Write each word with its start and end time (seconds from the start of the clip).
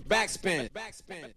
Backspin. 0.00 0.68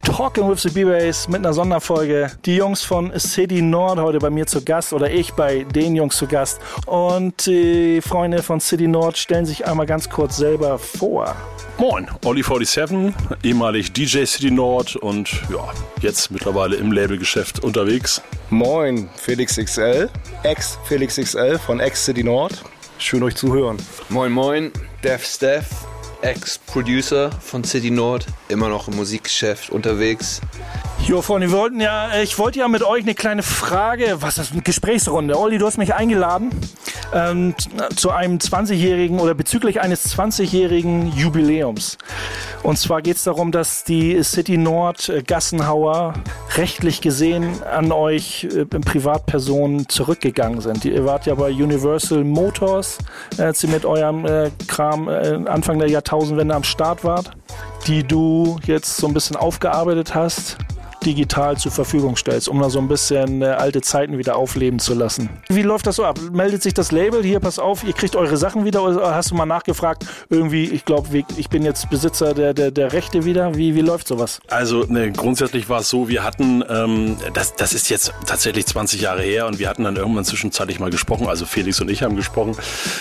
Talking 0.04 0.50
with 0.50 0.62
the 0.62 0.70
B-Bass 0.70 1.28
mit 1.28 1.38
einer 1.38 1.54
Sonderfolge. 1.54 2.32
Die 2.46 2.56
Jungs 2.56 2.84
von 2.84 3.18
City 3.20 3.62
Nord 3.62 4.00
heute 4.00 4.20
bei 4.20 4.30
mir 4.30 4.46
zu 4.48 4.64
Gast 4.64 4.94
oder 4.94 5.10
ich 5.10 5.34
bei 5.34 5.64
den 5.64 5.96
Jungs 5.96 6.18
zu 6.18 6.28
Gast. 6.28 6.60
Und 6.86 7.46
die 7.46 8.02
Freunde 8.02 8.44
von 8.44 8.60
City 8.60 8.88
Nord 8.88 9.18
stellen 9.18 9.46
sich 9.46 9.66
einmal 9.66 9.86
ganz 9.86 10.10
kurz 10.10 10.38
selber 10.38 10.78
vor. 10.78 11.36
Moin, 11.78 12.10
Olli47, 12.26 13.14
ehemalig 13.44 13.94
DJ 13.94 14.26
City 14.26 14.52
Nord 14.52 14.98
und 14.98 15.32
ja, 15.50 15.72
jetzt 16.02 16.30
mittlerweile 16.30 16.76
im 16.76 16.92
Labelgeschäft 16.92 17.64
unterwegs. 17.64 18.22
Moin, 18.50 19.10
Felix 19.16 19.56
XL, 19.56 20.10
ex 20.44 20.78
Felix 20.84 21.16
XL 21.16 21.58
von 21.58 21.80
ex 21.80 22.04
City 22.04 22.24
Nord. 22.24 22.62
Schön 22.98 23.24
euch 23.24 23.36
zu 23.36 23.54
hören. 23.54 23.78
Moin, 24.10 24.30
moin, 24.34 24.74
Dev 25.06 25.26
Steph, 25.26 25.70
Ex-Producer 26.22 27.32
von 27.32 27.64
City 27.64 27.92
Nord, 27.92 28.26
immer 28.50 28.68
noch 28.68 28.88
im 28.88 28.96
Musikgeschäft 28.96 29.70
unterwegs. 29.70 30.42
Jo, 31.06 31.22
Freunde, 31.24 31.50
wir 31.50 31.58
wollten 31.58 31.80
ja, 31.82 32.22
ich 32.22 32.38
wollte 32.38 32.60
ja 32.60 32.68
mit 32.68 32.84
euch 32.84 33.04
eine 33.04 33.16
kleine 33.16 33.42
Frage, 33.42 34.18
was 34.20 34.38
ist 34.38 34.52
eine 34.52 34.62
Gesprächsrunde? 34.62 35.40
Olli, 35.40 35.58
du 35.58 35.66
hast 35.66 35.78
mich 35.78 35.96
eingeladen 35.96 36.52
ähm, 37.14 37.56
zu 37.96 38.12
einem 38.12 38.38
20-jährigen 38.38 39.20
oder 39.20 39.34
bezüglich 39.34 39.82
eines 39.82 40.16
20-jährigen 40.16 41.12
Jubiläums. 41.14 41.98
Und 42.62 42.78
zwar 42.78 43.02
geht 43.02 43.16
es 43.16 43.24
darum, 43.24 43.52
dass 43.52 43.84
die 43.84 44.22
City 44.24 44.58
Nord 44.58 45.10
äh, 45.10 45.24
Gassenhauer 45.24 46.14
rechtlich 46.58 47.02
gesehen 47.02 47.64
an 47.64 47.92
euch 47.92 48.44
äh, 48.44 48.66
Privatpersonen 48.66 49.90
zurückgegangen 49.90 50.62
sind. 50.62 50.86
Ihr 50.86 51.06
wart 51.06 51.26
ja 51.26 51.36
bei 51.36 51.50
Universal 51.52 52.24
Motors, 52.24 53.00
als 53.38 53.64
ihr 53.64 53.70
mit 53.70 53.86
eurem 53.86 54.26
äh, 54.26 54.52
Kram 54.68 55.08
äh, 55.08 55.40
Anfang 55.48 55.80
der 55.80 55.90
Jahrtausendwende 55.90 56.54
am 56.54 56.64
Start 56.64 57.04
wart, 57.04 57.32
die 57.88 58.04
du 58.04 58.60
jetzt 58.66 58.98
so 58.98 59.08
ein 59.08 59.14
bisschen 59.14 59.38
aufgearbeitet 59.38 60.14
hast 60.14 60.58
digital 61.06 61.58
zur 61.58 61.72
Verfügung 61.72 62.16
stellst, 62.16 62.50
um 62.50 62.60
da 62.62 62.70
so 62.70 62.80
ein 62.80 62.88
bisschen 62.88 63.42
äh, 63.42 63.46
alte 63.46 63.82
Zeiten 63.82 64.18
wieder 64.18 64.36
aufleben 64.36 64.80
zu 64.80 64.94
lassen. 64.94 65.30
Wie 65.50 65.62
läuft 65.62 65.88
das 65.88 65.96
so 65.96 66.06
ab? 66.06 66.20
Meldet 66.32 66.64
sich 66.64 66.74
das 66.74 66.92
Label 66.92 67.24
hier, 67.24 67.40
pass 67.40 67.60
auf, 67.60 67.84
ihr 67.84 67.94
kriegt 67.94 68.16
eure 68.16 68.38
Sachen 68.38 68.66
wieder 68.66 68.84
oder 68.84 69.16
hast 69.16 69.32
du 69.32 69.36
mal 69.36 69.46
nachgefragt, 69.46 70.06
irgendwie, 70.30 70.66
ich 70.66 70.86
glaube, 70.86 71.24
ich 71.38 71.50
bin 71.50 71.64
jetzt 71.64 71.90
Besitzer 71.90 72.34
der, 72.34 72.54
der, 72.54 72.72
der 72.72 72.94
Rechte 72.94 73.26
wieder? 73.26 73.56
Wie, 73.56 73.76
wie 73.76 73.82
läuft 73.82 74.08
sowas? 74.08 74.40
Also 74.50 74.86
ne, 74.88 75.12
grundsätzlich 75.12 75.70
war 75.70 75.82
es 75.82 75.90
so, 75.90 76.10
wir 76.10 76.24
hatten, 76.24 76.64
ähm, 76.70 77.18
das, 77.34 77.56
das 77.56 77.74
ist 77.74 77.90
jetzt 77.90 78.14
tatsächlich 78.26 78.66
20 78.66 79.02
Jahre 79.02 79.22
her 79.22 79.48
und 79.48 79.60
wir 79.60 79.70
hatten 79.70 79.84
dann 79.84 79.96
irgendwann 79.96 80.26
zwischenzeitlich 80.26 80.80
mal 80.80 80.90
gesprochen, 80.90 81.28
also 81.28 81.46
Felix 81.46 81.80
und 81.82 81.90
ich 81.90 82.04
haben 82.04 82.16
gesprochen 82.16 82.56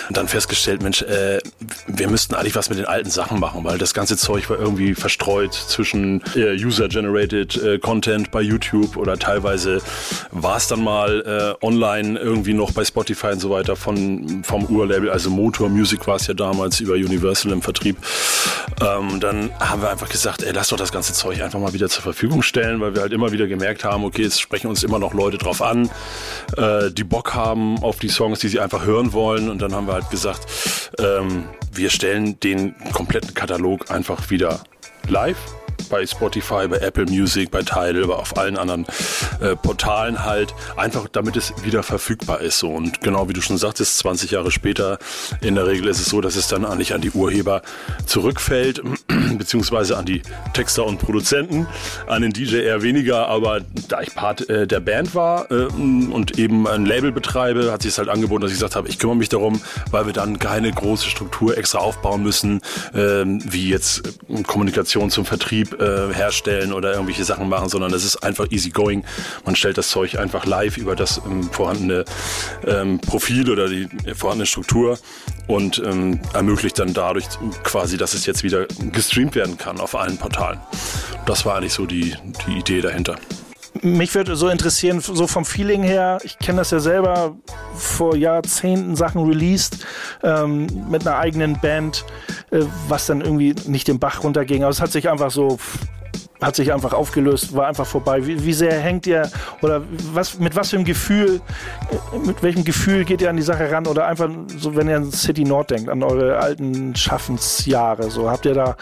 und 0.08 0.16
dann 0.16 0.28
festgestellt, 0.28 0.82
Mensch, 0.82 1.02
äh, 1.02 1.40
wir 1.86 2.08
müssten 2.08 2.34
eigentlich 2.34 2.56
was 2.56 2.68
mit 2.70 2.78
den 2.78 2.86
alten 2.86 3.10
Sachen 3.10 3.40
machen, 3.40 3.64
weil 3.64 3.78
das 3.78 3.94
ganze 3.94 4.16
Zeug 4.16 4.48
war 4.50 4.58
irgendwie 4.58 4.94
verstreut 4.94 5.54
zwischen 5.54 6.22
äh, 6.34 6.54
User-Generated 6.54 7.62
äh, 7.62 7.78
Content 7.88 8.30
bei 8.30 8.42
YouTube 8.42 8.98
oder 8.98 9.18
teilweise 9.18 9.80
war 10.30 10.58
es 10.58 10.68
dann 10.68 10.84
mal 10.84 11.56
äh, 11.62 11.64
online 11.64 12.18
irgendwie 12.18 12.52
noch 12.52 12.72
bei 12.72 12.84
Spotify 12.84 13.28
und 13.28 13.40
so 13.40 13.48
weiter 13.48 13.76
von, 13.76 14.42
vom 14.44 14.66
Urlabel, 14.66 15.08
also 15.08 15.30
Motor 15.30 15.70
Music 15.70 16.06
war 16.06 16.16
es 16.16 16.26
ja 16.26 16.34
damals 16.34 16.80
über 16.80 16.92
Universal 16.92 17.50
im 17.50 17.62
Vertrieb. 17.62 17.96
Ähm, 18.82 19.20
dann 19.20 19.50
haben 19.58 19.80
wir 19.80 19.88
einfach 19.88 20.10
gesagt, 20.10 20.42
ey, 20.42 20.52
lass 20.52 20.68
doch 20.68 20.76
das 20.76 20.92
ganze 20.92 21.14
Zeug 21.14 21.40
einfach 21.40 21.58
mal 21.58 21.72
wieder 21.72 21.88
zur 21.88 22.02
Verfügung 22.02 22.42
stellen, 22.42 22.78
weil 22.82 22.94
wir 22.94 23.00
halt 23.00 23.14
immer 23.14 23.32
wieder 23.32 23.46
gemerkt 23.46 23.84
haben, 23.84 24.04
okay, 24.04 24.24
es 24.24 24.38
sprechen 24.38 24.66
uns 24.66 24.82
immer 24.84 24.98
noch 24.98 25.14
Leute 25.14 25.38
drauf 25.38 25.62
an, 25.62 25.88
äh, 26.58 26.90
die 26.90 27.04
Bock 27.04 27.34
haben 27.34 27.82
auf 27.82 28.00
die 28.00 28.10
Songs, 28.10 28.40
die 28.40 28.48
sie 28.48 28.60
einfach 28.60 28.84
hören 28.84 29.14
wollen. 29.14 29.48
Und 29.48 29.62
dann 29.62 29.74
haben 29.74 29.86
wir 29.86 29.94
halt 29.94 30.10
gesagt, 30.10 30.46
ähm, 30.98 31.44
wir 31.72 31.88
stellen 31.88 32.38
den 32.40 32.74
kompletten 32.92 33.32
Katalog 33.32 33.90
einfach 33.90 34.28
wieder 34.28 34.60
live 35.08 35.38
bei 35.88 36.06
Spotify, 36.06 36.68
bei 36.68 36.78
Apple 36.78 37.06
Music, 37.06 37.50
bei 37.50 37.62
Tidal, 37.62 38.04
aber 38.04 38.18
auf 38.18 38.36
allen 38.36 38.56
anderen 38.56 38.86
äh, 39.40 39.56
Portalen 39.56 40.24
halt, 40.24 40.54
einfach 40.76 41.08
damit 41.10 41.36
es 41.36 41.52
wieder 41.64 41.82
verfügbar 41.82 42.40
ist. 42.40 42.58
So. 42.58 42.70
Und 42.70 43.00
genau 43.00 43.28
wie 43.28 43.32
du 43.32 43.40
schon 43.40 43.58
sagtest, 43.58 43.98
20 43.98 44.30
Jahre 44.30 44.50
später, 44.50 44.98
in 45.40 45.54
der 45.54 45.66
Regel 45.66 45.88
ist 45.88 46.00
es 46.00 46.06
so, 46.06 46.20
dass 46.20 46.36
es 46.36 46.48
dann 46.48 46.64
eigentlich 46.64 46.94
an 46.94 47.00
die 47.00 47.10
Urheber 47.10 47.62
zurückfällt, 48.06 48.82
beziehungsweise 49.38 49.96
an 49.96 50.06
die 50.06 50.22
Texter 50.52 50.84
und 50.84 50.98
Produzenten, 50.98 51.66
an 52.06 52.22
den 52.22 52.32
DJ 52.32 52.56
eher 52.56 52.82
weniger, 52.82 53.28
aber 53.28 53.60
da 53.88 54.00
ich 54.00 54.14
Part 54.14 54.48
äh, 54.48 54.66
der 54.66 54.80
Band 54.80 55.14
war 55.14 55.50
äh, 55.50 55.66
und 55.66 56.38
eben 56.38 56.66
ein 56.66 56.86
Label 56.86 57.12
betreibe, 57.12 57.72
hat 57.72 57.82
sich 57.82 57.92
es 57.92 57.98
halt 57.98 58.08
angeboten, 58.08 58.42
dass 58.42 58.50
ich 58.50 58.56
gesagt 58.56 58.76
habe, 58.76 58.88
ich 58.88 58.98
kümmere 58.98 59.16
mich 59.16 59.28
darum, 59.28 59.60
weil 59.90 60.06
wir 60.06 60.12
dann 60.12 60.38
keine 60.38 60.70
große 60.70 61.08
Struktur 61.08 61.56
extra 61.56 61.78
aufbauen 61.78 62.22
müssen, 62.22 62.60
ähm, 62.94 63.40
wie 63.44 63.68
jetzt 63.68 64.18
Kommunikation 64.46 65.10
zum 65.10 65.24
Vertrieb 65.24 65.77
äh, 65.78 66.12
herstellen 66.12 66.72
oder 66.72 66.92
irgendwelche 66.92 67.24
Sachen 67.24 67.48
machen, 67.48 67.68
sondern 67.68 67.92
es 67.92 68.04
ist 68.04 68.16
einfach 68.22 68.46
easy 68.50 68.70
going. 68.70 69.04
Man 69.44 69.56
stellt 69.56 69.78
das 69.78 69.88
Zeug 69.90 70.18
einfach 70.18 70.46
live 70.46 70.76
über 70.76 70.96
das 70.96 71.20
ähm, 71.26 71.44
vorhandene 71.44 72.04
ähm, 72.66 73.00
Profil 73.00 73.50
oder 73.50 73.68
die 73.68 73.88
vorhandene 74.14 74.46
Struktur 74.46 74.98
und 75.46 75.82
ähm, 75.84 76.20
ermöglicht 76.34 76.78
dann 76.78 76.94
dadurch 76.94 77.26
quasi, 77.64 77.96
dass 77.96 78.14
es 78.14 78.26
jetzt 78.26 78.42
wieder 78.42 78.66
gestreamt 78.92 79.34
werden 79.34 79.58
kann 79.58 79.80
auf 79.80 79.94
allen 79.94 80.18
Portalen. 80.18 80.60
Das 81.26 81.44
war 81.44 81.56
eigentlich 81.56 81.72
so 81.72 81.86
die, 81.86 82.14
die 82.46 82.58
Idee 82.58 82.80
dahinter. 82.80 83.16
Mich 83.82 84.14
würde 84.14 84.36
so 84.36 84.48
interessieren, 84.48 85.00
so 85.00 85.26
vom 85.26 85.44
Feeling 85.44 85.82
her, 85.82 86.18
ich 86.24 86.38
kenne 86.38 86.58
das 86.58 86.70
ja 86.70 86.80
selber, 86.80 87.36
vor 87.74 88.16
Jahrzehnten 88.16 88.96
Sachen 88.96 89.24
released 89.26 89.86
ähm, 90.22 90.66
mit 90.88 91.06
einer 91.06 91.18
eigenen 91.18 91.60
Band, 91.60 92.04
äh, 92.50 92.64
was 92.88 93.06
dann 93.06 93.20
irgendwie 93.20 93.54
nicht 93.66 93.88
den 93.88 93.98
Bach 93.98 94.24
runterging. 94.24 94.62
Aber 94.62 94.70
es 94.70 94.80
hat 94.80 94.92
sich 94.92 95.08
einfach 95.08 95.30
so 95.30 95.58
hat 96.40 96.54
sich 96.56 96.72
einfach 96.72 96.92
aufgelöst, 96.92 97.54
war 97.54 97.66
einfach 97.66 97.86
vorbei. 97.86 98.24
Wie, 98.26 98.44
wie, 98.44 98.52
sehr 98.52 98.78
hängt 98.78 99.06
ihr 99.06 99.30
oder 99.60 99.82
was, 100.12 100.38
mit 100.38 100.54
was 100.54 100.70
für 100.70 100.76
einem 100.76 100.84
Gefühl, 100.84 101.40
mit 102.24 102.42
welchem 102.42 102.64
Gefühl 102.64 103.04
geht 103.04 103.20
ihr 103.20 103.30
an 103.30 103.36
die 103.36 103.42
Sache 103.42 103.70
ran 103.70 103.86
oder 103.86 104.06
einfach 104.06 104.28
so, 104.56 104.76
wenn 104.76 104.88
ihr 104.88 104.96
an 104.96 105.10
City 105.10 105.44
Nord 105.44 105.70
denkt, 105.70 105.88
an 105.88 106.02
eure 106.02 106.38
alten 106.38 106.94
Schaffensjahre, 106.94 108.10
so 108.10 108.30
habt 108.30 108.46
ihr 108.46 108.54
da 108.54 108.76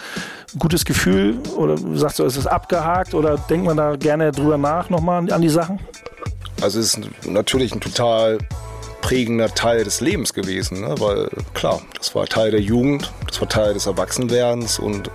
ein 0.54 0.58
gutes 0.58 0.84
Gefühl 0.84 1.38
oder 1.56 1.76
sagst 1.94 2.18
du, 2.18 2.24
ist 2.24 2.36
es 2.36 2.46
abgehakt 2.46 3.14
oder 3.14 3.38
denkt 3.38 3.66
man 3.66 3.76
da 3.76 3.96
gerne 3.96 4.32
drüber 4.32 4.58
nach 4.58 4.90
nochmal 4.90 5.32
an 5.32 5.42
die 5.42 5.48
Sachen? 5.48 5.80
Also 6.60 6.80
es 6.80 6.94
ist 6.94 7.26
natürlich 7.26 7.74
ein 7.74 7.80
total 7.80 8.38
prägender 9.00 9.48
Teil 9.54 9.84
des 9.84 10.00
Lebens 10.00 10.34
gewesen, 10.34 10.80
ne? 10.80 10.94
weil 10.98 11.28
klar, 11.54 11.80
das 11.96 12.14
war 12.14 12.26
Teil 12.26 12.50
der 12.50 12.60
Jugend, 12.60 13.12
das 13.26 13.40
war 13.40 13.48
Teil 13.48 13.74
des 13.74 13.86
Erwachsenwerdens 13.86 14.78
und 14.78 15.10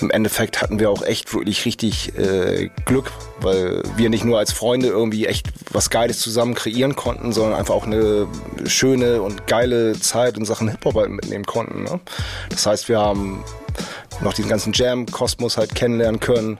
im 0.00 0.10
Endeffekt 0.10 0.60
hatten 0.60 0.78
wir 0.78 0.90
auch 0.90 1.02
echt 1.02 1.32
wirklich 1.32 1.64
richtig 1.64 2.16
äh, 2.18 2.70
Glück, 2.84 3.10
weil 3.40 3.82
wir 3.96 4.10
nicht 4.10 4.24
nur 4.24 4.38
als 4.38 4.52
Freunde 4.52 4.88
irgendwie 4.88 5.26
echt 5.26 5.48
was 5.72 5.90
Geiles 5.90 6.18
zusammen 6.18 6.54
kreieren 6.54 6.96
konnten, 6.96 7.32
sondern 7.32 7.58
einfach 7.58 7.74
auch 7.74 7.86
eine 7.86 8.26
schöne 8.66 9.22
und 9.22 9.46
geile 9.46 9.98
Zeit 9.98 10.36
in 10.36 10.44
Sachen 10.44 10.68
Hip-Hop 10.68 10.94
halt 10.94 11.10
mitnehmen 11.10 11.44
konnten. 11.44 11.84
Ne? 11.84 12.00
Das 12.50 12.66
heißt, 12.66 12.88
wir 12.88 12.98
haben 12.98 13.42
noch 14.20 14.34
diesen 14.34 14.48
ganzen 14.48 14.72
Jam-Kosmos 14.72 15.56
halt 15.56 15.74
kennenlernen 15.74 16.20
können. 16.20 16.58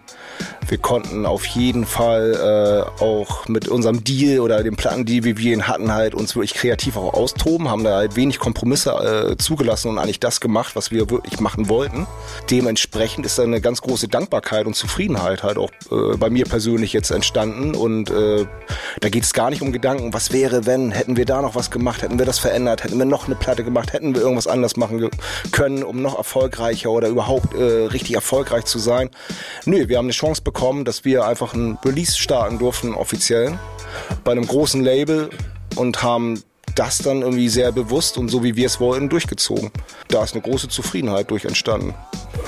Wir 0.69 0.79
konnten 0.79 1.27
auf 1.27 1.47
jeden 1.47 1.87
Fall 1.87 2.89
äh, 2.99 3.03
auch 3.03 3.47
mit 3.47 3.69
unserem 3.69 4.03
Deal 4.03 4.41
oder 4.41 4.65
dem 4.65 4.75
Plattendeal, 4.75 5.23
wie 5.23 5.39
wir 5.39 5.53
ihn 5.53 5.69
hatten, 5.69 5.93
halt 5.93 6.15
uns 6.15 6.35
wirklich 6.35 6.55
kreativ 6.55 6.97
auch 6.97 7.15
austoben, 7.15 7.71
haben 7.71 7.85
da 7.85 7.97
halt 7.97 8.17
wenig 8.17 8.41
Kompromisse 8.41 8.91
äh, 8.91 9.37
zugelassen 9.37 9.91
und 9.91 9.99
eigentlich 9.99 10.19
das 10.19 10.41
gemacht, 10.41 10.75
was 10.75 10.91
wir 10.91 11.09
wirklich 11.09 11.39
machen 11.39 11.69
wollten. 11.69 12.09
Dementsprechend 12.51 13.25
ist 13.27 13.39
da 13.39 13.45
eine 13.45 13.61
ganz 13.61 13.81
große 13.81 14.09
Dankbarkeit 14.09 14.67
und 14.67 14.75
Zufriedenheit 14.75 15.45
halt 15.45 15.57
auch 15.57 15.71
äh, 15.93 16.17
bei 16.17 16.31
mir 16.31 16.47
persönlich 16.47 16.93
jetzt 16.93 17.11
entstanden 17.11 17.77
und 17.77 18.11
äh, 18.11 18.47
da 19.01 19.09
geht 19.09 19.23
es 19.23 19.33
gar 19.33 19.51
nicht 19.51 19.63
um 19.63 19.71
Gedanken, 19.71 20.13
was 20.15 20.33
wäre, 20.33 20.67
wenn, 20.67 20.91
hätten 20.91 21.17
wir 21.17 21.27
da 21.27 21.43
noch 21.43 21.55
was 21.55 21.71
gemacht, 21.71 22.03
hätten 22.03 22.19
wir 22.19 22.27
das 22.27 22.41
verändert, 22.41 22.83
hätten 22.83 22.99
wir 22.99 23.05
noch 23.05 23.27
eine 23.27 23.37
Platte 23.37 23.63
gemacht, 23.63 23.93
hätten 23.93 24.15
wir 24.15 24.23
irgendwas 24.23 24.49
anders 24.49 24.77
machen 24.77 25.11
können, 25.53 25.85
um 25.85 26.03
noch 26.03 26.19
erfolgreicher 26.19 26.91
oder 26.91 27.07
überhaupt 27.07 27.55
äh, 27.55 27.87
richtig 27.87 28.17
erfolgreich 28.17 28.65
zu 28.65 28.81
sein. 28.81 29.11
Nö, 29.65 29.89
wir 29.89 29.99
haben 29.99 30.07
eine 30.07 30.13
Chance 30.13 30.26
bekommen, 30.35 30.85
dass 30.85 31.05
wir 31.05 31.25
einfach 31.25 31.55
ein 31.55 31.79
Release 31.85 32.19
starten 32.19 32.59
durften, 32.59 32.95
offiziell, 32.95 33.59
bei 34.25 34.33
einem 34.33 34.47
großen 34.47 34.83
Label 34.83 35.31
und 35.77 36.03
haben 36.03 36.43
das 36.75 36.99
dann 36.99 37.23
irgendwie 37.23 37.49
sehr 37.49 37.73
bewusst 37.73 38.19
und 38.19 38.29
so 38.29 38.43
wie 38.43 38.57
wir 38.57 38.67
es 38.67 38.81
wollten 38.81 39.09
durchgezogen. 39.09 39.71
Da 40.09 40.23
ist 40.23 40.35
eine 40.35 40.43
große 40.43 40.69
Zufriedenheit 40.69 41.31
durch 41.31 41.45
entstanden. 41.45 41.95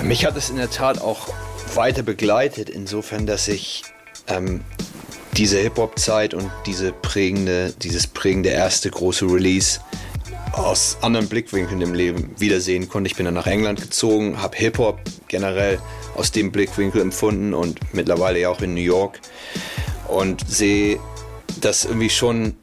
Mich 0.03 0.27
hat 0.27 0.37
es 0.37 0.51
in 0.51 0.57
der 0.57 0.71
Tat 0.71 1.01
auch 1.01 1.29
weiter 1.75 2.03
begleitet, 2.03 2.69
insofern, 2.69 3.27
dass 3.27 3.49
ich 3.49 3.85
ähm, 4.27 4.63
diese 5.37 5.59
Hip-Hop-Zeit 5.59 6.35
und 6.35 6.51
diese 6.67 6.93
prägende, 6.93 7.73
dieses 7.83 8.07
prägende 8.07 8.51
erste 8.51 8.91
große 8.91 9.25
Release 9.25 9.81
aus 10.53 10.99
anderen 11.03 11.29
Blickwinkeln 11.29 11.81
im 11.81 11.95
Leben 11.95 12.35
wiedersehen 12.39 12.89
konnte. 12.89 13.09
Ich 13.09 13.17
bin 13.17 13.25
dann 13.25 13.35
nach 13.35 13.47
England 13.47 13.81
gezogen, 13.81 14.43
habe 14.43 14.57
Hip-Hop 14.57 14.99
generell 15.29 15.79
aus 16.19 16.33
dem 16.33 16.51
Blickwinkel 16.53 17.01
empfunden 17.01 17.55
und 17.55 17.81
mittlerweile 17.95 18.41
ja 18.41 18.49
auch 18.51 18.61
in 18.61 18.75
New 18.75 18.81
York 18.81 19.21
und 20.09 20.49
sehe, 20.49 20.99
dass 21.61 21.85
irgendwie 21.85 22.11
schon 22.11 22.55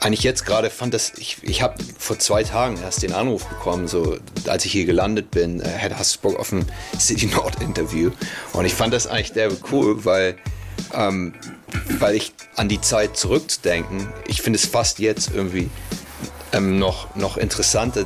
eigentlich 0.00 0.22
jetzt 0.22 0.44
gerade 0.44 0.70
fand 0.70 0.92
das, 0.94 1.12
ich, 1.16 1.38
ich 1.42 1.62
habe 1.62 1.82
vor 1.98 2.18
zwei 2.18 2.42
Tagen 2.42 2.78
erst 2.82 3.02
den 3.02 3.12
Anruf 3.12 3.44
bekommen, 3.46 3.88
so 3.88 4.18
als 4.46 4.64
ich 4.64 4.72
hier 4.72 4.84
gelandet 4.84 5.30
bin, 5.30 5.60
äh, 5.60 5.90
hast 5.94 6.16
du 6.16 6.20
Bock 6.20 6.38
auf 6.38 6.52
ein 6.52 6.66
City 6.98 7.26
Nord 7.26 7.60
Interview. 7.62 8.10
Und 8.52 8.64
ich 8.66 8.74
fand 8.74 8.92
das 8.92 9.06
eigentlich 9.06 9.32
sehr 9.32 9.50
cool, 9.72 10.04
weil, 10.04 10.36
ähm, 10.92 11.34
weil 11.98 12.14
ich 12.14 12.32
an 12.56 12.68
die 12.68 12.80
Zeit 12.80 13.16
zurückzudenken, 13.16 14.08
ich 14.26 14.42
finde 14.42 14.58
es 14.58 14.66
fast 14.66 14.98
jetzt 14.98 15.30
irgendwie 15.34 15.70
ähm, 16.54 16.78
noch, 16.78 17.14
noch 17.16 17.36
interessanter 17.36 18.04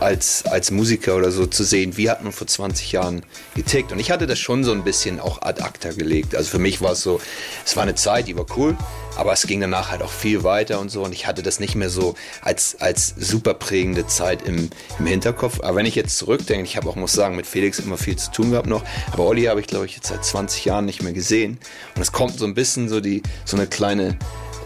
als, 0.00 0.44
als 0.46 0.70
Musiker 0.70 1.16
oder 1.16 1.30
so 1.30 1.46
zu 1.46 1.64
sehen, 1.64 1.96
wie 1.96 2.10
hat 2.10 2.22
man 2.22 2.32
vor 2.32 2.46
20 2.46 2.92
Jahren 2.92 3.22
getickt. 3.54 3.92
Und 3.92 3.98
ich 3.98 4.10
hatte 4.10 4.26
das 4.26 4.38
schon 4.38 4.64
so 4.64 4.72
ein 4.72 4.82
bisschen 4.82 5.20
auch 5.20 5.42
ad 5.42 5.62
acta 5.62 5.92
gelegt. 5.92 6.34
Also 6.34 6.50
für 6.50 6.58
mich 6.58 6.80
war 6.80 6.92
es 6.92 7.02
so, 7.02 7.20
es 7.64 7.76
war 7.76 7.84
eine 7.84 7.94
Zeit, 7.94 8.28
die 8.28 8.36
war 8.36 8.46
cool, 8.56 8.76
aber 9.16 9.32
es 9.32 9.46
ging 9.46 9.60
danach 9.60 9.90
halt 9.90 10.02
auch 10.02 10.10
viel 10.10 10.42
weiter 10.42 10.80
und 10.80 10.90
so. 10.90 11.04
Und 11.04 11.12
ich 11.12 11.26
hatte 11.26 11.42
das 11.42 11.60
nicht 11.60 11.74
mehr 11.74 11.90
so 11.90 12.14
als, 12.40 12.80
als 12.80 13.14
super 13.16 13.54
prägende 13.54 14.06
Zeit 14.06 14.42
im, 14.42 14.70
im 14.98 15.06
Hinterkopf. 15.06 15.60
Aber 15.60 15.76
wenn 15.76 15.86
ich 15.86 15.94
jetzt 15.94 16.18
zurückdenke, 16.18 16.64
ich 16.64 16.76
habe 16.76 16.88
auch, 16.88 16.96
muss 16.96 17.12
sagen, 17.12 17.36
mit 17.36 17.46
Felix 17.46 17.78
immer 17.78 17.98
viel 17.98 18.16
zu 18.16 18.30
tun 18.32 18.50
gehabt 18.50 18.66
noch. 18.66 18.82
Aber 19.12 19.24
Olli 19.24 19.44
habe 19.44 19.60
ich, 19.60 19.66
glaube 19.66 19.86
ich, 19.86 19.94
jetzt 19.94 20.08
seit 20.08 20.24
20 20.24 20.64
Jahren 20.64 20.86
nicht 20.86 21.02
mehr 21.02 21.12
gesehen. 21.12 21.58
Und 21.94 22.02
es 22.02 22.12
kommt 22.12 22.38
so 22.38 22.44
ein 22.46 22.54
bisschen 22.54 22.88
so 22.88 23.00
die, 23.00 23.22
so 23.44 23.56
eine 23.56 23.66
kleine 23.66 24.16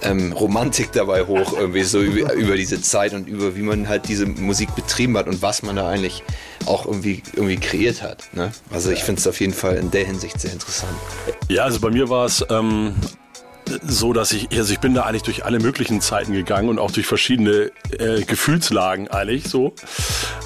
ähm, 0.03 0.33
Romantik 0.33 0.93
dabei 0.93 1.25
hoch, 1.25 1.55
irgendwie 1.59 1.83
so 1.83 2.01
über, 2.01 2.33
über, 2.35 2.57
diese 2.57 2.81
Zeit 2.81 3.13
und 3.15 3.29
über 3.29 3.57
wie 3.57 3.63
man 3.63 3.89
halt 3.89 4.09
diese 4.09 4.27
Musik 4.27 4.75
betrieben 4.75 5.17
hat 5.17 5.27
und 5.27 5.43
was 5.43 5.63
man 5.63 5.77
da 5.77 5.89
eigentlich 5.89 6.23
auch 6.67 6.87
irgendwie, 6.87 7.23
irgendwie 7.35 7.57
kreiert 7.57 8.03
hat. 8.03 8.25
Ne? 8.33 8.53
Also 8.71 8.91
ich 8.91 9.03
finde 9.05 9.21
es 9.21 9.27
auf 9.27 9.41
jeden 9.41 9.55
Fall 9.55 9.77
in 9.77 9.91
der 9.91 10.05
Hinsicht 10.05 10.41
sehr 10.41 10.53
interessant. 10.53 10.93
Ja, 11.49 11.65
also 11.65 11.81
bei 11.81 11.91
mir 11.91 12.09
war 12.09 12.27
es 12.27 12.45
ähm, 12.51 12.95
so, 13.83 14.13
dass 14.13 14.33
ich, 14.33 14.49
also 14.57 14.73
ich 14.73 14.81
bin 14.81 14.95
da 14.95 15.03
eigentlich 15.03 15.23
durch 15.23 15.45
alle 15.45 15.59
möglichen 15.59 16.01
Zeiten 16.01 16.33
gegangen 16.33 16.69
und 16.69 16.79
auch 16.79 16.91
durch 16.91 17.07
verschiedene 17.07 17.71
äh, 17.99 18.23
Gefühlslagen 18.23 19.09
eigentlich 19.09 19.49
so, 19.49 19.75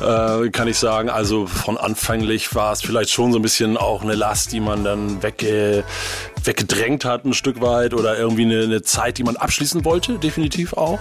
äh, 0.00 0.48
kann 0.50 0.68
ich 0.68 0.78
sagen. 0.78 1.10
Also 1.10 1.46
von 1.46 1.76
anfänglich 1.76 2.54
war 2.54 2.72
es 2.72 2.82
vielleicht 2.82 3.10
schon 3.10 3.32
so 3.32 3.38
ein 3.38 3.42
bisschen 3.42 3.76
auch 3.76 4.02
eine 4.02 4.14
Last, 4.14 4.52
die 4.52 4.60
man 4.60 4.84
dann 4.84 5.22
wegge, 5.22 5.84
weggedrängt 6.46 7.04
hat 7.04 7.24
ein 7.24 7.34
Stück 7.34 7.60
weit 7.60 7.94
oder 7.94 8.18
irgendwie 8.18 8.42
eine, 8.42 8.62
eine 8.62 8.82
Zeit, 8.82 9.18
die 9.18 9.24
man 9.24 9.36
abschließen 9.36 9.84
wollte, 9.84 10.18
definitiv 10.18 10.74
auch. 10.74 10.98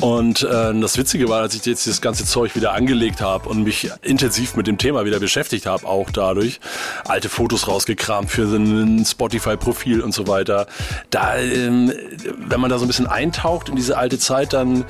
Und 0.00 0.42
äh, 0.42 0.78
das 0.80 0.98
Witzige 0.98 1.28
war, 1.28 1.42
als 1.42 1.54
ich 1.54 1.64
jetzt 1.64 1.86
das 1.86 2.00
ganze 2.00 2.24
Zeug 2.24 2.54
wieder 2.54 2.72
angelegt 2.72 3.20
habe 3.20 3.48
und 3.48 3.62
mich 3.62 3.90
intensiv 4.02 4.54
mit 4.56 4.66
dem 4.66 4.76
Thema 4.76 5.04
wieder 5.04 5.18
beschäftigt 5.20 5.66
habe, 5.66 5.86
auch 5.86 6.10
dadurch, 6.10 6.60
alte 7.06 7.28
Fotos 7.28 7.66
rausgekramt 7.66 8.30
für 8.30 8.42
ein 8.42 9.04
Spotify-Profil 9.06 10.02
und 10.02 10.12
so 10.12 10.28
weiter, 10.28 10.66
da 11.10 11.36
ähm, 11.36 11.92
wenn 12.38 12.60
man 12.60 12.70
da 12.70 12.78
so 12.78 12.84
ein 12.84 12.88
bisschen 12.88 13.06
eintaucht 13.06 13.68
in 13.68 13.76
diese 13.76 13.96
alte 13.96 14.18
Zeit, 14.18 14.52
dann, 14.52 14.84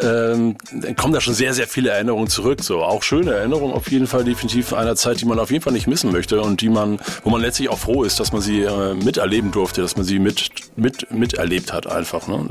ähm, 0.00 0.56
dann 0.72 0.96
kommen 0.96 1.14
da 1.14 1.20
schon 1.20 1.34
sehr, 1.34 1.54
sehr 1.54 1.68
viele 1.68 1.90
Erinnerungen 1.90 2.28
zurück. 2.28 2.62
So 2.62 2.82
auch 2.82 3.02
schöne 3.02 3.34
Erinnerungen 3.34 3.74
auf 3.74 3.90
jeden 3.90 4.06
Fall 4.06 4.24
definitiv 4.24 4.72
einer 4.72 4.96
Zeit, 4.96 5.20
die 5.20 5.24
man 5.24 5.38
auf 5.38 5.50
jeden 5.50 5.62
Fall 5.62 5.72
nicht 5.72 5.86
missen 5.86 6.10
möchte 6.12 6.40
und 6.40 6.60
die 6.60 6.68
man, 6.68 6.98
wo 7.22 7.30
man 7.30 7.40
letztlich 7.40 7.68
auch 7.68 7.78
froh 7.78 8.02
ist, 8.02 8.18
dass 8.20 8.32
man 8.32 8.40
sie 8.42 8.62
äh, 8.62 8.94
miterleben 9.08 9.52
durfte, 9.52 9.80
dass 9.80 9.96
man 9.96 10.04
sie 10.04 10.18
mit, 10.18 10.50
mit, 10.76 11.10
miterlebt 11.10 11.72
hat 11.72 11.86
einfach. 11.86 12.28
Ne? 12.28 12.46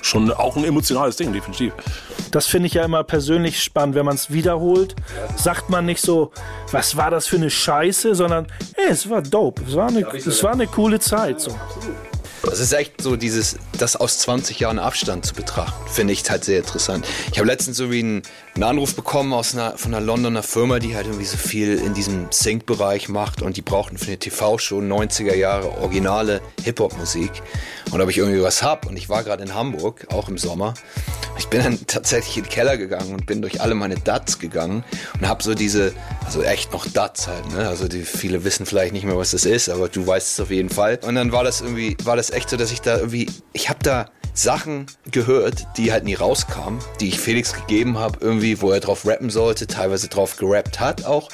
schon 0.00 0.30
auch 0.30 0.56
ein 0.56 0.64
emotionales 0.64 1.16
Ding, 1.16 1.32
definitiv. 1.32 1.72
Das 2.30 2.46
finde 2.46 2.66
ich 2.66 2.74
ja 2.74 2.84
immer 2.84 3.04
persönlich 3.04 3.62
spannend, 3.62 3.94
wenn 3.94 4.04
man 4.04 4.16
es 4.16 4.30
wiederholt. 4.30 4.94
Sagt 5.36 5.70
man 5.70 5.86
nicht 5.86 6.00
so, 6.00 6.30
was 6.72 6.96
war 6.96 7.10
das 7.10 7.26
für 7.26 7.36
eine 7.36 7.50
Scheiße, 7.50 8.14
sondern, 8.14 8.46
ey, 8.76 8.90
es 8.90 9.08
war 9.08 9.22
dope. 9.22 9.62
Es 9.66 9.74
war 9.74 9.88
eine, 9.88 10.06
es 10.14 10.42
war 10.42 10.52
eine 10.52 10.66
coole 10.66 11.00
Zeit. 11.00 11.40
So. 11.40 11.52
Das 12.46 12.60
ist 12.60 12.72
echt 12.72 13.00
so 13.00 13.16
dieses, 13.16 13.56
das 13.78 13.96
aus 13.96 14.18
20 14.18 14.60
Jahren 14.60 14.78
Abstand 14.78 15.26
zu 15.26 15.34
betrachten, 15.34 15.88
finde 15.90 16.12
ich 16.12 16.28
halt 16.28 16.44
sehr 16.44 16.58
interessant. 16.58 17.06
Ich 17.32 17.38
habe 17.38 17.46
letztens 17.46 17.76
so 17.76 17.90
wie 17.90 18.00
einen, 18.00 18.22
einen 18.54 18.64
Anruf 18.64 18.94
bekommen 18.94 19.32
aus 19.32 19.54
einer, 19.54 19.76
von 19.76 19.94
einer 19.94 20.04
Londoner 20.04 20.42
Firma, 20.42 20.78
die 20.78 20.94
halt 20.94 21.06
irgendwie 21.06 21.24
so 21.24 21.36
viel 21.36 21.78
in 21.78 21.94
diesem 21.94 22.28
Sync-Bereich 22.30 23.08
macht 23.08 23.42
und 23.42 23.56
die 23.56 23.62
brauchten 23.62 23.98
für 23.98 24.08
eine 24.08 24.18
TV-Show 24.18 24.78
90er 24.78 25.34
Jahre 25.34 25.78
originale 25.78 26.40
Hip-Hop-Musik. 26.62 27.30
Und 27.90 28.00
ob 28.00 28.08
ich 28.08 28.18
irgendwie 28.18 28.42
was 28.42 28.62
hab 28.62 28.86
und 28.86 28.96
ich 28.96 29.08
war 29.08 29.24
gerade 29.24 29.42
in 29.42 29.54
Hamburg, 29.54 30.06
auch 30.10 30.28
im 30.28 30.38
Sommer. 30.38 30.74
Ich 31.38 31.48
bin 31.48 31.62
dann 31.62 31.78
tatsächlich 31.86 32.36
in 32.36 32.44
den 32.44 32.50
Keller 32.50 32.76
gegangen 32.76 33.12
und 33.12 33.26
bin 33.26 33.42
durch 33.42 33.60
alle 33.60 33.74
meine 33.74 33.96
DATs 33.96 34.38
gegangen 34.38 34.84
und 35.18 35.28
habe 35.28 35.42
so 35.42 35.54
diese, 35.54 35.92
also 36.24 36.42
echt 36.42 36.72
noch 36.72 36.86
DATs 36.86 37.26
halt, 37.26 37.50
ne? 37.52 37.68
Also 37.68 37.88
die 37.88 38.02
viele 38.02 38.44
wissen 38.44 38.66
vielleicht 38.66 38.92
nicht 38.92 39.04
mehr, 39.04 39.16
was 39.16 39.32
das 39.32 39.44
ist, 39.44 39.68
aber 39.68 39.88
du 39.88 40.06
weißt 40.06 40.32
es 40.32 40.40
auf 40.40 40.50
jeden 40.50 40.70
Fall. 40.70 40.98
Und 41.06 41.14
dann 41.14 41.32
war 41.32 41.44
das 41.44 41.60
irgendwie, 41.60 41.96
war 42.04 42.16
das 42.16 42.30
echt 42.34 42.50
so, 42.50 42.56
dass 42.56 42.72
ich 42.72 42.80
da 42.80 42.96
irgendwie, 42.96 43.30
ich 43.52 43.68
habe 43.68 43.78
da 43.82 44.06
Sachen 44.34 44.86
gehört, 45.10 45.66
die 45.76 45.92
halt 45.92 46.04
nie 46.04 46.14
rauskamen, 46.14 46.80
die 47.00 47.08
ich 47.08 47.20
Felix 47.20 47.52
gegeben 47.52 47.98
habe, 47.98 48.18
irgendwie, 48.20 48.60
wo 48.60 48.72
er 48.72 48.80
drauf 48.80 49.06
rappen 49.06 49.30
sollte, 49.30 49.68
teilweise 49.68 50.08
drauf 50.08 50.36
gerappt 50.36 50.80
hat 50.80 51.04
auch. 51.04 51.28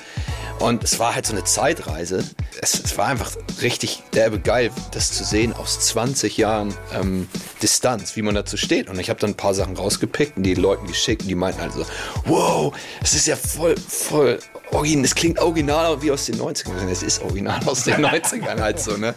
Und 0.58 0.84
es 0.84 0.98
war 0.98 1.14
halt 1.14 1.24
so 1.24 1.32
eine 1.32 1.44
Zeitreise. 1.44 2.22
Es, 2.60 2.78
es 2.78 2.98
war 2.98 3.06
einfach 3.06 3.32
richtig 3.62 4.02
derbe 4.12 4.38
geil, 4.38 4.70
das 4.92 5.10
zu 5.12 5.24
sehen 5.24 5.54
aus 5.54 5.80
20 5.80 6.36
Jahren 6.36 6.74
ähm, 6.94 7.28
Distanz, 7.62 8.14
wie 8.14 8.22
man 8.22 8.34
dazu 8.34 8.58
steht. 8.58 8.90
Und 8.90 8.98
ich 8.98 9.08
habe 9.08 9.18
dann 9.18 9.30
ein 9.30 9.36
paar 9.36 9.54
Sachen 9.54 9.76
rausgepickt 9.76 10.36
und 10.36 10.42
die 10.42 10.54
Leuten 10.54 10.86
geschickt 10.86 11.22
und 11.22 11.28
die 11.28 11.34
meinten 11.34 11.62
also, 11.62 11.86
wow, 12.26 12.74
es 13.02 13.14
ist 13.14 13.26
ja 13.26 13.36
voll, 13.36 13.74
voll 13.78 14.38
original, 14.72 15.04
es 15.04 15.14
klingt 15.14 15.38
original 15.38 16.00
wie 16.02 16.10
aus 16.10 16.26
den 16.26 16.36
90ern. 16.36 16.88
Es 16.90 17.02
ist 17.02 17.22
original 17.22 17.60
aus 17.66 17.84
den 17.84 18.04
90ern 18.04 18.60
halt 18.60 18.78
so, 18.78 18.96
ne? 18.96 19.14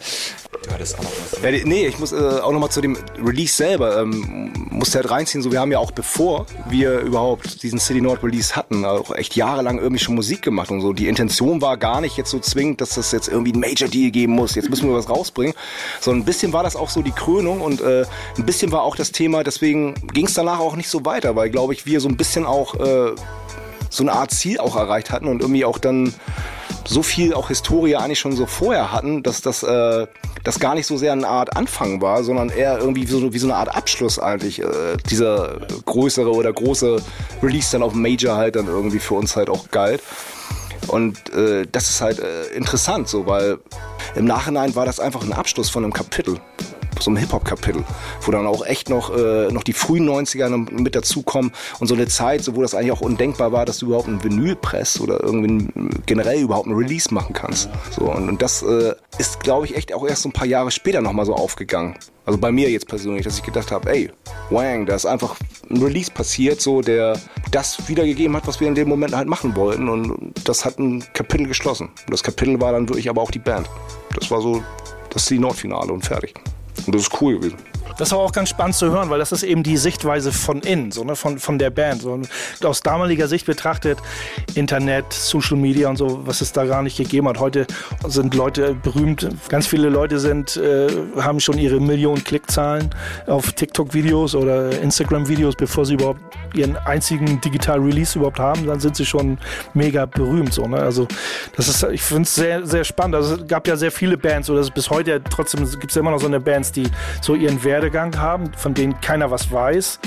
Du 0.62 0.70
hattest 0.70 0.98
auch 0.98 1.02
noch 1.02 1.12
was. 1.32 1.42
Ja, 1.42 1.64
nee, 1.64 1.86
ich 1.86 1.98
muss 1.98 2.12
äh, 2.12 2.16
auch 2.16 2.52
noch 2.52 2.60
mal 2.60 2.70
zu 2.70 2.80
dem 2.80 2.96
Release 3.22 3.54
selber, 3.54 4.00
ähm, 4.00 4.52
musste 4.70 4.98
halt 4.98 5.10
reinziehen, 5.10 5.42
so 5.42 5.52
wir 5.52 5.60
haben 5.60 5.72
ja 5.72 5.78
auch 5.78 5.90
bevor 5.90 6.46
wir 6.68 7.00
überhaupt 7.00 7.62
diesen 7.62 7.78
City 7.78 8.00
Nord 8.00 8.22
Release 8.22 8.56
hatten, 8.56 8.84
auch 8.84 9.14
echt 9.14 9.36
jahrelang 9.36 9.78
irgendwie 9.78 10.02
schon 10.02 10.14
Musik 10.14 10.42
gemacht 10.42 10.70
und 10.70 10.80
so. 10.80 10.92
Die 10.92 11.08
Intention 11.08 11.60
war 11.60 11.76
gar 11.76 12.00
nicht 12.00 12.16
jetzt 12.16 12.30
so 12.30 12.38
zwingend, 12.38 12.80
dass 12.80 12.94
das 12.94 13.12
jetzt 13.12 13.28
irgendwie 13.28 13.52
ein 13.52 13.60
Major 13.60 13.88
Deal 13.88 14.10
geben 14.10 14.32
muss, 14.32 14.54
jetzt 14.54 14.70
müssen 14.70 14.88
wir 14.88 14.96
was 14.96 15.08
rausbringen, 15.08 15.54
sondern 16.00 16.22
ein 16.22 16.26
bisschen 16.26 16.52
war 16.52 16.62
das 16.62 16.76
auch 16.76 16.88
so 16.88 17.02
die 17.02 17.12
Krönung 17.12 17.60
und 17.60 17.80
äh, 17.80 18.06
ein 18.38 18.46
bisschen 18.46 18.72
war 18.72 18.82
auch 18.82 18.96
das 18.96 19.12
Thema, 19.12 19.44
deswegen 19.44 19.94
ging 20.12 20.26
es 20.26 20.34
danach 20.34 20.60
auch 20.60 20.76
nicht 20.76 20.88
so 20.88 21.04
weiter, 21.04 21.36
weil 21.36 21.50
glaube 21.50 21.74
ich 21.74 21.84
wir 21.84 22.00
so 22.00 22.08
ein 22.08 22.16
bisschen 22.16 22.46
auch 22.46 22.74
äh, 22.76 23.14
so 23.94 24.02
eine 24.02 24.12
Art 24.12 24.30
Ziel 24.32 24.58
auch 24.58 24.76
erreicht 24.76 25.10
hatten 25.10 25.28
und 25.28 25.40
irgendwie 25.40 25.64
auch 25.64 25.78
dann 25.78 26.12
so 26.86 27.02
viel 27.02 27.32
auch 27.32 27.48
Historie 27.48 27.96
eigentlich 27.96 28.18
schon 28.18 28.36
so 28.36 28.46
vorher 28.46 28.92
hatten, 28.92 29.22
dass 29.22 29.40
das, 29.40 29.62
äh, 29.62 30.06
das 30.42 30.58
gar 30.58 30.74
nicht 30.74 30.86
so 30.86 30.96
sehr 30.96 31.12
eine 31.12 31.26
Art 31.26 31.56
Anfang 31.56 32.02
war, 32.02 32.24
sondern 32.24 32.50
eher 32.50 32.78
irgendwie 32.78 33.02
wie 33.02 33.06
so, 33.06 33.32
wie 33.32 33.38
so 33.38 33.46
eine 33.46 33.56
Art 33.56 33.74
Abschluss 33.74 34.18
eigentlich. 34.18 34.60
Äh, 34.60 34.96
dieser 35.08 35.60
größere 35.86 36.32
oder 36.32 36.52
große 36.52 37.00
Release 37.42 37.70
dann 37.72 37.82
auf 37.82 37.94
Major 37.94 38.36
halt 38.36 38.56
dann 38.56 38.66
irgendwie 38.66 38.98
für 38.98 39.14
uns 39.14 39.36
halt 39.36 39.48
auch 39.48 39.70
galt. 39.70 40.02
Und 40.88 41.32
äh, 41.32 41.66
das 41.70 41.88
ist 41.88 42.00
halt 42.00 42.18
äh, 42.18 42.46
interessant 42.54 43.08
so, 43.08 43.26
weil 43.26 43.58
im 44.14 44.26
Nachhinein 44.26 44.74
war 44.74 44.84
das 44.84 45.00
einfach 45.00 45.22
ein 45.22 45.32
Abschluss 45.32 45.70
von 45.70 45.84
einem 45.84 45.92
Kapitel 45.92 46.38
so 47.02 47.10
einem 47.10 47.18
Hip-Hop-Kapitel, 47.18 47.84
wo 48.22 48.32
dann 48.32 48.46
auch 48.46 48.64
echt 48.64 48.90
noch, 48.90 49.16
äh, 49.16 49.50
noch 49.50 49.62
die 49.62 49.72
frühen 49.72 50.08
90er 50.08 50.48
mit 50.70 50.94
dazukommen 50.94 51.52
und 51.80 51.86
so 51.86 51.94
eine 51.94 52.06
Zeit, 52.06 52.44
so, 52.44 52.56
wo 52.56 52.62
das 52.62 52.74
eigentlich 52.74 52.92
auch 52.92 53.00
undenkbar 53.00 53.52
war, 53.52 53.64
dass 53.64 53.78
du 53.78 53.86
überhaupt 53.86 54.08
ein 54.08 54.22
Vinyl 54.22 54.56
presst 54.56 55.00
oder 55.00 55.22
irgendwie 55.22 55.68
generell 56.06 56.40
überhaupt 56.40 56.66
ein 56.66 56.74
Release 56.74 57.12
machen 57.12 57.32
kannst. 57.34 57.68
So, 57.90 58.04
und, 58.04 58.28
und 58.28 58.42
das 58.42 58.62
äh, 58.62 58.94
ist, 59.18 59.40
glaube 59.40 59.66
ich, 59.66 59.76
echt 59.76 59.92
auch 59.92 60.06
erst 60.06 60.22
so 60.22 60.28
ein 60.28 60.32
paar 60.32 60.46
Jahre 60.46 60.70
später 60.70 61.00
nochmal 61.00 61.26
so 61.26 61.34
aufgegangen. 61.34 61.96
Also 62.26 62.38
bei 62.38 62.50
mir 62.50 62.70
jetzt 62.70 62.88
persönlich, 62.88 63.24
dass 63.24 63.36
ich 63.36 63.42
gedacht 63.42 63.70
habe, 63.70 63.90
ey, 63.90 64.10
Wang, 64.50 64.86
da 64.86 64.94
ist 64.94 65.04
einfach 65.04 65.36
ein 65.70 65.82
Release 65.82 66.10
passiert, 66.10 66.60
so 66.60 66.80
der 66.80 67.18
das 67.50 67.88
wiedergegeben 67.88 68.34
hat, 68.34 68.46
was 68.46 68.60
wir 68.60 68.68
in 68.68 68.74
dem 68.74 68.88
Moment 68.88 69.14
halt 69.14 69.28
machen 69.28 69.54
wollten. 69.56 69.88
Und 69.88 70.32
das 70.44 70.64
hat 70.64 70.78
ein 70.78 71.04
Kapitel 71.12 71.46
geschlossen. 71.46 71.88
Und 71.88 72.10
das 72.10 72.22
Kapitel 72.22 72.60
war 72.60 72.72
dann 72.72 72.88
wirklich 72.88 73.10
aber 73.10 73.20
auch 73.20 73.30
die 73.30 73.38
Band. 73.38 73.68
Das 74.18 74.30
war 74.30 74.40
so, 74.40 74.62
das 75.10 75.30
Nordfinale 75.30 75.92
und 75.92 76.04
fertig. 76.04 76.34
Und 76.86 76.94
das 76.94 77.02
ist 77.02 77.20
cool 77.20 77.38
gewesen. 77.38 77.73
Das 77.96 78.10
war 78.10 78.18
auch 78.18 78.32
ganz 78.32 78.48
spannend 78.48 78.74
zu 78.74 78.90
hören, 78.90 79.08
weil 79.10 79.18
das 79.18 79.30
ist 79.30 79.44
eben 79.44 79.62
die 79.62 79.76
Sichtweise 79.76 80.32
von 80.32 80.60
innen, 80.60 80.90
so, 80.90 81.04
ne, 81.04 81.14
von, 81.14 81.38
von 81.38 81.58
der 81.58 81.70
Band. 81.70 82.02
So. 82.02 82.20
aus 82.64 82.80
damaliger 82.80 83.28
Sicht 83.28 83.46
betrachtet, 83.46 83.98
Internet, 84.54 85.12
Social 85.12 85.56
Media 85.56 85.88
und 85.88 85.96
so, 85.96 86.26
was 86.26 86.40
es 86.40 86.52
da 86.52 86.64
gar 86.64 86.82
nicht 86.82 86.96
gegeben 86.96 87.28
hat. 87.28 87.38
Heute 87.38 87.66
sind 88.06 88.34
Leute 88.34 88.74
berühmt, 88.74 89.28
ganz 89.48 89.66
viele 89.66 89.88
Leute 89.88 90.18
sind, 90.18 90.56
äh, 90.56 90.88
haben 91.20 91.38
schon 91.38 91.58
ihre 91.58 91.80
Millionen 91.80 92.24
Klickzahlen 92.24 92.90
auf 93.26 93.52
TikTok-Videos 93.52 94.34
oder 94.34 94.80
Instagram-Videos, 94.80 95.54
bevor 95.54 95.86
sie 95.86 95.94
überhaupt 95.94 96.20
ihren 96.54 96.76
einzigen 96.76 97.40
Digital 97.40 97.80
Release 97.80 98.18
überhaupt 98.18 98.38
haben, 98.38 98.66
dann 98.66 98.80
sind 98.80 98.96
sie 98.96 99.06
schon 99.06 99.38
mega 99.72 100.06
berühmt. 100.06 100.52
So, 100.52 100.66
ne? 100.66 100.78
Also 100.78 101.06
das 101.56 101.68
ist, 101.68 101.82
ich 101.84 102.02
finde 102.02 102.22
es 102.22 102.34
sehr, 102.34 102.66
sehr 102.66 102.84
spannend. 102.84 103.16
Also 103.16 103.36
es 103.36 103.46
gab 103.46 103.66
ja 103.68 103.76
sehr 103.76 103.92
viele 103.92 104.16
Bands, 104.16 104.50
oder 104.50 104.64
bis 104.70 104.90
heute 104.90 105.22
trotzdem 105.22 105.68
gibt 105.78 105.90
es 105.90 105.96
immer 105.96 106.10
noch 106.10 106.20
so 106.20 106.26
eine 106.26 106.40
Bands, 106.40 106.72
die 106.72 106.84
so 107.20 107.34
ihren 107.34 107.62
Wert 107.62 107.83
Werdegang 107.84 108.18
haben, 108.18 108.50
von 108.54 108.72
denen 108.72 108.98
keiner 109.02 109.30
was 109.30 109.52
weiß. 109.52 110.00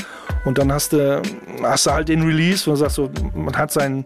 Und 0.46 0.58
dann 0.58 0.72
hast 0.72 0.94
du, 0.94 1.22
hast 1.62 1.86
du 1.86 1.92
halt 1.92 2.10
den 2.10 2.24
Release, 2.24 2.66
wo 2.66 2.72
du 2.72 2.78
sagst, 2.78 2.96
so, 2.96 3.10
man 3.36 3.56
hat 3.58 3.72
sein, 3.72 4.06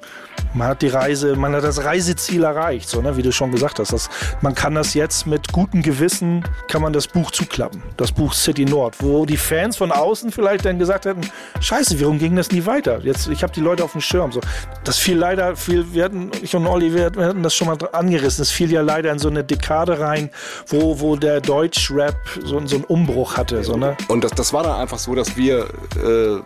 man 0.54 0.70
hat 0.70 0.82
die 0.82 0.88
Reise, 0.88 1.36
man 1.36 1.54
hat 1.54 1.64
das 1.64 1.84
Reiseziel 1.84 2.44
erreicht, 2.44 2.90
so, 2.90 3.02
ne, 3.02 3.16
wie 3.16 3.22
du 3.22 3.32
schon 3.32 3.52
gesagt 3.52 3.80
hast. 3.80 3.94
Das, 3.94 4.10
man 4.42 4.56
kann 4.56 4.74
das 4.74 4.94
jetzt 4.96 5.28
mit 5.28 5.52
gutem 5.52 5.84
Gewissen, 5.84 6.44
kann 6.68 6.82
man 6.82 6.94
das 6.94 7.08
Buch 7.08 7.32
zuklappen. 7.32 7.84
Das 7.96 8.12
Buch 8.12 8.34
City 8.34 8.66
Nord, 8.66 8.96
wo 9.00 9.26
die 9.26 9.38
Fans 9.38 9.78
von 9.78 9.92
außen 9.92 10.32
vielleicht 10.32 10.66
dann 10.66 10.80
gesagt 10.80 11.06
hätten, 11.06 11.22
scheiße, 11.60 12.02
warum 12.02 12.18
ging 12.18 12.36
das 12.36 12.52
nie 12.52 12.66
weiter? 12.66 13.00
Jetzt, 13.04 13.28
ich 13.28 13.44
habe 13.44 13.54
die 13.54 13.62
Leute 13.62 13.84
auf 13.84 13.92
dem 13.92 14.02
Schirm. 14.02 14.32
So. 14.32 14.42
Das 14.84 14.98
fiel 14.98 15.18
leider, 15.18 15.56
viel, 15.56 15.94
wir 15.94 16.06
hatten, 16.06 16.32
ich 16.42 16.56
und 16.56 16.66
Olli, 16.66 16.94
wir 16.94 17.06
hatten 17.06 17.44
das 17.44 17.54
schon 17.54 17.68
mal 17.68 17.78
angerissen, 17.92 18.42
es 18.42 18.52
fiel 18.52 18.72
ja 18.72 18.82
leider 18.82 19.12
in 19.12 19.20
so 19.20 19.30
eine 19.30 19.44
Dekade 19.44 20.00
rein, 20.00 20.32
wo, 20.68 21.00
wo 21.00 21.16
der 21.16 21.40
Deutsch-Rap 21.40 22.16
so, 22.44 22.66
so 22.66 22.78
einen 22.78 22.86
Umbruch 22.86 23.38
hatte. 23.38 23.61
So, 23.64 23.78
ne? 23.78 23.98
Und 24.08 24.24
das, 24.24 24.32
das 24.32 24.54
war 24.54 24.64
dann 24.64 24.80
einfach 24.80 25.00
so, 25.00 25.16
dass 25.16 25.38
wir 25.38 25.68
äh, 26.04 26.42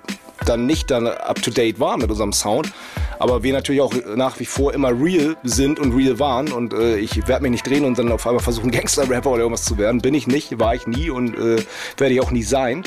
dann 0.45 0.65
nicht 0.65 0.91
dann 0.91 1.07
up 1.07 1.41
to 1.41 1.51
date 1.51 1.79
waren 1.79 2.01
mit 2.01 2.09
unserem 2.09 2.33
Sound. 2.33 2.71
Aber 3.19 3.43
wir 3.43 3.53
natürlich 3.53 3.81
auch 3.81 3.93
nach 4.15 4.39
wie 4.39 4.45
vor 4.45 4.73
immer 4.73 4.89
real 4.89 5.35
sind 5.43 5.79
und 5.79 5.93
real 5.93 6.19
waren. 6.19 6.51
Und 6.51 6.73
äh, 6.73 6.97
ich 6.97 7.27
werde 7.27 7.43
mich 7.43 7.51
nicht 7.51 7.67
drehen 7.67 7.85
und 7.85 7.97
dann 7.97 8.11
auf 8.11 8.25
einmal 8.27 8.43
versuchen, 8.43 8.71
Gangster-Rapper 8.71 9.31
oder 9.31 9.41
irgendwas 9.43 9.63
zu 9.65 9.77
werden. 9.77 10.01
Bin 10.01 10.13
ich 10.13 10.27
nicht, 10.27 10.59
war 10.59 10.75
ich 10.75 10.87
nie 10.87 11.09
und 11.09 11.35
äh, 11.35 11.63
werde 11.97 12.13
ich 12.13 12.21
auch 12.21 12.31
nie 12.31 12.43
sein. 12.43 12.83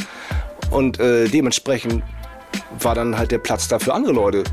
Und 0.71 1.01
äh, 1.01 1.29
dementsprechend 1.29 2.03
war 2.81 2.95
dann 2.95 3.17
halt 3.17 3.31
der 3.31 3.39
Platz 3.39 3.69
da 3.69 3.79
für 3.79 3.95
andere 3.95 4.13
Leute, 4.13 4.45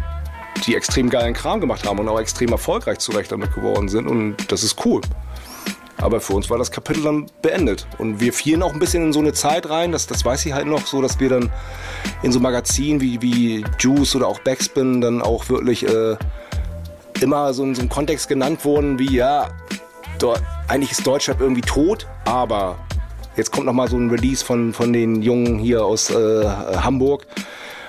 die 0.65 0.75
extrem 0.75 1.09
geilen 1.09 1.33
Kram 1.33 1.59
gemacht 1.59 1.85
haben 1.85 1.99
und 1.99 2.07
auch 2.07 2.19
extrem 2.19 2.49
erfolgreich 2.49 2.99
zurecht 2.99 3.31
damit 3.31 3.53
geworden 3.53 3.89
sind. 3.89 4.07
Und 4.07 4.37
das 4.51 4.63
ist 4.63 4.85
cool. 4.85 5.01
Aber 5.97 6.19
für 6.19 6.33
uns 6.33 6.49
war 6.49 6.57
das 6.57 6.71
Kapitel 6.71 7.03
dann 7.03 7.27
beendet. 7.41 7.87
Und 7.97 8.19
wir 8.19 8.33
fielen 8.33 8.63
auch 8.63 8.73
ein 8.73 8.79
bisschen 8.79 9.03
in 9.03 9.13
so 9.13 9.19
eine 9.19 9.33
Zeit 9.33 9.69
rein, 9.69 9.91
das, 9.91 10.07
das 10.07 10.25
weiß 10.25 10.45
ich 10.45 10.53
halt 10.53 10.67
noch, 10.67 10.85
so 10.85 11.01
dass 11.01 11.19
wir 11.19 11.29
dann 11.29 11.51
in 12.21 12.31
so 12.31 12.39
Magazinen 12.39 13.01
wie, 13.01 13.21
wie 13.21 13.65
Juice 13.79 14.15
oder 14.15 14.27
auch 14.27 14.39
Backspin 14.39 15.01
dann 15.01 15.21
auch 15.21 15.47
wirklich 15.49 15.87
äh, 15.87 16.17
immer 17.21 17.53
so 17.53 17.63
in 17.63 17.75
so 17.75 17.81
einem 17.81 17.89
Kontext 17.89 18.27
genannt 18.27 18.65
wurden, 18.65 18.99
wie 18.99 19.15
ja, 19.15 19.49
eigentlich 20.67 20.91
ist 20.91 21.05
Deutschrap 21.05 21.39
irgendwie 21.39 21.61
tot, 21.61 22.07
aber 22.25 22.77
jetzt 23.35 23.51
kommt 23.51 23.65
noch 23.65 23.73
mal 23.73 23.87
so 23.87 23.97
ein 23.97 24.09
Release 24.09 24.43
von, 24.43 24.73
von 24.73 24.93
den 24.93 25.21
Jungen 25.21 25.59
hier 25.59 25.85
aus 25.85 26.09
äh, 26.09 26.45
Hamburg. 26.45 27.25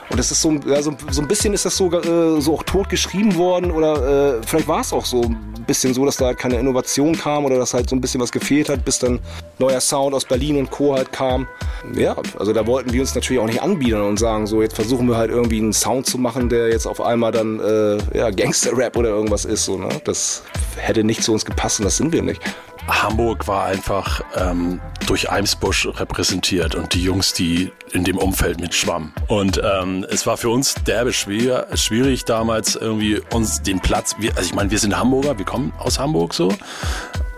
Und 0.08 0.18
das 0.18 0.30
ist 0.30 0.40
so, 0.40 0.52
ja, 0.66 0.80
so, 0.82 0.96
so 1.10 1.20
ein 1.20 1.28
bisschen 1.28 1.52
ist 1.52 1.64
das 1.64 1.76
so, 1.76 1.92
äh, 1.92 2.40
so 2.40 2.54
auch 2.54 2.62
tot 2.62 2.88
geschrieben 2.88 3.34
worden 3.34 3.70
oder 3.70 4.38
äh, 4.38 4.42
vielleicht 4.46 4.68
war 4.68 4.80
es 4.80 4.92
auch 4.92 5.04
so 5.04 5.22
ein 5.22 5.64
bisschen 5.66 5.94
so, 5.94 6.04
dass 6.04 6.16
da 6.16 6.26
halt 6.26 6.38
keine 6.38 6.58
Innovation 6.58 7.16
kam 7.16 7.44
oder 7.44 7.58
dass 7.58 7.75
halt 7.75 7.88
so 7.88 7.96
ein 7.96 8.00
bisschen 8.00 8.20
was 8.20 8.30
gefehlt 8.30 8.68
hat, 8.68 8.84
bis 8.84 8.98
dann 8.98 9.18
neuer 9.58 9.80
Sound 9.80 10.14
aus 10.14 10.25
Berlin 10.25 10.58
und 10.58 10.70
Co. 10.70 10.94
halt 10.94 11.12
kam. 11.12 11.48
Ja, 11.94 12.16
also 12.38 12.52
da 12.52 12.66
wollten 12.66 12.92
wir 12.92 13.00
uns 13.00 13.14
natürlich 13.14 13.40
auch 13.40 13.46
nicht 13.46 13.62
anbieten 13.62 14.00
und 14.00 14.18
sagen, 14.18 14.46
so 14.46 14.62
jetzt 14.62 14.76
versuchen 14.76 15.08
wir 15.08 15.16
halt 15.16 15.30
irgendwie 15.30 15.58
einen 15.58 15.72
Sound 15.72 16.06
zu 16.06 16.18
machen, 16.18 16.48
der 16.48 16.68
jetzt 16.68 16.86
auf 16.86 17.00
einmal 17.00 17.32
dann 17.32 17.58
äh, 17.60 17.98
ja, 18.16 18.30
Gangster-Rap 18.30 18.96
oder 18.96 19.08
irgendwas 19.08 19.44
ist. 19.44 19.64
So, 19.64 19.76
ne? 19.76 19.88
Das 20.04 20.44
hätte 20.76 21.02
nicht 21.02 21.22
zu 21.22 21.32
uns 21.32 21.44
gepasst 21.44 21.80
und 21.80 21.84
das 21.84 21.96
sind 21.96 22.12
wir 22.12 22.22
nicht. 22.22 22.40
Hamburg 22.88 23.48
war 23.48 23.64
einfach 23.64 24.22
ähm, 24.36 24.80
durch 25.06 25.30
Eimsbusch 25.30 25.86
repräsentiert 25.86 26.74
und 26.74 26.94
die 26.94 27.02
Jungs, 27.02 27.32
die 27.32 27.72
in 27.92 28.04
dem 28.04 28.18
Umfeld 28.18 28.60
mit 28.60 28.74
schwammen. 28.74 29.12
Und 29.28 29.60
ähm, 29.62 30.06
es 30.08 30.26
war 30.26 30.36
für 30.36 30.50
uns 30.50 30.74
derbe 30.74 31.12
schwer, 31.12 31.66
schwierig 31.74 32.24
damals 32.24 32.76
irgendwie 32.76 33.20
uns 33.32 33.62
den 33.62 33.80
Platz, 33.80 34.16
wir, 34.18 34.36
also 34.36 34.42
ich 34.42 34.54
meine, 34.54 34.70
wir 34.70 34.78
sind 34.78 34.96
Hamburger, 34.96 35.38
wir 35.38 35.44
kommen 35.44 35.72
aus 35.78 35.98
Hamburg 35.98 36.34
so, 36.34 36.52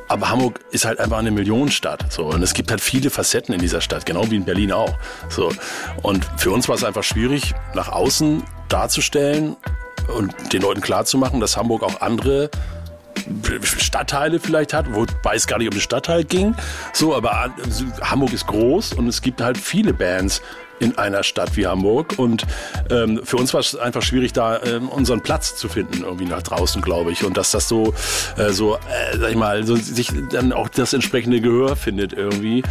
aber 0.09 0.31
Hamburg 0.31 0.61
ist 0.71 0.85
halt 0.85 0.99
einfach 1.01 1.19
eine 1.19 1.31
Millionenstadt. 1.31 2.11
So. 2.13 2.27
Und 2.27 2.43
es 2.43 2.55
gibt 2.55 2.71
halt 2.71 2.81
viele 2.81 3.11
Facetten 3.11 3.55
in 3.55 3.61
dieser 3.61 3.81
Stadt, 3.81 4.07
genau 4.07 4.31
wie 4.31 4.37
in 4.37 4.45
Berlin 4.45 4.73
auch. 4.73 4.97
So. 5.29 5.53
Und 6.03 6.27
für 6.39 6.51
uns 6.51 6.69
war 6.69 6.77
es 6.77 6.85
einfach 6.85 7.05
schwierig, 7.05 7.55
nach 7.75 7.89
außen 7.89 8.43
darzustellen 8.69 9.57
und 10.17 10.35
den 10.53 10.63
Leuten 10.63 10.81
klarzumachen, 10.81 11.41
dass 11.41 11.57
Hamburg 11.57 11.83
auch 11.83 12.01
andere 12.01 12.51
Stadtteile 13.63 14.41
vielleicht 14.41 14.75
hat, 14.75 14.93
wobei 14.93 15.35
es 15.35 15.47
gar 15.47 15.59
nicht 15.59 15.69
um 15.69 15.75
den 15.75 15.81
Stadtteil 15.81 16.25
ging. 16.25 16.55
So, 16.93 17.15
aber 17.15 17.55
Hamburg 18.03 18.33
ist 18.33 18.47
groß 18.47 18.95
und 18.95 19.09
es 19.09 19.23
gibt 19.23 19.41
halt 19.41 19.59
viele 19.59 19.93
Bands, 19.93 20.43
in 20.81 20.99
einer 20.99 21.23
Stadt 21.23 21.57
wie 21.57 21.67
Hamburg. 21.67 22.15
Und 22.19 22.45
ähm, 22.91 23.21
für 23.25 23.37
uns 23.37 23.53
war 23.55 23.61
es 23.61 23.77
einfach 23.77 24.03
schwierig, 24.03 24.33
da 24.33 24.63
ähm, 24.63 24.89
unseren 24.89 25.21
Platz 25.21 25.57
zu 25.57 25.69
finden, 25.69 26.03
irgendwie 26.03 26.27
nach 26.27 26.43
draußen, 26.43 26.83
glaube 26.83 27.13
ich. 27.13 27.25
Und 27.25 27.37
dass 27.37 27.51
das 27.51 27.69
so, 27.69 27.95
äh, 28.37 28.51
so 28.51 28.77
äh, 28.77 29.19
sag 29.19 29.31
ich 29.31 29.37
mal, 29.37 29.65
so 29.65 29.77
sich 29.77 30.11
dann 30.31 30.53
auch 30.53 30.69
das 30.69 30.93
entsprechende 30.93 31.41
Gehör 31.41 31.77
findet 31.77 32.13
irgendwie 32.13 32.63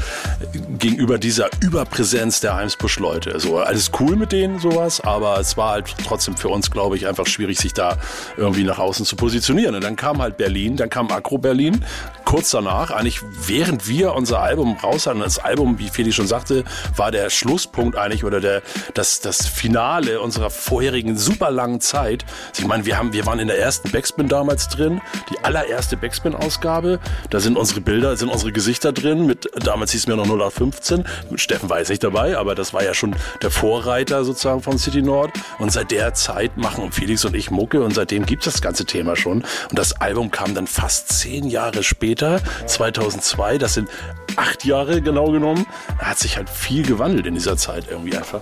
gegenüber 0.77 1.17
dieser 1.17 1.49
Überpräsenz 1.61 2.39
der 2.39 2.55
Heimsbusch-Leute. 2.55 3.39
So, 3.39 3.57
alles 3.59 3.91
cool 3.99 4.15
mit 4.15 4.31
denen, 4.31 4.59
sowas, 4.59 5.01
aber 5.01 5.39
es 5.39 5.57
war 5.57 5.71
halt 5.71 5.95
trotzdem 6.05 6.37
für 6.37 6.49
uns, 6.49 6.71
glaube 6.71 6.95
ich, 6.95 7.07
einfach 7.07 7.27
schwierig, 7.27 7.59
sich 7.59 7.73
da 7.73 7.97
irgendwie 8.37 8.63
nach 8.63 8.79
außen 8.79 9.05
zu 9.05 9.15
positionieren. 9.15 9.75
Und 9.75 9.83
dann 9.83 9.95
kam 9.95 10.21
halt 10.21 10.37
Berlin, 10.37 10.77
dann 10.77 10.89
kam 10.89 11.11
Agro 11.11 11.37
Berlin, 11.37 11.83
kurz 12.25 12.51
danach, 12.51 12.91
eigentlich 12.91 13.21
während 13.45 13.87
wir 13.87 14.13
unser 14.13 14.41
Album 14.41 14.77
raus 14.83 15.07
hatten, 15.07 15.19
das 15.19 15.39
Album, 15.39 15.79
wie 15.79 15.89
Feli 15.89 16.11
schon 16.11 16.27
sagte, 16.27 16.63
war 16.95 17.11
der 17.11 17.29
Schlusspunkt 17.29 17.96
eigentlich 17.97 18.23
oder 18.23 18.39
der, 18.39 18.61
das, 18.93 19.19
das 19.21 19.47
Finale 19.47 20.21
unserer 20.21 20.49
vorherigen 20.49 21.17
super 21.17 21.51
langen 21.51 21.81
Zeit. 21.81 22.25
Ich 22.57 22.65
meine, 22.65 22.85
wir 22.85 22.97
haben, 22.97 23.13
wir 23.13 23.25
waren 23.25 23.39
in 23.39 23.47
der 23.47 23.59
ersten 23.59 23.91
Backspin 23.91 24.27
damals 24.27 24.67
drin, 24.69 25.01
die 25.29 25.43
allererste 25.43 25.97
Backspin-Ausgabe. 25.97 26.99
Da 27.29 27.39
sind 27.39 27.57
unsere 27.57 27.81
Bilder, 27.81 28.15
sind 28.17 28.29
unsere 28.29 28.51
Gesichter 28.51 28.91
drin. 28.91 29.25
Mit, 29.25 29.49
damals 29.63 29.91
hieß 29.91 30.01
es 30.01 30.07
mir 30.07 30.15
noch 30.15 30.25
0815. 30.25 31.05
Steffen 31.35 31.69
war 31.69 31.79
jetzt 31.79 31.89
nicht 31.89 32.03
dabei, 32.03 32.37
aber 32.37 32.55
das 32.55 32.73
war 32.73 32.83
ja 32.83 32.93
schon 32.93 33.15
der 33.41 33.51
Vorreiter 33.51 34.23
sozusagen 34.23 34.61
von 34.61 34.77
City 34.77 35.01
Nord. 35.01 35.31
Und 35.59 35.71
seit 35.71 35.91
der 35.91 36.13
Zeit 36.13 36.57
machen 36.57 36.91
Felix 36.91 37.25
und 37.25 37.35
ich 37.35 37.51
Mucke 37.51 37.81
und 37.81 37.93
seitdem 37.93 38.25
gibt 38.25 38.45
es 38.45 38.53
das 38.53 38.61
ganze 38.61 38.85
Thema 38.85 39.15
schon. 39.15 39.43
Und 39.69 39.79
das 39.79 39.93
Album 40.01 40.31
kam 40.31 40.55
dann 40.55 40.67
fast 40.67 41.09
zehn 41.09 41.47
Jahre 41.47 41.83
später, 41.83 42.41
2002. 42.65 43.57
Das 43.57 43.73
sind 43.73 43.89
acht 44.35 44.65
Jahre 44.65 45.01
genau 45.01 45.31
genommen. 45.31 45.65
Da 45.99 46.07
hat 46.07 46.19
sich 46.19 46.37
halt 46.37 46.49
viel 46.49 46.85
gewandelt 46.85 47.25
in 47.25 47.33
dieser 47.33 47.57
Zeit 47.57 47.86
irgendwie 47.89 48.17
einfach. 48.17 48.41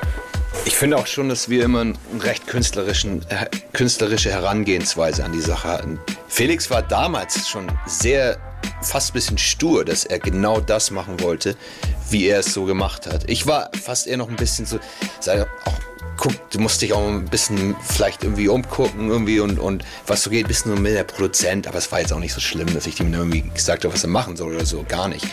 Ich 0.65 0.75
finde 0.75 0.97
auch 0.97 1.07
schon, 1.07 1.29
dass 1.29 1.49
wir 1.49 1.63
immer 1.63 1.81
eine 1.81 1.93
recht 2.19 2.47
künstlerischen, 2.47 3.21
äh, 3.29 3.45
künstlerische 3.73 4.31
Herangehensweise 4.31 5.23
an 5.23 5.31
die 5.31 5.41
Sache 5.41 5.67
hatten. 5.67 5.99
Felix 6.27 6.69
war 6.69 6.81
damals 6.81 7.47
schon 7.47 7.71
sehr, 7.85 8.37
fast 8.85 9.11
ein 9.11 9.13
bisschen 9.13 9.37
stur, 9.37 9.85
dass 9.85 10.05
er 10.05 10.19
genau 10.19 10.59
das 10.59 10.91
machen 10.91 11.19
wollte, 11.21 11.55
wie 12.09 12.27
er 12.27 12.39
es 12.39 12.53
so 12.53 12.65
gemacht 12.65 13.07
hat. 13.07 13.29
Ich 13.29 13.47
war 13.47 13.69
fast 13.81 14.07
eher 14.07 14.17
noch 14.17 14.29
ein 14.29 14.35
bisschen 14.35 14.65
so, 14.65 14.79
sage 15.19 15.47
auch 15.65 15.73
guck, 16.17 16.49
du 16.49 16.59
musst 16.59 16.81
dich 16.81 16.93
auch 16.93 17.07
ein 17.07 17.25
bisschen 17.25 17.75
vielleicht 17.81 18.23
irgendwie 18.23 18.47
umgucken 18.47 19.09
irgendwie 19.09 19.39
und, 19.39 19.59
und 19.59 19.83
was 20.07 20.23
so 20.23 20.29
geht, 20.29 20.47
bist 20.47 20.65
nur 20.65 20.79
mit 20.79 20.93
der 20.93 21.03
Produzent, 21.03 21.67
aber 21.67 21.77
es 21.77 21.91
war 21.91 21.99
jetzt 21.99 22.13
auch 22.13 22.19
nicht 22.19 22.33
so 22.33 22.39
schlimm, 22.39 22.73
dass 22.73 22.87
ich 22.87 22.99
ihm 22.99 23.13
irgendwie 23.13 23.41
gesagt 23.41 23.83
habe, 23.83 23.93
was 23.93 24.03
er 24.03 24.09
machen 24.09 24.35
soll 24.35 24.55
oder 24.55 24.65
so, 24.65 24.85
gar 24.87 25.07
nicht. 25.07 25.25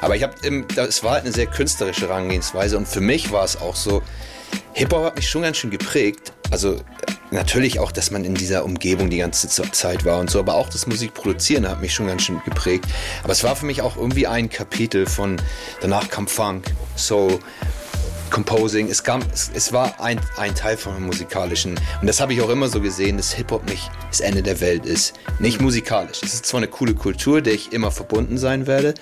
Aber 0.00 0.16
ich 0.16 0.22
habe, 0.22 0.34
es 0.76 1.02
war 1.02 1.12
halt 1.12 1.24
eine 1.24 1.32
sehr 1.32 1.46
künstlerische 1.46 2.08
Herangehensweise 2.08 2.76
und 2.76 2.88
für 2.88 3.00
mich 3.00 3.30
war 3.32 3.44
es 3.44 3.56
auch 3.56 3.76
so, 3.76 4.02
Hip-Hop 4.74 5.04
hat 5.04 5.16
mich 5.16 5.28
schon 5.28 5.42
ganz 5.42 5.56
schön 5.56 5.70
geprägt. 5.70 6.32
Also 6.50 6.80
natürlich 7.34 7.78
auch, 7.78 7.92
dass 7.92 8.10
man 8.10 8.24
in 8.24 8.34
dieser 8.34 8.64
Umgebung 8.64 9.10
die 9.10 9.18
ganze 9.18 9.48
Zeit 9.48 10.04
war 10.04 10.18
und 10.18 10.30
so, 10.30 10.38
aber 10.38 10.54
auch 10.54 10.68
das 10.68 10.86
Musikproduzieren 10.86 11.68
hat 11.68 11.80
mich 11.80 11.92
schon 11.92 12.06
ganz 12.06 12.22
schön 12.22 12.40
geprägt. 12.44 12.86
Aber 13.22 13.32
es 13.32 13.44
war 13.44 13.54
für 13.56 13.66
mich 13.66 13.82
auch 13.82 13.96
irgendwie 13.96 14.26
ein 14.26 14.48
Kapitel 14.48 15.06
von, 15.06 15.36
danach 15.80 16.08
kam 16.08 16.26
Funk, 16.26 16.72
Soul 16.96 17.38
Composing. 18.30 18.88
Es, 18.88 19.04
kam, 19.04 19.20
es, 19.32 19.50
es 19.54 19.72
war 19.72 20.00
ein, 20.00 20.20
ein 20.36 20.54
Teil 20.54 20.76
von 20.76 20.94
dem 20.94 21.06
musikalischen. 21.06 21.78
Und 22.00 22.06
das 22.06 22.20
habe 22.20 22.32
ich 22.32 22.42
auch 22.42 22.48
immer 22.48 22.68
so 22.68 22.80
gesehen, 22.80 23.16
dass 23.16 23.32
Hip-Hop 23.32 23.68
nicht 23.68 23.90
das 24.10 24.20
Ende 24.20 24.42
der 24.42 24.60
Welt 24.60 24.86
ist. 24.86 25.14
Nicht 25.38 25.60
musikalisch. 25.60 26.20
Es 26.22 26.34
ist 26.34 26.46
zwar 26.46 26.58
eine 26.58 26.68
coole 26.68 26.94
Kultur, 26.94 27.42
der 27.42 27.54
ich 27.54 27.72
immer 27.72 27.92
verbunden 27.92 28.36
sein 28.36 28.66
werde, 28.66 28.94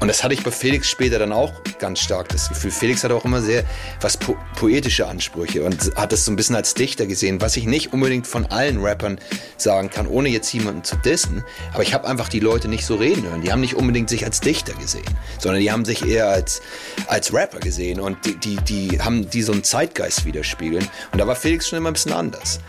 und 0.00 0.08
das 0.08 0.22
hatte 0.22 0.34
ich 0.34 0.42
bei 0.42 0.50
Felix 0.50 0.88
später 0.88 1.18
dann 1.18 1.32
auch 1.32 1.52
ganz 1.78 2.00
stark 2.00 2.28
das 2.28 2.48
Gefühl. 2.48 2.70
Felix 2.70 3.02
hatte 3.02 3.14
auch 3.14 3.24
immer 3.24 3.40
sehr 3.40 3.64
was 4.00 4.16
po 4.16 4.36
poetische 4.56 5.06
Ansprüche 5.06 5.64
und 5.64 5.92
hat 5.96 6.12
das 6.12 6.24
so 6.24 6.32
ein 6.32 6.36
bisschen 6.36 6.56
als 6.56 6.74
Dichter 6.74 7.06
gesehen, 7.06 7.40
was 7.40 7.56
ich 7.56 7.64
nicht 7.64 7.92
unbedingt 7.92 8.26
von 8.26 8.46
allen 8.46 8.82
Rappern 8.82 9.18
sagen 9.56 9.90
kann, 9.90 10.06
ohne 10.06 10.28
jetzt 10.28 10.52
jemanden 10.52 10.84
zu 10.84 10.96
dissen. 10.96 11.44
Aber 11.72 11.82
ich 11.82 11.94
habe 11.94 12.06
einfach 12.06 12.28
die 12.28 12.40
Leute 12.40 12.68
nicht 12.68 12.84
so 12.84 12.96
reden 12.96 13.24
hören. 13.24 13.42
Die 13.42 13.52
haben 13.52 13.60
nicht 13.60 13.74
unbedingt 13.74 14.10
sich 14.10 14.24
als 14.24 14.40
Dichter 14.40 14.74
gesehen, 14.74 15.04
sondern 15.38 15.60
die 15.60 15.72
haben 15.72 15.84
sich 15.84 16.04
eher 16.06 16.28
als, 16.28 16.60
als 17.06 17.32
Rapper 17.32 17.60
gesehen 17.60 18.00
und 18.00 18.18
die, 18.24 18.36
die, 18.36 18.56
die 18.56 19.00
haben 19.00 19.28
die 19.30 19.42
so 19.42 19.52
einen 19.52 19.64
Zeitgeist 19.64 20.24
widerspiegeln. 20.24 20.86
Und 21.12 21.18
da 21.18 21.26
war 21.26 21.36
Felix 21.36 21.68
schon 21.68 21.78
immer 21.78 21.90
ein 21.90 21.94
bisschen 21.94 22.12
anders. 22.12 22.60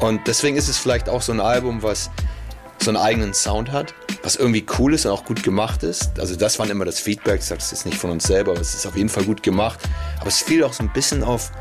Und 0.00 0.26
deswegen 0.26 0.56
ist 0.56 0.68
es 0.68 0.76
vielleicht 0.76 1.08
auch 1.08 1.22
so 1.22 1.32
ein 1.32 1.40
Album, 1.40 1.82
was 1.82 2.10
so 2.82 2.90
einen 2.90 2.96
eigenen 2.96 3.34
Sound 3.34 3.72
hat, 3.72 3.94
was 4.22 4.36
irgendwie 4.36 4.64
cool 4.78 4.94
ist 4.94 5.06
und 5.06 5.12
auch 5.12 5.24
gut 5.24 5.42
gemacht 5.42 5.82
ist. 5.82 6.18
Also 6.18 6.36
das 6.36 6.58
war 6.58 6.68
immer 6.68 6.84
das 6.84 7.00
Feedback, 7.00 7.40
ich 7.40 7.46
sage 7.46 7.60
das 7.60 7.70
jetzt 7.70 7.86
nicht 7.86 7.98
von 7.98 8.10
uns 8.10 8.24
selber, 8.24 8.52
aber 8.52 8.60
es 8.60 8.74
ist 8.74 8.86
auf 8.86 8.96
jeden 8.96 9.08
Fall 9.08 9.24
gut 9.24 9.42
gemacht. 9.42 9.80
Aber 10.18 10.28
es 10.28 10.40
fiel 10.40 10.64
auch 10.64 10.72
so 10.72 10.82
ein 10.82 10.92
bisschen 10.92 11.22
auf, 11.22 11.52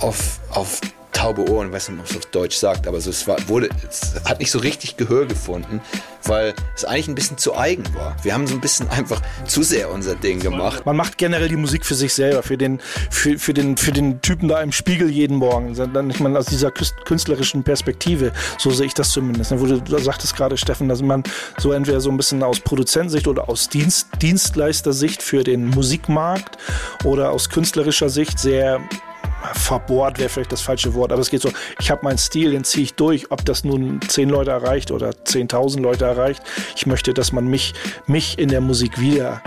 auf, 0.00 0.40
auf 0.50 0.80
taube 1.16 1.48
Ohren, 1.50 1.72
weiß 1.72 1.88
nicht, 1.88 1.98
ob 1.98 2.04
man 2.04 2.10
es 2.10 2.16
auf 2.16 2.26
Deutsch 2.26 2.56
sagt, 2.56 2.86
aber 2.86 3.00
so, 3.00 3.10
es, 3.10 3.26
war, 3.26 3.36
wurde, 3.48 3.70
es 3.88 4.14
hat 4.24 4.38
nicht 4.38 4.50
so 4.50 4.58
richtig 4.58 4.96
Gehör 4.96 5.26
gefunden 5.26 5.80
weil 6.28 6.54
es 6.74 6.84
eigentlich 6.84 7.08
ein 7.08 7.14
bisschen 7.14 7.38
zu 7.38 7.56
eigen 7.56 7.84
war. 7.94 8.16
Wir 8.22 8.34
haben 8.34 8.46
so 8.46 8.54
ein 8.54 8.60
bisschen 8.60 8.88
einfach 8.90 9.20
zu 9.46 9.62
sehr 9.62 9.90
unser 9.90 10.14
Ding 10.14 10.40
gemacht. 10.40 10.86
Man 10.86 10.96
macht 10.96 11.18
generell 11.18 11.48
die 11.48 11.56
Musik 11.56 11.84
für 11.84 11.94
sich 11.94 12.14
selber, 12.14 12.42
für 12.42 12.56
den, 12.56 12.80
für, 13.10 13.38
für 13.38 13.54
den, 13.54 13.76
für 13.76 13.92
den 13.92 14.20
Typen 14.22 14.48
da 14.48 14.60
im 14.60 14.72
Spiegel 14.72 15.10
jeden 15.10 15.36
Morgen. 15.36 15.72
Ich 16.10 16.20
meine, 16.20 16.38
aus 16.38 16.46
dieser 16.46 16.70
künstlerischen 16.70 17.62
Perspektive, 17.62 18.32
so 18.58 18.70
sehe 18.70 18.86
ich 18.86 18.94
das 18.94 19.10
zumindest. 19.10 19.52
Wo 19.58 19.66
du, 19.66 19.80
du 19.80 19.98
sagtest 19.98 20.36
gerade, 20.36 20.56
Steffen, 20.56 20.88
dass 20.88 21.02
man 21.02 21.22
so 21.58 21.72
entweder 21.72 22.00
so 22.00 22.10
ein 22.10 22.16
bisschen 22.16 22.42
aus 22.42 22.60
Produzentensicht 22.60 23.28
oder 23.28 23.48
aus 23.48 23.68
Dienst, 23.68 24.08
Dienstleistersicht 24.20 25.22
für 25.22 25.44
den 25.44 25.66
Musikmarkt 25.66 26.56
oder 27.04 27.30
aus 27.30 27.48
künstlerischer 27.50 28.08
Sicht 28.08 28.38
sehr 28.38 28.80
verbohrt 29.52 30.18
wäre 30.18 30.28
vielleicht 30.28 30.52
das 30.52 30.60
falsche 30.60 30.94
Wort, 30.94 31.12
aber 31.12 31.20
es 31.20 31.30
geht 31.30 31.42
so, 31.42 31.50
ich 31.78 31.90
habe 31.90 32.04
meinen 32.04 32.18
Stil, 32.18 32.52
den 32.52 32.64
ziehe 32.64 32.84
ich 32.84 32.94
durch, 32.94 33.30
ob 33.30 33.44
das 33.44 33.64
nun 33.64 34.00
zehn 34.08 34.28
Leute 34.28 34.50
erreicht 34.50 34.90
oder 34.90 35.10
10.000 35.10 35.80
Leute 35.80 36.04
erreicht. 36.04 36.42
Ich 36.74 36.86
möchte, 36.86 37.14
dass 37.14 37.32
man 37.32 37.46
mich, 37.46 37.74
mich 38.06 38.38
in 38.38 38.48
der 38.48 38.60
Musik 38.60 39.00
wieder 39.00 39.42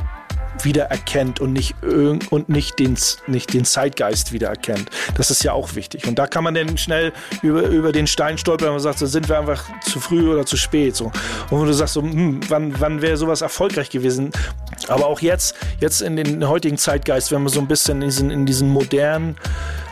wiedererkennt 0.66 1.40
und 1.40 1.54
nicht 1.54 1.76
und 1.84 2.50
nicht 2.50 2.80
den, 2.80 2.98
nicht 3.28 3.54
den 3.54 3.66
Zeitgeist 3.66 4.32
wiedererkennt. 4.32 4.90
Das 5.16 5.32
ist 5.32 5.44
ja 5.44 5.54
auch 5.54 5.76
wichtig. 5.76 6.08
Und 6.08 6.20
da 6.20 6.28
kann 6.28 6.44
man 6.44 6.54
dann 6.54 6.78
schnell 6.78 7.14
über, 7.42 7.64
über 7.64 7.92
den 7.92 8.08
Stein 8.08 8.38
stolpern 8.38 8.74
und 8.74 8.80
sagt, 8.80 9.00
so 9.00 9.06
sind 9.06 9.30
wir 9.30 9.40
einfach 9.40 9.64
zu 9.82 10.00
früh 10.00 10.32
oder 10.32 10.46
zu 10.46 10.58
spät. 10.58 10.96
So. 10.96 11.12
Und 11.50 11.66
du 11.66 11.74
sagst, 11.74 11.94
so, 11.94 12.02
hm, 12.02 12.42
wann, 12.50 12.80
wann 12.80 13.02
wäre 13.02 13.18
sowas 13.18 13.42
erfolgreich 13.42 13.90
gewesen? 13.90 14.32
Aber 14.88 15.08
auch 15.08 15.22
jetzt, 15.22 15.56
jetzt 15.80 16.02
in 16.02 16.16
den 16.16 16.48
heutigen 16.48 16.78
Zeitgeist, 16.78 17.32
wenn 17.32 17.44
man 17.44 17.52
so 17.52 17.60
ein 17.60 17.68
bisschen 17.68 18.02
in 18.02 18.08
diesen, 18.10 18.32
in 18.32 18.46
diesen 18.46 18.70
modernen 18.70 19.36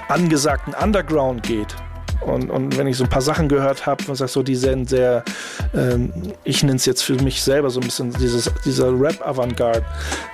angesagten 0.08 0.74
Underground 0.74 1.44
geht, 1.44 1.76
und, 2.22 2.50
und 2.50 2.78
wenn 2.78 2.88
ich 2.88 2.98
so 2.98 3.04
ein 3.04 3.10
paar 3.10 3.22
Sachen 3.22 3.48
gehört 3.48 3.86
habe, 3.86 4.04
was 4.08 4.20
sagst 4.20 4.34
so, 4.34 4.44
die 4.44 4.56
sind 4.56 4.90
sehr, 4.90 5.24
ähm, 5.74 6.12
ich 6.44 6.64
nenne 6.64 6.76
es 6.76 6.86
jetzt 6.86 7.04
für 7.04 7.16
mich 7.16 7.42
selber 7.42 7.70
so 7.70 7.80
ein 7.80 7.86
bisschen 7.86 8.12
dieses, 8.14 8.52
dieser 8.66 8.90
Rap-Avantgarde, 9.00 9.86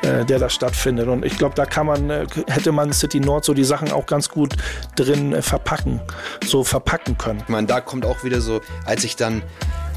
äh, 0.01 0.25
der 0.25 0.39
da 0.39 0.49
stattfindet. 0.49 1.07
Und 1.07 1.25
ich 1.25 1.37
glaube, 1.37 1.55
da 1.55 1.65
kann 1.65 1.87
man, 1.87 2.09
äh, 2.09 2.25
hätte 2.47 2.71
man 2.71 2.93
City 2.93 3.19
Nord 3.19 3.45
so 3.45 3.53
die 3.53 3.63
Sachen 3.63 3.91
auch 3.91 4.05
ganz 4.05 4.29
gut 4.29 4.55
drin 4.95 5.33
äh, 5.33 5.41
verpacken, 5.41 6.01
so 6.45 6.63
verpacken 6.63 7.17
können. 7.17 7.39
Ich 7.41 7.49
meine, 7.49 7.67
da 7.67 7.81
kommt 7.81 8.05
auch 8.05 8.23
wieder 8.23 8.41
so, 8.41 8.61
als 8.85 9.03
ich 9.03 9.15
dann 9.15 9.43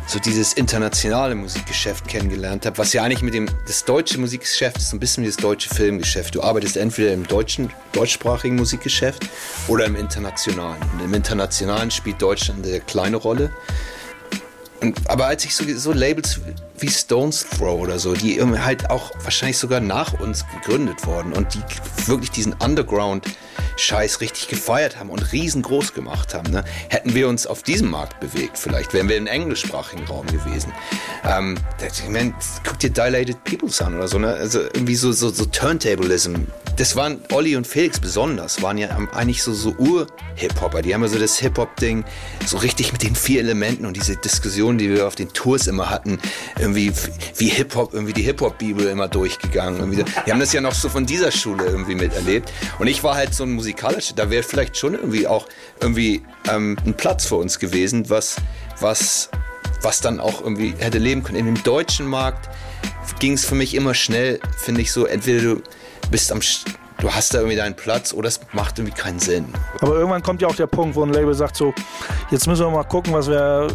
so 0.06 0.20
dieses 0.20 0.52
internationale 0.52 1.34
Musikgeschäft 1.34 2.06
kennengelernt 2.06 2.64
habe, 2.64 2.78
was 2.78 2.92
ja 2.92 3.02
eigentlich 3.02 3.22
mit 3.22 3.34
dem 3.34 3.48
das 3.66 3.84
deutsche 3.84 4.18
Musikgeschäft 4.18 4.78
ist, 4.78 4.90
so 4.90 4.96
ein 4.96 5.00
bisschen 5.00 5.25
wie 5.25 5.28
das 5.28 5.36
deutsche 5.36 5.68
Filmgeschäft. 5.68 6.34
Du 6.34 6.42
arbeitest 6.42 6.76
entweder 6.76 7.12
im 7.12 7.26
deutschen, 7.26 7.70
deutschsprachigen 7.92 8.56
Musikgeschäft 8.56 9.26
oder 9.66 9.84
im 9.84 9.96
internationalen. 9.96 10.80
Und 10.92 11.04
im 11.04 11.12
internationalen 11.12 11.90
spielt 11.90 12.22
Deutschland 12.22 12.64
eine 12.64 12.80
kleine 12.80 13.16
Rolle. 13.16 13.50
Und, 14.80 15.09
aber 15.09 15.26
als 15.26 15.45
ich 15.45 15.54
so, 15.54 15.64
so 15.76 15.92
Labels 15.92 16.40
wie 16.78 16.88
Stones 16.88 17.47
Throw 17.49 17.80
oder 17.80 17.99
so, 17.99 18.14
die 18.14 18.40
halt 18.40 18.90
auch 18.90 19.11
wahrscheinlich 19.23 19.59
sogar 19.59 19.80
nach 19.80 20.18
uns 20.21 20.45
gegründet 20.54 21.06
wurden 21.06 21.33
und 21.33 21.54
die 21.54 21.62
wirklich 22.06 22.30
diesen 22.30 22.52
Underground-Scheiß 22.52 24.21
richtig 24.21 24.49
gefeiert 24.49 24.99
haben 24.99 25.11
und 25.11 25.33
riesengroß 25.33 25.95
gemacht 25.95 26.35
haben, 26.35 26.50
ne? 26.50 26.64
hätten 26.88 27.14
wir 27.14 27.28
uns 27.28 27.47
auf 27.47 27.62
diesem 27.62 27.90
Markt 27.90 28.21
bewegt, 28.21 28.59
vielleicht 28.59 28.92
wären 28.92 29.09
wir 29.09 29.16
im 29.16 29.26
englischsprachigen 29.26 30.04
Raum 30.06 30.26
gewesen. 30.26 30.73
Ähm, 31.25 31.56
ich 31.80 32.09
meine, 32.09 32.35
guck 32.64 32.78
dir 32.78 32.90
Dilated 32.90 33.42
Peoples 33.45 33.80
an 33.80 33.95
oder 33.95 34.09
so, 34.09 34.18
ne? 34.18 34.35
also 34.35 34.61
irgendwie 34.61 34.97
so, 34.97 35.12
so, 35.12 35.30
so 35.30 35.47
Turntablism. 35.47 36.47
Das 36.76 36.95
waren 36.95 37.23
Olli 37.33 37.56
und 37.56 37.66
Felix 37.66 37.99
besonders, 37.99 38.61
waren 38.61 38.76
ja 38.76 38.90
eigentlich 39.14 39.42
so, 39.42 39.54
so 39.54 39.75
Ur-Hip-Hopper. 39.78 40.83
Die 40.83 40.92
haben 40.92 41.00
ja 41.00 41.09
so 41.09 41.18
das 41.18 41.38
Hip-Hop-Ding 41.38 42.04
so 42.45 42.59
richtig 42.59 42.92
mit 42.92 43.02
den 43.02 43.16
vier 43.16 43.40
Elementen 43.40 43.87
und 43.87 43.97
diese 43.97 44.16
Diskussion, 44.16 44.76
die 44.76 44.90
wir 44.90 45.06
auf 45.06 45.14
den 45.14 45.33
Tours 45.33 45.68
immer 45.68 45.88
hatten, 45.88 46.18
irgendwie 46.59 46.92
wie 47.38 47.49
Hip-Hop, 47.49 47.95
irgendwie 47.95 48.12
die 48.12 48.23
Hip-Hop-Bibel 48.23 48.88
immer 48.88 49.09
durchgegangen. 49.09 49.80
Irgendwie. 49.80 50.04
Die 50.26 50.30
haben 50.30 50.38
das 50.38 50.52
ja 50.52 50.61
noch 50.61 50.75
so 50.75 50.90
von 50.90 51.06
dieser 51.06 51.33
Schule 51.33 51.64
irgendwie 51.64 51.95
miterlebt. 51.95 52.52
Und 52.78 52.88
ich 52.88 53.02
war 53.02 53.14
halt 53.14 53.33
so 53.33 53.45
ein 53.45 53.52
musikalischer, 53.52 54.14
da 54.14 54.28
wäre 54.28 54.42
vielleicht 54.42 54.76
schon 54.76 54.92
irgendwie 54.92 55.26
auch 55.26 55.49
irgendwie 55.80 56.23
ähm, 56.52 56.76
ein 56.85 56.92
Platz 56.92 57.25
für 57.25 57.37
uns 57.37 57.59
gewesen, 57.59 58.11
was, 58.11 58.37
was, 58.80 59.30
was 59.80 60.02
dann 60.02 60.21
auch 60.21 60.42
irgendwie 60.42 60.75
hätte 60.76 60.99
leben 60.99 61.23
können. 61.23 61.38
In 61.38 61.47
dem 61.47 61.62
deutschen 61.62 62.06
Markt 62.06 62.50
ging 63.18 63.33
es 63.33 63.47
für 63.47 63.54
mich 63.54 63.75
immer 63.75 63.95
schnell, 63.95 64.40
finde 64.59 64.83
ich 64.83 64.92
so, 64.92 65.06
entweder 65.06 65.40
du 65.40 65.62
bist 66.10 66.32
am 66.32 66.40
du 67.00 67.12
hast 67.12 67.34
da 67.34 67.38
irgendwie 67.38 67.56
deinen 67.56 67.76
Platz 67.76 68.12
oder 68.12 68.28
es 68.28 68.40
macht 68.52 68.78
irgendwie 68.78 68.96
keinen 68.96 69.18
Sinn. 69.18 69.46
Aber 69.80 69.96
irgendwann 69.96 70.22
kommt 70.22 70.40
ja 70.42 70.48
auch 70.48 70.56
der 70.56 70.66
Punkt, 70.66 70.96
wo 70.96 71.02
ein 71.02 71.12
Label 71.12 71.34
sagt 71.34 71.56
so, 71.56 71.75
jetzt 72.30 72.46
müssen 72.46 72.64
wir 72.64 72.70
mal 72.70 72.84
gucken, 72.84 73.12
was 73.12 73.28
wir 73.28 73.68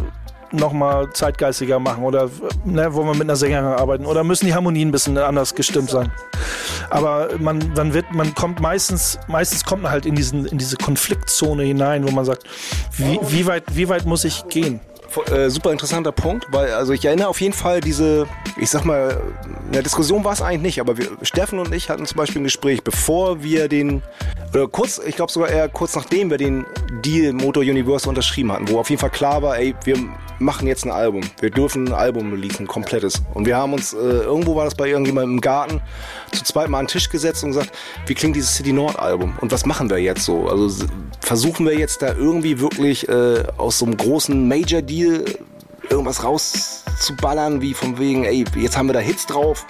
nochmal 0.50 1.10
zeitgeistiger 1.12 1.78
machen 1.78 2.04
oder 2.04 2.28
ne, 2.64 2.92
wollen 2.92 3.06
wir 3.06 3.14
mit 3.14 3.22
einer 3.22 3.36
Sängerin 3.36 3.64
arbeiten 3.64 4.04
oder 4.04 4.22
müssen 4.22 4.46
die 4.46 4.54
Harmonien 4.54 4.88
ein 4.88 4.92
bisschen 4.92 5.16
anders 5.16 5.54
gestimmt 5.54 5.90
sein. 5.90 6.12
Aber 6.90 7.30
man, 7.38 7.72
man 7.74 7.94
wird, 7.94 8.12
man 8.12 8.34
kommt 8.34 8.60
meistens, 8.60 9.18
meistens 9.28 9.64
kommt 9.64 9.82
man 9.82 9.92
halt 9.92 10.04
in 10.04 10.14
diesen, 10.14 10.44
in 10.44 10.58
diese 10.58 10.76
Konfliktzone 10.76 11.62
hinein, 11.62 12.06
wo 12.06 12.10
man 12.10 12.24
sagt, 12.24 12.44
wie, 12.96 13.18
wie 13.28 13.46
weit, 13.46 13.64
wie 13.72 13.88
weit 13.88 14.04
muss 14.04 14.24
ich 14.24 14.46
gehen? 14.48 14.80
Äh, 15.30 15.50
super 15.50 15.72
interessanter 15.72 16.12
Punkt, 16.12 16.46
weil 16.50 16.72
also 16.72 16.92
ich 16.92 17.04
erinnere 17.04 17.28
auf 17.28 17.40
jeden 17.40 17.54
Fall 17.54 17.80
diese, 17.80 18.26
ich 18.56 18.70
sag 18.70 18.84
mal, 18.84 19.20
eine 19.70 19.82
Diskussion 19.82 20.24
war 20.24 20.32
es 20.32 20.42
eigentlich 20.42 20.62
nicht, 20.62 20.80
aber 20.80 20.96
wir, 20.96 21.08
Steffen 21.22 21.58
und 21.58 21.74
ich 21.74 21.90
hatten 21.90 22.06
zum 22.06 22.16
Beispiel 22.16 22.40
ein 22.40 22.44
Gespräch, 22.44 22.82
bevor 22.82 23.42
wir 23.42 23.68
den, 23.68 24.02
oder 24.52 24.68
kurz, 24.68 25.00
ich 25.04 25.16
glaube 25.16 25.32
sogar 25.32 25.50
eher 25.50 25.68
kurz 25.68 25.94
nachdem 25.96 26.30
wir 26.30 26.38
den 26.38 26.64
Deal 27.04 27.32
Motor 27.32 27.62
Universe 27.62 28.08
unterschrieben 28.08 28.52
hatten, 28.52 28.68
wo 28.68 28.78
auf 28.78 28.90
jeden 28.90 29.00
Fall 29.00 29.10
klar 29.10 29.42
war, 29.42 29.58
ey, 29.58 29.74
wir 29.84 29.96
machen 30.42 30.66
jetzt 30.66 30.84
ein 30.84 30.90
Album. 30.90 31.22
Wir 31.40 31.50
dürfen 31.50 31.88
ein 31.88 31.94
Album 31.94 32.32
releasen, 32.32 32.66
komplettes. 32.66 33.22
Und 33.32 33.46
wir 33.46 33.56
haben 33.56 33.72
uns, 33.72 33.94
äh, 33.94 33.96
irgendwo 33.96 34.56
war 34.56 34.64
das 34.64 34.74
bei 34.74 34.88
irgendjemandem 34.88 35.36
im 35.36 35.40
Garten, 35.40 35.80
zu 36.32 36.44
zweit 36.44 36.68
mal 36.68 36.80
an 36.80 36.86
den 36.86 36.90
Tisch 36.90 37.08
gesetzt 37.08 37.42
und 37.44 37.50
gesagt, 37.50 37.70
wie 38.06 38.14
klingt 38.14 38.36
dieses 38.36 38.54
City 38.56 38.72
Nord 38.72 38.98
Album? 38.98 39.34
Und 39.40 39.52
was 39.52 39.64
machen 39.64 39.88
wir 39.88 39.98
jetzt 39.98 40.24
so? 40.24 40.48
Also 40.48 40.84
versuchen 41.20 41.66
wir 41.66 41.78
jetzt 41.78 42.02
da 42.02 42.14
irgendwie 42.14 42.60
wirklich 42.60 43.08
äh, 43.08 43.44
aus 43.56 43.78
so 43.78 43.86
einem 43.86 43.96
großen 43.96 44.46
Major 44.46 44.82
Deal 44.82 45.01
irgendwas 45.88 46.24
rauszuballern, 46.24 47.60
wie 47.60 47.74
von 47.74 47.98
wegen, 47.98 48.24
ey, 48.24 48.44
jetzt 48.56 48.76
haben 48.76 48.88
wir 48.88 48.94
da 48.94 49.00
Hits 49.00 49.26
drauf, 49.26 49.66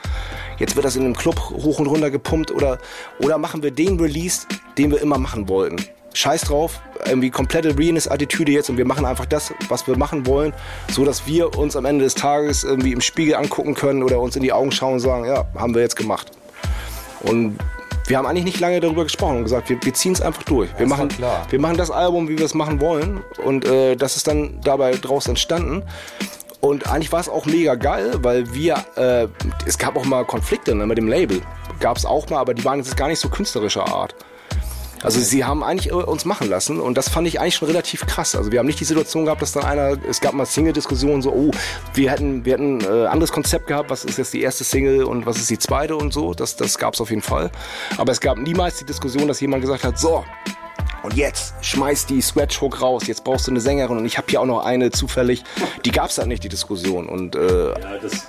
jetzt 0.58 0.76
wird 0.76 0.84
das 0.84 0.96
in 0.96 1.04
einem 1.04 1.16
Club 1.16 1.40
hoch 1.50 1.78
und 1.78 1.86
runter 1.86 2.10
gepumpt 2.10 2.50
oder, 2.50 2.78
oder 3.18 3.38
machen 3.38 3.62
wir 3.62 3.70
den 3.70 3.98
Release, 3.98 4.46
den 4.78 4.90
wir 4.90 5.00
immer 5.00 5.18
machen 5.18 5.48
wollten 5.48 5.76
scheiß 6.14 6.42
drauf, 6.42 6.80
irgendwie 7.06 7.30
komplette 7.30 7.76
Realness-Attitüde 7.76 8.52
jetzt 8.52 8.70
und 8.70 8.76
wir 8.76 8.84
machen 8.84 9.04
einfach 9.04 9.26
das, 9.26 9.52
was 9.68 9.86
wir 9.86 9.96
machen 9.96 10.26
wollen, 10.26 10.52
so 10.90 11.04
dass 11.04 11.26
wir 11.26 11.56
uns 11.58 11.76
am 11.76 11.84
Ende 11.84 12.04
des 12.04 12.14
Tages 12.14 12.64
irgendwie 12.64 12.92
im 12.92 13.00
Spiegel 13.00 13.34
angucken 13.34 13.74
können 13.74 14.02
oder 14.02 14.20
uns 14.20 14.36
in 14.36 14.42
die 14.42 14.52
Augen 14.52 14.72
schauen 14.72 14.94
und 14.94 15.00
sagen, 15.00 15.24
ja, 15.24 15.46
haben 15.54 15.74
wir 15.74 15.82
jetzt 15.82 15.96
gemacht. 15.96 16.30
Und 17.20 17.58
wir 18.12 18.18
haben 18.18 18.26
eigentlich 18.26 18.44
nicht 18.44 18.60
lange 18.60 18.78
darüber 18.78 19.04
gesprochen 19.04 19.38
und 19.38 19.44
gesagt, 19.44 19.70
wir, 19.70 19.82
wir 19.82 19.94
ziehen 19.94 20.12
es 20.12 20.20
einfach 20.20 20.42
durch. 20.42 20.68
Wir 20.76 20.86
machen, 20.86 21.08
wir 21.48 21.58
machen 21.58 21.78
das 21.78 21.90
Album, 21.90 22.28
wie 22.28 22.36
wir 22.36 22.44
es 22.44 22.52
machen 22.52 22.78
wollen 22.78 23.24
und 23.42 23.64
äh, 23.64 23.96
das 23.96 24.16
ist 24.16 24.26
dann 24.26 24.60
dabei 24.60 24.92
draus 24.92 25.28
entstanden. 25.28 25.82
Und 26.60 26.86
eigentlich 26.88 27.10
war 27.10 27.20
es 27.20 27.30
auch 27.30 27.46
mega 27.46 27.74
geil, 27.74 28.12
weil 28.18 28.52
wir, 28.52 28.84
äh, 28.96 29.28
es 29.64 29.78
gab 29.78 29.96
auch 29.96 30.04
mal 30.04 30.26
Konflikte 30.26 30.74
ne, 30.74 30.84
mit 30.84 30.98
dem 30.98 31.08
Label. 31.08 31.40
Gab 31.80 31.96
es 31.96 32.04
auch 32.04 32.28
mal, 32.28 32.38
aber 32.38 32.52
die 32.52 32.62
waren 32.66 32.80
jetzt 32.80 32.94
gar 32.98 33.08
nicht 33.08 33.18
so 33.18 33.30
künstlerischer 33.30 33.88
Art. 33.88 34.14
Also 35.02 35.20
sie 35.20 35.44
haben 35.44 35.64
eigentlich 35.64 35.92
äh, 35.92 35.94
uns 35.94 36.24
machen 36.24 36.48
lassen 36.48 36.80
und 36.80 36.96
das 36.96 37.08
fand 37.08 37.26
ich 37.26 37.40
eigentlich 37.40 37.56
schon 37.56 37.68
relativ 37.68 38.06
krass. 38.06 38.34
Also 38.34 38.52
wir 38.52 38.58
haben 38.58 38.66
nicht 38.66 38.80
die 38.80 38.84
Situation 38.84 39.24
gehabt, 39.24 39.42
dass 39.42 39.52
dann 39.52 39.64
einer, 39.64 39.96
es 40.08 40.20
gab 40.20 40.34
mal 40.34 40.46
Single-Diskussionen 40.46 41.22
so, 41.22 41.32
oh, 41.32 41.50
wir 41.94 42.10
hätten, 42.10 42.44
wir 42.44 42.54
hätten 42.54 42.80
äh, 42.82 43.06
anderes 43.06 43.32
Konzept 43.32 43.66
gehabt, 43.66 43.90
was 43.90 44.04
ist 44.04 44.18
jetzt 44.18 44.32
die 44.32 44.42
erste 44.42 44.64
Single 44.64 45.04
und 45.04 45.26
was 45.26 45.38
ist 45.38 45.50
die 45.50 45.58
zweite 45.58 45.96
und 45.96 46.12
so. 46.12 46.34
Das, 46.34 46.56
das 46.56 46.78
gab 46.78 46.94
es 46.94 47.00
auf 47.00 47.10
jeden 47.10 47.22
Fall. 47.22 47.50
Aber 47.98 48.12
es 48.12 48.20
gab 48.20 48.38
niemals 48.38 48.78
die 48.78 48.84
Diskussion, 48.84 49.28
dass 49.28 49.40
jemand 49.40 49.62
gesagt 49.62 49.84
hat, 49.84 49.98
so, 49.98 50.24
und 51.02 51.16
jetzt 51.16 51.54
schmeiß 51.60 52.06
die 52.06 52.20
Scratch 52.20 52.60
Hook 52.60 52.80
raus, 52.80 53.06
jetzt 53.06 53.24
brauchst 53.24 53.46
du 53.46 53.50
eine 53.50 53.60
Sängerin 53.60 53.98
und 53.98 54.06
ich 54.06 54.18
habe 54.18 54.26
hier 54.30 54.40
auch 54.40 54.46
noch 54.46 54.64
eine 54.64 54.90
zufällig. 54.90 55.42
Die 55.84 55.90
gab 55.90 56.10
es 56.10 56.18
halt 56.18 56.28
nicht, 56.28 56.44
die 56.44 56.48
Diskussion. 56.48 57.08
Und 57.08 57.34
äh, 57.34 57.70
ja, 57.70 57.76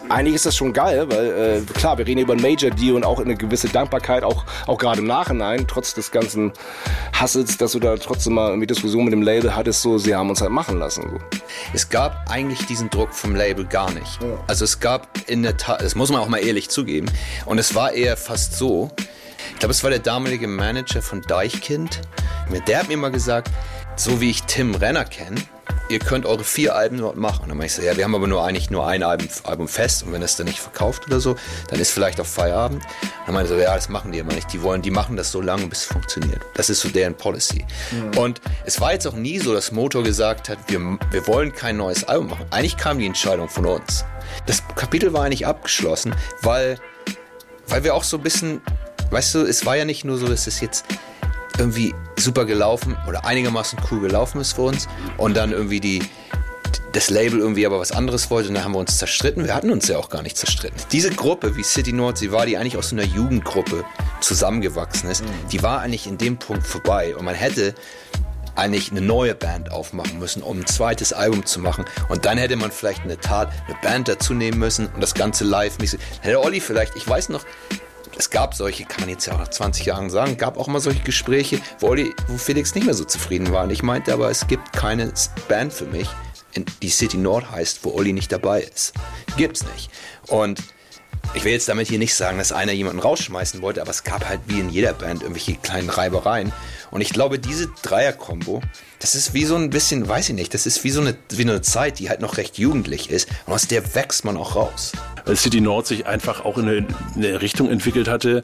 eigentlich 0.09 0.35
ist 0.35 0.45
das 0.45 0.55
schon 0.55 0.73
geil, 0.73 1.07
weil 1.09 1.63
äh, 1.67 1.73
klar, 1.73 1.97
wir 1.97 2.07
reden 2.07 2.21
über 2.21 2.33
ein 2.33 2.41
Major 2.41 2.71
Deal 2.71 2.95
und 2.95 3.03
auch 3.03 3.19
eine 3.19 3.35
gewisse 3.35 3.69
Dankbarkeit, 3.69 4.23
auch, 4.23 4.45
auch 4.67 4.77
gerade 4.77 4.99
im 4.99 5.07
Nachhinein, 5.07 5.67
trotz 5.67 5.93
des 5.93 6.11
ganzen 6.11 6.51
Hassels, 7.13 7.57
dass 7.57 7.73
du 7.73 7.79
da 7.79 7.95
trotzdem 7.97 8.33
mal 8.33 8.49
irgendwie 8.49 8.67
Diskussion 8.67 9.03
mit 9.05 9.13
dem 9.13 9.21
Label 9.21 9.55
hattest, 9.55 9.81
so, 9.81 9.97
sie 9.97 10.15
haben 10.15 10.29
uns 10.29 10.41
halt 10.41 10.51
machen 10.51 10.79
lassen. 10.79 11.03
So. 11.11 11.39
Es 11.73 11.89
gab 11.89 12.25
eigentlich 12.29 12.65
diesen 12.65 12.89
Druck 12.89 13.13
vom 13.13 13.35
Label 13.35 13.65
gar 13.65 13.91
nicht. 13.91 14.21
Ja. 14.21 14.39
Also 14.47 14.65
es 14.65 14.79
gab 14.79 15.07
in 15.27 15.43
der 15.43 15.57
Tat, 15.57 15.81
das 15.81 15.95
muss 15.95 16.11
man 16.11 16.21
auch 16.21 16.27
mal 16.27 16.39
ehrlich 16.39 16.69
zugeben, 16.69 17.09
und 17.45 17.57
es 17.57 17.75
war 17.75 17.93
eher 17.93 18.17
fast 18.17 18.57
so, 18.57 18.91
ich 19.53 19.59
glaube, 19.59 19.71
es 19.71 19.83
war 19.83 19.89
der 19.89 19.99
damalige 19.99 20.47
Manager 20.47 21.01
von 21.01 21.21
Deichkind. 21.21 22.01
Der 22.67 22.79
hat 22.79 22.87
mir 22.87 22.97
mal 22.97 23.11
gesagt, 23.11 23.49
so 23.95 24.21
wie 24.21 24.29
ich 24.29 24.43
Tim 24.43 24.75
Renner 24.75 25.05
kenne, 25.05 25.41
ihr 25.89 25.99
könnt 25.99 26.25
eure 26.25 26.43
vier 26.43 26.75
Alben 26.75 26.97
dort 26.97 27.15
machen. 27.15 27.43
Und 27.43 27.49
dann 27.49 27.57
meine 27.57 27.67
ich 27.67 27.73
so, 27.73 27.81
ja, 27.81 27.95
wir 27.95 28.03
haben 28.03 28.15
aber 28.15 28.27
nur 28.27 28.43
eigentlich 28.43 28.69
nur 28.69 28.87
ein 28.87 29.03
Album, 29.03 29.27
Album 29.43 29.67
fest 29.67 30.03
und 30.03 30.11
wenn 30.11 30.21
es 30.21 30.35
dann 30.35 30.47
nicht 30.47 30.59
verkauft 30.59 31.05
oder 31.07 31.19
so, 31.19 31.35
dann 31.69 31.79
ist 31.79 31.91
vielleicht 31.91 32.19
auch 32.19 32.25
Feierabend. 32.25 32.83
Dann 33.25 33.35
meine 33.35 33.45
ich 33.45 33.53
so, 33.53 33.59
ja, 33.59 33.73
das 33.75 33.89
machen 33.89 34.11
die 34.11 34.19
immer 34.19 34.33
nicht. 34.33 34.51
Die 34.51 34.61
wollen, 34.61 34.81
die 34.81 34.91
machen 34.91 35.15
das 35.15 35.31
so 35.31 35.41
lange, 35.41 35.67
bis 35.67 35.79
es 35.79 35.85
funktioniert. 35.85 36.41
Das 36.55 36.69
ist 36.69 36.81
so 36.81 36.89
deren 36.89 37.15
Policy. 37.15 37.65
Mhm. 37.91 38.17
Und 38.17 38.41
es 38.65 38.81
war 38.81 38.93
jetzt 38.93 39.07
auch 39.07 39.13
nie 39.13 39.39
so, 39.39 39.53
dass 39.53 39.71
Motor 39.71 40.03
gesagt 40.03 40.49
hat, 40.49 40.57
wir, 40.67 40.79
wir 41.11 41.27
wollen 41.27 41.53
kein 41.53 41.77
neues 41.77 42.03
Album 42.05 42.29
machen. 42.29 42.45
Eigentlich 42.49 42.77
kam 42.77 42.99
die 42.99 43.05
Entscheidung 43.05 43.49
von 43.49 43.65
uns. 43.65 44.05
Das 44.45 44.63
Kapitel 44.75 45.13
war 45.13 45.23
eigentlich 45.23 45.45
abgeschlossen, 45.45 46.15
weil, 46.41 46.79
weil 47.67 47.83
wir 47.83 47.93
auch 47.93 48.03
so 48.03 48.17
ein 48.17 48.23
bisschen, 48.23 48.61
weißt 49.13 49.35
du, 49.35 49.39
es 49.41 49.65
war 49.65 49.77
ja 49.77 49.85
nicht 49.85 50.03
nur 50.03 50.17
so, 50.17 50.27
dass 50.27 50.47
es 50.47 50.59
jetzt 50.59 50.85
irgendwie 51.59 51.93
super 52.17 52.45
gelaufen 52.45 52.97
oder 53.07 53.25
einigermaßen 53.25 53.79
cool 53.91 53.99
gelaufen 53.99 54.41
ist 54.41 54.53
für 54.53 54.63
uns 54.63 54.87
und 55.17 55.37
dann 55.37 55.51
irgendwie 55.51 55.79
die 55.79 56.01
das 56.93 57.09
Label 57.09 57.39
irgendwie 57.39 57.65
aber 57.65 57.79
was 57.79 57.91
anderes 57.91 58.29
wollte 58.29 58.49
und 58.49 58.55
dann 58.55 58.63
haben 58.63 58.73
wir 58.73 58.79
uns 58.79 58.97
zerstritten. 58.97 59.45
Wir 59.45 59.55
hatten 59.55 59.71
uns 59.71 59.87
ja 59.87 59.97
auch 59.97 60.09
gar 60.09 60.21
nicht 60.21 60.37
zerstritten. 60.37 60.79
Diese 60.91 61.09
Gruppe, 61.09 61.55
wie 61.55 61.63
City 61.63 61.91
Nord 61.91 62.19
sie 62.19 62.31
war, 62.31 62.45
die 62.45 62.55
eigentlich 62.55 62.77
aus 62.77 62.89
so 62.89 62.95
einer 62.95 63.05
Jugendgruppe 63.05 63.83
zusammengewachsen 64.21 65.09
ist, 65.09 65.23
mhm. 65.23 65.29
die 65.51 65.63
war 65.63 65.81
eigentlich 65.81 66.05
in 66.05 66.19
dem 66.19 66.37
Punkt 66.37 66.65
vorbei 66.65 67.15
und 67.15 67.25
man 67.25 67.35
hätte 67.35 67.73
eigentlich 68.55 68.91
eine 68.91 69.01
neue 69.01 69.33
Band 69.33 69.71
aufmachen 69.71 70.19
müssen, 70.19 70.43
um 70.43 70.59
ein 70.59 70.65
zweites 70.67 71.13
Album 71.13 71.45
zu 71.45 71.59
machen. 71.59 71.85
Und 72.09 72.25
dann 72.25 72.37
hätte 72.37 72.55
man 72.55 72.71
vielleicht 72.71 73.01
in 73.01 73.09
der 73.09 73.19
Tat 73.19 73.51
eine 73.67 73.75
Band 73.81 74.07
dazu 74.07 74.35
nehmen 74.35 74.59
müssen 74.59 74.87
und 74.93 75.01
das 75.01 75.15
Ganze 75.15 75.43
live-mäßig. 75.43 75.99
Hätte 76.21 76.39
Olli 76.39 76.59
vielleicht, 76.59 76.95
ich 76.95 77.07
weiß 77.07 77.29
noch, 77.29 77.43
es 78.17 78.29
gab 78.29 78.53
solche, 78.53 78.85
kann 78.85 79.01
man 79.01 79.09
jetzt 79.09 79.25
ja 79.25 79.33
auch 79.33 79.39
nach 79.39 79.49
20 79.49 79.85
Jahren 79.85 80.09
sagen, 80.09 80.37
gab 80.37 80.57
auch 80.57 80.67
mal 80.67 80.79
solche 80.79 81.03
Gespräche, 81.03 81.59
wo, 81.79 81.87
Olli, 81.87 82.13
wo 82.27 82.37
Felix 82.37 82.75
nicht 82.75 82.85
mehr 82.85 82.93
so 82.93 83.05
zufrieden 83.05 83.51
war. 83.51 83.63
Und 83.63 83.71
ich 83.71 83.83
meinte 83.83 84.13
aber, 84.13 84.29
es 84.29 84.47
gibt 84.47 84.73
keine 84.73 85.11
Band 85.47 85.73
für 85.73 85.85
mich, 85.85 86.09
die 86.81 86.89
City 86.89 87.17
Nord 87.17 87.49
heißt, 87.51 87.83
wo 87.83 87.93
Olli 87.93 88.13
nicht 88.13 88.31
dabei 88.31 88.61
ist. 88.61 88.93
Gibt's 89.37 89.65
nicht. 89.73 89.89
Und 90.27 90.61
ich 91.33 91.43
will 91.45 91.51
jetzt 91.51 91.67
damit 91.67 91.87
hier 91.87 91.97
nicht 91.97 92.13
sagen, 92.13 92.37
dass 92.37 92.51
einer 92.51 92.73
jemanden 92.73 92.99
rausschmeißen 92.99 93.61
wollte, 93.61 93.81
aber 93.81 93.89
es 93.89 94.03
gab 94.03 94.27
halt 94.27 94.41
wie 94.47 94.59
in 94.59 94.69
jeder 94.69 94.93
Band 94.93 95.23
irgendwelche 95.23 95.55
kleinen 95.55 95.89
Reibereien. 95.89 96.51
Und 96.91 97.01
ich 97.01 97.09
glaube, 97.09 97.39
diese 97.39 97.69
Dreier-Kombo, 97.81 98.61
das 99.03 99.15
ist 99.15 99.33
wie 99.33 99.43
so 99.43 99.57
ein 99.57 99.69
bisschen, 99.69 100.07
weiß 100.07 100.29
ich 100.29 100.35
nicht, 100.35 100.53
das 100.53 100.65
ist 100.65 100.85
wie 100.85 100.89
so 100.89 101.01
eine, 101.01 101.13
wie 101.29 101.41
eine 101.41 101.61
Zeit, 101.61 101.99
die 101.99 102.07
halt 102.07 102.21
noch 102.21 102.37
recht 102.37 102.57
jugendlich 102.57 103.09
ist. 103.09 103.27
Und 103.45 103.51
aus 103.51 103.67
der 103.67 103.95
wächst 103.95 104.23
man 104.23 104.37
auch 104.37 104.55
raus 104.55 104.93
weil 105.25 105.35
City 105.35 105.61
Nord 105.61 105.87
sich 105.87 106.05
einfach 106.05 106.45
auch 106.45 106.57
in 106.57 106.67
eine, 106.67 106.87
eine, 107.15 107.41
Richtung 107.41 107.69
entwickelt 107.69 108.07
hatte, 108.07 108.43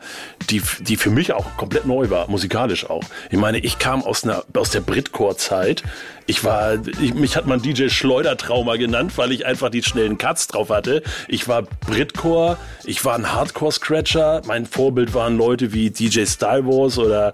die, 0.50 0.62
die 0.82 0.96
für 0.96 1.10
mich 1.10 1.34
auch 1.34 1.58
komplett 1.58 1.86
neu 1.86 2.10
war, 2.10 2.30
musikalisch 2.30 2.90
auch. 2.90 3.04
Ich 3.30 3.38
meine, 3.38 3.60
ich 3.60 3.80
kam 3.80 4.04
aus, 4.04 4.24
einer, 4.24 4.44
aus 4.56 4.72
der 4.72 4.82
Britcore-Zeit. 4.82 5.84
Ich 6.26 6.44
war, 6.44 6.78
ich, 7.02 7.16
mich 7.16 7.36
hat 7.36 7.48
man 7.48 7.62
DJ 7.62 7.90
Schleudertrauma 7.90 8.76
genannt, 8.76 9.14
weil 9.16 9.32
ich 9.32 9.48
einfach 9.48 9.70
die 9.70 9.82
schnellen 9.82 10.20
Cuts 10.20 10.48
drauf 10.48 10.70
hatte. 10.70 11.02
Ich 11.28 11.48
war 11.48 11.64
Britcore, 11.64 12.58
ich 12.84 13.04
war 13.04 13.16
ein 13.16 13.34
Hardcore-Scratcher. 13.34 14.44
Mein 14.46 14.68
Vorbild 14.68 15.16
waren 15.16 15.38
Leute 15.38 15.74
wie 15.74 15.90
DJ 15.90 16.26
Style 16.26 16.66
Wars 16.68 17.00
oder, 17.00 17.34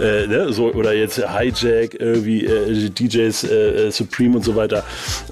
äh, 0.00 0.28
ne, 0.28 0.52
so, 0.52 0.72
oder 0.72 0.92
jetzt 0.92 1.16
Hijack, 1.16 1.98
irgendwie 1.98 2.44
äh, 2.44 2.65
DJs 2.66 3.44
äh, 3.44 3.90
Supreme 3.90 4.36
und 4.36 4.44
so 4.44 4.56
weiter. 4.56 4.84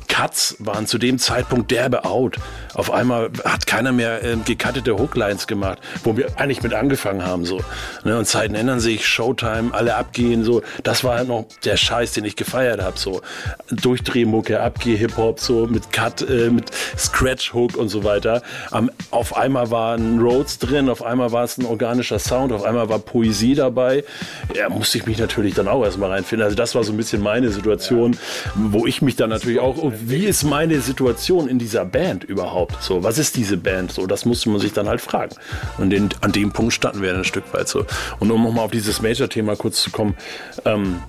Cuts 0.09 0.57
waren 0.59 0.87
zu 0.87 0.99
dem 0.99 1.19
Zeitpunkt 1.19 1.71
derbe 1.71 2.05
out. 2.05 2.37
Auf 2.75 2.91
einmal 2.91 3.31
hat 3.45 3.67
keiner 3.67 3.93
mehr 3.93 4.23
äh, 4.23 4.37
gecuttete 4.45 4.99
Hooklines 4.99 5.47
gemacht, 5.47 5.79
wo 6.03 6.17
wir 6.17 6.39
eigentlich 6.39 6.63
mit 6.63 6.75
angefangen 6.75 7.25
haben. 7.25 7.45
so. 7.45 7.61
Ne? 8.05 8.19
Und 8.19 8.27
Zeiten 8.27 8.55
ändern 8.55 8.81
sich, 8.81 9.07
Showtime, 9.07 9.73
alle 9.73 9.95
abgehen. 9.95 10.45
so. 10.45 10.63
Das 10.83 11.05
war 11.05 11.17
halt 11.19 11.29
noch 11.29 11.47
der 11.65 11.77
Scheiß, 11.77 12.13
den 12.13 12.25
ich 12.25 12.37
gefeiert 12.37 12.83
habe. 12.83 12.99
So. 12.99 13.21
Durchdrehmucke, 13.71 14.61
Abgeh-Hip-Hop, 14.61 15.41
so 15.41 15.67
mit 15.67 15.93
Cut, 15.93 16.23
äh, 16.29 16.51
mit 16.51 16.71
Scratch-Hook 16.99 17.77
und 17.77 17.89
so 17.89 18.05
weiter. 18.05 18.43
Um, 18.73 18.91
auf 19.11 19.37
einmal 19.37 19.71
waren 19.71 20.21
Rhodes 20.21 20.59
drin, 20.59 20.89
auf 20.89 21.03
einmal 21.03 21.33
war 21.33 21.45
es 21.45 21.59
ein 21.59 21.67
organischer 21.67 22.19
Sound, 22.19 22.53
auf 22.53 22.65
einmal 22.65 22.89
war 22.89 22.99
Poesie 22.99 23.55
dabei. 23.55 24.05
Ja, 24.55 24.69
musste 24.69 24.99
ich 24.99 25.07
mich 25.07 25.19
natürlich 25.19 25.55
dann 25.55 25.69
auch 25.69 25.85
erstmal 25.85 26.11
reinfinden. 26.11 26.45
Also 26.45 26.57
das 26.57 26.75
war 26.75 26.83
so 26.83 26.93
ein 26.93 26.97
bisschen 26.97 27.23
meine 27.23 27.51
Situation, 27.51 28.17
wo 28.55 28.87
ich 28.87 29.03
mich 29.03 29.17
dann 29.17 29.31
natürlich 29.31 29.61
auch, 29.61 29.77
wie 29.93 30.25
ist 30.25 30.45
meine 30.45 30.81
Situation 30.81 31.49
in 31.49 31.59
dieser 31.59 31.85
Band 31.85 32.25
überhaupt? 32.25 32.64
So, 32.81 33.03
was 33.03 33.19
ist 33.19 33.37
diese 33.37 33.57
Band? 33.57 33.93
So, 33.93 34.07
das 34.07 34.25
musste 34.25 34.51
man 34.51 34.61
sich 34.61 34.73
dann 34.73 34.89
halt 34.89 35.01
fragen. 35.01 35.35
Und 35.79 35.91
den, 35.91 36.11
an 36.21 36.33
dem 36.33 36.53
Punkt 36.53 36.73
standen 36.73 37.03
wir 37.03 37.15
ein 37.15 37.25
Stück 37.25 37.53
weit 37.53 37.69
so. 37.69 37.87
Und 38.21 38.31
um 38.31 38.43
nochmal 38.43 38.65
auf 38.65 38.71
dieses 38.71 39.03
Major-Thema 39.03 39.57
kurz 39.57 39.83
zu 39.83 39.91
kommen, 39.91 40.17
ähm, 40.65 41.01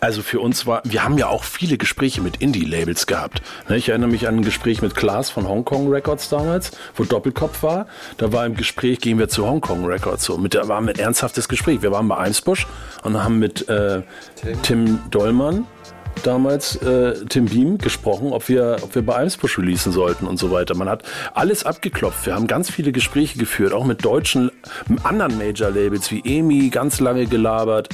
also 0.00 0.22
für 0.22 0.40
uns 0.40 0.66
war, 0.66 0.82
wir 0.84 1.02
haben 1.02 1.18
ja 1.18 1.26
auch 1.28 1.42
viele 1.42 1.76
Gespräche 1.76 2.20
mit 2.20 2.36
Indie-Labels 2.36 3.06
gehabt. 3.06 3.42
Ne, 3.68 3.76
ich 3.76 3.88
erinnere 3.88 4.08
mich 4.08 4.28
an 4.28 4.36
ein 4.36 4.44
Gespräch 4.44 4.80
mit 4.80 4.94
Klaas 4.94 5.30
von 5.30 5.48
Hongkong 5.48 5.88
Records 5.88 6.28
damals, 6.28 6.70
wo 6.94 7.04
Doppelkopf 7.04 7.62
war. 7.62 7.86
Da 8.16 8.32
war 8.32 8.46
im 8.46 8.54
Gespräch, 8.56 9.00
gehen 9.00 9.18
wir 9.18 9.28
zu 9.28 9.46
Hongkong 9.46 9.84
Records. 9.86 10.24
So, 10.24 10.38
mit 10.38 10.54
der 10.54 10.68
war 10.68 10.80
ein 10.80 10.88
ernsthaftes 10.88 11.48
Gespräch. 11.48 11.82
Wir 11.82 11.90
waren 11.90 12.06
bei 12.06 12.16
Eimsbusch 12.16 12.66
und 13.02 13.22
haben 13.22 13.38
mit 13.38 13.68
äh, 13.68 14.02
Tim 14.62 15.00
Dollmann 15.10 15.66
damals 16.26 16.76
äh, 16.76 17.14
Tim 17.28 17.46
Beam 17.46 17.78
gesprochen, 17.78 18.32
ob 18.32 18.48
wir, 18.48 18.78
ob 18.82 18.94
wir 18.94 19.02
bei 19.02 19.16
Eimsbusch 19.16 19.58
releasen 19.58 19.92
sollten 19.92 20.26
und 20.26 20.38
so 20.38 20.50
weiter. 20.50 20.74
Man 20.74 20.88
hat 20.88 21.02
alles 21.34 21.64
abgeklopft. 21.64 22.26
Wir 22.26 22.34
haben 22.34 22.46
ganz 22.46 22.70
viele 22.70 22.92
Gespräche 22.92 23.38
geführt, 23.38 23.72
auch 23.72 23.84
mit 23.84 24.04
deutschen, 24.04 24.50
anderen 25.02 25.38
Major-Labels 25.38 26.10
wie 26.10 26.22
EMI, 26.24 26.70
ganz 26.70 27.00
lange 27.00 27.26
gelabert. 27.26 27.88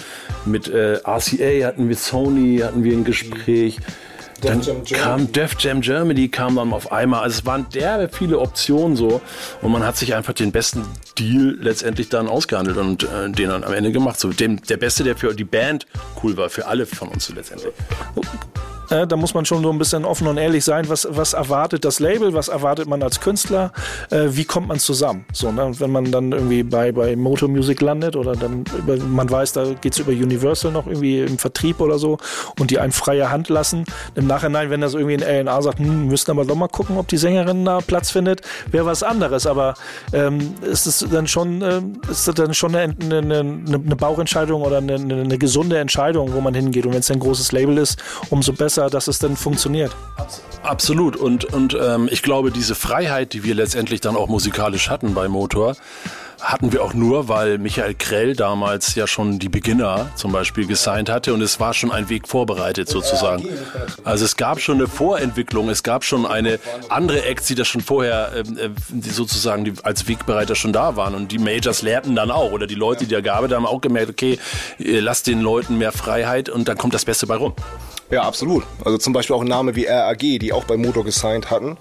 Mit 0.45 0.69
äh, 0.69 1.01
RCA 1.05 1.67
hatten 1.67 1.89
wir 1.89 1.97
Sony, 1.97 2.61
hatten 2.63 2.85
wir 2.85 2.93
ein 2.93 3.05
Gespräch. 3.05 3.79
Mhm 3.79 4.14
dann 4.45 4.85
kam 4.85 5.33
Def 5.33 5.57
Jam 5.59 5.81
Germany 5.81 6.29
kam 6.29 6.57
dann 6.57 6.73
auf 6.73 6.93
einmal. 6.93 7.23
Also 7.23 7.39
es 7.39 7.47
waren 7.47 7.67
derbe 7.75 8.09
viele 8.09 8.39
Optionen 8.39 8.97
so 8.97 9.21
und 9.63 9.73
man 9.73 9.85
hat 9.85 9.97
sich 9.97 10.15
einfach 10.15 10.33
den 10.33 10.53
besten 10.53 10.85
Deal 11.19 11.57
letztendlich 11.61 12.09
dann 12.09 12.29
ausgehandelt 12.29 12.77
und 12.77 13.05
äh, 13.05 13.31
den 13.31 13.49
dann 13.49 13.65
am 13.65 13.73
Ende 13.73 13.93
gemacht. 13.93 14.21
So 14.21 14.31
dem, 14.31 14.63
der 14.63 14.77
beste, 14.77 15.05
der 15.05 15.17
für 15.17 15.35
die 15.35 15.45
Band 15.45 15.87
cool 16.23 16.37
war, 16.37 16.51
für 16.51 16.67
alle 16.67 16.87
von 16.87 17.09
uns 17.09 17.29
letztendlich. 17.31 17.73
Äh, 18.91 19.07
da 19.07 19.17
muss 19.17 19.35
man 19.35 19.45
schon 19.45 19.63
so 19.63 19.71
ein 19.71 19.79
bisschen 19.79 20.05
offen 20.05 20.27
und 20.27 20.37
ehrlich 20.37 20.65
sein. 20.65 20.89
Was, 20.89 21.07
was 21.11 21.33
erwartet 21.33 21.85
das 21.85 22.01
Label? 22.01 22.35
Was 22.35 22.49
erwartet 22.49 22.89
man 22.89 23.03
als 23.03 23.21
Künstler? 23.21 23.73
Äh, 24.11 24.27
wie 24.31 24.45
kommt 24.45 24.69
man 24.69 24.79
zusammen? 24.79 25.25
So, 25.33 25.51
ne? 25.53 25.71
Wenn 25.79 25.91
man 25.91 26.11
dann 26.11 26.33
irgendwie 26.33 26.63
bei, 26.63 26.93
bei 26.93 27.17
Motor 27.17 27.49
Music 27.49 27.81
landet 27.81 28.17
oder 28.17 28.37
dann 28.37 28.65
über, 28.79 28.97
man 28.97 29.31
weiß, 29.31 29.53
da 29.53 29.65
geht 29.81 29.95
es 29.95 29.99
über 29.99 30.13
Universal 30.13 30.73
noch 30.73 30.87
irgendwie 30.87 31.21
im 31.21 31.39
Vertrieb 31.39 31.81
oder 31.81 31.99
so 31.99 32.19
und 32.59 32.71
die 32.71 32.79
einen 32.79 32.93
freie 32.93 33.31
Hand 33.31 33.49
lassen. 33.49 33.85
Im 34.15 34.27
Nachhinein, 34.27 34.71
wenn 34.71 34.81
das 34.81 34.95
irgendwie 34.95 35.23
ein 35.25 35.47
LNA 35.47 35.63
sagt, 35.63 35.79
hm, 35.79 36.09
müssten 36.09 36.31
aber 36.31 36.45
doch 36.45 36.57
mal 36.57 36.69
gucken, 36.69 36.99
ob 36.99 37.09
die 37.09 37.17
Sängerin 37.17 37.65
da 37.65 37.79
Platz 37.79 38.11
findet, 38.11 38.43
wäre 38.71 38.85
was 38.87 39.03
anderes. 39.03 39.47
Aber 39.47 39.75
ähm, 40.13 40.55
ist 40.63 40.87
es 40.87 41.07
dann 41.11 41.27
schon, 41.27 41.63
äh, 41.63 41.81
ist 42.11 42.29
das 42.29 42.35
dann 42.35 42.55
schon 42.55 42.75
eine, 42.75 42.95
eine, 43.01 43.19
eine, 43.19 43.41
eine 43.41 43.97
Bauchentscheidung 43.97 44.63
oder 44.63 44.79
eine, 44.79 44.95
eine 44.95 45.39
gesunde 45.39 45.79
Entscheidung, 45.79 46.33
wo 46.35 46.41
man 46.41 46.55
hingeht? 46.55 46.87
Und 46.87 46.93
wenn 46.93 47.01
es 47.01 47.11
ein 47.11 47.21
großes 47.21 47.53
Label 47.53 47.79
ist, 47.79 48.03
umso 48.31 48.53
besser 48.53 48.74
besser, 48.75 48.91
dass 48.91 49.07
es 49.07 49.19
denn 49.21 49.37
funktioniert. 49.37 49.95
Absolut. 50.63 51.17
Und, 51.17 51.45
und 51.45 51.77
ähm, 51.81 52.09
ich 52.11 52.23
glaube, 52.23 52.51
diese 52.51 52.75
Freiheit, 52.75 53.33
die 53.33 53.45
wir 53.45 53.55
letztendlich 53.55 54.01
dann 54.01 54.17
auch 54.17 54.29
musikalisch 54.29 54.91
hatten 54.91 55.15
bei 55.15 55.29
Motor, 55.29 55.77
hatten 56.41 56.73
wir 56.73 56.83
auch 56.83 56.93
nur, 56.93 57.29
weil 57.29 57.59
Michael 57.59 57.95
Krell 57.95 58.35
damals 58.35 58.95
ja 58.97 59.07
schon 59.07 59.39
die 59.39 59.49
Beginner 59.49 60.11
zum 60.17 60.33
Beispiel 60.33 60.67
gesigned 60.67 61.09
hatte 61.09 61.33
und 61.33 61.41
es 61.41 61.61
war 61.61 61.73
schon 61.73 61.91
ein 61.93 62.09
Weg 62.09 62.29
vorbereitet 62.29 62.89
sozusagen. 62.89 63.49
Also 64.03 64.25
es 64.25 64.37
gab 64.37 64.61
schon 64.61 64.77
eine 64.77 64.89
Vorentwicklung, 64.89 65.71
es 65.71 65.83
gab 65.83 66.05
schon 66.05 66.27
eine 66.27 66.59
andere 66.89 67.25
Acts, 67.25 67.47
die 67.47 67.55
das 67.55 67.69
schon 67.69 67.81
vorher 67.81 68.33
ähm, 68.37 68.59
äh, 68.59 68.69
die 68.89 69.11
sozusagen 69.11 69.65
die 69.65 69.73
als 69.85 70.09
Wegbereiter 70.09 70.55
schon 70.55 70.73
da 70.73 70.97
waren 70.97 71.15
und 71.15 71.31
die 71.31 71.39
Majors 71.39 71.83
lernten 71.83 72.17
dann 72.17 72.31
auch 72.31 72.53
oder 72.53 72.67
die 72.67 72.75
Leute, 72.75 73.07
die 73.07 73.15
da 73.15 73.21
gearbeitet 73.21 73.57
haben, 73.57 73.67
auch 73.67 73.81
gemerkt, 73.81 74.11
okay, 74.11 74.39
lasst 74.79 75.29
den 75.29 75.41
Leuten 75.41 75.79
mehr 75.79 75.93
Freiheit 75.93 76.49
und 76.49 76.69
dann 76.69 76.77
kommt 76.77 76.93
das 76.93 77.05
Beste 77.05 77.27
bei 77.27 77.37
rum. 77.37 77.55
Ja, 78.11 78.23
absolut. 78.23 78.65
Also 78.85 78.99
zum 78.99 79.13
Beispiel 79.13 79.35
auch 79.35 79.41
ein 79.41 79.49
Name 79.49 79.75
wie 79.77 79.87
RAG, 79.87 80.19
die 80.19 80.53
auch 80.53 80.65
bei 80.65 80.77
Motor 80.77 81.05
gesigned 81.05 81.51
hatten. 81.51 81.77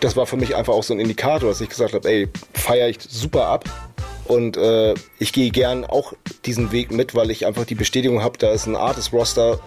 Das 0.00 0.16
war 0.16 0.26
für 0.26 0.36
mich 0.36 0.54
einfach 0.54 0.74
auch 0.74 0.82
so 0.82 0.92
ein 0.94 1.00
Indikator, 1.00 1.48
dass 1.48 1.60
ich 1.60 1.68
gesagt 1.68 1.94
habe, 1.94 2.08
ey, 2.08 2.28
feiere 2.52 2.88
ich 2.88 2.98
super 3.00 3.46
ab. 3.46 3.64
Und 4.26 4.56
äh, 4.56 4.94
ich 5.18 5.32
gehe 5.32 5.50
gern 5.50 5.84
auch 5.84 6.14
diesen 6.44 6.72
Weg 6.72 6.90
mit, 6.90 7.14
weil 7.14 7.30
ich 7.30 7.46
einfach 7.46 7.64
die 7.64 7.74
Bestätigung 7.74 8.22
habe, 8.22 8.38
da 8.38 8.50
ist 8.50 8.66
ein 8.66 8.76
Artist-Roster 8.76 9.60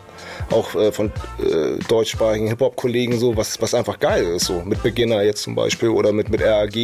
auch 0.52 0.76
äh, 0.76 0.92
von 0.92 1.12
äh, 1.40 1.82
deutschsprachigen 1.88 2.48
Hip-Hop-Kollegen 2.48 3.18
so, 3.20 3.36
was, 3.38 3.62
was 3.62 3.74
einfach 3.74 4.00
geil 4.00 4.24
ist, 4.24 4.46
so 4.46 4.62
mit 4.66 4.84
Beginner 4.84 5.22
jetzt 5.24 5.44
zum 5.44 5.56
Beispiel 5.56 5.90
oder 5.90 6.12
mit, 6.12 6.30
mit 6.30 6.42
RAG. 6.42 6.76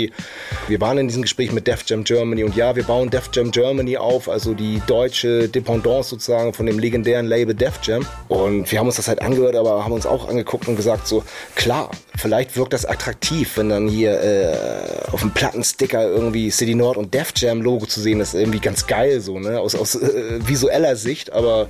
Wir 0.67 0.81
waren 0.81 0.97
in 0.97 1.07
diesem 1.07 1.21
Gespräch 1.21 1.51
mit 1.51 1.67
Def 1.67 1.83
Jam 1.85 2.03
Germany 2.03 2.43
und 2.43 2.55
ja, 2.55 2.75
wir 2.75 2.83
bauen 2.83 3.09
Def 3.09 3.29
Jam 3.33 3.51
Germany 3.51 3.97
auf, 3.97 4.29
also 4.29 4.53
die 4.53 4.81
deutsche 4.87 5.49
Dependance 5.49 6.09
sozusagen 6.09 6.53
von 6.53 6.65
dem 6.65 6.79
legendären 6.79 7.25
Label 7.25 7.55
Def 7.55 7.79
Jam. 7.83 8.05
Und 8.27 8.71
wir 8.71 8.79
haben 8.79 8.87
uns 8.87 8.97
das 8.97 9.07
halt 9.07 9.21
angehört, 9.21 9.55
aber 9.55 9.83
haben 9.83 9.93
uns 9.93 10.05
auch 10.05 10.27
angeguckt 10.29 10.67
und 10.67 10.75
gesagt 10.75 11.07
so, 11.07 11.23
klar, 11.55 11.91
vielleicht 12.17 12.55
wirkt 12.55 12.73
das 12.73 12.85
attraktiv, 12.85 13.57
wenn 13.57 13.69
dann 13.69 13.87
hier 13.87 14.21
äh, 14.21 15.11
auf 15.11 15.21
dem 15.21 15.31
Plattensticker 15.31 16.07
irgendwie 16.07 16.49
City 16.51 16.75
Nord 16.75 16.97
und 16.97 17.13
Def 17.13 17.33
Jam 17.35 17.61
Logo 17.61 17.85
zu 17.85 18.01
sehen 18.01 18.19
ist, 18.19 18.33
irgendwie 18.33 18.59
ganz 18.59 18.87
geil 18.87 19.21
so, 19.21 19.39
ne, 19.39 19.59
aus, 19.59 19.75
aus 19.75 19.95
äh, 19.95 20.39
visueller 20.47 20.95
Sicht, 20.95 21.31
aber 21.33 21.67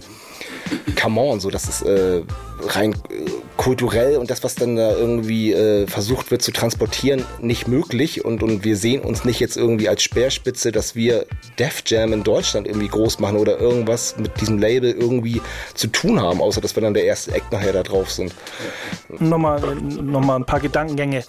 come 0.95 1.19
on, 1.19 1.39
so 1.39 1.49
das 1.49 1.67
ist 1.67 1.81
äh, 1.83 2.21
rein 2.69 2.93
äh, 3.09 3.29
kulturell 3.63 4.17
und 4.17 4.29
das, 4.29 4.43
was 4.43 4.55
dann 4.55 4.75
da 4.75 4.91
irgendwie 4.91 5.53
äh, 5.53 5.87
versucht 5.87 6.31
wird 6.31 6.41
zu 6.41 6.51
transportieren, 6.51 7.23
nicht 7.39 7.65
möglich. 7.65 8.25
Und, 8.25 8.43
und 8.43 8.65
wir 8.65 8.75
sehen 8.75 9.01
uns 9.01 9.23
nicht 9.23 9.39
jetzt 9.39 9.55
irgendwie 9.55 9.87
als 9.87 10.03
Speerspitze, 10.03 10.73
dass 10.73 10.95
wir 10.95 11.25
Def 11.57 11.81
Jam 11.85 12.11
in 12.11 12.23
Deutschland 12.23 12.67
irgendwie 12.67 12.89
groß 12.89 13.19
machen 13.19 13.37
oder 13.37 13.57
irgendwas 13.59 14.17
mit 14.17 14.41
diesem 14.41 14.57
Label 14.57 14.91
irgendwie 14.91 15.41
zu 15.75 15.87
tun 15.87 16.21
haben, 16.21 16.41
außer 16.41 16.59
dass 16.59 16.75
wir 16.75 16.83
dann 16.83 16.93
der 16.93 17.05
erste 17.05 17.33
Act 17.33 17.53
nachher 17.53 17.71
da 17.71 17.83
drauf 17.83 18.11
sind. 18.11 18.35
Nochmal, 19.19 19.61
nochmal 19.75 20.39
ein 20.39 20.45
paar 20.45 20.59
Gedankengänge 20.59 21.23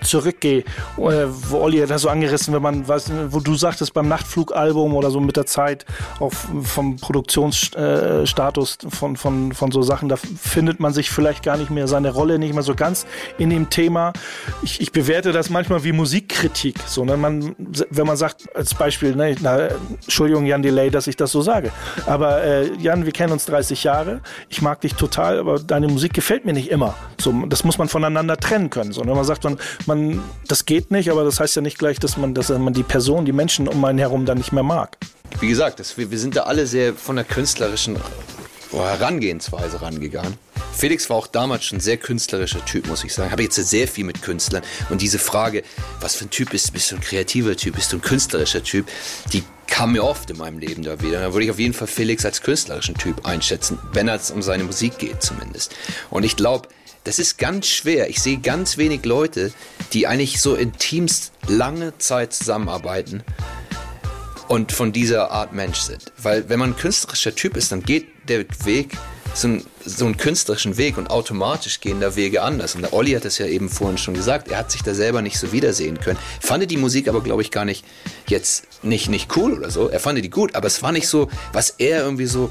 zurückgehe, 0.00 0.60
äh, 0.60 0.64
wo 0.96 1.58
Olli 1.58 1.78
hat 1.78 1.90
das 1.90 2.02
so 2.02 2.08
angerissen, 2.08 2.54
wenn 2.54 2.62
man, 2.62 2.86
weiß, 2.86 3.10
wo 3.30 3.40
du 3.40 3.56
sagtest, 3.56 3.94
beim 3.94 4.06
Nachtflugalbum 4.06 4.94
oder 4.94 5.10
so 5.10 5.18
mit 5.18 5.36
der 5.36 5.46
Zeit, 5.46 5.86
auch 6.20 6.32
vom 6.62 6.96
Produktionsstatus 6.98 8.78
von, 8.88 9.16
von, 9.16 9.52
von 9.52 9.72
so 9.72 9.82
Sachen, 9.82 10.08
da 10.08 10.14
findet 10.16 10.78
man 10.78 10.92
sich 10.92 11.10
vielleicht 11.10 11.42
gar 11.42 11.56
nicht 11.56 11.70
mehr 11.70 11.79
seine 11.88 12.10
Rolle, 12.10 12.38
nicht 12.38 12.54
mehr 12.54 12.62
so 12.62 12.74
ganz 12.74 13.06
in 13.38 13.50
dem 13.50 13.70
Thema. 13.70 14.12
Ich, 14.62 14.80
ich 14.80 14.92
bewerte 14.92 15.32
das 15.32 15.50
manchmal 15.50 15.84
wie 15.84 15.92
Musikkritik. 15.92 16.76
So, 16.86 17.04
ne? 17.04 17.16
man, 17.16 17.54
wenn 17.90 18.06
man 18.06 18.16
sagt, 18.16 18.54
als 18.54 18.74
Beispiel, 18.74 19.14
ne, 19.14 19.34
na, 19.40 19.68
Entschuldigung, 20.02 20.46
Jan 20.46 20.62
Delay, 20.62 20.90
dass 20.90 21.06
ich 21.06 21.16
das 21.16 21.32
so 21.32 21.42
sage. 21.42 21.70
Aber 22.06 22.42
äh, 22.42 22.72
Jan, 22.78 23.04
wir 23.04 23.12
kennen 23.12 23.32
uns 23.32 23.46
30 23.46 23.84
Jahre. 23.84 24.20
Ich 24.48 24.62
mag 24.62 24.80
dich 24.80 24.94
total, 24.94 25.38
aber 25.38 25.58
deine 25.58 25.88
Musik 25.88 26.12
gefällt 26.12 26.44
mir 26.44 26.52
nicht 26.52 26.70
immer. 26.70 26.94
So, 27.20 27.32
das 27.46 27.64
muss 27.64 27.78
man 27.78 27.88
voneinander 27.88 28.36
trennen 28.36 28.70
können. 28.70 28.92
So, 28.92 29.02
wenn 29.02 29.14
man 29.14 29.24
sagt, 29.24 29.44
man, 29.44 29.58
man, 29.86 30.22
das 30.48 30.64
geht 30.64 30.90
nicht, 30.90 31.10
aber 31.10 31.24
das 31.24 31.40
heißt 31.40 31.56
ja 31.56 31.62
nicht 31.62 31.78
gleich, 31.78 31.98
dass 31.98 32.16
man, 32.16 32.34
dass 32.34 32.48
man 32.50 32.72
die 32.72 32.82
Person, 32.82 33.24
die 33.24 33.32
Menschen 33.32 33.68
um 33.68 33.84
einen 33.84 33.98
herum 33.98 34.26
dann 34.26 34.38
nicht 34.38 34.52
mehr 34.52 34.62
mag. 34.62 34.96
Wie 35.38 35.48
gesagt, 35.48 35.80
das, 35.80 35.96
wir, 35.96 36.10
wir 36.10 36.18
sind 36.18 36.36
da 36.36 36.42
alle 36.42 36.66
sehr 36.66 36.94
von 36.94 37.16
der 37.16 37.24
künstlerischen 37.24 37.96
Herangehensweise 38.72 39.82
rangegangen. 39.82 40.38
Felix 40.72 41.10
war 41.10 41.16
auch 41.16 41.26
damals 41.26 41.64
schon 41.64 41.78
ein 41.78 41.82
sehr 41.82 41.96
künstlerischer 41.96 42.64
Typ, 42.64 42.86
muss 42.86 43.04
ich 43.04 43.12
sagen. 43.12 43.30
Habe 43.30 43.42
jetzt 43.42 43.56
sehr 43.56 43.88
viel 43.88 44.04
mit 44.04 44.22
Künstlern. 44.22 44.62
Und 44.88 45.02
diese 45.02 45.18
Frage, 45.18 45.62
was 46.00 46.14
für 46.14 46.26
ein 46.26 46.30
Typ 46.30 46.50
bist 46.50 46.68
du? 46.68 46.72
Bist 46.72 46.90
du 46.90 46.96
ein 46.96 47.00
kreativer 47.00 47.56
Typ? 47.56 47.74
Bist 47.74 47.92
du 47.92 47.96
ein 47.96 48.02
künstlerischer 48.02 48.62
Typ? 48.62 48.86
Die 49.32 49.42
kam 49.66 49.92
mir 49.92 50.04
oft 50.04 50.30
in 50.30 50.38
meinem 50.38 50.58
Leben 50.58 50.82
da 50.82 51.00
wieder. 51.02 51.20
Da 51.20 51.32
würde 51.32 51.44
ich 51.44 51.50
auf 51.50 51.58
jeden 51.58 51.74
Fall 51.74 51.88
Felix 51.88 52.24
als 52.24 52.42
künstlerischen 52.42 52.94
Typ 52.96 53.26
einschätzen, 53.26 53.78
wenn 53.92 54.08
es 54.08 54.30
um 54.30 54.42
seine 54.42 54.64
Musik 54.64 54.98
geht 54.98 55.22
zumindest. 55.22 55.74
Und 56.10 56.24
ich 56.24 56.36
glaube, 56.36 56.68
das 57.04 57.18
ist 57.18 57.38
ganz 57.38 57.66
schwer. 57.66 58.10
Ich 58.10 58.20
sehe 58.20 58.38
ganz 58.38 58.76
wenig 58.76 59.04
Leute, 59.04 59.52
die 59.92 60.06
eigentlich 60.06 60.40
so 60.40 60.54
in 60.54 60.72
Teams 60.74 61.32
lange 61.46 61.96
Zeit 61.98 62.32
zusammenarbeiten 62.32 63.22
und 64.50 64.72
von 64.72 64.90
dieser 64.90 65.30
Art 65.30 65.52
Mensch 65.52 65.78
sind. 65.78 66.10
Weil 66.18 66.48
wenn 66.48 66.58
man 66.58 66.70
ein 66.70 66.76
künstlerischer 66.76 67.32
Typ 67.36 67.56
ist, 67.56 67.70
dann 67.70 67.84
geht 67.84 68.08
der 68.28 68.44
Weg 68.64 68.98
so, 69.32 69.46
ein, 69.46 69.64
so 69.84 70.04
einen 70.04 70.16
künstlerischen 70.16 70.76
Weg 70.76 70.98
und 70.98 71.08
automatisch 71.08 71.80
gehen 71.80 72.00
da 72.00 72.16
Wege 72.16 72.42
anders. 72.42 72.74
Und 72.74 72.82
der 72.82 72.92
Olli 72.92 73.12
hat 73.12 73.24
es 73.24 73.38
ja 73.38 73.46
eben 73.46 73.68
vorhin 73.68 73.96
schon 73.96 74.12
gesagt, 74.12 74.48
er 74.48 74.58
hat 74.58 74.72
sich 74.72 74.82
da 74.82 74.92
selber 74.92 75.22
nicht 75.22 75.38
so 75.38 75.52
wiedersehen 75.52 76.00
können. 76.00 76.18
Fand 76.40 76.68
die 76.68 76.76
Musik 76.78 77.06
aber, 77.06 77.20
glaube 77.20 77.42
ich, 77.42 77.52
gar 77.52 77.64
nicht 77.64 77.84
jetzt 78.26 78.66
nicht, 78.82 79.08
nicht 79.08 79.36
cool 79.36 79.52
oder 79.56 79.70
so. 79.70 79.88
Er 79.88 80.00
fand 80.00 80.18
die 80.18 80.30
gut, 80.30 80.56
aber 80.56 80.66
es 80.66 80.82
war 80.82 80.90
nicht 80.90 81.06
so, 81.06 81.30
was 81.52 81.70
er 81.78 82.02
irgendwie 82.02 82.26
so 82.26 82.50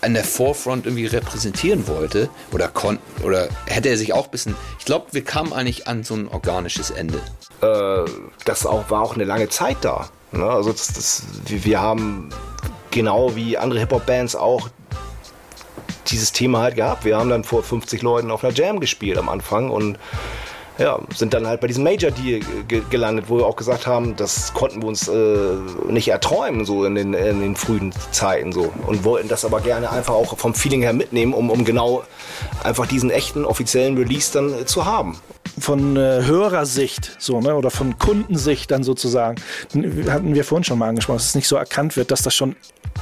an 0.00 0.14
der 0.14 0.24
Forefront 0.24 0.84
irgendwie 0.84 1.06
repräsentieren 1.06 1.86
wollte 1.86 2.28
oder 2.50 2.66
konnte 2.66 3.00
oder 3.22 3.48
hätte 3.66 3.88
er 3.88 3.96
sich 3.96 4.12
auch 4.12 4.24
ein 4.24 4.30
bisschen. 4.32 4.56
Ich 4.80 4.84
glaube, 4.84 5.06
wir 5.12 5.22
kamen 5.22 5.52
eigentlich 5.52 5.86
an 5.86 6.02
so 6.02 6.14
ein 6.14 6.26
organisches 6.26 6.90
Ende. 6.90 7.20
Äh, 7.62 8.10
das 8.44 8.66
auch, 8.66 8.90
war 8.90 9.02
auch 9.02 9.14
eine 9.14 9.24
lange 9.24 9.48
Zeit 9.48 9.76
da. 9.82 10.10
Ne? 10.36 10.48
Also 10.48 10.72
das, 10.72 10.88
das, 10.88 11.22
wir, 11.46 11.80
haben 11.80 12.30
genau 12.90 13.34
wie 13.36 13.58
andere 13.58 13.80
Hip-Hop-Bands 13.80 14.36
auch 14.36 14.68
dieses 16.08 16.32
Thema 16.32 16.60
halt 16.60 16.76
gehabt. 16.76 17.04
Wir 17.04 17.16
haben 17.16 17.30
dann 17.30 17.44
vor 17.44 17.62
50 17.62 18.02
Leuten 18.02 18.30
auf 18.30 18.44
einer 18.44 18.52
Jam 18.52 18.80
gespielt 18.80 19.18
am 19.18 19.28
Anfang 19.28 19.70
und 19.70 19.98
ja, 20.78 20.98
sind 21.14 21.32
dann 21.32 21.46
halt 21.46 21.62
bei 21.62 21.68
diesem 21.68 21.84
Major 21.84 22.10
Deal 22.10 22.40
ge 22.68 22.82
gelandet, 22.90 23.26
wo 23.28 23.38
wir 23.38 23.46
auch 23.46 23.56
gesagt 23.56 23.86
haben, 23.86 24.14
das 24.14 24.52
konnten 24.52 24.82
wir 24.82 24.88
uns 24.88 25.08
äh, 25.08 25.56
nicht 25.88 26.08
erträumen, 26.08 26.66
so 26.66 26.84
in 26.84 26.94
den, 26.94 27.14
in 27.14 27.40
den 27.40 27.56
frühen 27.56 27.92
Zeiten 28.10 28.52
so. 28.52 28.72
Und 28.86 29.04
wollten 29.04 29.28
das 29.28 29.46
aber 29.46 29.62
gerne 29.62 29.90
einfach 29.90 30.12
auch 30.12 30.36
vom 30.36 30.54
Feeling 30.54 30.82
her 30.82 30.92
mitnehmen, 30.92 31.32
um, 31.32 31.50
um 31.50 31.64
genau 31.64 32.04
einfach 32.62 32.86
diesen 32.86 33.10
echten 33.10 33.46
offiziellen 33.46 33.96
Release 33.96 34.30
dann 34.32 34.52
äh, 34.52 34.66
zu 34.66 34.84
haben 34.84 35.18
von 35.58 35.96
äh, 35.96 36.22
Hörersicht 36.24 37.16
so, 37.18 37.40
ne, 37.40 37.54
oder 37.54 37.70
von 37.70 37.98
Kundensicht 37.98 38.70
dann 38.70 38.82
sozusagen, 38.82 39.36
hatten 40.08 40.34
wir 40.34 40.44
vorhin 40.44 40.64
schon 40.64 40.78
mal 40.78 40.88
angesprochen, 40.88 41.18
dass 41.18 41.26
es 41.26 41.34
nicht 41.34 41.48
so 41.48 41.56
erkannt 41.56 41.96
wird, 41.96 42.10
dass 42.10 42.22
das 42.22 42.34
schon 42.34 42.56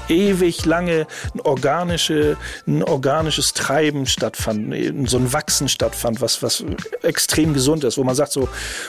ewig 0.09 0.65
lange 0.65 1.07
ein, 1.35 1.41
organische, 1.41 2.37
ein 2.67 2.83
organisches 2.83 3.55
Treiben 3.55 4.07
stattfand, 4.07 4.75
so 5.09 5.19
ein 5.19 5.33
Wachsen 5.33 5.69
stattfand, 5.69 6.21
was, 6.21 6.43
was 6.43 6.65
extrem 7.03 7.55
gesund 7.55 7.85
ist, 7.85 7.97
wo 7.97 8.05
man 8.05 8.15
sagt, 8.15 8.33
so, 8.33 8.49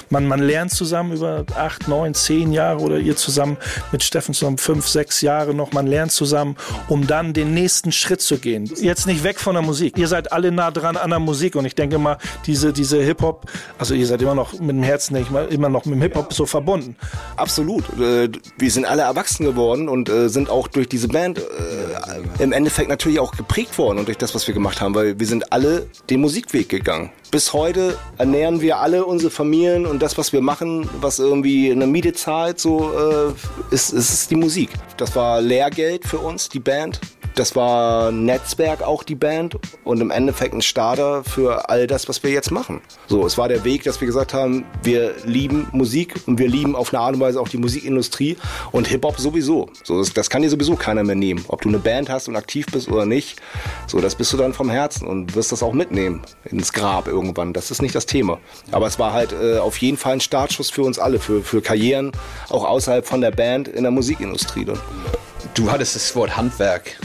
man, 0.10 0.28
man 0.28 0.40
lernt 0.40 0.72
zusammen 0.72 1.14
über 1.14 1.46
acht, 1.56 1.88
neun, 1.88 2.14
zehn 2.14 2.52
Jahre 2.52 2.80
oder 2.80 2.98
ihr 2.98 3.16
zusammen 3.16 3.58
mit 3.92 4.04
Steffen 4.04 4.34
zusammen 4.34 4.58
fünf, 4.58 4.88
sechs 4.88 5.22
Jahre 5.22 5.54
noch, 5.54 5.72
man 5.72 5.88
lernt 5.88 6.12
zusammen, 6.12 6.56
um 6.88 7.08
dann 7.08 7.34
den 7.34 7.54
nächsten 7.54 7.92
Schritt 7.92 8.22
zu 8.22 8.38
gehen. 8.38 8.70
Jetzt 8.76 9.08
nicht 9.08 9.24
weg 9.24 9.40
von 9.40 9.54
der 9.54 9.64
Musik. 9.64 9.98
Ihr 9.98 10.08
seid 10.08 10.32
alle 10.32 10.52
nah 10.52 10.72
dran 10.72 10.98
an 10.98 11.10
der 11.10 11.20
Musik 11.20 11.56
und 11.56 11.66
ich 11.66 11.76
denke 11.76 11.98
mal, 11.98 12.18
diese, 12.46 12.74
diese 12.74 13.02
Hip-Hop, 13.02 13.45
also 13.78 13.94
ihr 13.94 14.08
seid 14.08 14.22
immer 14.22 14.36
noch 14.36 14.54
mit 14.54 14.70
dem 14.70 14.84
Herzen, 14.84 15.14
denke 15.14 15.28
ich 15.28 15.34
mal, 15.34 15.48
immer 15.48 15.70
noch 15.70 15.86
mit 15.86 15.96
dem 15.96 16.02
Hip-Hop 16.02 16.34
so 16.34 16.46
verbunden. 16.46 16.96
Absolut. 17.36 17.84
Äh, 18.00 18.30
wir 18.58 18.72
sind 18.72 18.86
alle 18.86 19.04
erwachsen 19.04 19.46
geworden 19.46 19.90
und 19.90 20.10
äh, 20.10 20.30
sind 20.30 20.50
auch 20.50 20.68
durch 20.68 20.88
diese 20.88 21.08
Band 21.08 21.40
äh, 21.40 22.44
im 22.44 22.52
Endeffekt 22.52 22.90
natürlich 22.90 23.20
auch 23.20 23.32
geprägt 23.32 23.78
worden 23.78 24.00
und 24.00 24.08
durch 24.08 24.18
das, 24.18 24.36
was 24.36 24.48
wir 24.48 24.54
gemacht 24.54 24.82
haben, 24.82 24.96
weil 24.96 25.20
wir 25.20 25.28
sind 25.28 25.52
alle 25.52 25.88
den 26.10 26.22
Musikweg 26.22 26.70
gegangen. 26.70 27.12
Bis 27.32 27.54
heute 27.54 27.98
ernähren 28.18 28.62
wir 28.62 28.78
alle 28.78 29.06
unsere 29.06 29.32
Familien 29.32 29.86
und 29.86 30.02
das, 30.02 30.18
was 30.18 30.32
wir 30.32 30.42
machen, 30.42 30.90
was 31.02 31.20
irgendwie 31.20 31.72
eine 31.72 31.88
Miete 31.88 32.14
zahlt, 32.14 32.60
so 32.60 32.92
ist, 33.72 33.92
ist 33.92 34.32
die 34.32 34.36
Musik. 34.36 34.70
Das 34.98 35.16
war 35.16 35.42
Lehrgeld 35.42 36.06
für 36.06 36.20
uns, 36.20 36.48
die 36.48 36.60
Band. 36.60 37.02
Das 37.36 37.54
war 37.54 38.14
Netzwerk 38.14 38.82
auch 38.82 39.04
die 39.04 39.16
Band 39.16 39.58
und 39.84 40.00
im 40.00 40.10
Endeffekt 40.10 40.54
ein 40.54 40.62
Starter 40.62 41.26
für 41.26 41.70
all 41.70 41.86
das, 41.86 42.08
was 42.08 42.24
wir 42.24 42.32
jetzt 42.32 42.50
machen. 42.50 42.80
So, 43.08 43.26
es 43.26 43.38
war 43.38 43.50
der 43.50 43.66
Weg, 43.66 43.84
dass 43.84 44.00
wir 44.00 44.06
gesagt 44.06 44.34
haben, 44.34 44.64
wir 44.84 45.14
lieben 45.26 45.68
Musik 45.74 46.16
und 46.28 46.40
wir 46.40 46.48
lieben 46.48 46.78
auf 46.78 46.94
eine 46.94 47.04
Art 47.04 47.16
und 47.16 47.20
Weise 47.20 47.42
auch 47.42 47.50
die 47.50 47.58
Musikindustrie 47.58 48.38
und 48.72 48.88
Hip-Hop 48.88 49.20
sowieso. 49.20 49.68
So, 49.84 50.00
das, 50.00 50.14
das 50.14 50.30
kann 50.30 50.44
dir 50.44 50.50
sowieso 50.50 50.78
keiner 50.78 51.04
mehr 51.04 51.16
nehmen. 51.16 51.44
Ob 51.50 51.62
du 51.62 51.68
eine 51.68 51.80
Band 51.80 52.10
hast 52.10 52.30
und 52.30 52.38
aktiv 52.38 52.68
bist 52.72 52.88
oder 52.88 53.06
nicht, 53.06 53.42
so, 53.86 54.00
das 54.00 54.16
bist 54.16 54.32
du 54.32 54.38
dann 54.38 54.54
vom 54.54 54.70
Herzen 54.70 55.06
und 55.06 55.36
wirst 55.36 55.52
das 55.52 55.62
auch 55.62 55.74
mitnehmen 55.74 56.22
ins 56.46 56.72
Grab 56.72 57.06
irgendwann. 57.10 57.52
Das 57.52 57.70
ist 57.70 57.82
nicht 57.82 57.96
das 57.96 58.06
Thema. 58.06 58.40
Aber 58.72 58.88
es 58.88 58.98
war 58.98 59.12
halt 59.12 59.34
äh, 59.34 59.58
auf 59.58 59.78
jeden 59.80 59.98
Fall 59.98 60.14
ein 60.14 60.22
Startschuss 60.22 60.70
für 60.70 60.84
uns 60.84 61.00
alle, 61.00 61.20
für, 61.20 61.42
für 61.42 61.62
Karrieren, 61.62 62.14
auch 62.48 62.64
außerhalb 62.64 63.06
von 63.06 63.20
der 63.20 63.32
Band 63.32 63.68
in 63.68 63.84
der 63.84 63.92
Musikindustrie. 63.92 64.64
Dann. 64.64 64.80
Du 65.54 65.70
hattest 65.70 65.98
das 65.98 66.16
Wort 66.16 66.38
Handwerk 66.38 66.98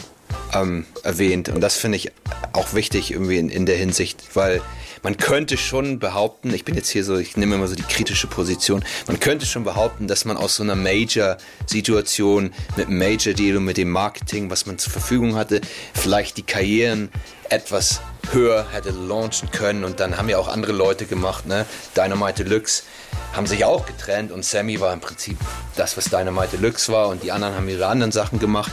ähm, 0.54 0.86
erwähnt. 1.02 1.48
Und 1.48 1.60
das 1.60 1.76
finde 1.76 1.96
ich 1.96 2.12
auch 2.52 2.74
wichtig 2.74 3.12
irgendwie 3.12 3.38
in, 3.38 3.48
in 3.48 3.66
der 3.66 3.76
Hinsicht, 3.76 4.22
weil 4.34 4.60
man 5.02 5.16
könnte 5.16 5.56
schon 5.56 5.98
behaupten, 5.98 6.52
ich 6.52 6.64
bin 6.64 6.74
jetzt 6.74 6.90
hier 6.90 7.04
so, 7.04 7.16
ich 7.16 7.36
nehme 7.36 7.54
immer 7.54 7.68
so 7.68 7.74
die 7.74 7.82
kritische 7.82 8.26
Position, 8.26 8.84
man 9.06 9.18
könnte 9.18 9.46
schon 9.46 9.64
behaupten, 9.64 10.08
dass 10.08 10.24
man 10.24 10.36
aus 10.36 10.56
so 10.56 10.62
einer 10.62 10.74
Major-Situation 10.76 12.52
mit 12.76 12.86
einem 12.86 12.98
Major-Deal 12.98 13.56
und 13.56 13.64
mit 13.64 13.76
dem 13.76 13.90
Marketing, 13.90 14.50
was 14.50 14.66
man 14.66 14.78
zur 14.78 14.92
Verfügung 14.92 15.36
hatte, 15.36 15.60
vielleicht 15.94 16.36
die 16.36 16.42
Karrieren 16.42 17.10
etwas 17.48 18.00
höher 18.32 18.66
hätte 18.70 18.90
launchen 18.90 19.50
können 19.50 19.84
und 19.84 19.98
dann 20.00 20.16
haben 20.16 20.28
ja 20.28 20.38
auch 20.38 20.48
andere 20.48 20.72
Leute 20.72 21.06
gemacht, 21.06 21.46
ne? 21.46 21.66
Dynamite 21.96 22.44
Deluxe 22.44 22.84
haben 23.32 23.46
sich 23.46 23.64
auch 23.64 23.86
getrennt 23.86 24.30
und 24.30 24.44
Sammy 24.44 24.80
war 24.80 24.92
im 24.92 25.00
Prinzip 25.00 25.36
das, 25.76 25.96
was 25.96 26.04
Dynamite 26.06 26.58
Deluxe 26.58 26.92
war 26.92 27.08
und 27.08 27.22
die 27.22 27.32
anderen 27.32 27.54
haben 27.56 27.68
ihre 27.68 27.86
anderen 27.86 28.12
Sachen 28.12 28.38
gemacht. 28.38 28.72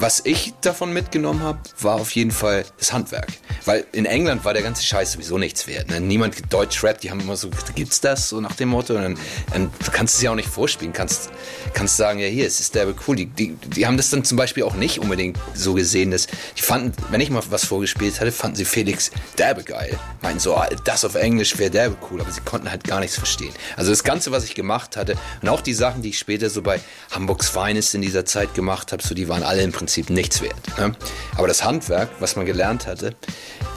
Was 0.00 0.22
ich 0.24 0.54
davon 0.62 0.94
mitgenommen 0.94 1.42
habe, 1.42 1.58
war 1.78 1.96
auf 1.96 2.12
jeden 2.12 2.30
Fall 2.30 2.64
das 2.78 2.90
Handwerk. 2.94 3.28
Weil 3.66 3.84
in 3.92 4.06
England 4.06 4.46
war 4.46 4.54
der 4.54 4.62
ganze 4.62 4.82
Scheiß 4.82 5.12
sowieso 5.12 5.36
nichts 5.36 5.66
wert. 5.66 5.90
Ne? 5.90 6.00
Niemand 6.00 6.50
Deutsch 6.50 6.82
rappt, 6.82 7.02
die 7.02 7.10
haben 7.10 7.20
immer 7.20 7.36
so, 7.36 7.50
gibt's 7.74 8.00
das? 8.00 8.30
So 8.30 8.40
nach 8.40 8.56
dem 8.56 8.70
Motto. 8.70 8.94
Und 8.94 9.02
dann, 9.02 9.18
dann 9.52 9.70
du 9.84 9.90
kannst 9.90 10.14
es 10.14 10.22
ja 10.22 10.30
auch 10.30 10.36
nicht 10.36 10.48
vorspielen. 10.48 10.94
Kannst, 10.94 11.28
kannst 11.74 11.98
sagen, 11.98 12.18
ja 12.18 12.28
hier, 12.28 12.46
es 12.46 12.60
ist 12.60 12.74
derbe 12.74 12.94
cool. 13.06 13.14
Die, 13.14 13.26
die, 13.26 13.56
die 13.56 13.86
haben 13.86 13.98
das 13.98 14.08
dann 14.08 14.24
zum 14.24 14.38
Beispiel 14.38 14.62
auch 14.62 14.72
nicht 14.72 15.00
unbedingt 15.00 15.38
so 15.52 15.74
gesehen. 15.74 16.12
Dass 16.12 16.28
die 16.56 16.62
fanden, 16.62 16.94
wenn 17.10 17.20
ich 17.20 17.28
mal 17.28 17.42
was 17.50 17.66
vorgespielt 17.66 18.20
hatte, 18.20 18.32
fanden 18.32 18.56
sie 18.56 18.64
Felix 18.64 19.10
derbe 19.36 19.64
geil. 19.64 19.98
Meinten 20.22 20.40
so, 20.40 20.56
ah, 20.56 20.66
das 20.86 21.04
auf 21.04 21.14
Englisch 21.14 21.58
wäre 21.58 21.70
derbe 21.70 21.98
cool. 22.10 22.22
Aber 22.22 22.32
sie 22.32 22.40
konnten 22.40 22.70
halt 22.70 22.84
gar 22.84 23.00
nichts 23.00 23.16
verstehen. 23.16 23.52
Also 23.76 23.90
das 23.90 24.02
Ganze, 24.02 24.32
was 24.32 24.44
ich 24.44 24.54
gemacht 24.54 24.96
hatte 24.96 25.18
und 25.42 25.50
auch 25.50 25.60
die 25.60 25.74
Sachen, 25.74 26.00
die 26.00 26.08
ich 26.08 26.18
später 26.18 26.48
so 26.48 26.62
bei 26.62 26.80
Hamburgs 27.10 27.50
Finest 27.50 27.94
in 27.94 28.00
dieser 28.00 28.24
Zeit 28.24 28.54
gemacht 28.54 28.92
habe, 28.92 29.02
so 29.02 29.14
die 29.14 29.28
waren 29.28 29.42
alle 29.42 29.60
im 29.60 29.72
Prinzip 29.72 29.89
Prinzip 29.90 30.10
nichts 30.10 30.40
wert. 30.40 30.78
Ne? 30.78 30.94
Aber 31.36 31.48
das 31.48 31.64
Handwerk, 31.64 32.10
was 32.20 32.36
man 32.36 32.46
gelernt 32.46 32.86
hatte, 32.86 33.16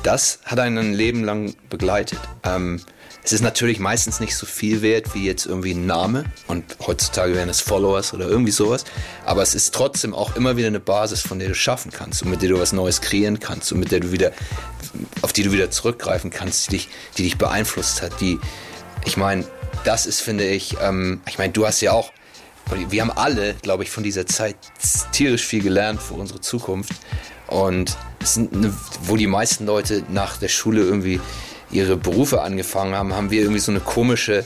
das 0.03 0.37
hat 0.45 0.59
einen 0.59 0.77
ein 0.77 0.93
Leben 0.93 1.23
lang 1.23 1.55
begleitet. 1.71 2.19
Ähm, 2.43 2.79
es 3.23 3.31
ist 3.31 3.41
natürlich 3.41 3.79
meistens 3.79 4.19
nicht 4.19 4.35
so 4.35 4.45
viel 4.45 4.83
wert 4.83 5.15
wie 5.15 5.25
jetzt 5.25 5.47
irgendwie 5.47 5.71
ein 5.71 5.87
Name 5.87 6.25
und 6.45 6.77
heutzutage 6.85 7.33
wären 7.33 7.49
es 7.49 7.61
Followers 7.61 8.13
oder 8.13 8.27
irgendwie 8.27 8.51
sowas. 8.51 8.83
Aber 9.25 9.41
es 9.41 9.55
ist 9.55 9.73
trotzdem 9.73 10.13
auch 10.13 10.35
immer 10.35 10.55
wieder 10.55 10.67
eine 10.67 10.79
Basis, 10.79 11.21
von 11.21 11.39
der 11.39 11.47
du 11.47 11.55
schaffen 11.55 11.91
kannst 11.91 12.21
und 12.21 12.29
mit 12.29 12.43
der 12.43 12.49
du 12.49 12.59
was 12.59 12.73
Neues 12.73 13.01
kreieren 13.01 13.39
kannst 13.39 13.71
und 13.71 13.79
mit 13.79 13.91
der 13.91 14.01
du 14.01 14.11
wieder, 14.11 14.33
auf 15.23 15.33
die 15.33 15.41
du 15.41 15.51
wieder 15.51 15.71
zurückgreifen 15.71 16.29
kannst, 16.29 16.67
die 16.67 16.73
dich, 16.73 16.89
die 17.17 17.23
dich 17.23 17.39
beeinflusst 17.39 18.03
hat. 18.03 18.21
Die, 18.21 18.39
ich 19.03 19.17
meine, 19.17 19.45
das 19.83 20.05
ist, 20.05 20.21
finde 20.21 20.45
ich, 20.45 20.77
ähm, 20.79 21.21
ich 21.27 21.39
meine, 21.39 21.53
du 21.53 21.65
hast 21.65 21.81
ja 21.81 21.91
auch, 21.91 22.11
wir 22.89 23.01
haben 23.01 23.11
alle, 23.11 23.53
glaube 23.55 23.83
ich, 23.83 23.89
von 23.89 24.03
dieser 24.03 24.25
Zeit 24.25 24.55
tierisch 25.11 25.45
viel 25.45 25.61
gelernt 25.61 26.01
für 26.01 26.15
unsere 26.15 26.41
Zukunft. 26.41 26.93
Und 27.47 27.97
eine, 28.35 28.73
wo 29.03 29.15
die 29.15 29.27
meisten 29.27 29.65
Leute 29.65 30.03
nach 30.09 30.37
der 30.37 30.47
Schule 30.47 30.81
irgendwie 30.81 31.19
ihre 31.71 31.97
Berufe 31.97 32.41
angefangen 32.41 32.95
haben, 32.95 33.13
haben 33.13 33.31
wir 33.31 33.41
irgendwie 33.41 33.59
so 33.59 33.71
eine 33.71 33.79
komische 33.79 34.45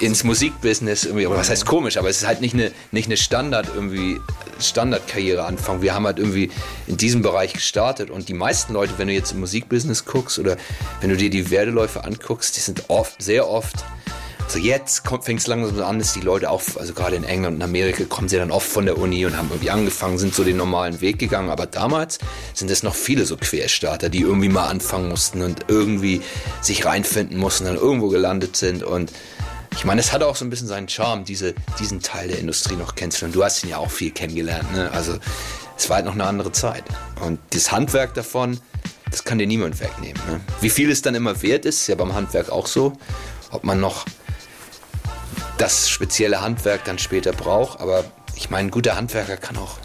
ins 0.00 0.24
Musikbusiness 0.24 1.04
irgendwie, 1.04 1.26
oder 1.26 1.38
was 1.38 1.50
heißt 1.50 1.66
komisch, 1.66 1.96
aber 1.96 2.08
es 2.08 2.18
ist 2.18 2.26
halt 2.26 2.40
nicht 2.40 2.54
eine, 2.54 2.72
nicht 2.90 3.06
eine 3.06 3.16
Standard 3.16 3.68
irgendwie, 3.74 4.20
Standardkarriere 4.58 5.44
anfangen. 5.44 5.82
Wir 5.82 5.94
haben 5.94 6.06
halt 6.06 6.18
irgendwie 6.18 6.50
in 6.86 6.96
diesem 6.96 7.22
Bereich 7.22 7.52
gestartet 7.52 8.10
und 8.10 8.28
die 8.28 8.34
meisten 8.34 8.72
Leute, 8.72 8.94
wenn 8.96 9.08
du 9.08 9.14
jetzt 9.14 9.32
im 9.32 9.40
Musikbusiness 9.40 10.04
guckst 10.04 10.38
oder 10.38 10.56
wenn 11.00 11.10
du 11.10 11.16
dir 11.16 11.30
die 11.30 11.50
Werdeläufe 11.50 12.04
anguckst, 12.04 12.56
die 12.56 12.60
sind 12.60 12.84
oft, 12.88 13.22
sehr 13.22 13.48
oft 13.48 13.84
so 14.48 14.58
jetzt 14.58 15.02
fängt 15.22 15.40
es 15.40 15.46
langsam 15.46 15.80
an, 15.82 15.98
dass 15.98 16.12
die 16.12 16.20
Leute 16.20 16.50
auch, 16.50 16.62
also 16.76 16.92
gerade 16.92 17.16
in 17.16 17.24
England 17.24 17.56
und 17.56 17.62
Amerika, 17.62 18.04
kommen 18.04 18.28
sie 18.28 18.36
dann 18.36 18.50
oft 18.50 18.66
von 18.66 18.86
der 18.86 18.98
Uni 18.98 19.24
und 19.24 19.36
haben 19.36 19.48
irgendwie 19.50 19.70
angefangen, 19.70 20.18
sind 20.18 20.34
so 20.34 20.44
den 20.44 20.56
normalen 20.56 21.00
Weg 21.00 21.18
gegangen. 21.18 21.50
Aber 21.50 21.66
damals 21.66 22.18
sind 22.54 22.70
es 22.70 22.82
noch 22.82 22.94
viele 22.94 23.24
so 23.24 23.36
Querstarter, 23.36 24.08
die 24.08 24.20
irgendwie 24.20 24.48
mal 24.48 24.66
anfangen 24.66 25.08
mussten 25.08 25.42
und 25.42 25.66
irgendwie 25.68 26.20
sich 26.60 26.84
reinfinden 26.84 27.38
mussten, 27.38 27.64
dann 27.64 27.76
irgendwo 27.76 28.08
gelandet 28.08 28.56
sind. 28.56 28.82
Und 28.82 29.12
ich 29.74 29.84
meine, 29.84 30.00
es 30.00 30.12
hat 30.12 30.22
auch 30.22 30.36
so 30.36 30.44
ein 30.44 30.50
bisschen 30.50 30.68
seinen 30.68 30.88
Charme, 30.88 31.24
diese, 31.24 31.54
diesen 31.78 32.02
Teil 32.02 32.28
der 32.28 32.38
Industrie 32.38 32.76
noch 32.76 32.94
kennenzulernen. 32.94 33.32
Du 33.32 33.42
hast 33.42 33.64
ihn 33.64 33.70
ja 33.70 33.78
auch 33.78 33.90
viel 33.90 34.10
kennengelernt. 34.10 34.70
Ne? 34.74 34.90
Also 34.92 35.18
es 35.76 35.88
war 35.88 35.96
halt 35.96 36.06
noch 36.06 36.12
eine 36.12 36.24
andere 36.24 36.52
Zeit. 36.52 36.84
Und 37.20 37.40
das 37.50 37.72
Handwerk 37.72 38.14
davon, 38.14 38.60
das 39.10 39.24
kann 39.24 39.38
dir 39.38 39.46
niemand 39.46 39.80
wegnehmen. 39.80 40.20
Ne? 40.28 40.40
Wie 40.60 40.70
viel 40.70 40.90
es 40.90 41.02
dann 41.02 41.14
immer 41.14 41.42
wert 41.42 41.64
ist, 41.64 41.82
ist 41.82 41.86
ja 41.86 41.94
beim 41.94 42.14
Handwerk 42.14 42.50
auch 42.50 42.66
so. 42.66 42.92
Ob 43.50 43.64
man 43.64 43.80
noch 43.80 44.04
das 45.62 45.88
spezielle 45.88 46.40
Handwerk 46.40 46.84
dann 46.84 46.98
später 46.98 47.32
braucht. 47.32 47.80
Aber 47.80 48.04
ich 48.34 48.50
meine, 48.50 48.68
ein 48.68 48.70
guter 48.70 48.96
Handwerker 48.96 49.36
kann 49.36 49.56
auch 49.56 49.78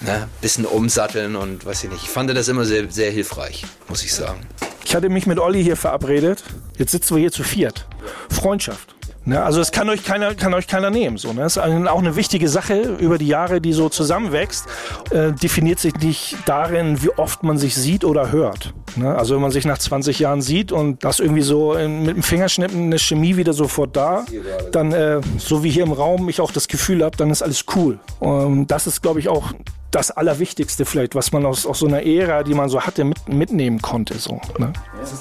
ein 0.00 0.06
ne, 0.06 0.28
bisschen 0.40 0.66
umsatteln 0.66 1.34
und 1.34 1.66
weiß 1.66 1.84
ich 1.84 1.90
nicht. 1.90 2.04
Ich 2.04 2.10
fand 2.10 2.30
das 2.30 2.46
immer 2.46 2.64
sehr, 2.64 2.90
sehr 2.90 3.10
hilfreich, 3.10 3.64
muss 3.88 4.04
ich 4.04 4.14
sagen. 4.14 4.46
Ich 4.84 4.94
hatte 4.94 5.08
mich 5.08 5.26
mit 5.26 5.40
Olli 5.40 5.64
hier 5.64 5.76
verabredet. 5.76 6.44
Jetzt 6.78 6.92
sitzen 6.92 7.16
wir 7.16 7.20
hier 7.22 7.32
zu 7.32 7.42
viert. 7.42 7.86
Freundschaft. 8.30 8.94
Ne, 9.26 9.42
also 9.42 9.58
das 9.58 9.72
kann 9.72 9.88
euch 9.88 10.04
keiner, 10.04 10.34
kann 10.34 10.52
euch 10.52 10.66
keiner 10.66 10.90
nehmen. 10.90 11.16
So, 11.16 11.32
ne? 11.32 11.40
Das 11.40 11.56
ist 11.56 11.62
auch 11.62 11.98
eine 11.98 12.16
wichtige 12.16 12.48
Sache 12.48 12.80
über 12.80 13.16
die 13.16 13.26
Jahre, 13.26 13.60
die 13.60 13.72
so 13.72 13.88
zusammenwächst, 13.88 14.66
äh, 15.10 15.32
definiert 15.32 15.78
sich 15.78 15.94
nicht 15.96 16.36
darin, 16.44 17.02
wie 17.02 17.10
oft 17.10 17.42
man 17.42 17.56
sich 17.56 17.74
sieht 17.74 18.04
oder 18.04 18.32
hört. 18.32 18.74
Ne? 18.96 19.14
Also 19.14 19.34
wenn 19.34 19.42
man 19.42 19.50
sich 19.50 19.64
nach 19.64 19.78
20 19.78 20.18
Jahren 20.18 20.42
sieht 20.42 20.72
und 20.72 21.04
das 21.04 21.20
irgendwie 21.20 21.42
so 21.42 21.74
in, 21.74 22.04
mit 22.04 22.16
dem 22.16 22.22
Fingerschnippen 22.22 22.84
eine 22.84 22.98
Chemie 22.98 23.36
wieder 23.36 23.54
sofort 23.54 23.96
da, 23.96 24.26
dann 24.72 24.92
äh, 24.92 25.20
so 25.38 25.64
wie 25.64 25.70
hier 25.70 25.84
im 25.84 25.92
Raum 25.92 26.28
ich 26.28 26.40
auch 26.42 26.52
das 26.52 26.68
Gefühl 26.68 27.02
habe, 27.02 27.16
dann 27.16 27.30
ist 27.30 27.42
alles 27.42 27.64
cool. 27.74 27.98
Und 28.20 28.66
das 28.66 28.86
ist, 28.86 29.00
glaube 29.00 29.20
ich, 29.20 29.28
auch 29.28 29.52
das 29.94 30.10
Allerwichtigste 30.10 30.84
vielleicht, 30.84 31.14
was 31.14 31.30
man 31.30 31.46
aus, 31.46 31.66
aus 31.66 31.78
so 31.78 31.86
einer 31.86 32.04
Ära, 32.04 32.42
die 32.42 32.54
man 32.54 32.68
so 32.68 32.80
hatte, 32.80 33.04
mit, 33.04 33.28
mitnehmen 33.28 33.80
konnte. 33.80 34.18
So, 34.18 34.40
ne? 34.58 34.72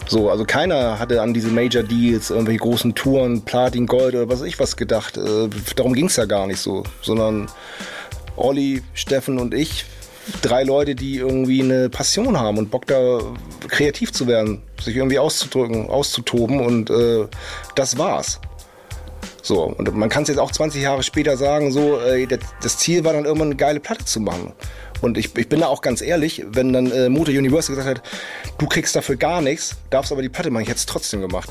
so, 0.08 0.32
also 0.32 0.46
keiner 0.46 0.98
hatte 0.98 1.22
an 1.22 1.34
diese 1.34 1.50
Major 1.50 1.84
Deals, 1.84 2.32
irgendwelche 2.32 2.60
großen 2.60 2.96
Touren, 2.96 3.44
Platin, 3.44 3.86
Gold 3.86 4.16
oder 4.16 4.28
was 4.30 4.42
weiß 4.42 4.48
ich 4.48 4.60
was 4.60 4.76
gedacht. 4.76 5.18
Äh, 5.18 5.50
darum 5.76 5.94
ging 5.94 6.08
es 6.08 6.16
ja 6.16 6.26
gar 6.26 6.48
nicht 6.48 6.60
so, 6.60 6.84
sondern 7.02 7.48
Olli, 8.36 8.82
Steffen 8.96 9.38
und 9.38 9.54
ich, 9.54 9.86
drei 10.42 10.64
Leute, 10.64 10.96
die 10.96 11.18
irgendwie 11.18 11.62
eine 11.62 11.90
Passion 11.90 12.40
haben 12.40 12.58
und 12.58 12.72
Bock 12.72 12.88
da 12.88 13.20
kreativ 13.68 14.12
zu 14.12 14.26
werden, 14.26 14.64
sich 14.82 14.96
irgendwie 14.96 15.20
auszudrücken, 15.20 15.88
auszutoben 15.88 16.60
und 16.60 16.90
äh, 16.90 17.28
das 17.76 18.00
war's. 18.00 18.40
So, 19.46 19.64
und 19.64 19.94
man 19.94 20.08
kann 20.08 20.24
es 20.24 20.30
jetzt 20.30 20.38
auch 20.38 20.52
20 20.52 20.82
Jahre 20.82 21.04
später 21.04 21.36
sagen, 21.36 21.74
so, 21.74 22.00
äh, 22.00 22.26
das 22.62 22.78
Ziel 22.78 23.04
war 23.04 23.12
dann 23.12 23.26
irgendwann 23.26 23.50
eine 23.50 23.58
geile 23.58 23.82
Platte 23.82 24.06
zu 24.06 24.22
machen. 24.22 24.54
Und 25.02 25.18
ich, 25.18 25.36
ich 25.36 25.50
bin 25.50 25.60
da 25.60 25.68
auch 25.68 25.82
ganz 25.82 26.02
ehrlich, 26.02 26.46
wenn 26.48 26.72
dann 26.72 26.90
äh, 26.90 27.10
Motor 27.10 27.36
Universal 27.36 27.76
gesagt 27.76 28.00
hat, 28.00 28.08
du 28.58 28.68
kriegst 28.68 28.96
dafür 28.96 29.18
gar 29.18 29.42
nichts, 29.42 29.76
darfst 29.90 30.14
aber 30.14 30.22
die 30.22 30.30
Platte 30.30 30.50
machen, 30.50 30.64
ich 30.64 30.70
hätte 30.70 30.78
es 30.78 30.86
trotzdem 30.86 31.20
gemacht. 31.20 31.50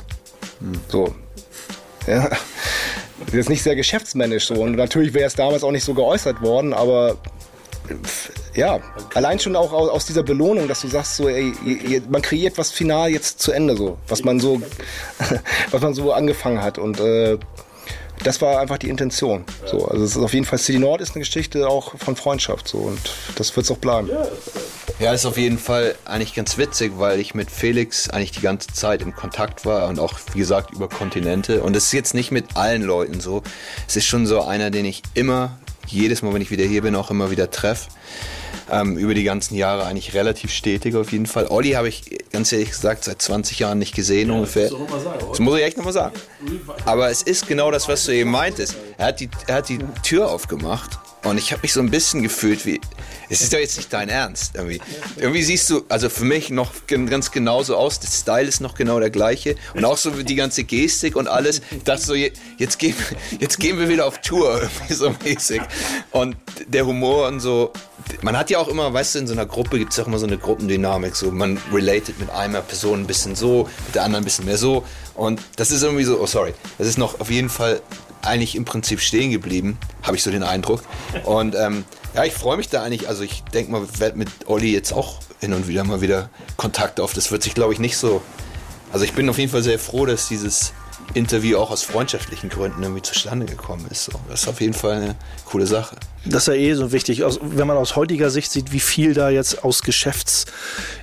Hm. 0.61 0.73
So. 0.89 1.15
Ja. 2.07 2.31
Das 3.27 3.35
ist 3.35 3.51
nicht 3.51 3.63
sehr 3.63 3.77
geschäftsmännisch 3.77 4.47
so. 4.47 4.55
Und 4.55 4.75
natürlich 4.75 5.13
wäre 5.13 5.27
es 5.27 5.35
damals 5.35 5.63
auch 5.63 5.71
nicht 5.71 5.85
so 5.85 5.93
geäußert 5.93 6.41
worden, 6.41 6.73
aber 6.73 7.19
ja, 8.55 8.81
allein 9.15 9.39
schon 9.39 9.55
auch 9.55 9.73
aus, 9.73 10.07
dieser 10.07 10.23
Belohnung, 10.23 10.67
dass 10.67 10.81
du 10.81 10.89
sagst, 10.89 11.17
so, 11.17 11.29
ey, 11.29 11.53
man 12.09 12.23
kreiert 12.23 12.57
was 12.57 12.71
final 12.71 13.11
jetzt 13.11 13.41
zu 13.41 13.53
Ende, 13.53 13.77
so, 13.77 13.99
was 14.09 14.25
man 14.25 14.41
so, 14.41 14.63
was 15.71 15.83
man 15.83 15.93
so 15.93 16.13
angefangen 16.13 16.63
hat. 16.63 16.79
Und 16.79 17.01
äh, 17.01 17.39
das 18.25 18.41
war 18.41 18.61
einfach 18.61 18.79
die 18.79 18.89
Intention. 18.89 19.45
So, 19.67 19.87
also 19.87 20.05
es 20.05 20.17
ist 20.17 20.23
auf 20.23 20.35
jeden 20.35 20.47
Fall 20.47 20.59
City 20.59 20.79
Nord 20.79 21.01
ist 21.01 21.15
eine 21.15 21.25
Geschichte 21.25 21.69
auch 21.69 21.97
von 21.99 22.17
Freundschaft 22.17 22.69
so 22.69 22.79
und 22.79 23.01
das 23.37 23.55
wird 23.57 23.65
es 23.65 23.71
auch 23.71 23.79
bleiben. 23.79 24.11
Ja, 24.99 25.13
ist 25.13 25.27
auf 25.27 25.37
jeden 25.37 25.59
Fall 25.59 25.95
eigentlich 26.05 26.35
ganz 26.35 26.59
witzig, 26.59 26.93
weil 26.97 27.19
ich 27.19 27.35
mit 27.35 27.51
Felix 27.51 28.09
eigentlich 28.09 28.33
die 28.33 28.41
ganze 28.41 28.69
Zeit 28.73 29.03
im 29.03 29.15
Kontakt 29.15 29.67
war 29.67 29.89
und 29.89 29.99
auch, 29.99 30.15
wie 30.33 30.39
gesagt, 30.39 30.71
über 30.71 30.89
Kontinente. 30.89 31.63
Und 31.63 31.75
es 31.75 31.87
ist 31.87 31.93
jetzt 31.93 32.15
nicht 32.15 32.31
mit 32.31 32.57
allen 32.57 32.83
Leuten 32.83 33.21
so. 33.21 33.43
Es 33.89 33.97
ist 33.97 34.07
schon 34.07 34.27
so 34.27 34.43
einer, 34.43 34.71
den 34.71 34.85
ich 34.85 35.03
immer, 35.15 35.59
jedes 35.89 36.23
Mal, 36.23 36.33
wenn 36.35 36.43
ich 36.43 36.53
wieder 36.53 36.65
hier 36.65 36.83
bin, 36.83 36.95
auch 36.95 37.11
immer 37.11 37.31
wieder 37.33 37.51
treffe 37.51 37.89
ähm, 38.71 38.97
über 38.97 39.15
die 39.15 39.25
ganzen 39.25 39.55
Jahre 39.55 39.85
eigentlich 39.85 40.15
relativ 40.15 40.53
stetig 40.53 40.95
auf 40.97 41.13
jeden 41.13 41.27
Fall. 41.27 41.47
Olli 41.49 41.73
habe 41.73 41.89
ich 41.89 42.03
ganz 42.31 42.53
ehrlich 42.53 42.71
gesagt 42.71 43.05
seit 43.05 43.21
20 43.21 43.59
Jahren 43.59 43.79
nicht 43.79 43.95
gesehen 43.95 44.29
ja, 44.29 44.35
ungefähr. 44.35 44.71
Das, 44.71 45.03
sagen, 45.03 45.25
das 45.29 45.39
muss 45.39 45.59
ich 45.59 45.65
echt 45.65 45.77
nochmal 45.77 45.93
sagen. 45.93 46.15
Aber 46.85 47.11
es 47.11 47.23
ist 47.23 47.47
genau 47.47 47.71
das, 47.71 47.89
was 47.89 48.05
du 48.05 48.13
eben 48.13 48.31
meintest. 48.31 48.77
Er 48.99 49.07
hat 49.07 49.21
die, 49.21 49.29
er 49.47 49.57
hat 49.57 49.69
die 49.69 49.79
Tür 50.03 50.31
aufgemacht 50.31 50.99
und 51.25 51.39
ich 51.39 51.53
habe 51.53 51.63
mich 51.63 51.73
so 51.73 51.81
ein 51.81 51.91
bisschen 51.91 52.23
gefühlt 52.23 52.67
wie, 52.67 52.81
es 53.29 53.43
ist 53.43 53.53
doch 53.53 53.59
jetzt 53.59 53.77
nicht 53.77 53.93
dein 53.93 54.09
Ernst. 54.09 54.55
Irgendwie. 54.55 54.81
irgendwie 55.17 55.43
siehst 55.43 55.71
du, 55.71 55.85
also 55.89 56.09
für 56.09 56.25
mich 56.25 56.51
noch 56.51 56.73
ganz 56.87 57.31
genauso 57.31 57.77
aus. 57.77 58.01
Der 58.01 58.09
Style 58.09 58.49
ist 58.49 58.61
noch 58.61 58.75
genau 58.75 58.99
der 58.99 59.11
gleiche. 59.11 59.55
Und 59.75 59.85
auch 59.85 59.97
so 59.97 60.11
die 60.11 60.35
ganze 60.35 60.65
Gestik 60.65 61.15
und 61.15 61.29
alles. 61.29 61.63
Ich 61.71 61.85
dachte 61.85 62.03
so, 62.03 62.15
jetzt 62.15 62.79
gehen, 62.79 62.95
jetzt 63.39 63.59
gehen 63.61 63.79
wir 63.79 63.89
wieder 63.89 64.07
auf 64.07 64.21
Tour, 64.21 64.61
irgendwie 64.81 64.95
so 64.95 65.15
mäßig. 65.25 65.63
Und 66.11 66.37
der 66.67 66.87
Humor 66.87 67.29
und 67.29 67.41
so. 67.41 67.73
Man 68.21 68.37
hat 68.37 68.51
ja 68.51 68.59
auch 68.59 68.69
immer, 68.69 68.93
weißt 68.93 69.15
du, 69.15 69.19
in 69.21 69.27
so 69.29 69.33
einer 69.33 69.47
Gruppe 69.47 69.79
gibt 69.79 69.93
es 69.93 70.01
auch 70.01 70.09
immer 70.09 70.19
so 70.19 70.27
eine 70.27 70.39
Gruppendynamik. 70.39 71.15
So, 71.15 71.31
man 71.31 71.59
related 71.73 72.19
mit 72.19 72.31
einer 72.31 72.63
Person 72.63 73.01
ein 73.01 73.07
bisschen 73.07 73.37
so, 73.37 73.69
mit 73.87 73.95
der 73.95 74.03
anderen 74.03 74.23
ein 74.23 74.27
bisschen 74.27 74.45
mehr 74.45 74.59
so. 74.59 74.85
Und 75.15 75.41
das 75.57 75.71
ist 75.71 75.83
irgendwie 75.83 76.05
so, 76.05 76.21
oh 76.21 76.27
sorry, 76.27 76.53
das 76.79 76.89
ist 76.89 76.99
noch 76.99 77.21
auf 77.21 77.31
jeden 77.31 77.49
Fall 77.49 77.81
eigentlich 78.23 78.55
im 78.55 78.65
Prinzip 78.65 79.01
stehen 79.01 79.31
geblieben, 79.31 79.79
habe 80.03 80.17
ich 80.17 80.23
so 80.23 80.31
den 80.31 80.43
Eindruck. 80.43 80.83
Und 81.25 81.55
ähm, 81.55 81.85
ja, 82.15 82.25
ich 82.25 82.33
freue 82.33 82.57
mich 82.57 82.69
da 82.69 82.83
eigentlich. 82.83 83.09
Also 83.09 83.23
ich 83.23 83.43
denke 83.53 83.73
mal, 83.73 83.83
werde 83.99 84.19
mit 84.19 84.29
Olli 84.47 84.73
jetzt 84.73 84.93
auch 84.93 85.21
hin 85.41 85.53
und 85.53 85.69
wieder 85.69 85.85
mal 85.85 86.01
wieder 86.01 86.31
Kontakt 86.57 87.01
auf. 87.01 87.13
Das 87.15 87.31
wird 87.31 87.43
sich, 87.43 87.55
glaube 87.55 87.73
ich, 87.73 87.79
nicht 87.79 87.97
so. 87.97 88.23
Also 88.93 89.05
ich 89.05 89.13
bin 89.13 89.29
auf 89.29 89.39
jeden 89.39 89.51
Fall 89.51 89.63
sehr 89.63 89.79
froh, 89.79 90.07
dass 90.07 90.29
dieses 90.29 90.73
Interview 91.15 91.59
auch 91.59 91.71
aus 91.71 91.83
freundschaftlichen 91.83 92.49
Gründen 92.49 92.83
irgendwie 92.83 93.03
zustande 93.03 93.47
gekommen 93.47 93.87
ist. 93.91 94.05
So, 94.05 94.13
das 94.29 94.43
ist 94.43 94.49
auf 94.49 94.61
jeden 94.61 94.75
Fall 94.75 94.97
eine 94.97 95.17
coole 95.45 95.67
Sache. 95.67 95.97
Das 96.25 96.47
ist 96.47 96.55
ja 96.55 96.55
eh 96.55 96.75
so 96.75 96.93
wichtig, 96.93 97.23
wenn 97.41 97.67
man 97.67 97.77
aus 97.77 97.97
heutiger 97.97 98.31
Sicht 98.31 98.53
sieht, 98.53 98.73
wie 98.73 98.81
viel 98.81 99.13
da 99.13 99.29
jetzt 99.29 99.65
aus 99.65 99.83
Geschäfts, 99.83 100.47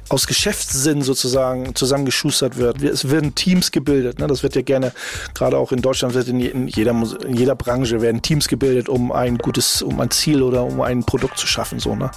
aus 0.08 0.27
Geschäftssinn 0.27 1.01
sozusagen 1.01 1.75
zusammengeschustert 1.75 2.55
wird. 2.55 2.82
Es 2.82 3.10
werden 3.12 3.36
Teams 3.36 3.71
gebildet. 3.71 4.19
Ne? 4.19 4.27
Das 4.27 4.43
wird 4.43 4.55
ja 4.55 4.62
gerne, 4.62 4.93
gerade 5.34 5.58
auch 5.58 5.73
in 5.73 5.82
Deutschland, 5.82 6.13
wird 6.13 6.29
in, 6.29 6.67
jeder, 6.67 6.91
in 7.25 7.36
jeder 7.36 7.55
Branche 7.55 8.01
werden 8.01 8.21
Teams 8.21 8.47
gebildet, 8.47 8.88
um 8.88 9.12
ein 9.12 9.38
gutes, 9.38 9.82
um 9.82 9.99
ein 9.99 10.10
Ziel 10.10 10.41
oder 10.41 10.63
um 10.63 10.79
ein 10.82 11.03
Produkt 11.03 11.38
zu 11.38 11.47
schaffen. 11.47 11.79
So, 11.79 11.95
ne? 11.95 12.12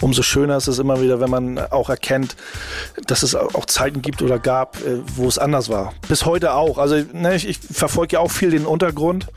Umso 0.00 0.22
schöner 0.22 0.56
ist 0.56 0.66
es 0.66 0.80
immer 0.80 1.00
wieder, 1.00 1.20
wenn 1.20 1.30
man 1.30 1.58
auch 1.58 1.90
erkennt, 1.90 2.34
dass 3.06 3.22
es 3.22 3.36
auch 3.36 3.66
Zeiten 3.66 4.02
gibt 4.02 4.20
oder 4.20 4.40
gab, 4.40 4.76
äh, 4.78 4.98
wo 5.14 5.28
es 5.28 5.38
anders 5.38 5.68
war. 5.68 5.94
Bis 6.08 6.26
heute 6.26 6.54
auch. 6.54 6.78
Also 6.78 6.96
ne, 7.12 7.36
ich, 7.36 7.46
ich 7.46 7.58
verfolge 7.58 8.14
ja 8.14 8.20
auch 8.20 8.32
viel 8.32 8.50
den 8.50 8.66
Untergrund 8.66 9.28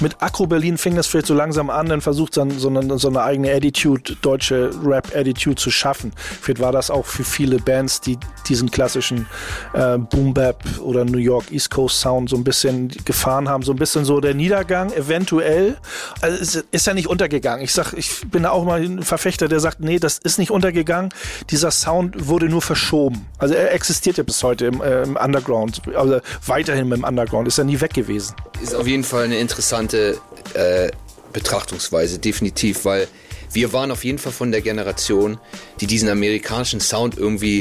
mit 0.00 0.22
Akro 0.22 0.46
Berlin 0.46 0.78
fing 0.78 0.96
das 0.96 1.06
vielleicht 1.06 1.26
so 1.26 1.34
langsam 1.34 1.70
an, 1.70 1.88
dann 1.88 2.00
versucht 2.00 2.36
dann 2.36 2.50
so 2.50 2.68
eine, 2.68 2.98
so 2.98 3.08
eine 3.08 3.22
eigene 3.22 3.52
Attitude, 3.52 4.16
deutsche 4.22 4.70
Rap-Attitude 4.84 5.56
zu 5.56 5.70
schaffen. 5.70 6.12
Vielleicht 6.16 6.60
war 6.60 6.72
das 6.72 6.90
auch 6.90 7.06
für 7.06 7.24
viele 7.24 7.58
Bands, 7.58 8.00
die 8.00 8.18
diesen 8.48 8.70
klassischen 8.70 9.26
äh, 9.72 9.98
Boom 9.98 10.34
Bap 10.34 10.64
oder 10.80 11.04
New 11.04 11.18
York 11.18 11.52
East 11.52 11.70
Coast 11.70 12.00
Sound 12.00 12.30
so 12.30 12.36
ein 12.36 12.44
bisschen 12.44 12.88
gefahren 13.04 13.48
haben, 13.48 13.62
so 13.62 13.72
ein 13.72 13.78
bisschen 13.78 14.04
so 14.04 14.20
der 14.20 14.34
Niedergang 14.34 14.92
eventuell. 14.92 15.76
Also 16.20 16.38
ist, 16.38 16.64
ist 16.70 16.86
ja 16.86 16.94
nicht 16.94 17.08
untergegangen. 17.08 17.64
Ich 17.64 17.72
sag, 17.72 17.92
ich 17.92 18.22
bin 18.30 18.42
da 18.42 18.50
auch 18.50 18.64
mal 18.64 18.82
ein 18.82 19.02
Verfechter, 19.02 19.48
der 19.48 19.60
sagt, 19.60 19.80
nee, 19.80 19.98
das 19.98 20.18
ist 20.18 20.38
nicht 20.38 20.50
untergegangen. 20.50 21.12
Dieser 21.50 21.70
Sound 21.70 22.28
wurde 22.28 22.48
nur 22.48 22.62
verschoben. 22.62 23.26
Also 23.38 23.54
er 23.54 23.72
existiert 23.72 24.16
ja 24.16 24.24
bis 24.24 24.42
heute 24.42 24.66
im, 24.66 24.80
äh, 24.80 25.02
im 25.02 25.16
Underground, 25.16 25.82
also 25.94 26.20
weiterhin 26.46 26.90
im 26.90 27.04
Underground, 27.04 27.48
ist 27.48 27.58
er 27.58 27.64
nie 27.64 27.80
weg 27.80 27.94
gewesen. 27.94 28.34
Ist 28.62 28.74
auf 28.74 28.86
jeden 28.86 29.04
Fall 29.04 29.24
eine 29.24 29.38
interessante 29.38 29.83
äh, 29.92 30.90
Betrachtungsweise, 31.32 32.18
definitiv, 32.18 32.84
weil 32.84 33.08
wir 33.52 33.72
waren 33.72 33.90
auf 33.90 34.04
jeden 34.04 34.18
Fall 34.18 34.32
von 34.32 34.52
der 34.52 34.62
Generation, 34.62 35.38
die 35.80 35.86
diesen 35.86 36.08
amerikanischen 36.08 36.80
Sound 36.80 37.18
irgendwie, 37.18 37.58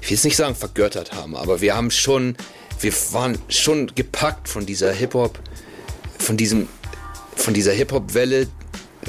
ich 0.00 0.10
will 0.10 0.16
jetzt 0.16 0.24
nicht 0.24 0.36
sagen 0.36 0.54
vergöttert 0.54 1.12
haben, 1.12 1.36
aber 1.36 1.60
wir 1.60 1.76
haben 1.76 1.90
schon, 1.90 2.36
wir 2.80 2.92
waren 3.12 3.38
schon 3.48 3.92
gepackt 3.94 4.48
von 4.48 4.66
dieser 4.66 4.92
Hip-Hop, 4.92 5.38
von 6.18 6.36
diesem, 6.36 6.68
von 7.36 7.54
dieser 7.54 7.72
Hip-Hop-Welle, 7.72 8.48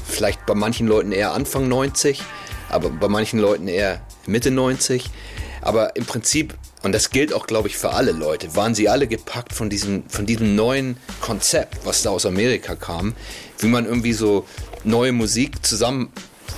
vielleicht 0.05 0.45
bei 0.45 0.53
manchen 0.53 0.87
Leuten 0.87 1.11
eher 1.11 1.33
Anfang 1.33 1.67
90, 1.67 2.21
aber 2.69 2.89
bei 2.89 3.07
manchen 3.07 3.39
Leuten 3.39 3.67
eher 3.67 4.01
Mitte 4.25 4.51
90. 4.51 5.09
Aber 5.61 5.95
im 5.95 6.05
Prinzip, 6.05 6.55
und 6.83 6.91
das 6.91 7.09
gilt 7.09 7.33
auch, 7.33 7.47
glaube 7.47 7.69
ich, 7.69 7.77
für 7.77 7.91
alle 7.91 8.11
Leute, 8.11 8.55
waren 8.55 8.75
sie 8.75 8.89
alle 8.89 9.07
gepackt 9.07 9.53
von 9.53 9.69
diesem, 9.69 10.07
von 10.09 10.25
diesem 10.25 10.55
neuen 10.55 10.97
Konzept, 11.21 11.85
was 11.85 12.03
da 12.03 12.09
aus 12.09 12.25
Amerika 12.25 12.75
kam, 12.75 13.15
wie 13.59 13.67
man 13.67 13.85
irgendwie 13.85 14.13
so 14.13 14.45
neue 14.83 15.13
Musik 15.13 15.65
zusammen 15.65 16.11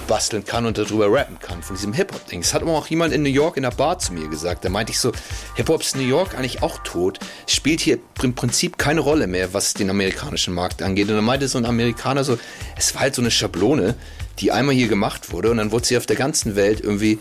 basteln 0.08 0.44
kann 0.44 0.66
und 0.66 0.78
darüber 0.78 1.12
rappen 1.12 1.40
kann, 1.40 1.62
von 1.64 1.76
diesem 1.76 1.94
Hip-Hop-Ding. 1.94 2.42
Das 2.42 2.54
hat 2.54 2.64
immer 2.64 2.74
auch 2.74 2.88
jemand 2.88 3.14
in 3.14 3.24
New 3.24 3.30
York 3.30 3.58
in 3.58 3.64
der 3.64 3.72
Bar 3.72 4.00
zu 4.00 4.14
mir 4.14 4.28
gesagt. 4.28 4.66
Da 4.66 4.70
meinte 4.70 4.92
ich 4.92 5.00
so, 5.00 5.12
Hip-Hop 5.56 5.82
ist 5.82 5.96
New 5.96 6.04
York 6.04 6.36
eigentlich 6.36 6.64
auch 6.64 6.80
tot. 6.80 7.20
Spielt 7.48 7.80
hier 7.80 8.00
im 8.22 8.34
Prinzip 8.34 8.78
keine 8.78 9.02
Rolle 9.02 9.28
mehr, 9.28 9.54
was 9.54 9.74
den 9.74 9.90
amerikanischen 9.90 10.54
Markt 10.54 10.82
angeht. 10.82 11.10
Und 11.10 11.16
dann 11.16 11.26
meinte 11.26 11.48
so 11.48 11.58
ein 11.58 11.66
Amerikaner 11.66 12.24
so, 12.24 12.38
es 12.76 12.94
war 12.96 13.02
halt 13.02 13.16
so 13.16 13.22
eine 13.22 13.32
Schablone, 13.32 13.96
die 14.40 14.52
einmal 14.52 14.76
hier 14.76 14.88
gemacht 14.88 15.32
wurde 15.32 15.52
und 15.52 15.58
dann 15.58 15.72
wurde 15.72 15.86
sie 15.86 15.98
auf 15.98 16.06
der 16.06 16.18
ganzen 16.18 16.56
Welt 16.56 16.82
irgendwie 16.82 17.20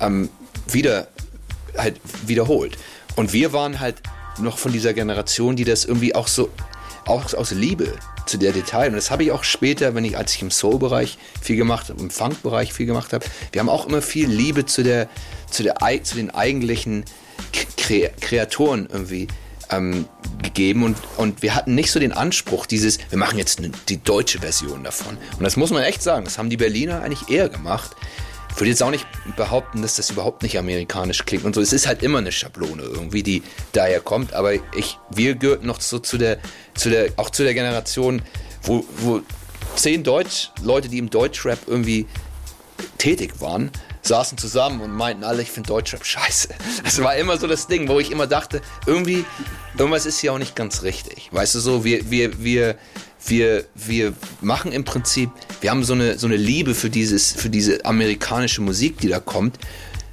ähm, 0.00 0.28
wieder 0.66 1.08
halt 1.78 2.00
wiederholt. 2.26 2.76
Und 3.16 3.32
wir 3.32 3.52
waren 3.52 3.80
halt 3.80 3.96
noch 4.38 4.58
von 4.58 4.72
dieser 4.72 4.94
Generation, 4.94 5.56
die 5.56 5.64
das 5.64 5.84
irgendwie 5.84 6.14
auch 6.14 6.28
so, 6.28 6.50
auch 7.06 7.32
aus 7.34 7.50
Liebe 7.50 7.94
zu 8.26 8.36
der 8.36 8.52
Detail. 8.52 8.88
Und 8.88 8.96
das 8.96 9.10
habe 9.10 9.24
ich 9.24 9.32
auch 9.32 9.44
später, 9.44 9.94
wenn 9.94 10.04
ich, 10.04 10.16
als 10.16 10.34
ich 10.34 10.42
im 10.42 10.50
Soul-Bereich 10.50 11.18
viel 11.40 11.56
gemacht 11.56 11.88
habe, 11.88 12.00
im 12.00 12.10
Funk-Bereich 12.10 12.72
viel 12.72 12.86
gemacht 12.86 13.12
habe, 13.12 13.24
wir 13.52 13.60
haben 13.60 13.68
auch 13.68 13.86
immer 13.86 14.02
viel 14.02 14.28
Liebe 14.28 14.66
zu 14.66 14.82
der, 14.82 15.08
zu 15.50 15.62
der, 15.62 15.76
zu 16.02 16.16
den 16.16 16.30
eigentlichen 16.30 17.04
Kre 17.76 18.10
Kreatoren 18.20 18.88
irgendwie 18.90 19.28
ähm, 19.70 20.06
gegeben 20.42 20.82
und, 20.82 20.96
und 21.16 21.42
wir 21.42 21.54
hatten 21.54 21.74
nicht 21.74 21.90
so 21.90 22.00
den 22.00 22.12
Anspruch, 22.12 22.66
dieses, 22.66 22.98
wir 23.10 23.18
machen 23.18 23.38
jetzt 23.38 23.60
die 23.88 24.02
deutsche 24.02 24.40
Version 24.40 24.84
davon. 24.84 25.16
Und 25.38 25.44
das 25.44 25.56
muss 25.56 25.70
man 25.70 25.82
echt 25.82 26.02
sagen, 26.02 26.24
das 26.24 26.38
haben 26.38 26.50
die 26.50 26.56
Berliner 26.56 27.02
eigentlich 27.02 27.28
eher 27.28 27.48
gemacht. 27.48 27.96
Ich 28.50 28.56
würde 28.56 28.70
jetzt 28.70 28.82
auch 28.82 28.90
nicht 28.90 29.06
behaupten, 29.36 29.82
dass 29.82 29.96
das 29.96 30.10
überhaupt 30.10 30.42
nicht 30.42 30.58
amerikanisch 30.58 31.24
klingt 31.24 31.44
und 31.44 31.54
so. 31.54 31.60
Es 31.60 31.72
ist 31.72 31.86
halt 31.86 32.02
immer 32.02 32.18
eine 32.18 32.32
Schablone 32.32 32.82
irgendwie, 32.82 33.22
die 33.22 33.42
daher 33.72 34.00
kommt. 34.00 34.34
Aber 34.34 34.54
ich, 34.54 34.98
wir 35.10 35.34
gehörten 35.36 35.66
noch 35.66 35.80
so 35.80 35.98
zu 35.98 36.18
der, 36.18 36.38
zu 36.74 36.90
der, 36.90 37.10
auch 37.16 37.30
zu 37.30 37.44
der 37.44 37.54
Generation, 37.54 38.22
wo, 38.62 38.84
wo 38.98 39.22
zehn 39.76 40.02
Deutsch, 40.02 40.50
Leute, 40.62 40.88
die 40.88 40.98
im 40.98 41.10
Deutschrap 41.10 41.58
irgendwie 41.66 42.06
tätig 42.98 43.40
waren, 43.40 43.70
saßen 44.02 44.38
zusammen 44.38 44.80
und 44.80 44.92
meinten 44.92 45.24
alle, 45.24 45.42
ich 45.42 45.50
finde 45.50 45.68
Deutschrap 45.68 46.04
scheiße. 46.04 46.48
Das 46.84 47.02
war 47.02 47.16
immer 47.16 47.36
so 47.38 47.46
das 47.46 47.66
Ding, 47.66 47.88
wo 47.88 48.00
ich 48.00 48.10
immer 48.10 48.26
dachte, 48.26 48.62
irgendwie, 48.86 49.24
irgendwas 49.76 50.06
ist 50.06 50.18
hier 50.18 50.32
auch 50.32 50.38
nicht 50.38 50.56
ganz 50.56 50.82
richtig. 50.82 51.28
Weißt 51.32 51.54
du 51.54 51.60
so, 51.60 51.84
wir, 51.84 52.10
wir, 52.10 52.42
wir, 52.42 52.76
wir, 53.28 53.64
wir 53.74 54.12
machen 54.40 54.72
im 54.72 54.84
Prinzip, 54.84 55.30
wir 55.60 55.70
haben 55.70 55.84
so 55.84 55.92
eine, 55.92 56.18
so 56.18 56.26
eine 56.26 56.36
Liebe 56.36 56.74
für, 56.74 56.90
dieses, 56.90 57.32
für 57.32 57.50
diese 57.50 57.84
amerikanische 57.84 58.62
Musik, 58.62 58.98
die 59.00 59.08
da 59.08 59.20
kommt. 59.20 59.58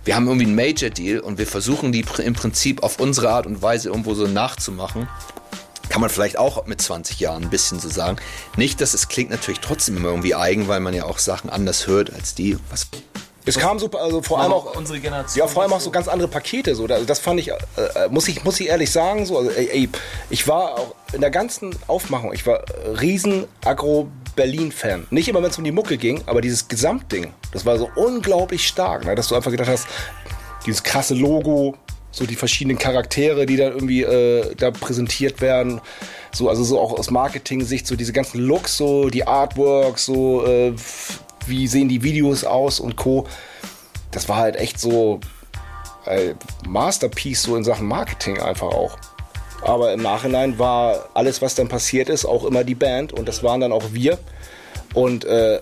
Wir 0.04 0.16
haben 0.16 0.28
irgendwie 0.28 0.46
einen 0.46 0.56
Major 0.56 0.90
Deal 0.90 1.20
und 1.20 1.38
wir 1.38 1.48
versuchen 1.48 1.92
die 1.92 2.06
im 2.24 2.34
Prinzip 2.34 2.84
auf 2.84 3.00
unsere 3.00 3.30
Art 3.30 3.48
und 3.48 3.62
Weise 3.62 3.90
irgendwo 3.90 4.14
so 4.14 4.28
nachzumachen. 4.28 5.08
Kann 5.90 6.02
man 6.02 6.10
vielleicht 6.10 6.38
auch 6.38 6.66
mit 6.66 6.82
20 6.82 7.20
Jahren 7.20 7.44
ein 7.44 7.50
bisschen 7.50 7.80
so 7.80 7.90
sagen. 7.90 8.18
Nicht, 8.58 8.82
dass 8.82 8.94
es 8.94 9.08
klingt 9.08 9.30
natürlich 9.32 9.60
trotzdem 9.60 9.98
immer 9.98 10.10
irgendwie 10.10 10.36
eigen, 10.36 10.68
weil 10.68 10.80
man 10.80 10.94
ja 10.94 11.06
auch 11.06 11.20
Sachen 11.20 11.50
anders 11.50 11.88
hört 11.88 12.14
als 12.14 12.36
die. 12.36 12.58
Was 12.70 12.88
es 13.46 13.58
kam 13.58 13.80
super, 13.80 14.00
also 14.00 14.22
vor 14.22 14.42
allem 14.42 14.54
auch 14.54 14.76
unsere 14.76 15.00
Generation. 15.00 15.46
Ja, 15.46 15.52
vor 15.52 15.64
allem 15.64 15.74
auch 15.74 15.80
so 15.80 15.92
ganz 15.92 16.08
andere 16.08 16.28
Pakete. 16.28 16.76
So, 16.76 16.88
das 16.88 17.20
fand 17.20 17.40
ich, 17.40 17.50
äh, 17.50 17.54
äh, 17.78 18.10
muss 18.10 18.28
ich, 18.28 18.44
muss 18.44 18.60
ich 18.60 18.68
ehrlich 18.68 18.92
sagen. 18.92 19.26
So, 19.26 19.38
also, 19.38 19.52
ey, 19.52 19.70
ey, 19.72 19.90
ich 20.30 20.48
war 20.48 20.80
auch 20.80 20.96
in 21.14 21.22
der 21.22 21.30
ganzen 21.30 21.76
Aufmachung, 21.88 22.34
ich 22.34 22.46
war 22.48 22.64
riesen 23.00 23.46
Agro 23.64 24.10
Berlin-Fan. 24.36 25.08
Nicht 25.12 25.28
immer, 25.28 25.42
wenn 25.42 25.52
es 25.52 25.58
um 25.58 25.64
die 25.64 25.72
Mucke 25.72 25.98
ging, 25.98 26.24
aber 26.26 26.42
dieses 26.42 26.68
Gesamtding, 26.68 27.34
das 27.54 27.66
war 27.66 27.78
so 27.78 27.90
unglaublich 27.96 28.68
stark, 28.68 29.06
ne, 29.06 29.16
dass 29.16 29.30
du 29.30 29.36
einfach 29.36 29.52
gedacht 29.52 29.70
hast, 29.70 29.88
dieses 30.66 30.84
krasse 30.84 31.14
Logo, 31.14 31.76
so 32.12 32.26
die 32.26 32.36
verschiedenen 32.36 32.78
Charaktere, 32.78 33.46
die 33.46 33.58
da 33.58 33.66
irgendwie 33.66 34.04
äh, 34.04 34.56
da 34.56 34.72
präsentiert 34.72 35.42
werden. 35.42 35.82
So, 36.32 36.50
also 36.50 36.64
so 36.64 36.80
auch 36.80 36.98
aus 36.98 37.12
Marketing-Sicht, 37.12 37.86
so 37.86 37.96
diese 37.96 38.14
ganzen 38.14 38.40
Looks, 38.40 38.78
so 38.78 39.10
die 39.10 39.28
Artworks, 39.28 40.06
so 40.06 40.46
äh, 40.46 40.74
wie 41.48 41.68
sehen 41.68 41.90
die 41.90 42.04
Videos 42.04 42.44
aus 42.44 42.80
und 42.80 42.96
Co. 42.96 43.28
Das 44.12 44.30
war 44.30 44.38
halt 44.38 44.56
echt 44.56 44.80
so 44.80 45.20
ein 46.06 46.36
Masterpiece 46.68 47.44
so 47.44 47.56
in 47.56 47.64
Sachen 47.64 47.88
Marketing 47.88 48.40
einfach 48.40 48.68
auch. 48.68 48.98
Aber 49.64 49.94
im 49.94 50.02
Nachhinein 50.02 50.60
war 50.60 51.10
alles, 51.14 51.42
was 51.42 51.56
dann 51.56 51.68
passiert 51.68 52.10
ist, 52.10 52.26
auch 52.26 52.46
immer 52.46 52.64
die 52.64 52.76
Band 52.76 53.14
und 53.14 53.28
das 53.28 53.42
waren 53.42 53.62
dann 53.62 53.72
auch 53.72 53.94
wir. 53.94 54.20
Und 54.94 55.26
äh, 55.26 55.60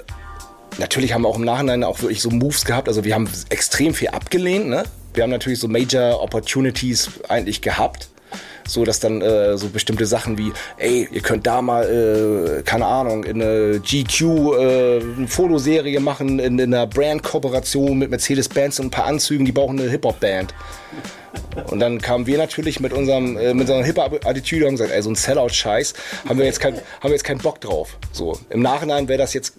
natürlich 0.77 1.13
haben 1.13 1.21
wir 1.21 1.29
auch 1.29 1.37
im 1.37 1.45
Nachhinein 1.45 1.83
auch 1.83 2.01
wirklich 2.01 2.21
so 2.21 2.29
Moves 2.29 2.65
gehabt. 2.65 2.87
Also 2.87 3.03
wir 3.03 3.15
haben 3.15 3.29
extrem 3.49 3.93
viel 3.93 4.09
abgelehnt. 4.09 4.67
Ne? 4.67 4.83
Wir 5.13 5.23
haben 5.23 5.29
natürlich 5.29 5.59
so 5.59 5.67
Major 5.67 6.21
Opportunities 6.21 7.11
eigentlich 7.29 7.61
gehabt 7.61 8.09
so 8.67 8.83
dass 8.83 8.99
dann 8.99 9.21
äh, 9.21 9.57
so 9.57 9.69
bestimmte 9.69 10.05
Sachen 10.05 10.37
wie, 10.37 10.51
ey, 10.77 11.07
ihr 11.11 11.21
könnt 11.21 11.47
da 11.47 11.61
mal, 11.61 12.59
äh, 12.59 12.63
keine 12.63 12.85
Ahnung, 12.85 13.23
in 13.23 13.41
eine 13.41 13.79
GQ 13.79 14.21
äh, 14.21 15.01
eine 15.17 15.27
Fotoserie 15.27 15.99
machen, 15.99 16.39
in, 16.39 16.59
in 16.59 16.73
einer 16.73 16.87
Brand-Kooperation 16.87 17.97
mit 17.97 18.09
Mercedes-Benz 18.09 18.79
und 18.79 18.87
ein 18.87 18.91
paar 18.91 19.05
Anzügen, 19.05 19.45
die 19.45 19.51
brauchen 19.51 19.79
eine 19.79 19.89
Hip-Hop-Band. 19.89 20.53
Und 21.69 21.79
dann 21.79 21.99
kamen 21.99 22.27
wir 22.27 22.37
natürlich 22.37 22.79
mit 22.79 22.93
unserem 22.93 23.37
äh, 23.37 23.53
mit 23.53 23.61
unserer 23.69 23.83
Hip-Hop-Attitüde 23.83 24.67
und 24.67 24.73
gesagt, 24.73 24.91
ey, 24.91 25.01
so 25.01 25.09
ein 25.09 25.15
Sellout-Scheiß 25.15 25.93
haben 26.27 26.37
wir 26.37 26.45
jetzt 26.45 26.59
kein, 26.59 26.75
haben 26.75 27.09
wir 27.09 27.11
jetzt 27.11 27.23
keinen 27.23 27.39
Bock 27.39 27.59
drauf. 27.61 27.97
So 28.11 28.39
im 28.49 28.61
Nachhinein 28.61 29.07
wäre 29.07 29.19
das 29.19 29.33
jetzt 29.33 29.53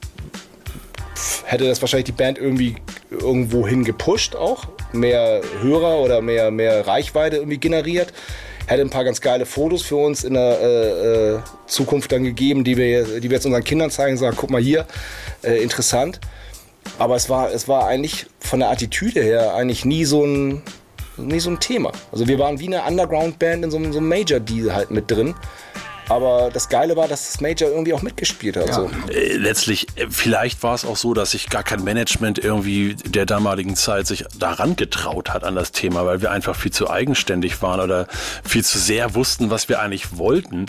hätte 1.45 1.67
das 1.67 1.81
wahrscheinlich 1.81 2.07
die 2.07 2.13
Band 2.13 2.39
irgendwie 2.39 2.77
irgendwo 3.11 3.67
hin 3.67 3.85
gepusht 3.85 4.35
auch, 4.35 4.67
mehr 4.93 5.43
Hörer 5.61 5.99
oder 5.99 6.21
mehr 6.21 6.51
mehr 6.51 6.87
Reichweite 6.87 7.37
irgendwie 7.37 7.59
generiert 7.59 8.13
hätte 8.67 8.83
ein 8.83 8.91
paar 8.91 9.05
ganz 9.05 9.21
geile 9.21 9.47
Fotos 9.47 9.83
für 9.83 9.97
uns 9.97 10.25
in 10.25 10.35
der 10.35 10.61
äh, 10.61 11.35
äh, 11.35 11.39
Zukunft 11.67 12.13
dann 12.13 12.25
gegeben, 12.25 12.65
die 12.65 12.77
wir, 12.77 13.21
die 13.21 13.31
wir 13.31 13.37
jetzt 13.37 13.47
unseren 13.47 13.65
Kindern 13.65 13.91
zeigen, 13.91 14.17
sagen, 14.17 14.37
guck 14.39 14.51
mal 14.51 14.61
hier, 14.61 14.87
äh, 15.43 15.63
interessant. 15.63 16.21
Aber 16.99 17.17
es 17.17 17.29
war, 17.31 17.51
es 17.51 17.67
war 17.69 17.87
eigentlich 17.87 18.27
von 18.41 18.61
der 18.61 18.71
Attitüde 18.71 19.23
her 19.23 19.55
eigentlich 19.55 19.85
nie 19.85 20.05
so 20.05 20.25
ein, 20.25 20.63
nie 21.17 21.41
so 21.41 21.51
ein 21.51 21.61
Thema. 21.61 21.93
Also 22.13 22.29
wir 22.29 22.39
waren 22.39 22.61
wie 22.61 22.67
eine 22.67 22.83
Underground-Band 22.83 23.65
in 23.65 23.71
so, 23.71 23.79
so 23.93 23.99
einem 23.99 24.09
Major-Deal 24.09 24.75
halt 24.75 24.91
mit 24.91 25.11
drin. 25.11 25.35
Aber 26.09 26.51
das 26.53 26.69
Geile 26.69 26.97
war, 26.97 27.09
dass 27.09 27.33
das 27.33 27.41
Major 27.41 27.71
irgendwie 27.71 27.95
auch 27.95 28.03
mitgespielt 28.03 28.57
hat. 28.57 28.69
Ja. 28.69 28.75
So. 28.75 28.91
Äh, 29.11 29.37
letztlich, 29.37 29.87
äh, 29.97 30.07
vielleicht 30.11 30.63
war 30.63 30.75
es 30.75 30.85
auch 30.85 30.97
so, 30.97 31.15
dass 31.15 31.31
sich 31.31 31.49
gar 31.49 31.63
kein 31.63 31.83
Management 31.83 32.39
irgendwie 32.39 32.95
der 32.95 33.27
damaligen 33.27 33.75
Zeit 33.77 34.07
sich 34.07 34.25
daran 34.39 34.77
getraut 34.77 35.31
hat 35.31 35.45
an 35.45 35.55
das 35.55 35.73
Thema, 35.73 36.05
weil 36.05 36.21
wir 36.21 36.31
einfach 36.31 36.57
viel 36.57 36.73
zu 36.73 36.91
eigenständig 36.91 37.63
waren 37.63 37.81
oder 37.81 38.07
viel 38.45 38.65
zu 38.65 38.79
sehr 38.79 39.15
wussten, 39.15 39.51
was 39.51 39.69
wir 39.69 39.81
eigentlich 39.81 40.19
wollten. 40.19 40.67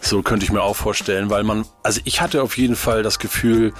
So 0.00 0.22
könnte 0.22 0.44
ich 0.44 0.52
mir 0.52 0.62
auch 0.62 0.76
vorstellen, 0.76 1.30
weil 1.30 1.42
man, 1.42 1.64
also 1.82 2.00
ich 2.04 2.20
hatte 2.20 2.42
auf 2.42 2.56
jeden 2.56 2.76
Fall 2.76 3.02
das 3.02 3.18
Gefühl, 3.18 3.72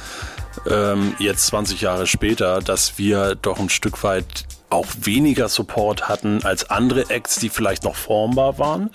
ähm, 0.69 1.15
jetzt 1.19 1.47
20 1.47 1.81
Jahre 1.81 2.07
später, 2.07 2.61
dass 2.61 2.99
wir 2.99 3.37
doch 3.37 3.61
ein 3.61 3.69
Stück 3.69 4.03
weit 4.03 4.47
auch 4.71 4.87
weniger 5.01 5.49
Support 5.49 6.09
hatten 6.09 6.45
als 6.45 6.71
andere 6.71 7.11
Acts, 7.11 7.37
die 7.37 7.49
vielleicht 7.49 7.85
noch 7.85 7.97
formbar 7.97 8.59
waren 8.59 8.91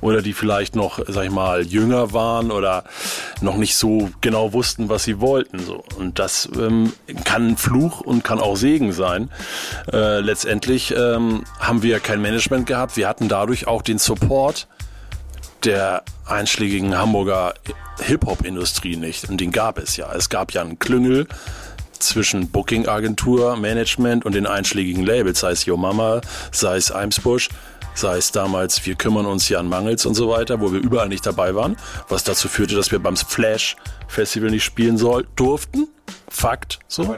oder 0.00 0.22
die 0.22 0.32
vielleicht 0.32 0.76
noch, 0.76 1.00
sag 1.06 1.24
ich 1.24 1.30
mal, 1.30 1.66
jünger 1.66 2.12
waren 2.12 2.50
oder 2.50 2.84
noch 3.40 3.56
nicht 3.56 3.76
so 3.76 4.10
genau 4.20 4.52
wussten, 4.52 4.88
was 4.88 5.04
sie 5.04 5.20
wollten. 5.20 5.58
So. 5.58 5.84
Und 5.96 6.18
das 6.18 6.48
ähm, 6.58 6.92
kann 7.24 7.56
Fluch 7.56 8.00
und 8.00 8.24
kann 8.24 8.40
auch 8.40 8.56
Segen 8.56 8.92
sein. 8.92 9.30
Äh, 9.92 10.20
letztendlich 10.20 10.94
ähm, 10.96 11.44
haben 11.58 11.82
wir 11.82 12.00
kein 12.00 12.20
Management 12.22 12.66
gehabt. 12.66 12.96
Wir 12.96 13.08
hatten 13.08 13.28
dadurch 13.28 13.66
auch 13.66 13.82
den 13.82 13.98
Support 13.98 14.68
der 15.64 16.02
einschlägigen 16.26 16.96
Hamburger 16.96 17.54
Hip-Hop-Industrie 18.00 18.96
nicht. 18.96 19.28
Und 19.28 19.40
den 19.40 19.50
gab 19.50 19.78
es 19.78 19.96
ja. 19.96 20.12
Es 20.12 20.28
gab 20.28 20.52
ja 20.52 20.62
einen 20.62 20.78
Klüngel 20.78 21.26
zwischen 21.98 22.48
Booking-Agentur, 22.48 23.56
Management 23.56 24.24
und 24.24 24.34
den 24.34 24.46
einschlägigen 24.46 25.04
Labels, 25.04 25.40
sei 25.40 25.52
es 25.52 25.64
Yo 25.64 25.76
Mama, 25.76 26.20
sei 26.52 26.76
es 26.76 26.90
Eimsbusch, 26.90 27.48
sei 27.94 28.16
es 28.16 28.32
damals 28.32 28.84
Wir 28.86 28.94
kümmern 28.94 29.26
uns 29.26 29.48
Jan 29.48 29.68
Mangels 29.68 30.06
und 30.06 30.14
so 30.14 30.30
weiter, 30.30 30.60
wo 30.60 30.72
wir 30.72 30.80
überall 30.80 31.08
nicht 31.08 31.26
dabei 31.26 31.54
waren, 31.54 31.76
was 32.08 32.24
dazu 32.24 32.48
führte, 32.48 32.74
dass 32.74 32.92
wir 32.92 32.98
beim 32.98 33.16
Flash 33.16 33.76
Festival 34.06 34.50
nicht 34.50 34.64
spielen 34.64 34.98
soll, 34.98 35.26
durften. 35.36 35.88
Fakt, 36.30 36.78
so. 36.88 37.16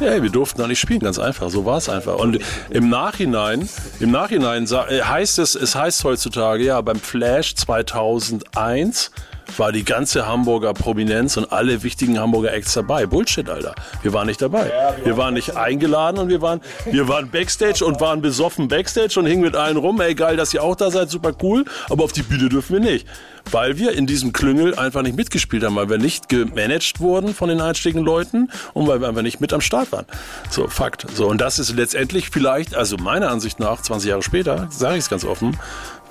Ja, 0.00 0.22
wir 0.22 0.30
durften 0.30 0.60
da 0.60 0.66
nicht 0.66 0.80
spielen, 0.80 1.00
ganz 1.00 1.18
einfach. 1.18 1.48
So 1.48 1.64
war 1.64 1.78
es 1.78 1.88
einfach. 1.88 2.16
Und 2.16 2.38
im 2.70 2.88
Nachhinein, 2.88 3.68
im 4.00 4.10
Nachhinein 4.10 4.66
äh, 4.66 5.02
heißt 5.02 5.38
es, 5.38 5.54
es 5.54 5.74
heißt 5.74 6.04
heutzutage, 6.04 6.64
ja, 6.64 6.80
beim 6.80 6.98
Flash 6.98 7.54
2001 7.54 9.10
war 9.56 9.72
die 9.72 9.84
ganze 9.84 10.26
Hamburger 10.26 10.74
Prominenz 10.74 11.36
und 11.36 11.52
alle 11.52 11.82
wichtigen 11.82 12.18
Hamburger 12.18 12.52
Acts 12.52 12.74
dabei. 12.74 13.06
Bullshit, 13.06 13.48
Alter. 13.48 13.74
Wir 14.02 14.12
waren 14.12 14.26
nicht 14.26 14.42
dabei. 14.42 14.72
Wir 15.04 15.16
waren 15.16 15.34
nicht 15.34 15.56
eingeladen 15.56 16.18
und 16.18 16.28
wir 16.28 16.42
waren, 16.42 16.60
wir 16.90 17.08
waren 17.08 17.30
Backstage 17.30 17.84
und 17.84 18.00
waren 18.00 18.20
besoffen 18.20 18.68
Backstage 18.68 19.18
und 19.18 19.26
hingen 19.26 19.42
mit 19.42 19.56
allen 19.56 19.76
rum. 19.76 20.00
Ey, 20.00 20.14
geil, 20.14 20.36
dass 20.36 20.52
ihr 20.52 20.62
auch 20.62 20.76
da 20.76 20.90
seid, 20.90 21.10
super 21.10 21.32
cool. 21.42 21.64
Aber 21.88 22.04
auf 22.04 22.12
die 22.12 22.22
Bühne 22.22 22.48
dürfen 22.48 22.74
wir 22.74 22.80
nicht. 22.80 23.06
Weil 23.50 23.78
wir 23.78 23.92
in 23.92 24.06
diesem 24.06 24.32
Klüngel 24.32 24.76
einfach 24.76 25.02
nicht 25.02 25.16
mitgespielt 25.16 25.62
haben, 25.62 25.76
weil 25.76 25.88
wir 25.88 25.98
nicht 25.98 26.28
gemanagt 26.28 26.98
wurden 26.98 27.32
von 27.32 27.48
den 27.48 27.60
einstigen 27.60 28.02
Leuten 28.02 28.50
und 28.74 28.88
weil 28.88 29.00
wir 29.00 29.08
einfach 29.08 29.22
nicht 29.22 29.40
mit 29.40 29.52
am 29.52 29.60
Start 29.60 29.92
waren. 29.92 30.04
So, 30.50 30.66
Fakt. 30.66 31.06
So, 31.14 31.28
und 31.28 31.40
das 31.40 31.60
ist 31.60 31.72
letztendlich 31.74 32.30
vielleicht, 32.30 32.74
also 32.74 32.96
meiner 32.96 33.30
Ansicht 33.30 33.60
nach, 33.60 33.80
20 33.80 34.10
Jahre 34.10 34.22
später, 34.22 34.66
sage 34.70 34.94
ich 34.96 35.04
es 35.04 35.10
ganz 35.10 35.24
offen, 35.24 35.56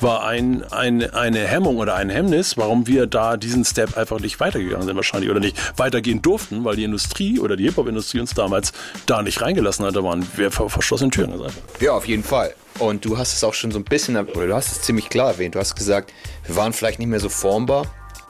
war 0.01 0.25
ein, 0.25 0.63
ein, 0.71 1.13
eine 1.13 1.39
Hemmung 1.39 1.77
oder 1.77 1.95
ein 1.95 2.09
Hemmnis, 2.09 2.57
warum 2.57 2.87
wir 2.87 3.07
da 3.07 3.37
diesen 3.37 3.65
Step 3.65 3.97
einfach 3.97 4.19
nicht 4.19 4.39
weitergegangen 4.39 4.85
sind 4.85 4.95
wahrscheinlich 4.95 5.29
oder 5.29 5.39
nicht 5.39 5.57
weitergehen 5.77 6.21
durften, 6.21 6.63
weil 6.63 6.75
die 6.75 6.83
Industrie 6.83 7.39
oder 7.39 7.55
die 7.55 7.65
Hip-Hop-Industrie 7.65 8.19
uns 8.19 8.33
damals 8.33 8.73
da 9.05 9.21
nicht 9.21 9.41
reingelassen 9.41 9.85
hat. 9.85 9.95
Da 9.95 10.03
waren 10.03 10.27
wir 10.35 10.51
vor 10.51 10.69
verschlossenen 10.69 11.11
Türen. 11.11 11.33
Ja, 11.79 11.93
auf 11.93 12.07
jeden 12.07 12.23
Fall. 12.23 12.53
Und 12.79 13.05
du 13.05 13.17
hast 13.17 13.33
es 13.33 13.43
auch 13.43 13.53
schon 13.53 13.71
so 13.71 13.79
ein 13.79 13.85
bisschen, 13.85 14.17
oder 14.17 14.47
du 14.47 14.53
hast 14.53 14.71
es 14.71 14.81
ziemlich 14.81 15.09
klar 15.09 15.31
erwähnt. 15.31 15.55
Du 15.55 15.59
hast 15.59 15.75
gesagt, 15.75 16.11
wir 16.45 16.55
waren 16.55 16.73
vielleicht 16.73 16.99
nicht 16.99 17.07
mehr 17.07 17.19
so 17.19 17.29
formbar, 17.29 17.85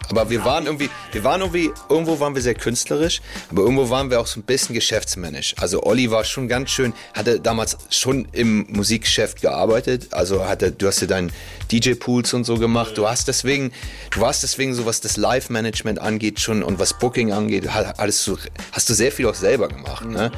aber 0.09 0.29
wir 0.29 0.45
waren 0.45 0.65
irgendwie, 0.65 0.89
wir 1.11 1.23
waren 1.23 1.41
irgendwie, 1.41 1.71
irgendwo 1.89 2.19
waren 2.19 2.35
wir 2.35 2.41
sehr 2.41 2.55
künstlerisch, 2.55 3.21
aber 3.49 3.63
irgendwo 3.63 3.89
waren 3.89 4.09
wir 4.09 4.19
auch 4.19 4.27
so 4.27 4.39
ein 4.39 4.43
bisschen 4.43 4.75
geschäftsmännisch. 4.75 5.55
Also 5.57 5.83
Olli 5.83 6.11
war 6.11 6.23
schon 6.23 6.47
ganz 6.47 6.71
schön, 6.71 6.93
hatte 7.13 7.39
damals 7.39 7.77
schon 7.89 8.27
im 8.31 8.65
Musikgeschäft 8.69 9.41
gearbeitet. 9.41 10.07
Also 10.11 10.45
hatte, 10.45 10.71
du 10.71 10.87
hast 10.87 11.01
ja 11.01 11.07
deinen 11.07 11.31
DJ-Pools 11.71 12.33
und 12.33 12.43
so 12.43 12.57
gemacht. 12.57 12.97
Du 12.97 13.07
hast 13.07 13.27
deswegen, 13.27 13.71
du 14.11 14.21
warst 14.21 14.43
deswegen 14.43 14.73
so, 14.73 14.85
was 14.85 15.01
das 15.01 15.17
Live-Management 15.17 15.99
angeht 15.99 16.39
schon 16.39 16.63
und 16.63 16.79
was 16.79 16.97
Booking 16.97 17.31
angeht, 17.31 17.67
alles 17.97 18.23
so, 18.23 18.37
hast 18.71 18.89
du 18.89 18.93
sehr 18.93 19.11
viel 19.11 19.27
auch 19.27 19.35
selber 19.35 19.67
gemacht. 19.67 20.05
Ne? 20.05 20.31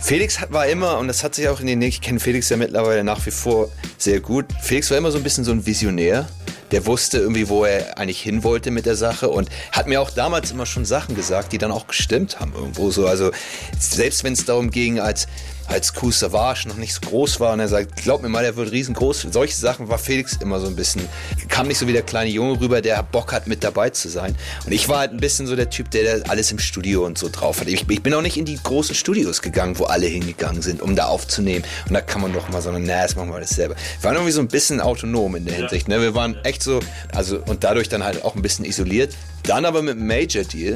Felix 0.00 0.38
war 0.48 0.66
immer, 0.66 0.98
und 0.98 1.08
das 1.08 1.22
hat 1.22 1.34
sich 1.34 1.48
auch 1.48 1.60
in 1.60 1.66
den, 1.66 1.82
ich 1.82 2.00
kenne 2.00 2.20
Felix 2.20 2.48
ja 2.48 2.56
mittlerweile 2.56 3.04
nach 3.04 3.24
wie 3.26 3.30
vor 3.30 3.70
sehr 3.98 4.20
gut. 4.20 4.46
Felix 4.62 4.90
war 4.90 4.96
immer 4.96 5.10
so 5.10 5.18
ein 5.18 5.22
bisschen 5.22 5.44
so 5.44 5.52
ein 5.52 5.66
Visionär 5.66 6.28
der 6.70 6.86
wusste 6.86 7.18
irgendwie, 7.18 7.48
wo 7.48 7.64
er 7.64 7.98
eigentlich 7.98 8.20
hin 8.20 8.44
wollte 8.44 8.70
mit 8.70 8.86
der 8.86 8.96
Sache 8.96 9.28
und 9.28 9.48
hat 9.72 9.86
mir 9.86 10.00
auch 10.00 10.10
damals 10.10 10.50
immer 10.50 10.66
schon 10.66 10.84
Sachen 10.84 11.14
gesagt, 11.14 11.52
die 11.52 11.58
dann 11.58 11.70
auch 11.70 11.86
gestimmt 11.86 12.40
haben 12.40 12.52
irgendwo 12.54 12.90
so. 12.90 13.06
Also 13.06 13.30
selbst 13.78 14.24
wenn 14.24 14.32
es 14.32 14.44
darum 14.44 14.70
ging, 14.70 15.00
als 15.00 15.26
als 15.70 15.94
Coup 15.94 16.12
Savage 16.12 16.68
noch 16.68 16.76
nicht 16.76 16.94
so 16.94 17.00
groß 17.00 17.40
war 17.40 17.52
und 17.52 17.60
er 17.60 17.68
sagt, 17.68 18.02
glaub 18.02 18.22
mir 18.22 18.28
mal, 18.28 18.42
der 18.42 18.56
wird 18.56 18.72
riesengroß. 18.72 19.28
Solche 19.30 19.54
Sachen 19.54 19.88
war 19.88 19.98
Felix 19.98 20.36
immer 20.40 20.58
so 20.60 20.66
ein 20.66 20.76
bisschen, 20.76 21.08
kam 21.48 21.68
nicht 21.68 21.78
so 21.78 21.86
wie 21.86 21.92
der 21.92 22.02
kleine 22.02 22.30
Junge 22.30 22.60
rüber, 22.60 22.80
der 22.80 23.02
Bock 23.02 23.32
hat, 23.32 23.46
mit 23.46 23.62
dabei 23.62 23.90
zu 23.90 24.08
sein. 24.08 24.34
Und 24.66 24.72
ich 24.72 24.88
war 24.88 24.98
halt 24.98 25.12
ein 25.12 25.20
bisschen 25.20 25.46
so 25.46 25.54
der 25.54 25.70
Typ, 25.70 25.90
der 25.90 26.22
alles 26.28 26.50
im 26.50 26.58
Studio 26.58 27.06
und 27.06 27.18
so 27.18 27.28
drauf 27.28 27.60
hat. 27.60 27.68
Ich, 27.68 27.88
ich 27.88 28.02
bin 28.02 28.12
auch 28.14 28.22
nicht 28.22 28.36
in 28.36 28.44
die 28.44 28.58
großen 28.60 28.94
Studios 28.94 29.42
gegangen, 29.42 29.78
wo 29.78 29.84
alle 29.84 30.06
hingegangen 30.06 30.62
sind, 30.62 30.82
um 30.82 30.96
da 30.96 31.06
aufzunehmen. 31.06 31.64
Und 31.86 31.94
da 31.94 32.00
kann 32.00 32.20
man 32.20 32.32
doch 32.32 32.48
mal 32.48 32.60
so, 32.60 32.70
na, 32.72 33.02
das 33.02 33.14
machen 33.14 33.28
wir 33.28 33.36
alles 33.36 33.50
selber. 33.50 33.76
Wir 34.00 34.04
waren 34.04 34.14
irgendwie 34.14 34.32
so 34.32 34.40
ein 34.40 34.48
bisschen 34.48 34.80
autonom 34.80 35.36
in 35.36 35.44
der 35.44 35.54
Hinsicht. 35.54 35.88
Ne? 35.88 36.00
Wir 36.00 36.14
waren 36.14 36.36
echt 36.44 36.62
so, 36.62 36.80
also 37.14 37.40
und 37.46 37.62
dadurch 37.64 37.88
dann 37.88 38.02
halt 38.02 38.24
auch 38.24 38.34
ein 38.34 38.42
bisschen 38.42 38.64
isoliert. 38.64 39.14
Dann 39.44 39.64
aber 39.64 39.82
mit 39.82 39.98
Major 39.98 40.44
Deal 40.44 40.74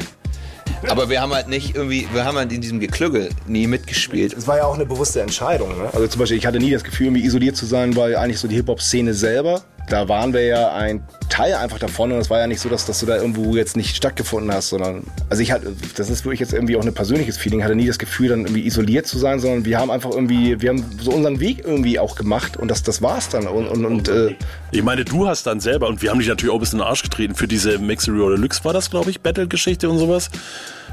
aber 0.91 1.09
wir 1.09 1.21
haben 1.21 1.33
halt 1.33 1.49
nicht 1.49 1.75
irgendwie, 1.75 2.09
wir 2.13 2.25
haben 2.25 2.37
halt 2.37 2.53
in 2.53 2.61
diesem 2.61 2.81
Geklügel 2.81 3.31
nie 3.47 3.67
mitgespielt. 3.67 4.33
Es 4.33 4.47
war 4.47 4.59
ja 4.59 4.65
auch 4.65 4.75
eine 4.75 4.87
bewusste 4.87 5.21
Entscheidung. 5.21 5.77
Ne? 5.77 5.89
Also 5.93 6.07
zum 6.07 6.21
Beispiel, 6.21 6.39
ich 6.39 6.47
hatte 6.47 6.59
nie 6.59 6.71
das 6.71 6.85
Gefühl, 6.85 7.07
irgendwie 7.07 7.25
isoliert 7.25 7.57
zu 7.57 7.67
sein, 7.67 7.97
weil 7.97 8.17
eigentlich 8.17 8.39
so 8.39 8.49
die 8.49 8.57
Hip-Hop-Szene 8.57 9.15
selber 9.15 9.63
da 9.89 10.09
waren 10.09 10.33
wir 10.33 10.45
ja 10.45 10.73
ein 10.73 11.05
Teil 11.29 11.55
einfach 11.55 11.79
davon 11.79 12.13
und 12.13 12.19
es 12.19 12.31
war 12.31 12.39
ja 12.39 12.47
nicht 12.47 12.61
so, 12.61 12.69
dass, 12.69 12.87
dass 12.87 13.01
du 13.01 13.07
da 13.07 13.17
irgendwo 13.17 13.57
jetzt 13.57 13.77
nicht 13.77 13.97
stattgefunden 13.97 14.53
hast, 14.53 14.71
sondern, 14.71 15.05
also 15.29 15.43
ich 15.43 15.53
hatte, 15.53 15.75
das 15.97 16.09
ist 16.09 16.25
wirklich 16.25 16.41
jetzt 16.41 16.53
irgendwie 16.53 16.77
auch 16.77 16.83
ein 16.85 16.95
persönliches 16.95 17.37
Feeling, 17.37 17.63
hatte 17.63 17.75
nie 17.75 17.87
das 17.87 17.99
Gefühl, 17.99 18.29
dann 18.29 18.41
irgendwie 18.41 18.67
isoliert 18.67 19.07
zu 19.07 19.19
sein, 19.19 19.41
sondern 19.41 19.65
wir 19.65 19.79
haben 19.79 19.91
einfach 19.91 20.11
irgendwie, 20.11 20.61
wir 20.61 20.71
haben 20.71 20.85
so 21.01 21.11
unseren 21.11 21.41
Weg 21.41 21.65
irgendwie 21.65 21.99
auch 21.99 22.17
gemacht 22.17 22.57
und 22.57 22.69
das, 22.71 22.83
das 22.83 23.03
war's 23.03 23.29
dann 23.29 23.47
und, 23.47 23.67
und, 23.67 23.85
und 23.85 24.09
äh 24.09 24.37
Ich 24.71 24.83
meine, 24.83 25.05
du 25.05 25.27
hast 25.27 25.47
dann 25.47 25.61
selber, 25.61 25.89
und 25.89 26.03
wir 26.03 26.11
haben 26.11 26.19
dich 26.19 26.29
natürlich 26.29 26.53
auch 26.53 26.59
ein 26.59 26.61
bisschen 26.61 26.79
in 26.79 26.85
den 26.85 26.89
Arsch 26.89 27.03
getreten 27.03 27.35
für 27.35 27.49
diese 27.49 27.79
Mixery 27.79 28.21
oder 28.21 28.37
Deluxe 28.37 28.65
war 28.65 28.73
das, 28.73 28.91
glaube 28.91 29.11
ich, 29.11 29.21
Battle-Geschichte 29.21 29.89
und 29.89 29.99
sowas. 29.99 30.31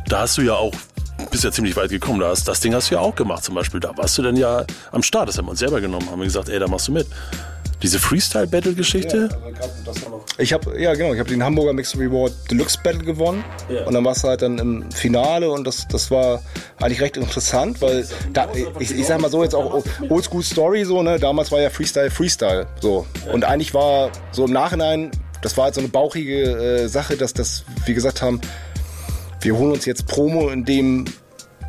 Da 0.08 0.22
hast 0.22 0.38
du 0.38 0.42
ja 0.42 0.56
auch 0.56 0.74
bist 1.30 1.44
ja 1.44 1.52
ziemlich 1.52 1.76
weit 1.76 1.92
gekommen. 1.92 2.20
Das, 2.20 2.44
das 2.44 2.60
Ding 2.62 2.74
hast 2.74 2.90
du 2.90 2.96
ja 2.96 3.02
auch 3.02 3.16
gemacht 3.16 3.44
zum 3.44 3.54
Beispiel. 3.54 3.80
Da 3.80 3.96
warst 3.96 4.18
du 4.18 4.24
dann 4.24 4.36
ja 4.36 4.66
am 4.92 5.04
Start. 5.04 5.30
Das 5.30 5.38
haben 5.38 5.46
wir 5.46 5.52
uns 5.52 5.60
selber 5.60 5.80
genommen. 5.80 6.10
Haben 6.10 6.20
wir 6.20 6.26
gesagt, 6.26 6.50
ey, 6.50 6.58
da 6.58 6.68
machst 6.68 6.88
du 6.88 6.94
mit. 6.94 7.08
Diese 7.82 8.00
Freestyle-Battle-Geschichte? 8.00 9.30
Ja, 9.32 9.38
also 9.88 10.24
ich 10.38 10.54
habe 10.54 10.80
ja 10.80 10.94
genau, 10.94 11.14
ich 11.14 11.20
habe 11.20 11.30
den 11.30 11.44
Hamburger 11.44 11.74
Mixed 11.74 11.98
Reward 11.98 12.34
Deluxe 12.50 12.78
Battle 12.84 13.04
gewonnen 13.04 13.44
ja. 13.70 13.86
und 13.86 13.94
dann 13.94 14.06
war 14.06 14.14
es 14.14 14.24
halt 14.24 14.42
dann 14.42 14.58
im 14.60 14.92
Finale 14.92 15.50
und 15.50 15.66
das, 15.66 15.88
das 15.88 16.12
war 16.12 16.42
eigentlich 16.80 17.02
recht 17.02 17.18
interessant, 17.18 17.82
weil 17.82 18.08
da, 18.34 18.48
ich, 18.80 18.92
ich 18.92 19.06
sag 19.06 19.20
mal 19.20 19.30
so 19.30 19.44
jetzt 19.44 19.56
auch 19.56 19.84
Oldschool 20.10 20.44
Story 20.44 20.86
so 20.86 21.02
ne, 21.02 21.20
damals 21.20 21.52
war 21.52 21.60
ja 21.60 21.70
Freestyle 21.70 22.12
Freestyle 22.12 22.68
so 22.80 23.06
ja. 23.26 23.34
und 23.34 23.44
eigentlich 23.44 23.74
war 23.74 24.12
so 24.32 24.46
im 24.46 24.52
Nachhinein, 24.52 25.12
das 25.42 25.58
war 25.58 25.66
halt 25.66 25.76
so 25.76 25.82
eine 25.82 25.90
bauchige 25.90 26.44
äh, 26.44 26.88
Sache, 26.88 27.18
dass 27.18 27.34
das 27.34 27.64
wir 27.86 27.94
gesagt 27.94 28.22
haben, 28.22 28.42
wir 29.42 29.58
holen 29.58 29.72
uns 29.72 29.86
jetzt 29.86 30.06
Promo, 30.08 30.50
in 30.50 30.66
dem 30.66 31.06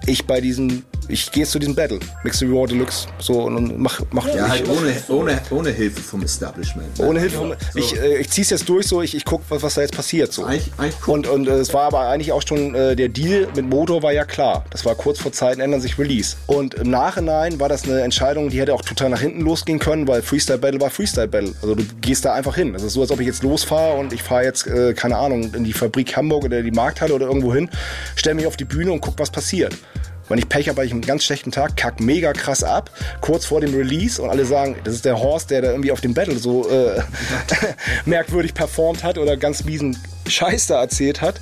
ich 0.06 0.26
bei 0.26 0.40
diesem 0.40 0.84
ich 1.12 1.30
gehe 1.30 1.42
jetzt 1.42 1.52
zu 1.52 1.58
diesem 1.58 1.74
Battle, 1.74 2.00
Mixed 2.24 2.42
Reward 2.42 2.70
Deluxe, 2.70 3.06
so 3.18 3.42
und 3.42 3.78
mach, 3.78 4.00
mach 4.10 4.26
ja, 4.34 4.48
halt 4.48 4.68
ohne, 4.68 4.94
ohne, 5.08 5.40
ohne 5.50 5.70
Hilfe 5.70 6.00
vom 6.00 6.22
Establishment. 6.22 6.98
Ne? 6.98 7.06
Ohne 7.06 7.20
Hilfe 7.20 7.36
vom, 7.36 7.50
so. 7.50 7.78
ich, 7.78 8.00
äh, 8.00 8.18
ich 8.18 8.30
zieh's 8.30 8.50
jetzt 8.50 8.68
durch, 8.68 8.86
so 8.86 9.02
ich, 9.02 9.14
ich 9.14 9.24
guck, 9.24 9.42
was, 9.48 9.62
was 9.62 9.74
da 9.74 9.82
jetzt 9.82 9.94
passiert, 9.94 10.32
so. 10.32 10.44
Eigentlich, 10.44 10.72
eigentlich. 10.78 11.08
Und 11.08 11.26
und 11.26 11.48
äh, 11.48 11.52
es 11.52 11.74
war 11.74 11.82
aber 11.82 12.08
eigentlich 12.08 12.32
auch 12.32 12.42
schon 12.46 12.74
äh, 12.74 12.96
der 12.96 13.08
Deal 13.08 13.48
mit 13.54 13.66
Motor 13.66 14.02
war 14.02 14.12
ja 14.12 14.24
klar. 14.24 14.64
Das 14.70 14.84
war 14.84 14.94
kurz 14.94 15.18
vor 15.18 15.32
Zeiten 15.32 15.60
ändern 15.60 15.80
sich 15.80 15.98
Release. 15.98 16.36
Und 16.46 16.74
im 16.74 16.90
Nachhinein 16.90 17.60
war 17.60 17.68
das 17.68 17.84
eine 17.84 18.00
Entscheidung, 18.00 18.48
die 18.48 18.60
hätte 18.60 18.74
auch 18.74 18.82
total 18.82 19.10
nach 19.10 19.20
hinten 19.20 19.42
losgehen 19.42 19.78
können, 19.78 20.08
weil 20.08 20.22
Freestyle 20.22 20.58
Battle 20.58 20.80
war 20.80 20.90
Freestyle 20.90 21.28
Battle. 21.28 21.52
Also 21.60 21.74
du 21.74 21.84
gehst 22.00 22.24
da 22.24 22.32
einfach 22.32 22.54
hin. 22.54 22.72
Das 22.72 22.82
ist 22.82 22.94
so, 22.94 23.02
als 23.02 23.10
ob 23.10 23.20
ich 23.20 23.26
jetzt 23.26 23.42
losfahre 23.42 23.98
und 23.98 24.12
ich 24.12 24.22
fahre 24.22 24.44
jetzt 24.44 24.66
äh, 24.66 24.94
keine 24.94 25.16
Ahnung 25.16 25.52
in 25.54 25.64
die 25.64 25.72
Fabrik 25.72 26.16
Hamburg 26.16 26.44
oder 26.44 26.62
die 26.62 26.70
Markthalle 26.70 27.14
oder 27.14 27.26
irgendwo 27.26 27.54
hin, 27.54 27.68
stell 28.16 28.34
mich 28.34 28.46
auf 28.46 28.56
die 28.56 28.64
Bühne 28.64 28.92
und 28.92 29.00
guck, 29.00 29.18
was 29.18 29.30
passiert. 29.30 29.76
Wenn 30.28 30.38
ich 30.38 30.48
Pech 30.48 30.68
habe, 30.68 30.76
habe 30.76 30.86
ich 30.86 30.92
einen 30.92 31.02
ganz 31.02 31.24
schlechten 31.24 31.50
Tag, 31.50 31.76
kack 31.76 32.00
mega 32.00 32.32
krass 32.32 32.62
ab, 32.62 32.90
kurz 33.20 33.44
vor 33.44 33.60
dem 33.60 33.74
Release 33.74 34.20
und 34.20 34.30
alle 34.30 34.44
sagen, 34.44 34.76
das 34.84 34.94
ist 34.94 35.04
der 35.04 35.18
Horst, 35.18 35.50
der 35.50 35.62
da 35.62 35.70
irgendwie 35.70 35.92
auf 35.92 36.00
dem 36.00 36.14
Battle 36.14 36.38
so 36.38 36.68
äh, 36.68 37.02
merkwürdig 38.06 38.54
performt 38.54 39.02
hat 39.02 39.18
oder 39.18 39.36
ganz 39.36 39.64
miesen 39.64 39.98
Scheiß 40.26 40.68
da 40.68 40.80
erzählt 40.80 41.20
hat. 41.20 41.40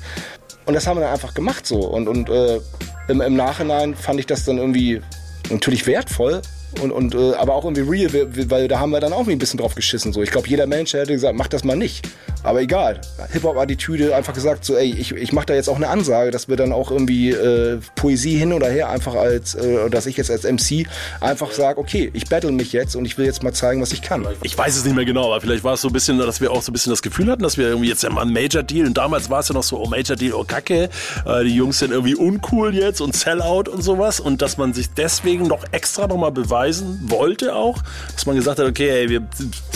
Und 0.65 0.73
das 0.73 0.87
haben 0.87 0.97
wir 0.97 1.01
dann 1.01 1.13
einfach 1.13 1.33
gemacht 1.33 1.65
so. 1.65 1.79
Und, 1.79 2.07
und 2.07 2.29
äh, 2.29 2.59
im, 3.07 3.21
im 3.21 3.35
Nachhinein 3.35 3.95
fand 3.95 4.19
ich 4.19 4.25
das 4.25 4.45
dann 4.45 4.57
irgendwie 4.57 5.01
natürlich 5.49 5.85
wertvoll, 5.87 6.41
und, 6.81 6.91
und 6.91 7.15
äh, 7.15 7.33
aber 7.33 7.55
auch 7.55 7.65
irgendwie 7.65 7.81
real, 7.81 8.27
weil 8.49 8.67
da 8.67 8.79
haben 8.79 8.91
wir 8.91 8.99
dann 8.99 9.13
auch 9.13 9.27
ein 9.27 9.37
bisschen 9.37 9.59
drauf 9.59 9.75
geschissen. 9.75 10.13
So. 10.13 10.21
Ich 10.21 10.31
glaube, 10.31 10.47
jeder 10.47 10.67
Mensch 10.67 10.93
hätte 10.93 11.13
gesagt, 11.13 11.35
mach 11.35 11.47
das 11.47 11.63
mal 11.63 11.75
nicht. 11.75 12.07
Aber 12.43 12.61
egal. 12.61 12.99
Hip-Hop-Attitüde 13.31 14.15
einfach 14.15 14.33
gesagt, 14.33 14.65
so, 14.65 14.75
ey, 14.75 14.95
ich, 14.97 15.11
ich 15.11 15.31
mache 15.31 15.47
da 15.47 15.53
jetzt 15.53 15.69
auch 15.69 15.75
eine 15.75 15.89
Ansage, 15.89 16.31
dass 16.31 16.47
wir 16.47 16.55
dann 16.55 16.71
auch 16.71 16.89
irgendwie 16.89 17.31
äh, 17.31 17.79
Poesie 17.95 18.37
hin 18.37 18.53
oder 18.53 18.67
her 18.69 18.89
einfach 18.89 19.13
als, 19.13 19.53
äh, 19.55 19.89
dass 19.89 20.07
ich 20.07 20.17
jetzt 20.17 20.31
als 20.31 20.43
MC 20.43 20.87
einfach 21.19 21.51
sage, 21.51 21.79
okay, 21.79 22.09
ich 22.13 22.25
battle 22.25 22.51
mich 22.51 22.73
jetzt 22.73 22.95
und 22.95 23.05
ich 23.05 23.17
will 23.17 23.25
jetzt 23.25 23.43
mal 23.43 23.53
zeigen, 23.53 23.81
was 23.81 23.91
ich 23.91 24.01
kann. 24.01 24.25
Ich 24.41 24.57
weiß 24.57 24.75
es 24.75 24.85
nicht 24.85 24.95
mehr 24.95 25.05
genau, 25.05 25.25
aber 25.27 25.41
vielleicht 25.41 25.63
war 25.63 25.73
es 25.73 25.81
so 25.81 25.89
ein 25.89 25.93
bisschen, 25.93 26.17
dass 26.17 26.41
wir 26.41 26.51
auch 26.51 26.61
so 26.61 26.71
ein 26.71 26.73
bisschen 26.73 26.91
das 26.91 27.01
Gefühl 27.01 27.29
hatten, 27.29 27.43
dass 27.43 27.57
wir 27.57 27.67
irgendwie 27.67 27.89
jetzt 27.89 28.03
ja 28.03 28.09
mal 28.09 28.23
ein 28.23 28.33
Major 28.33 28.63
Deal 28.63 28.87
und 28.87 28.97
damals 28.97 29.29
war 29.29 29.41
es 29.41 29.49
ja 29.49 29.53
noch 29.53 29.63
so, 29.63 29.79
oh 29.79 29.87
Major 29.87 30.15
Deal, 30.15 30.33
oh 30.33 30.43
Kacke, 30.43 30.89
äh, 31.25 31.43
die 31.43 31.55
Jungs 31.55 31.79
sind 31.79 31.91
irgendwie 31.91 32.15
uncool 32.15 32.73
jetzt 32.73 33.01
und 33.01 33.15
Sellout 33.15 33.69
und 33.69 33.83
sowas 33.83 34.19
und 34.19 34.41
dass 34.41 34.57
man 34.57 34.73
sich 34.73 34.89
deswegen 34.91 35.47
noch 35.47 35.63
extra 35.71 36.07
nochmal 36.07 36.31
beweisen 36.61 36.99
wollte 37.09 37.55
auch, 37.55 37.81
dass 38.13 38.25
man 38.25 38.35
gesagt 38.35 38.59
hat, 38.59 38.65
okay, 38.65 38.89
ey, 38.89 39.09
wir, 39.09 39.27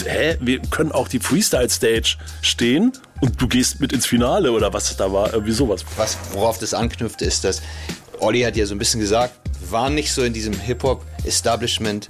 hä, 0.06 0.38
wir 0.40 0.62
können 0.62 0.92
auch 0.92 1.08
die 1.08 1.20
Freestyle 1.20 1.70
Stage 1.70 2.18
stehen 2.42 2.94
und 3.22 3.42
du 3.42 3.48
gehst 3.48 3.80
mit 3.80 3.92
ins 3.92 4.06
Finale 4.06 4.52
oder 4.52 4.72
was 4.74 4.96
da 4.96 5.12
war, 5.12 5.34
irgendwie 5.34 5.54
sowas. 5.54 5.84
Was, 5.98 6.18
worauf 6.34 6.60
das 6.60 6.74
anknüpft, 6.74 7.22
ist, 7.22 7.44
dass 7.44 7.62
Olli 8.20 8.42
hat 8.42 8.56
ja 8.56 8.66
so 8.66 8.76
ein 8.76 8.78
bisschen 8.78 9.00
gesagt, 9.00 9.34
waren 9.70 9.96
nicht 9.96 10.14
so 10.14 10.24
in 10.24 10.34
diesem 10.34 10.54
Hip-Hop-Establishment 10.54 12.08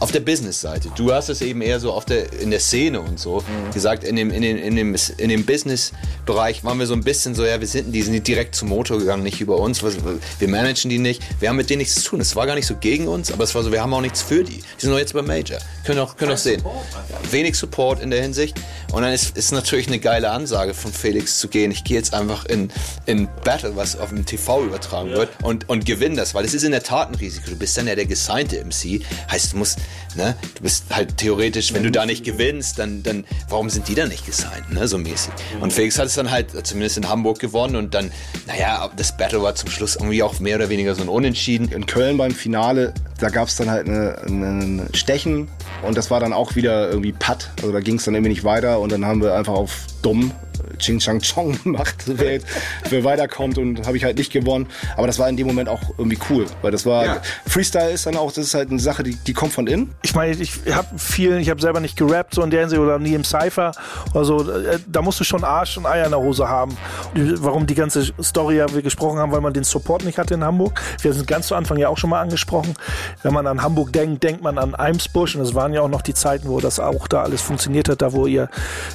auf 0.00 0.12
der 0.12 0.20
Business-Seite. 0.20 0.90
Du 0.96 1.12
hast 1.12 1.28
es 1.28 1.40
eben 1.40 1.60
eher 1.60 1.80
so 1.80 1.92
auf 1.92 2.04
der, 2.04 2.32
in 2.40 2.50
der 2.50 2.60
Szene 2.60 3.00
und 3.00 3.18
so 3.18 3.40
mhm. 3.40 3.72
gesagt. 3.72 4.04
In 4.04 4.16
dem, 4.16 4.30
in, 4.30 4.42
dem, 4.42 4.56
in 4.56 4.76
dem, 4.76 4.96
in 5.16 5.28
dem 5.28 5.44
Business-Bereich 5.44 6.64
waren 6.64 6.78
wir 6.78 6.86
so 6.86 6.94
ein 6.94 7.02
bisschen 7.02 7.34
so, 7.34 7.44
ja, 7.44 7.60
wir 7.60 7.66
sind, 7.66 7.92
die 7.92 8.02
sind 8.02 8.26
direkt 8.26 8.54
zum 8.54 8.68
Motor 8.68 8.98
gegangen, 8.98 9.22
nicht 9.22 9.40
über 9.40 9.58
uns. 9.58 9.82
Wir 9.82 10.48
managen 10.48 10.90
die 10.90 10.98
nicht. 10.98 11.22
Wir 11.40 11.48
haben 11.48 11.56
mit 11.56 11.70
denen 11.70 11.78
nichts 11.78 11.96
zu 11.96 12.10
tun. 12.10 12.20
Es 12.20 12.36
war 12.36 12.46
gar 12.46 12.54
nicht 12.54 12.66
so 12.66 12.76
gegen 12.76 13.08
uns, 13.08 13.32
aber 13.32 13.44
es 13.44 13.54
war 13.54 13.62
so, 13.62 13.72
wir 13.72 13.82
haben 13.82 13.92
auch 13.94 14.00
nichts 14.00 14.22
für 14.22 14.44
die. 14.44 14.58
Die 14.58 14.64
sind 14.78 14.90
doch 14.90 14.98
jetzt 14.98 15.14
bei 15.14 15.22
Major. 15.22 15.58
Können 15.84 16.00
auch, 16.00 16.16
können 16.16 16.32
auch 16.32 16.36
sehen. 16.36 16.62
Ja, 16.64 17.32
wenig 17.32 17.56
Support 17.56 18.00
in 18.00 18.10
der 18.10 18.22
Hinsicht. 18.22 18.58
Und 18.92 19.02
dann 19.02 19.12
ist, 19.12 19.36
ist 19.36 19.52
natürlich 19.52 19.88
eine 19.88 19.98
geile 19.98 20.30
Ansage 20.30 20.74
von 20.74 20.92
Felix 20.92 21.38
zu 21.38 21.48
gehen. 21.48 21.70
Ich 21.70 21.84
gehe 21.84 21.96
jetzt 21.96 22.14
einfach 22.14 22.46
in, 22.46 22.70
in 23.06 23.28
Battle, 23.44 23.76
was 23.76 23.98
auf 23.98 24.10
dem 24.10 24.24
TV 24.24 24.64
übertragen 24.64 25.10
ja. 25.10 25.16
wird 25.16 25.30
und, 25.42 25.68
und 25.68 25.84
gewinne 25.84 26.16
das, 26.16 26.34
weil 26.34 26.44
es 26.44 26.54
ist 26.54 26.62
in 26.62 26.72
der 26.72 26.82
Tat 26.82 27.08
ein 27.08 27.14
Risiko. 27.14 27.50
Du 27.50 27.56
bist 27.56 27.76
dann 27.76 27.86
ja 27.86 27.94
der 27.94 28.06
gesignte 28.06 28.64
MC. 28.64 29.02
Heißt, 29.30 29.52
du 29.52 29.58
musst, 29.58 29.78
ne, 30.16 30.36
du 30.54 30.62
bist 30.62 30.84
halt 30.90 31.16
theoretisch, 31.16 31.72
wenn 31.74 31.82
du 31.82 31.90
da 31.90 32.06
nicht 32.06 32.24
gewinnst, 32.24 32.78
dann, 32.78 33.02
dann 33.02 33.24
warum 33.48 33.70
sind 33.70 33.88
die 33.88 33.94
dann 33.94 34.08
nicht 34.08 34.26
gesigned, 34.26 34.72
ne, 34.72 34.86
so 34.88 34.98
mäßig. 34.98 35.32
Und 35.60 35.72
Felix 35.72 35.98
hat 35.98 36.06
es 36.06 36.14
dann 36.14 36.30
halt 36.30 36.66
zumindest 36.66 36.98
in 36.98 37.08
Hamburg 37.08 37.38
gewonnen 37.38 37.76
und 37.76 37.94
dann, 37.94 38.10
naja, 38.46 38.90
das 38.96 39.16
Battle 39.16 39.42
war 39.42 39.54
zum 39.54 39.70
Schluss 39.70 39.96
irgendwie 39.96 40.22
auch 40.22 40.40
mehr 40.40 40.56
oder 40.56 40.68
weniger 40.68 40.94
so 40.94 41.02
ein 41.02 41.08
Unentschieden. 41.08 41.70
In 41.72 41.86
Köln 41.86 42.16
beim 42.16 42.32
Finale, 42.32 42.94
da 43.18 43.28
gab 43.28 43.48
es 43.48 43.56
dann 43.56 43.70
halt 43.70 43.86
ein 43.86 44.88
Stechen 44.94 45.48
und 45.82 45.96
das 45.96 46.10
war 46.10 46.20
dann 46.20 46.32
auch 46.32 46.56
wieder 46.56 46.88
irgendwie 46.88 47.12
Putt. 47.12 47.50
Also 47.58 47.72
da 47.72 47.80
ging 47.80 47.96
es 47.96 48.04
dann 48.04 48.14
irgendwie 48.14 48.30
nicht 48.30 48.44
weiter 48.44 48.80
und 48.80 48.92
dann 48.92 49.04
haben 49.04 49.22
wir 49.22 49.34
einfach 49.34 49.54
auf 49.54 49.86
dumm 50.02 50.32
Ching 50.78 50.98
Chang 50.98 51.20
Chong 51.20 51.62
gemacht, 51.64 51.96
wer, 52.06 52.32
jetzt, 52.32 52.46
wer 52.88 53.04
weiterkommt 53.04 53.58
und 53.58 53.86
habe 53.86 53.96
ich 53.96 54.04
halt 54.04 54.18
nicht 54.18 54.32
gewonnen. 54.32 54.66
Aber 54.96 55.06
das 55.06 55.18
war 55.18 55.28
in 55.28 55.36
dem 55.36 55.46
Moment 55.46 55.68
auch 55.68 55.82
irgendwie 55.98 56.18
cool, 56.30 56.46
weil 56.62 56.70
das 56.70 56.86
war 56.86 57.04
ja. 57.04 57.22
Freestyle 57.46 57.90
ist 57.90 58.06
dann 58.06 58.16
auch, 58.16 58.32
das 58.32 58.46
ist 58.46 58.54
halt 58.54 58.70
eine 58.70 58.80
Sache, 58.80 59.02
die, 59.02 59.14
die 59.14 59.32
kommt 59.32 59.52
von 59.52 59.66
innen. 59.66 59.94
Ich 60.02 60.14
meine, 60.14 60.34
ich 60.36 60.52
habe 60.70 60.98
viel, 60.98 61.38
ich 61.38 61.50
habe 61.50 61.60
selber 61.60 61.80
nicht 61.80 61.96
gerappt 61.96 62.34
so 62.34 62.42
in 62.42 62.50
der 62.50 62.60
Hinsicht 62.60 62.80
oder 62.80 62.98
nie 62.98 63.14
im 63.14 63.24
Cypher 63.24 63.72
Also 64.14 64.50
äh, 64.50 64.78
Da 64.86 65.02
musst 65.02 65.20
du 65.20 65.24
schon 65.24 65.44
Arsch 65.44 65.76
und 65.76 65.86
Eier 65.86 66.04
in 66.04 66.10
der 66.10 66.20
Hose 66.20 66.48
haben. 66.48 66.76
Warum 67.14 67.66
die 67.66 67.74
ganze 67.74 68.12
Story 68.22 68.56
ja 68.56 68.72
wir 68.72 68.82
gesprochen 68.82 69.18
haben, 69.18 69.32
weil 69.32 69.40
man 69.40 69.52
den 69.52 69.64
Support 69.64 70.04
nicht 70.04 70.18
hatte 70.18 70.34
in 70.34 70.44
Hamburg. 70.44 70.80
Wir 71.02 71.12
sind 71.12 71.26
ganz 71.26 71.48
zu 71.48 71.54
Anfang 71.54 71.78
ja 71.78 71.88
auch 71.88 71.98
schon 71.98 72.10
mal 72.10 72.20
angesprochen. 72.20 72.74
Wenn 73.22 73.32
man 73.32 73.46
an 73.46 73.62
Hamburg 73.62 73.92
denkt, 73.92 74.22
denkt 74.22 74.42
man 74.42 74.58
an 74.58 74.74
Eimsbusch 74.74 75.36
und 75.36 75.42
es 75.42 75.54
waren 75.54 75.72
ja 75.72 75.80
auch 75.80 75.88
noch 75.88 76.02
die 76.02 76.14
Zeiten, 76.14 76.48
wo 76.48 76.60
das 76.60 76.80
auch 76.80 77.08
da 77.08 77.22
alles 77.22 77.42
funktioniert 77.42 77.88
hat, 77.88 78.02
da 78.02 78.12
wo 78.12 78.26
ihr 78.26 78.48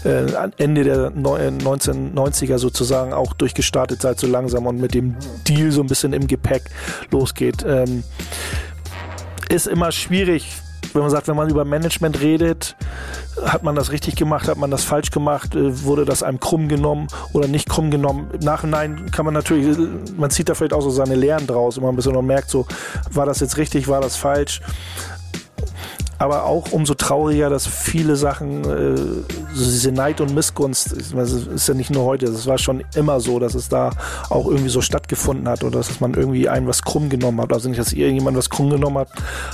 äh, 0.03 0.25
Ende 0.57 0.83
der 0.83 1.11
1990er 1.73 2.57
sozusagen 2.57 3.13
auch 3.13 3.33
durchgestartet 3.33 4.01
seid 4.01 4.19
so 4.19 4.27
langsam 4.27 4.65
und 4.67 4.79
mit 4.79 4.93
dem 4.93 5.15
Deal 5.47 5.71
so 5.71 5.81
ein 5.81 5.87
bisschen 5.87 6.13
im 6.13 6.27
Gepäck 6.27 6.63
losgeht. 7.11 7.65
Ähm, 7.67 8.03
ist 9.49 9.67
immer 9.67 9.91
schwierig, 9.91 10.47
wenn 10.93 11.01
man 11.01 11.11
sagt, 11.11 11.27
wenn 11.27 11.35
man 11.35 11.49
über 11.49 11.65
Management 11.65 12.21
redet, 12.21 12.75
hat 13.43 13.63
man 13.63 13.75
das 13.75 13.91
richtig 13.91 14.15
gemacht, 14.15 14.47
hat 14.47 14.57
man 14.57 14.69
das 14.69 14.83
falsch 14.83 15.11
gemacht, 15.11 15.55
äh, 15.55 15.83
wurde 15.83 16.05
das 16.05 16.23
einem 16.23 16.39
krumm 16.39 16.67
genommen 16.67 17.07
oder 17.33 17.47
nicht 17.47 17.69
krumm 17.69 17.89
genommen. 17.91 18.29
Im 18.33 18.39
Nachhinein 18.41 19.11
kann 19.11 19.25
man 19.25 19.33
natürlich, 19.33 19.77
man 20.17 20.29
zieht 20.29 20.49
da 20.49 20.53
vielleicht 20.53 20.73
auch 20.73 20.81
so 20.81 20.89
seine 20.89 21.15
Lehren 21.15 21.47
draus 21.47 21.77
und 21.77 21.83
man 21.83 21.93
ein 21.93 21.95
bisschen 21.95 22.13
noch 22.13 22.21
merkt, 22.21 22.49
so, 22.49 22.67
war 23.11 23.25
das 23.25 23.39
jetzt 23.39 23.57
richtig, 23.57 23.87
war 23.87 24.01
das 24.01 24.15
falsch 24.15 24.61
aber 26.23 26.45
auch 26.45 26.71
umso 26.71 26.93
trauriger, 26.93 27.49
dass 27.49 27.67
viele 27.67 28.15
Sachen, 28.15 28.63
äh, 28.63 28.95
diese 29.53 29.91
Neid 29.91 30.21
und 30.21 30.33
Missgunst, 30.33 30.95
das 31.13 31.31
ist 31.33 31.67
ja 31.67 31.73
nicht 31.73 31.91
nur 31.91 32.05
heute, 32.05 32.27
es 32.27 32.47
war 32.47 32.57
schon 32.57 32.81
immer 32.95 33.19
so, 33.19 33.39
dass 33.39 33.55
es 33.55 33.67
da 33.67 33.89
auch 34.29 34.47
irgendwie 34.47 34.69
so 34.69 34.79
stattgefunden 34.79 35.49
hat 35.49 35.65
oder 35.65 35.79
dass 35.79 35.99
man 35.99 36.13
irgendwie 36.13 36.47
einem 36.47 36.67
was 36.67 36.81
krumm 36.81 37.09
genommen 37.09 37.41
hat. 37.41 37.51
Also 37.51 37.67
nicht, 37.67 37.77
dass 37.79 37.91
irgendjemand 37.91 38.37
was 38.37 38.49
krumm 38.49 38.69
genommen 38.69 38.99
hat, 38.99 39.09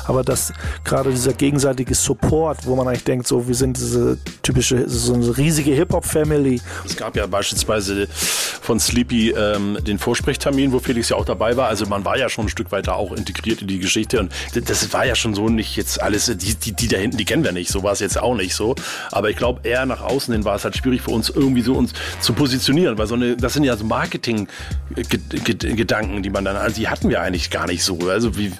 aber 0.06 0.24
dass 0.24 0.54
gerade 0.84 1.10
dieser 1.10 1.34
gegenseitige 1.34 1.96
Support, 1.96 2.68
wo 2.68 2.76
man 2.76 2.88
eigentlich 2.88 3.04
denkt, 3.04 3.26
so 3.26 3.48
wir 3.48 3.56
sind 3.56 3.78
diese 3.78 4.20
typische, 4.44 4.88
so 4.88 5.16
eine 5.16 5.36
riesige 5.38 5.72
Hip-Hop-Family. 5.72 6.62
Es 6.86 6.96
gab 6.96 7.16
ja 7.16 7.26
beispielsweise 7.26 8.08
von 8.12 8.80
Sleepy 8.80 9.32
ähm, 9.32 9.80
den 9.82 9.98
Vorsprechtermin, 9.98 10.72
wo 10.72 10.78
Felix 10.78 11.10
ja 11.10 11.18
auch 11.18 11.26
dabei 11.26 11.58
war. 11.58 11.68
Also 11.68 11.88
man 11.88 12.06
war 12.06 12.16
ja 12.16 12.30
schon 12.30 12.46
ein 12.46 12.50
Stück 12.50 12.72
weiter 12.72 12.96
auch 12.96 13.12
integriert 13.12 13.64
in 13.64 13.68
die 13.68 13.80
Geschichte 13.80 14.20
und 14.20 14.32
das 14.54 14.94
war 14.94 15.04
ja 15.04 15.16
schon 15.16 15.34
so 15.34 15.50
nicht 15.50 15.76
jetzt 15.76 16.00
alles, 16.00 16.28
die, 16.28 16.59
die, 16.66 16.74
die 16.74 16.88
da 16.88 16.98
hinten, 16.98 17.18
die 17.18 17.26
kennen 17.26 17.44
wir 17.44 17.52
nicht. 17.52 17.70
So 17.70 17.84
war 17.84 17.92
es 17.94 18.00
jetzt 18.00 18.20
auch 18.20 18.34
nicht 18.36 18.56
so. 18.56 18.74
Aber 19.12 19.30
ich 19.30 19.38
glaube, 19.38 19.68
eher 19.68 19.86
nach 19.86 20.02
außen 20.02 20.34
hin 20.34 20.44
war 20.46 20.56
es 20.56 20.64
halt 20.64 20.78
schwierig 20.78 21.02
für 21.02 21.12
uns 21.12 21.30
irgendwie 21.30 21.62
so 21.62 21.76
uns 21.76 21.94
zu 22.22 22.34
positionieren, 22.34 22.98
weil 22.98 23.06
so 23.08 23.16
eine, 23.16 23.36
das 23.36 23.54
sind 23.54 23.64
ja 23.64 23.76
so 23.78 23.86
Marketing-Gedanken, 23.86 26.24
die 26.24 26.30
man 26.30 26.46
dann, 26.46 26.56
also 26.56 26.76
die 26.76 26.88
hatten 26.88 27.10
wir 27.10 27.22
eigentlich 27.22 27.50
gar 27.50 27.68
nicht 27.68 27.84
so. 27.84 27.98
Also 28.10 28.38
wie, 28.38 28.54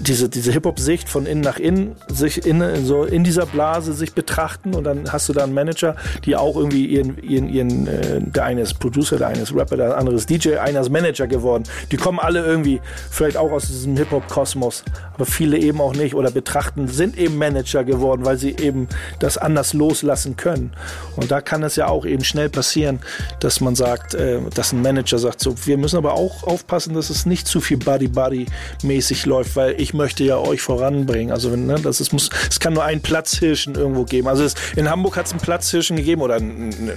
diese, 0.00 0.28
diese 0.28 0.52
Hip-Hop-Sicht 0.52 1.08
von 1.08 1.26
innen 1.26 1.40
nach 1.40 1.58
innen, 1.58 1.96
sich 2.08 2.46
in, 2.46 2.84
so 2.84 3.04
in 3.04 3.24
dieser 3.24 3.46
Blase 3.46 3.92
sich 3.92 4.12
betrachten 4.12 4.74
und 4.74 4.84
dann 4.84 5.12
hast 5.12 5.28
du 5.28 5.32
da 5.32 5.44
einen 5.44 5.54
Manager, 5.54 5.96
die 6.24 6.36
auch 6.36 6.56
irgendwie 6.56 6.86
ihren, 6.86 7.22
ihren, 7.22 7.48
ihren 7.48 7.86
äh, 7.86 8.20
der 8.20 8.44
eine 8.44 8.62
ist 8.62 8.78
Producer, 8.78 9.18
der 9.18 9.28
eine 9.28 9.42
ist 9.42 9.54
Rapper, 9.54 9.76
der 9.76 9.96
andere 9.96 10.16
ist 10.16 10.30
DJ, 10.30 10.56
einer 10.56 10.80
ist 10.80 10.90
Manager 10.90 11.26
geworden. 11.26 11.64
Die 11.90 11.96
kommen 11.96 12.18
alle 12.18 12.44
irgendwie 12.44 12.80
vielleicht 13.10 13.36
auch 13.36 13.50
aus 13.50 13.66
diesem 13.66 13.96
Hip-Hop-Kosmos, 13.96 14.84
aber 15.14 15.26
viele 15.26 15.58
eben 15.58 15.80
auch 15.80 15.94
nicht 15.94 16.14
oder 16.14 16.30
betrachten, 16.30 16.88
sind 16.88 17.17
eben 17.18 17.36
Manager 17.36 17.84
geworden, 17.84 18.24
weil 18.24 18.38
sie 18.38 18.56
eben 18.56 18.88
das 19.18 19.38
anders 19.38 19.72
loslassen 19.72 20.36
können. 20.36 20.72
Und 21.16 21.30
da 21.30 21.40
kann 21.40 21.62
es 21.62 21.76
ja 21.76 21.88
auch 21.88 22.06
eben 22.06 22.24
schnell 22.24 22.48
passieren, 22.48 23.00
dass 23.40 23.60
man 23.60 23.74
sagt, 23.74 24.14
äh, 24.14 24.40
dass 24.54 24.72
ein 24.72 24.82
Manager 24.82 25.18
sagt, 25.18 25.40
so, 25.40 25.54
wir 25.66 25.76
müssen 25.76 25.96
aber 25.96 26.14
auch 26.14 26.44
aufpassen, 26.44 26.94
dass 26.94 27.10
es 27.10 27.26
nicht 27.26 27.46
zu 27.46 27.60
viel 27.60 27.78
Buddy-Buddy-mäßig 27.78 29.26
läuft, 29.26 29.56
weil 29.56 29.80
ich 29.80 29.94
möchte 29.94 30.24
ja 30.24 30.38
euch 30.38 30.62
voranbringen. 30.62 31.32
Also 31.32 31.54
ne, 31.54 31.76
das 31.82 32.00
ist, 32.00 32.12
muss, 32.12 32.30
es 32.48 32.60
kann 32.60 32.74
nur 32.74 32.84
einen 32.84 33.00
Platzhirschen 33.00 33.74
irgendwo 33.74 34.04
geben. 34.04 34.28
Also 34.28 34.44
es, 34.44 34.54
in 34.76 34.88
Hamburg 34.88 35.16
hat 35.16 35.26
es 35.26 35.32
einen 35.32 35.40
Platzhirschen 35.40 35.96
gegeben 35.96 36.22
oder 36.22 36.36
einen, 36.36 36.92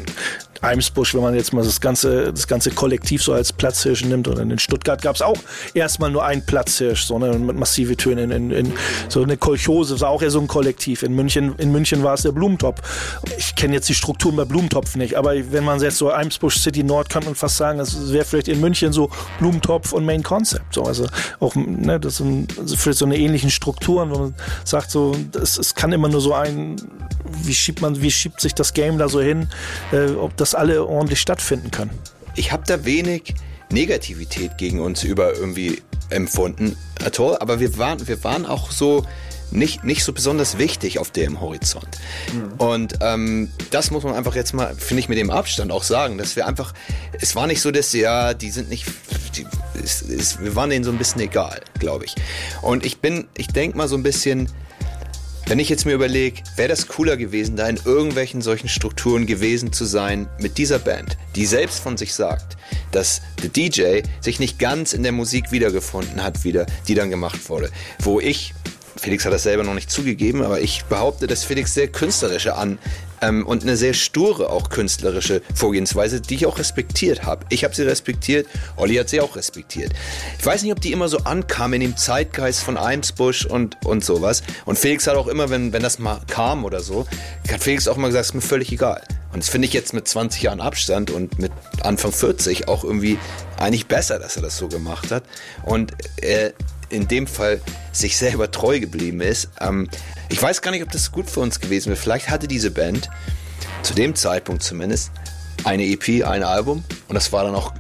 Eimsbusch, 0.62 1.16
wenn 1.16 1.22
man 1.22 1.34
jetzt 1.34 1.54
mal 1.54 1.64
das 1.64 1.82
ganze, 1.82 2.32
das 2.32 2.48
ganze 2.48 2.70
Kollektiv 2.70 3.24
so 3.24 3.34
als 3.34 3.52
Platzhirsch 3.52 4.06
nimmt. 4.06 4.28
Und 4.28 4.38
in 4.52 4.60
Stuttgart 4.60 5.02
gab 5.02 5.16
es 5.16 5.22
auch 5.22 5.38
erstmal 5.74 6.12
nur 6.12 6.24
einen 6.24 6.46
Platzhirsch, 6.46 7.04
so 7.04 7.18
ne, 7.18 7.34
mit 7.40 7.58
massive 7.58 7.98
Töne. 7.98 8.24
In, 8.24 8.32
in, 8.32 8.52
in, 8.52 8.74
so 9.10 9.24
eine 9.24 9.38
Kolchose 9.38 10.00
war 10.02 10.10
auch 10.12 10.22
eher 10.22 10.32
so 10.32 10.40
ein 10.40 10.48
Kollektiv. 10.48 11.04
In 11.04 11.16
München, 11.16 11.56
in 11.58 11.72
München 11.72 12.04
war 12.04 12.14
es 12.14 12.22
der 12.22 12.32
Blumentopf. 12.32 12.82
Ich 13.38 13.56
kenne 13.56 13.74
jetzt 13.74 13.90
die 13.90 13.96
Strukturen 13.96 14.36
bei 14.36 14.46
Blumentopf 14.46 14.96
nicht, 14.96 15.16
aber 15.16 15.34
wenn 15.52 15.64
man 15.64 15.80
jetzt 15.82 15.98
so 15.98 16.12
Eimsbusch 16.12 16.60
City 16.60 16.84
Nord, 16.84 17.10
kann 17.10 17.24
man 17.24 17.36
fast 17.36 17.58
sagen, 17.58 17.80
es 17.80 18.12
wäre 18.12 18.26
vielleicht 18.26 18.48
in 18.48 18.60
München 18.60 18.94
so 18.94 19.10
Blumentopf 19.40 19.94
und 19.94 20.06
Main 20.06 20.24
Concept. 20.24 20.74
So, 20.74 20.84
also 20.84 21.08
auch 21.40 21.56
ne, 21.56 22.00
das 22.00 22.18
sind 22.18 22.54
vielleicht 22.76 23.00
so 23.00 23.06
eine 23.06 23.18
ähnlichen 23.18 23.50
Strukturen, 23.50 24.12
wo 24.12 24.20
man 24.20 24.36
sagt, 24.64 24.92
so, 24.92 25.16
es, 25.42 25.76
kann 25.76 25.92
immer 25.92 26.10
nur 26.10 26.22
so 26.22 26.34
ein, 26.34 26.76
wie 27.44 27.54
schiebt 27.54 27.82
man, 27.82 28.02
wie 28.02 28.12
schiebt 28.12 28.42
sich 28.42 28.54
das 28.54 28.74
Game 28.74 28.98
da 28.98 29.10
so 29.10 29.22
hin, 29.22 29.48
äh, 29.92 30.12
ob 30.12 30.36
das 30.38 30.54
alle 30.54 30.86
ordentlich 30.86 31.20
stattfinden 31.20 31.72
können. 31.72 31.92
Ich 32.36 32.52
habe 32.52 32.64
da 32.66 32.86
wenig 32.86 33.36
Negativität 33.72 34.58
gegen 34.58 34.80
uns 34.80 35.04
über 35.04 35.34
irgendwie 35.36 35.82
empfunden, 36.10 36.76
toll, 37.12 37.38
aber 37.40 37.60
wir 37.60 37.78
waren, 37.78 38.06
wir 38.08 38.24
waren 38.24 38.46
auch 38.46 38.72
so 38.72 39.06
nicht, 39.52 39.84
nicht 39.84 40.04
so 40.04 40.14
besonders 40.14 40.58
wichtig 40.58 41.00
auf 41.00 41.12
dem 41.12 41.42
Horizont. 41.42 41.88
Mhm. 42.34 42.54
Und 42.58 42.94
ähm, 43.02 43.52
das 43.70 43.92
muss 43.92 44.04
man 44.04 44.16
einfach 44.16 44.36
jetzt 44.36 44.54
mal, 44.54 44.74
finde 44.76 45.02
ich, 45.02 45.10
mit 45.10 45.18
dem 45.18 45.30
Abstand 45.30 45.72
auch 45.72 45.84
sagen, 45.84 46.18
dass 46.18 46.36
wir 46.36 46.48
einfach, 46.48 46.74
es 47.20 47.36
war 47.36 47.48
nicht 47.48 47.62
so, 47.62 47.72
dass 47.72 47.94
ja, 47.94 48.34
die 48.34 48.52
sind 48.52 48.70
nicht, 48.70 48.86
die, 49.36 49.46
es, 49.84 50.02
es, 50.02 50.40
wir 50.40 50.56
waren 50.56 50.70
denen 50.70 50.84
so 50.84 50.92
ein 50.92 50.98
bisschen 50.98 51.22
egal, 51.22 51.62
glaube 51.80 52.06
ich. 52.06 52.16
Und 52.62 52.86
ich 52.86 53.00
bin, 53.00 53.28
ich 53.38 53.48
denke 53.48 53.78
mal 53.78 53.88
so 53.88 53.96
ein 53.96 54.04
bisschen, 54.04 54.50
wenn 55.48 55.60
ich 55.60 55.68
jetzt 55.68 55.86
mir 55.86 55.94
überlege, 55.94 56.42
wäre 56.56 56.70
das 56.70 56.88
cooler 56.88 57.18
gewesen, 57.18 57.58
da 57.58 57.68
in 57.68 57.78
irgendwelchen 57.84 58.42
solchen 58.42 58.70
Strukturen 58.70 59.26
gewesen 59.26 59.74
zu 59.74 59.84
sein 59.84 60.30
mit 60.40 60.58
dieser 60.58 60.80
Band, 60.80 61.18
die 61.36 61.46
selbst 61.46 61.80
von 61.80 61.98
sich 61.98 62.14
sagt, 62.14 62.56
dass 62.92 63.22
der 63.44 63.50
DJ 63.50 64.02
sich 64.22 64.40
nicht 64.40 64.60
ganz 64.60 64.94
in 64.94 65.04
der 65.04 65.12
Musik 65.12 65.52
wiedergefunden 65.52 66.24
hat, 66.24 66.46
wieder, 66.46 66.68
die 66.88 66.96
dann 66.96 67.10
gemacht 67.10 67.50
wurde. 67.50 67.70
Wo 68.00 68.22
ich 68.22 68.54
Felix 68.98 69.26
hat 69.26 69.34
das 69.34 69.44
selber 69.44 69.64
noch 69.64 69.74
nicht 69.74 69.90
zugegeben, 69.90 70.44
aber 70.44 70.62
ich 70.62 70.86
behaupte, 70.86 71.28
dass 71.28 71.44
Felix 71.44 71.74
sehr 71.74 71.88
künstlerische 71.88 72.56
an 72.56 72.78
ähm, 73.22 73.46
und 73.46 73.64
eine 73.64 73.78
sehr 73.78 73.94
sture 73.94 74.50
auch 74.50 74.70
künstlerische 74.70 75.42
Vorgehensweise, 75.54 76.22
die 76.22 76.36
ich 76.36 76.46
auch 76.46 76.58
respektiert 76.58 77.24
habe. 77.24 77.46
Ich 77.50 77.64
habe 77.64 77.76
sie 77.76 77.84
respektiert, 77.84 78.48
Olli 78.76 78.96
hat 78.96 79.10
sie 79.10 79.22
auch 79.22 79.36
respektiert. 79.36 79.94
Ich 80.40 80.46
weiß 80.46 80.64
nicht, 80.64 80.72
ob 80.72 80.82
die 80.82 80.92
immer 80.92 81.08
so 81.08 81.20
ankam 81.20 81.74
in 81.74 81.82
dem 81.82 81.98
Zeitgeist 81.98 82.62
von 82.62 82.78
Eimsbusch 82.78 83.46
und, 83.46 83.78
und 83.86 84.04
sowas. 84.04 84.44
Und 84.66 84.78
Felix 84.78 85.08
hat 85.08 85.16
auch 85.16 85.28
immer, 85.28 85.50
wenn, 85.50 85.72
wenn 85.74 85.84
das 85.84 86.00
mal 86.00 86.20
kam 86.28 86.66
oder 86.66 86.82
so, 86.82 87.06
hat 87.50 87.64
Felix 87.64 87.88
auch 87.88 87.98
mal 87.98 88.08
gesagt, 88.08 88.26
ist 88.26 88.34
mir 88.34 88.42
völlig 88.42 88.72
egal. 88.72 89.02
Und 89.34 89.44
das 89.44 89.50
finde 89.50 89.68
ich 89.68 89.74
jetzt 89.74 89.94
mit 89.94 90.08
20 90.08 90.42
Jahren 90.42 90.60
Abstand 90.60 91.10
und 91.10 91.40
mit 91.40 91.54
Anfang 91.84 92.12
40 92.12 92.68
auch 92.68 92.84
irgendwie 92.84 93.18
eigentlich 93.58 93.88
besser, 93.88 94.20
dass 94.20 94.36
er 94.36 94.42
das 94.42 94.58
so 94.58 94.68
gemacht 94.68 95.12
hat. 95.12 95.24
Und 95.64 95.94
äh, 96.22 96.52
in 96.92 97.08
dem 97.08 97.28
Fall 97.28 97.62
sich 97.92 98.18
selber 98.18 98.52
treu 98.52 98.80
geblieben 98.80 99.22
ist. 99.22 99.50
Ähm, 99.60 99.90
ich 100.30 100.42
weiß 100.42 100.62
gar 100.62 100.72
nicht, 100.72 100.84
ob 100.84 100.92
das 100.92 101.12
gut 101.12 101.30
für 101.30 101.40
uns 101.40 101.60
gewesen 101.60 101.90
wäre. 101.90 101.98
Vielleicht 101.98 102.30
hatte 102.30 102.48
diese 102.48 102.72
Band, 102.72 103.10
zu 103.84 103.94
dem 103.94 104.16
Zeitpunkt 104.16 104.64
zumindest, 104.64 105.12
eine 105.64 105.86
EP, 105.86 106.26
ein 106.26 106.44
Album 106.44 106.84
und 107.08 107.16
das 107.16 107.32
war 107.32 107.44
dann 107.44 107.56
auch 107.56 107.74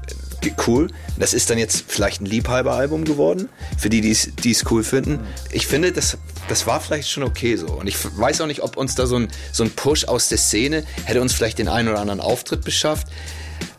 cool. 0.67 0.87
Das 1.17 1.33
ist 1.33 1.49
dann 1.49 1.57
jetzt 1.57 1.85
vielleicht 1.87 2.21
ein 2.21 2.25
Liebhaberalbum 2.25 3.05
geworden, 3.05 3.49
für 3.77 3.89
die, 3.89 4.01
die 4.01 4.51
es 4.51 4.71
cool 4.71 4.83
finden. 4.83 5.19
Ich 5.51 5.67
finde, 5.67 5.91
das 5.91 6.17
das 6.51 6.67
war 6.67 6.81
vielleicht 6.81 7.09
schon 7.09 7.23
okay 7.23 7.55
so. 7.55 7.67
Und 7.67 7.87
ich 7.87 7.95
weiß 8.17 8.41
auch 8.41 8.47
nicht, 8.47 8.61
ob 8.61 8.75
uns 8.75 8.95
da 8.95 9.05
so 9.05 9.15
ein, 9.15 9.29
so 9.53 9.63
ein 9.63 9.71
Push 9.71 10.05
aus 10.05 10.27
der 10.27 10.37
Szene 10.37 10.83
hätte 11.05 11.21
uns 11.21 11.33
vielleicht 11.33 11.59
den 11.59 11.69
einen 11.69 11.87
oder 11.87 11.99
anderen 11.99 12.19
Auftritt 12.19 12.65
beschafft. 12.65 13.07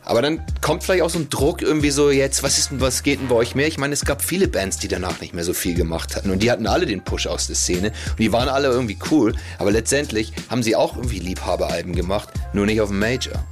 Aber 0.04 0.20
dann 0.20 0.44
kommt 0.60 0.82
vielleicht 0.82 1.02
auch 1.02 1.10
so 1.10 1.18
ein 1.18 1.30
Druck 1.30 1.62
irgendwie 1.62 1.90
so 1.90 2.10
jetzt, 2.10 2.42
was 2.42 2.58
ist 2.58 2.80
was 2.80 3.02
geht 3.02 3.20
denn 3.20 3.28
bei 3.28 3.36
euch 3.36 3.54
mehr? 3.54 3.66
Ich 3.68 3.78
meine, 3.78 3.92
es 3.92 4.04
gab 4.04 4.22
viele 4.22 4.48
Bands, 4.48 4.78
die 4.78 4.88
danach 4.88 5.20
nicht 5.20 5.32
mehr 5.32 5.44
so 5.44 5.52
viel 5.52 5.74
gemacht 5.74 6.16
hatten 6.16 6.30
und 6.30 6.42
die 6.42 6.50
hatten 6.50 6.66
alle 6.66 6.86
den 6.86 7.02
Push 7.02 7.26
aus 7.26 7.46
der 7.46 7.56
Szene 7.56 7.92
und 8.10 8.18
die 8.18 8.32
waren 8.32 8.48
alle 8.48 8.68
irgendwie 8.68 8.98
cool, 9.10 9.34
aber 9.58 9.70
letztendlich 9.70 10.32
haben 10.48 10.62
sie 10.62 10.74
auch 10.74 10.96
irgendwie 10.96 11.20
Liebhaberalben 11.20 11.94
gemacht, 11.94 12.30
nur 12.52 12.66
nicht 12.66 12.80
auf 12.80 12.88
dem 12.88 12.98
Major. 12.98 13.44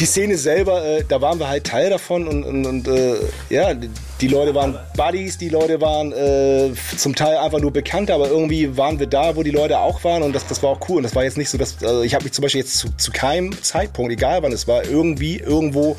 Die 0.00 0.06
Szene 0.06 0.36
selber, 0.36 0.84
äh, 0.84 1.04
da 1.08 1.20
waren 1.20 1.38
wir 1.38 1.48
halt 1.48 1.64
Teil 1.64 1.90
davon 1.90 2.26
und, 2.26 2.42
und, 2.42 2.66
und 2.66 2.88
äh, 2.88 3.16
ja, 3.48 3.72
die, 3.74 3.88
die 4.20 4.28
Leute 4.28 4.54
waren 4.54 4.78
Buddies, 4.96 5.38
die 5.38 5.48
Leute 5.48 5.80
waren 5.80 6.12
äh, 6.12 6.72
zum 6.96 7.14
Teil 7.14 7.36
einfach 7.36 7.60
nur 7.60 7.72
bekannt, 7.72 8.10
aber 8.10 8.28
irgendwie 8.28 8.76
waren 8.76 8.98
wir 8.98 9.08
da, 9.08 9.34
wo 9.36 9.42
die 9.42 9.50
Leute 9.50 9.78
auch 9.78 10.02
waren 10.04 10.22
und 10.22 10.32
das, 10.32 10.46
das 10.46 10.62
war 10.62 10.70
auch 10.70 10.88
cool. 10.88 10.98
Und 10.98 11.02
das 11.02 11.14
war 11.14 11.24
jetzt 11.24 11.36
nicht 11.36 11.50
so, 11.50 11.58
dass 11.58 11.82
also 11.82 12.02
ich 12.02 12.14
habe 12.14 12.24
mich 12.24 12.32
zum 12.32 12.42
Beispiel 12.42 12.60
jetzt 12.60 12.76
zu, 12.78 12.88
zu 12.96 13.10
keinem 13.10 13.60
Zeitpunkt, 13.62 14.12
egal 14.12 14.42
wann 14.42 14.52
es 14.52 14.68
war, 14.68 14.84
irgendwie 14.84 15.38
irgendwo 15.38 15.91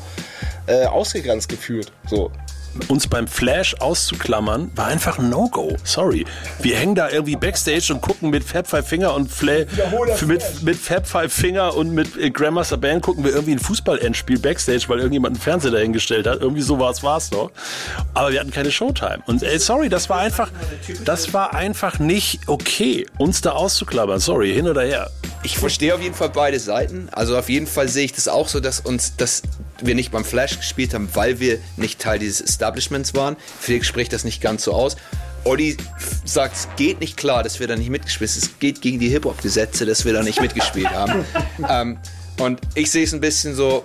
äh, 0.66 0.86
ausgegrenzt 0.86 1.48
gefühlt. 1.48 1.92
So 2.08 2.30
uns 2.88 3.06
beim 3.06 3.26
Flash 3.26 3.74
auszuklammern, 3.80 4.70
war 4.74 4.86
einfach 4.86 5.18
ein 5.18 5.30
No-Go. 5.30 5.76
Sorry. 5.84 6.24
Wir 6.60 6.76
hängen 6.76 6.94
da 6.94 7.08
irgendwie 7.10 7.36
Backstage 7.36 7.92
und 7.92 8.00
gucken 8.00 8.30
mit 8.30 8.44
Fab 8.44 8.66
Five 8.66 8.86
Finger 8.86 9.14
und 9.14 9.30
Fla 9.30 9.64
mit, 10.26 10.62
mit 10.62 10.76
Fab 10.76 11.06
Five 11.06 11.32
Finger 11.32 11.74
und 11.74 11.92
mit 11.92 12.16
äh, 12.16 12.30
Grandmaster 12.30 12.76
Band 12.76 13.02
gucken 13.02 13.24
wir 13.24 13.32
irgendwie 13.32 13.52
ein 13.52 13.58
Fußball-Endspiel 13.58 14.38
Backstage, 14.38 14.84
weil 14.88 14.98
irgendjemand 14.98 15.36
einen 15.36 15.42
Fernseher 15.42 15.70
dahingestellt 15.70 16.26
hat. 16.26 16.40
Irgendwie 16.40 16.62
so 16.62 16.78
war 16.78 16.90
es 16.90 17.02
war's 17.02 17.30
doch. 17.30 17.50
Aber 18.12 18.32
wir 18.32 18.40
hatten 18.40 18.50
keine 18.50 18.70
Showtime. 18.70 19.20
Und 19.26 19.42
ey, 19.42 19.58
sorry, 19.58 19.88
das 19.88 20.08
war 20.08 20.18
einfach, 20.18 20.50
das 21.04 21.32
war 21.32 21.54
einfach 21.54 21.98
nicht 21.98 22.40
okay, 22.48 23.06
uns 23.18 23.40
da 23.40 23.52
auszuklammern. 23.52 24.18
Sorry, 24.18 24.52
hin 24.52 24.66
oder 24.66 24.82
her. 24.82 25.10
Ich 25.42 25.58
verstehe 25.58 25.94
auf 25.94 26.00
jeden 26.00 26.14
Fall 26.14 26.30
beide 26.30 26.58
Seiten. 26.58 27.08
Also 27.12 27.36
auf 27.36 27.48
jeden 27.48 27.66
Fall 27.66 27.88
sehe 27.88 28.06
ich 28.06 28.12
das 28.12 28.28
auch 28.28 28.48
so, 28.48 28.60
dass 28.60 28.80
uns, 28.80 29.16
dass 29.16 29.42
wir 29.86 29.94
nicht 29.94 30.10
beim 30.10 30.24
Flash 30.24 30.58
gespielt 30.58 30.94
haben, 30.94 31.08
weil 31.14 31.40
wir 31.40 31.58
nicht 31.76 32.00
Teil 32.00 32.18
dieses 32.18 32.40
Establishments 32.40 33.14
waren. 33.14 33.36
Felix 33.60 33.86
spricht 33.86 34.12
das 34.12 34.24
nicht 34.24 34.40
ganz 34.40 34.64
so 34.64 34.72
aus. 34.72 34.96
Olli 35.44 35.76
sagt, 36.24 36.56
es 36.56 36.68
geht 36.76 37.00
nicht 37.00 37.16
klar, 37.16 37.42
dass 37.42 37.60
wir 37.60 37.66
da 37.66 37.76
nicht 37.76 37.90
mitgespielt 37.90 38.30
haben. 38.30 38.38
Es 38.38 38.58
geht 38.58 38.80
gegen 38.80 38.98
die 38.98 39.08
Hip-Hop-Gesetze, 39.08 39.84
dass 39.84 40.04
wir 40.04 40.12
da 40.12 40.22
nicht 40.22 40.40
mitgespielt 40.40 40.90
haben. 40.90 41.24
ähm, 41.68 41.98
und 42.38 42.60
ich 42.74 42.90
sehe 42.90 43.04
es 43.04 43.12
ein 43.12 43.20
bisschen 43.20 43.54
so, 43.54 43.84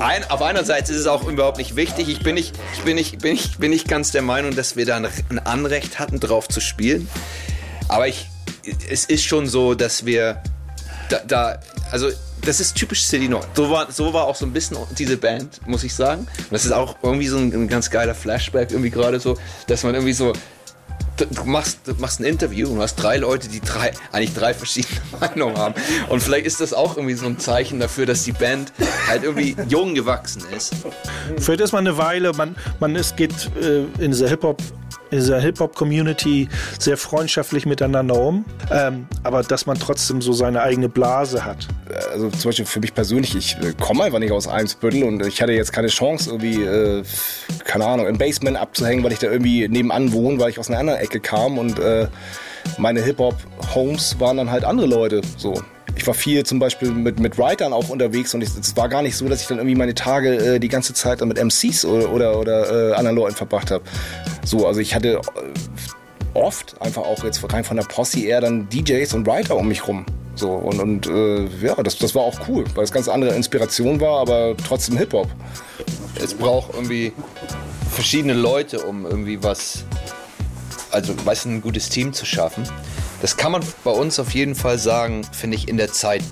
ein, 0.00 0.28
auf 0.30 0.42
einerseits 0.42 0.90
ist 0.90 0.98
es 0.98 1.06
auch 1.06 1.26
überhaupt 1.26 1.58
nicht 1.58 1.76
wichtig. 1.76 2.08
Ich 2.08 2.20
bin 2.20 2.34
nicht, 2.34 2.54
ich 2.74 2.82
bin 2.82 2.96
nicht, 2.96 3.18
bin 3.18 3.32
nicht, 3.32 3.58
bin 3.58 3.70
nicht 3.70 3.88
ganz 3.88 4.10
der 4.10 4.22
Meinung, 4.22 4.54
dass 4.54 4.76
wir 4.76 4.86
da 4.86 4.96
ein, 4.96 5.38
Anrecht 5.38 5.98
hatten, 5.98 6.20
drauf 6.20 6.48
zu 6.48 6.60
spielen. 6.60 7.08
Aber 7.88 8.06
ich, 8.06 8.26
es 8.90 9.04
ist 9.04 9.24
schon 9.24 9.46
so, 9.46 9.74
dass 9.74 10.04
wir 10.04 10.42
da, 11.08 11.20
da 11.26 11.60
also 11.90 12.10
das 12.48 12.60
ist 12.60 12.74
typisch 12.74 13.04
City 13.04 13.28
Nord. 13.28 13.46
So 13.54 13.70
war, 13.70 13.92
so 13.92 14.14
war 14.14 14.24
auch 14.24 14.34
so 14.34 14.46
ein 14.46 14.52
bisschen 14.52 14.78
diese 14.98 15.18
Band, 15.18 15.60
muss 15.66 15.84
ich 15.84 15.94
sagen. 15.94 16.22
Und 16.22 16.52
das 16.52 16.64
ist 16.64 16.72
auch 16.72 16.96
irgendwie 17.02 17.26
so 17.26 17.36
ein, 17.36 17.52
ein 17.52 17.68
ganz 17.68 17.90
geiler 17.90 18.14
Flashback, 18.14 18.70
irgendwie 18.70 18.90
gerade 18.90 19.20
so, 19.20 19.36
dass 19.66 19.84
man 19.84 19.94
irgendwie 19.94 20.14
so. 20.14 20.32
Du 21.18 21.44
machst, 21.44 21.80
du 21.84 21.94
machst 21.94 22.20
ein 22.20 22.24
Interview 22.24 22.68
und 22.68 22.76
du 22.76 22.82
hast 22.82 22.94
drei 22.94 23.16
Leute, 23.16 23.48
die 23.48 23.60
drei, 23.60 23.90
eigentlich 24.12 24.34
drei 24.34 24.54
verschiedene 24.54 25.00
Meinungen 25.20 25.58
haben. 25.58 25.74
Und 26.08 26.22
vielleicht 26.22 26.46
ist 26.46 26.60
das 26.60 26.72
auch 26.72 26.96
irgendwie 26.96 27.16
so 27.16 27.26
ein 27.26 27.38
Zeichen 27.38 27.80
dafür, 27.80 28.06
dass 28.06 28.22
die 28.22 28.32
Band 28.32 28.72
halt 29.08 29.24
irgendwie 29.24 29.56
jung 29.68 29.94
gewachsen 29.94 30.42
ist. 30.56 30.74
Vielleicht 31.38 31.60
ist 31.60 31.72
man 31.72 31.86
eine 31.86 31.98
Weile, 31.98 32.32
man, 32.32 32.56
man 32.78 32.94
ist, 32.94 33.16
geht 33.16 33.32
äh, 33.60 33.80
in 34.02 34.12
dieser 34.12 34.28
Hip-Hop 34.28 34.62
in 35.10 35.18
dieser 35.18 35.40
Hip-Hop-Community 35.40 36.48
sehr 36.78 36.96
freundschaftlich 36.96 37.66
miteinander 37.66 38.20
um, 38.20 38.44
ähm, 38.70 39.06
aber 39.22 39.42
dass 39.42 39.66
man 39.66 39.78
trotzdem 39.78 40.20
so 40.20 40.32
seine 40.32 40.62
eigene 40.62 40.88
Blase 40.88 41.44
hat. 41.44 41.68
Also 42.12 42.30
zum 42.30 42.50
Beispiel 42.50 42.66
für 42.66 42.80
mich 42.80 42.94
persönlich, 42.94 43.34
ich 43.34 43.56
äh, 43.56 43.72
komme 43.80 44.04
einfach 44.04 44.18
nicht 44.18 44.32
aus 44.32 44.46
Eimsbüttel 44.46 45.04
und 45.04 45.24
ich 45.26 45.40
hatte 45.40 45.52
jetzt 45.52 45.72
keine 45.72 45.88
Chance, 45.88 46.30
irgendwie, 46.30 46.62
äh, 46.62 47.02
keine 47.64 47.86
Ahnung, 47.86 48.06
im 48.06 48.18
Basement 48.18 48.56
abzuhängen, 48.56 49.02
weil 49.04 49.12
ich 49.12 49.18
da 49.18 49.30
irgendwie 49.30 49.68
nebenan 49.68 50.12
wohne, 50.12 50.38
weil 50.38 50.50
ich 50.50 50.58
aus 50.58 50.68
einer 50.68 50.78
anderen 50.78 51.00
Ecke 51.00 51.20
kam 51.20 51.58
und 51.58 51.78
äh, 51.78 52.08
meine 52.76 53.00
Hip-Hop-Homes 53.02 54.20
waren 54.20 54.36
dann 54.36 54.50
halt 54.50 54.64
andere 54.64 54.86
Leute, 54.86 55.22
so 55.36 55.54
ich 55.98 56.06
war 56.06 56.14
viel 56.14 56.46
zum 56.46 56.60
Beispiel 56.60 56.92
mit, 56.92 57.18
mit 57.18 57.38
Writern 57.38 57.72
auch 57.72 57.88
unterwegs 57.88 58.32
und 58.32 58.40
es 58.40 58.76
war 58.76 58.88
gar 58.88 59.02
nicht 59.02 59.16
so, 59.16 59.28
dass 59.28 59.42
ich 59.42 59.48
dann 59.48 59.58
irgendwie 59.58 59.74
meine 59.74 59.94
Tage 59.94 60.54
äh, 60.54 60.58
die 60.60 60.68
ganze 60.68 60.94
Zeit 60.94 61.20
mit 61.22 61.42
MCs 61.42 61.84
oder, 61.84 62.12
oder, 62.12 62.38
oder 62.38 62.90
äh, 62.90 62.94
anderen 62.94 63.16
Leuten 63.16 63.34
verbracht 63.34 63.72
habe. 63.72 63.82
So, 64.44 64.64
also 64.68 64.78
ich 64.78 64.94
hatte 64.94 65.14
äh, 65.14 65.20
oft 66.34 66.80
einfach 66.80 67.02
auch 67.02 67.24
jetzt 67.24 67.42
rein 67.52 67.64
von 67.64 67.76
der 67.76 67.84
Posse 67.84 68.20
eher 68.20 68.40
dann 68.40 68.68
DJs 68.68 69.12
und 69.14 69.26
Writer 69.26 69.56
um 69.56 69.66
mich 69.66 69.88
rum. 69.88 70.06
So, 70.36 70.52
und, 70.52 70.78
und 70.78 71.08
äh, 71.08 71.48
ja, 71.66 71.74
das, 71.82 71.98
das 71.98 72.14
war 72.14 72.22
auch 72.22 72.48
cool, 72.48 72.64
weil 72.76 72.84
es 72.84 72.92
ganz 72.92 73.08
andere 73.08 73.34
Inspiration 73.34 74.00
war, 74.00 74.20
aber 74.20 74.54
trotzdem 74.56 74.96
Hip-Hop. 74.98 75.26
Es 76.22 76.32
braucht 76.32 76.74
irgendwie 76.74 77.12
verschiedene 77.90 78.34
Leute, 78.34 78.78
um 78.86 79.04
irgendwie 79.04 79.42
was, 79.42 79.84
also 80.92 81.12
weißt 81.24 81.46
ein 81.46 81.60
gutes 81.60 81.88
Team 81.88 82.12
zu 82.12 82.24
schaffen. 82.24 82.62
Das 83.20 83.36
kann 83.36 83.52
man 83.52 83.62
bei 83.84 83.90
uns 83.90 84.18
auf 84.20 84.30
jeden 84.32 84.54
Fall 84.54 84.78
sagen, 84.78 85.24
finde 85.24 85.56
ich, 85.56 85.68
in 85.68 85.76
der 85.76 85.92
Zeit 85.92 86.22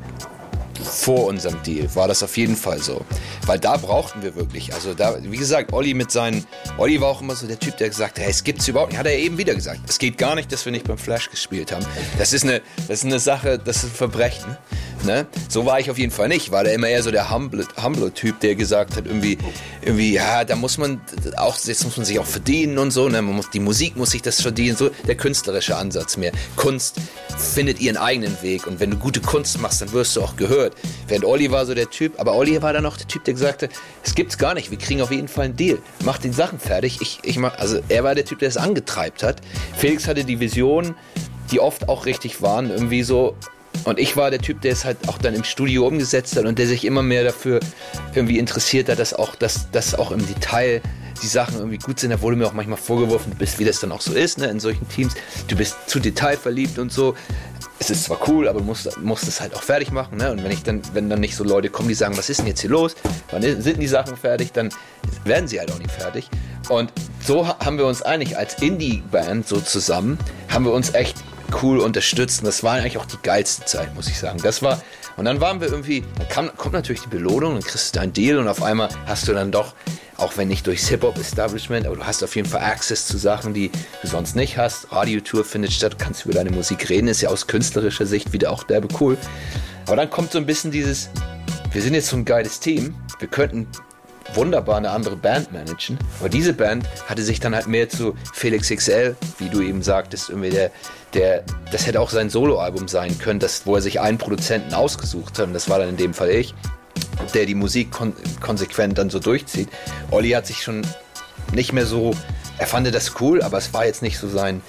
vor 0.97 1.27
unserem 1.27 1.63
Deal 1.63 1.95
war 1.95 2.09
das 2.09 2.23
auf 2.23 2.37
jeden 2.37 2.57
Fall 2.57 2.79
so. 2.83 3.05
Weil 3.45 3.59
da 3.59 3.77
brauchten 3.77 4.23
wir 4.23 4.35
wirklich. 4.35 4.73
Also 4.75 4.95
da, 4.95 5.17
wie 5.23 5.37
gesagt, 5.37 5.73
Olli 5.73 5.95
mit 5.95 6.11
seinen. 6.11 6.45
Olli 6.79 7.01
war 7.01 7.09
auch 7.09 7.21
immer 7.21 7.37
so 7.37 7.47
der 7.47 7.59
Typ, 7.59 7.77
der 7.77 7.89
gesagt 7.89 8.19
hat, 8.19 8.25
hey, 8.25 8.31
es 8.31 8.43
gibt's 8.43 8.67
überhaupt 8.67 8.93
nicht. 8.93 8.99
Hat 8.99 9.07
er 9.07 9.17
eben 9.17 9.39
wieder 9.39 9.55
gesagt. 9.55 9.81
Es 9.89 9.99
geht 9.99 10.19
gar 10.19 10.35
nicht, 10.35 10.51
dass 10.51 10.65
wir 10.65 10.73
nicht 10.73 10.87
beim 10.89 10.99
Flash 10.99 11.31
gespielt 11.31 11.71
haben. 11.71 11.85
Das 12.19 12.33
ist 12.33 12.45
eine, 12.45 12.63
das 12.89 13.01
ist 13.01 13.05
eine 13.05 13.19
Sache, 13.19 13.59
das 13.59 13.79
ist 13.79 13.85
ein 13.85 13.91
Verbrechen. 13.91 14.57
Ne? 15.05 15.27
So 15.49 15.67
war 15.67 15.79
ich 15.79 15.91
auf 15.91 15.99
jeden 15.99 16.11
Fall 16.11 16.29
nicht. 16.29 16.51
War 16.51 16.65
der 16.65 16.75
immer 16.75 16.89
eher 16.89 17.03
so 17.03 17.11
der 17.11 17.31
humble, 17.31 17.67
humble 17.83 18.13
Typ, 18.13 18.41
der 18.41 18.55
gesagt 18.55 18.97
hat, 18.97 19.07
irgendwie, 19.07 19.39
irgendwie, 19.83 20.15
ja, 20.15 20.45
da 20.45 20.57
muss 20.57 20.79
man 20.79 21.01
auch, 21.37 21.57
jetzt 21.65 21.85
muss 21.85 21.97
man 21.97 22.07
sich 22.07 22.19
auch 22.19 22.27
verdienen 22.27 22.79
und 22.79 22.91
so. 22.91 23.09
Ne? 23.09 23.23
Man 23.23 23.37
muss, 23.37 23.51
die 23.51 23.61
Musik 23.61 23.97
muss 23.97 24.11
sich 24.11 24.23
das 24.23 24.41
verdienen. 24.41 24.77
So 24.77 24.91
der 25.07 25.17
künstlerische 25.17 25.77
Ansatz 25.77 26.17
mehr. 26.17 26.33
Kunst 26.57 26.97
findet 27.37 27.81
ihren 27.81 27.97
eigenen 27.97 28.41
Weg. 28.43 28.67
Und 28.67 28.81
wenn 28.81 28.91
du 28.91 28.97
gute 28.97 29.21
Kunst 29.21 29.61
machst, 29.61 29.83
dann 29.83 29.93
wirst 29.93 30.17
du 30.17 30.23
auch 30.23 30.37
gehört. 30.37 30.75
Während 31.09 31.25
Olli 31.25 31.51
war 31.51 31.67
so 31.67 31.75
der 31.75 31.91
Typ, 31.91 32.19
aber 32.19 32.35
Olli 32.35 32.61
war 32.63 32.73
dann 32.73 32.87
auch 32.87 32.97
der 32.97 33.07
Typ, 33.07 33.25
der 33.25 33.37
hat, 33.37 33.69
es 34.03 34.15
gibt's 34.15 34.39
gar 34.39 34.55
nicht, 34.55 34.71
wir 34.71 34.79
kriegen 34.79 35.01
auf 35.03 35.11
jeden 35.11 35.29
Fall 35.29 35.47
einen 35.47 35.57
Deal. 35.57 35.79
Mach 36.05 36.19
die 36.19 36.31
Sachen 36.31 36.59
fertig. 36.59 36.99
Ich, 37.01 37.21
ich 37.23 37.39
mach, 37.39 37.59
also 37.59 37.81
er 37.89 38.05
war 38.05 38.15
der 38.15 38.25
Typ, 38.25 38.41
der 38.41 38.49
es 38.49 38.57
angetreibt 38.57 39.23
hat. 39.23 39.41
Felix 39.77 40.09
hatte 40.09 40.25
die 40.25 40.41
Vision, 40.41 40.95
die 41.51 41.61
oft 41.61 41.89
auch 41.89 42.07
richtig 42.07 42.43
waren, 42.43 42.71
irgendwie 42.71 43.03
so. 43.03 43.37
Und 43.85 43.99
ich 43.99 44.17
war 44.17 44.31
der 44.31 44.41
Typ, 44.41 44.63
der 44.63 44.73
es 44.73 44.85
halt 44.85 45.09
auch 45.09 45.19
dann 45.19 45.35
im 45.35 45.45
Studio 45.45 45.87
umgesetzt 45.87 46.37
hat 46.37 46.45
und 46.45 46.59
der 46.59 46.67
sich 46.67 46.85
immer 46.85 47.03
mehr 47.03 47.25
dafür 47.25 47.61
irgendwie 48.15 48.39
interessiert 48.39 48.89
hat, 48.89 48.99
dass 48.99 49.15
auch, 49.15 49.37
dass, 49.37 49.71
dass 49.71 49.95
auch 49.95 50.11
im 50.11 50.27
Detail 50.27 50.81
die 51.23 51.27
Sachen 51.27 51.57
irgendwie 51.57 51.79
gut 51.79 52.01
sind. 52.01 52.11
Da 52.11 52.21
wurde 52.21 52.37
mir 52.37 52.47
auch 52.47 52.53
manchmal 52.53 52.79
vorgeworfen, 52.79 53.33
bist, 53.39 53.59
wie 53.59 53.65
das 53.65 53.81
dann 53.81 53.93
auch 53.93 54.01
so 54.01 54.13
ist, 54.13 54.39
ne, 54.39 54.47
in 54.47 54.61
solchen 54.61 54.89
Teams. 54.89 55.15
Du 55.49 55.57
bist 55.57 55.77
zu 55.87 56.01
detailverliebt 56.01 56.79
und 56.79 56.93
so 56.93 57.15
es 57.79 57.91
ist 57.91 58.05
zwar 58.05 58.19
cool, 58.29 58.49
aber 58.49 58.61
du 58.61 58.65
musst, 58.65 58.99
musst 58.99 59.29
es 59.29 59.41
halt 59.41 59.55
auch 59.55 59.63
fertig 59.63 59.93
machen. 59.93 60.19
Ne? 60.19 60.33
Und 60.33 60.43
wenn 60.43 60.51
ich 60.51 60.63
dann, 60.63 60.83
wenn 60.95 61.11
dann 61.11 61.21
nicht 61.21 61.37
so 61.37 61.45
Leute 61.45 61.69
kommen, 61.69 61.89
die 61.89 61.95
sagen, 61.95 62.17
was 62.17 62.31
ist 62.31 62.39
denn 62.39 62.47
jetzt 62.47 62.61
hier 62.61 62.71
los? 62.71 62.95
Wann 63.31 63.43
sind 63.43 63.81
die 63.81 63.87
Sachen 63.87 64.17
fertig? 64.17 64.53
Dann 64.53 64.71
werden 65.25 65.47
sie 65.47 65.59
halt 65.59 65.71
auch 65.71 65.79
nicht 65.79 65.91
fertig. 65.91 66.29
Und 66.69 66.93
so 67.25 67.47
haben 67.47 67.79
wir 67.79 67.87
uns 67.87 68.03
eigentlich 68.03 68.37
als 68.37 68.61
Indie-Band 68.63 69.47
so 69.47 69.61
zusammen, 69.61 70.19
haben 70.49 70.65
wir 70.65 70.73
uns 70.73 70.95
echt 70.95 71.17
cool 71.63 71.79
unterstützt. 71.79 72.41
Und 72.41 72.47
das 72.47 72.63
war 72.63 72.75
eigentlich 72.75 72.99
auch 72.99 73.07
die 73.07 73.19
geilste 73.23 73.65
Zeit, 73.67 73.95
muss 73.95 74.09
ich 74.09 74.19
sagen. 74.19 74.41
Das 74.43 74.63
war, 74.63 74.81
und 75.17 75.27
dann 75.27 75.41
waren 75.41 75.61
wir 75.61 75.69
irgendwie, 75.69 76.03
dann 76.19 76.29
kam, 76.29 76.57
kommt 76.57 76.75
natürlich 76.75 77.03
die 77.03 77.09
Belohnung, 77.09 77.55
dann 77.55 77.63
kriegst 77.63 77.95
du 77.95 78.01
deinen 78.01 78.13
Deal 78.13 78.39
und 78.39 78.49
auf 78.49 78.63
einmal 78.63 78.89
hast 79.07 79.29
du 79.29 79.33
dann 79.33 79.53
doch 79.53 79.75
auch 80.19 80.37
wenn 80.37 80.49
nicht 80.49 80.67
durchs 80.67 80.89
Hip-Hop-Establishment, 80.89 81.87
aber 81.87 81.97
du 81.97 82.05
hast 82.05 82.23
auf 82.23 82.37
jeden 82.37 82.49
Fall 82.49 82.63
Access 82.63 83.07
zu 83.07 83.19
Sachen, 83.19 83.55
die 83.55 83.71
du 84.03 84.09
sonst 84.09 84.37
nicht 84.37 84.57
hast. 84.57 84.93
Radiotour 84.93 85.45
findet 85.45 85.73
statt, 85.73 85.99
kannst 85.99 86.25
über 86.25 86.35
deine 86.35 86.51
Musik 86.51 86.89
reden, 86.89 87.09
ist 87.09 87.21
ja 87.21 87.29
aus 87.29 87.47
künstlerischer 87.47 88.07
Sicht 88.07 88.33
wieder 88.33 88.51
auch 88.51 88.63
derbe 88.65 88.89
cool. 89.01 89.17
Aber 89.87 89.97
dann 89.97 90.11
kommt 90.11 90.33
so 90.33 90.39
ein 90.39 90.47
bisschen 90.47 90.71
dieses, 90.71 91.11
wir 91.73 91.83
sind 91.83 91.95
jetzt 91.95 92.09
so 92.09 92.17
ein 92.17 92.25
geiles 92.25 92.61
Team, 92.61 92.95
wir 93.19 93.29
könnten 93.29 93.69
wunderbar 94.35 94.79
eine 94.79 94.91
andere 94.91 95.17
Band 95.17 95.53
managen, 95.53 95.99
aber 96.19 96.29
diese 96.29 96.53
Band 96.53 96.87
hatte 97.09 97.23
sich 97.23 97.39
dann 97.39 97.55
halt 97.55 97.69
mehr 97.69 97.89
zu 97.89 98.17
Felix 98.33 98.71
XL, 98.71 99.17
wie 99.39 99.49
du 99.49 99.61
eben 99.61 99.83
sagtest, 99.83 100.31
irgendwie 100.31 100.51
der, 100.51 100.73
der, 101.15 101.45
das 101.71 101.87
hätte 101.87 102.01
auch 102.01 102.11
sein 102.11 102.29
Soloalbum 102.29 102.89
sein 102.89 103.19
können, 103.19 103.39
das, 103.39 103.67
wo 103.67 103.77
er 103.77 103.83
sich 103.83 104.01
einen 104.01 104.19
Produzenten 104.19 104.75
ausgesucht 104.75 105.39
hat, 105.39 105.47
und 105.47 105.53
das 105.53 105.69
war 105.69 105.79
dann 105.79 105.91
in 105.91 105.97
dem 105.97 106.13
Fall 106.13 106.31
ich 106.31 106.55
der 107.35 107.47
die 107.47 107.55
Musik 107.55 107.91
kon 107.91 108.15
konsequent 108.41 108.99
dann 108.99 109.11
so 109.11 109.19
durchzieht. 109.19 109.69
Olli 110.11 110.31
hat 110.31 110.47
sich 110.47 110.63
schon 110.63 110.83
nicht 111.53 111.73
mehr 111.73 111.87
so, 111.87 112.15
er 112.59 112.67
fand 112.67 112.93
das 112.93 113.21
cool, 113.21 113.43
aber 113.43 113.59
es 113.59 113.73
war 113.73 113.87
jetzt 113.87 114.03
nicht 114.03 114.19
so 114.19 114.29
sein, 114.29 114.63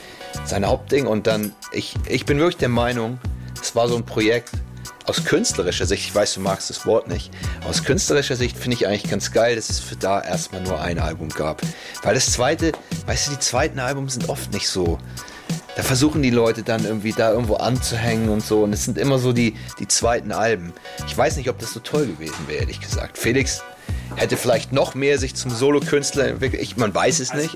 sein 0.46 0.66
Hauptding. 0.66 1.08
Und 1.08 1.28
dann, 1.28 1.54
ich, 1.72 1.96
ich 2.08 2.26
bin 2.26 2.40
wirklich 2.40 2.58
der 2.58 2.70
Meinung, 2.70 3.20
es 3.62 3.76
war 3.76 3.88
so 3.88 3.96
ein 3.96 4.06
Projekt 4.06 4.52
aus 5.06 5.24
künstlerischer 5.24 5.86
Sicht, 5.86 6.06
ich 6.06 6.14
weiß, 6.14 6.34
du 6.34 6.42
magst 6.42 6.70
das 6.70 6.86
Wort 6.86 7.08
nicht, 7.08 7.32
aus 7.68 7.84
künstlerischer 7.84 8.36
Sicht 8.36 8.58
finde 8.58 8.76
ich 8.76 8.88
eigentlich 8.88 9.10
ganz 9.10 9.32
geil, 9.32 9.56
dass 9.56 9.70
es 9.70 9.80
für 9.80 9.96
da 9.96 10.22
erstmal 10.22 10.62
nur 10.62 10.82
ein 10.82 11.00
Album 11.00 11.30
gab. 11.30 11.62
Weil 12.04 12.14
das 12.14 12.32
zweite, 12.32 12.74
weißt 13.06 13.28
du, 13.28 13.32
die 13.32 13.40
zweiten 13.40 13.80
Alben 13.80 14.10
sind 14.10 14.28
oft 14.28 14.52
nicht 14.54 14.68
so, 14.68 15.00
da 15.78 15.84
versuchen 15.84 16.24
die 16.24 16.32
Leute 16.32 16.64
dann 16.64 16.84
irgendwie 16.86 17.14
da 17.14 17.32
irgendwo 17.32 17.54
anzuhängen 17.54 18.30
und 18.30 18.44
so. 18.44 18.64
Und 18.64 18.74
es 18.74 18.84
sind 18.84 18.98
immer 18.98 19.20
so 19.20 19.32
die, 19.32 19.56
die 19.80 19.88
zweiten 19.88 20.32
Alben. 20.32 20.74
Ich 21.06 21.16
weiß 21.16 21.38
nicht, 21.38 21.50
ob 21.52 21.60
das 21.60 21.72
so 21.72 21.80
toll 21.80 22.08
gewesen 22.08 22.48
wäre, 22.48 22.62
ehrlich 22.62 22.82
gesagt. 22.82 23.16
Felix 23.16 23.62
hätte 24.18 24.36
vielleicht 24.36 24.74
noch 24.74 24.96
mehr 24.96 25.20
sich 25.20 25.36
zum 25.36 25.52
Solokünstler 25.52 26.28
entwickelt. 26.28 26.62
Ich, 26.62 26.76
man 26.76 26.94
weiß 26.94 27.20
es 27.20 27.34
nicht. 27.34 27.56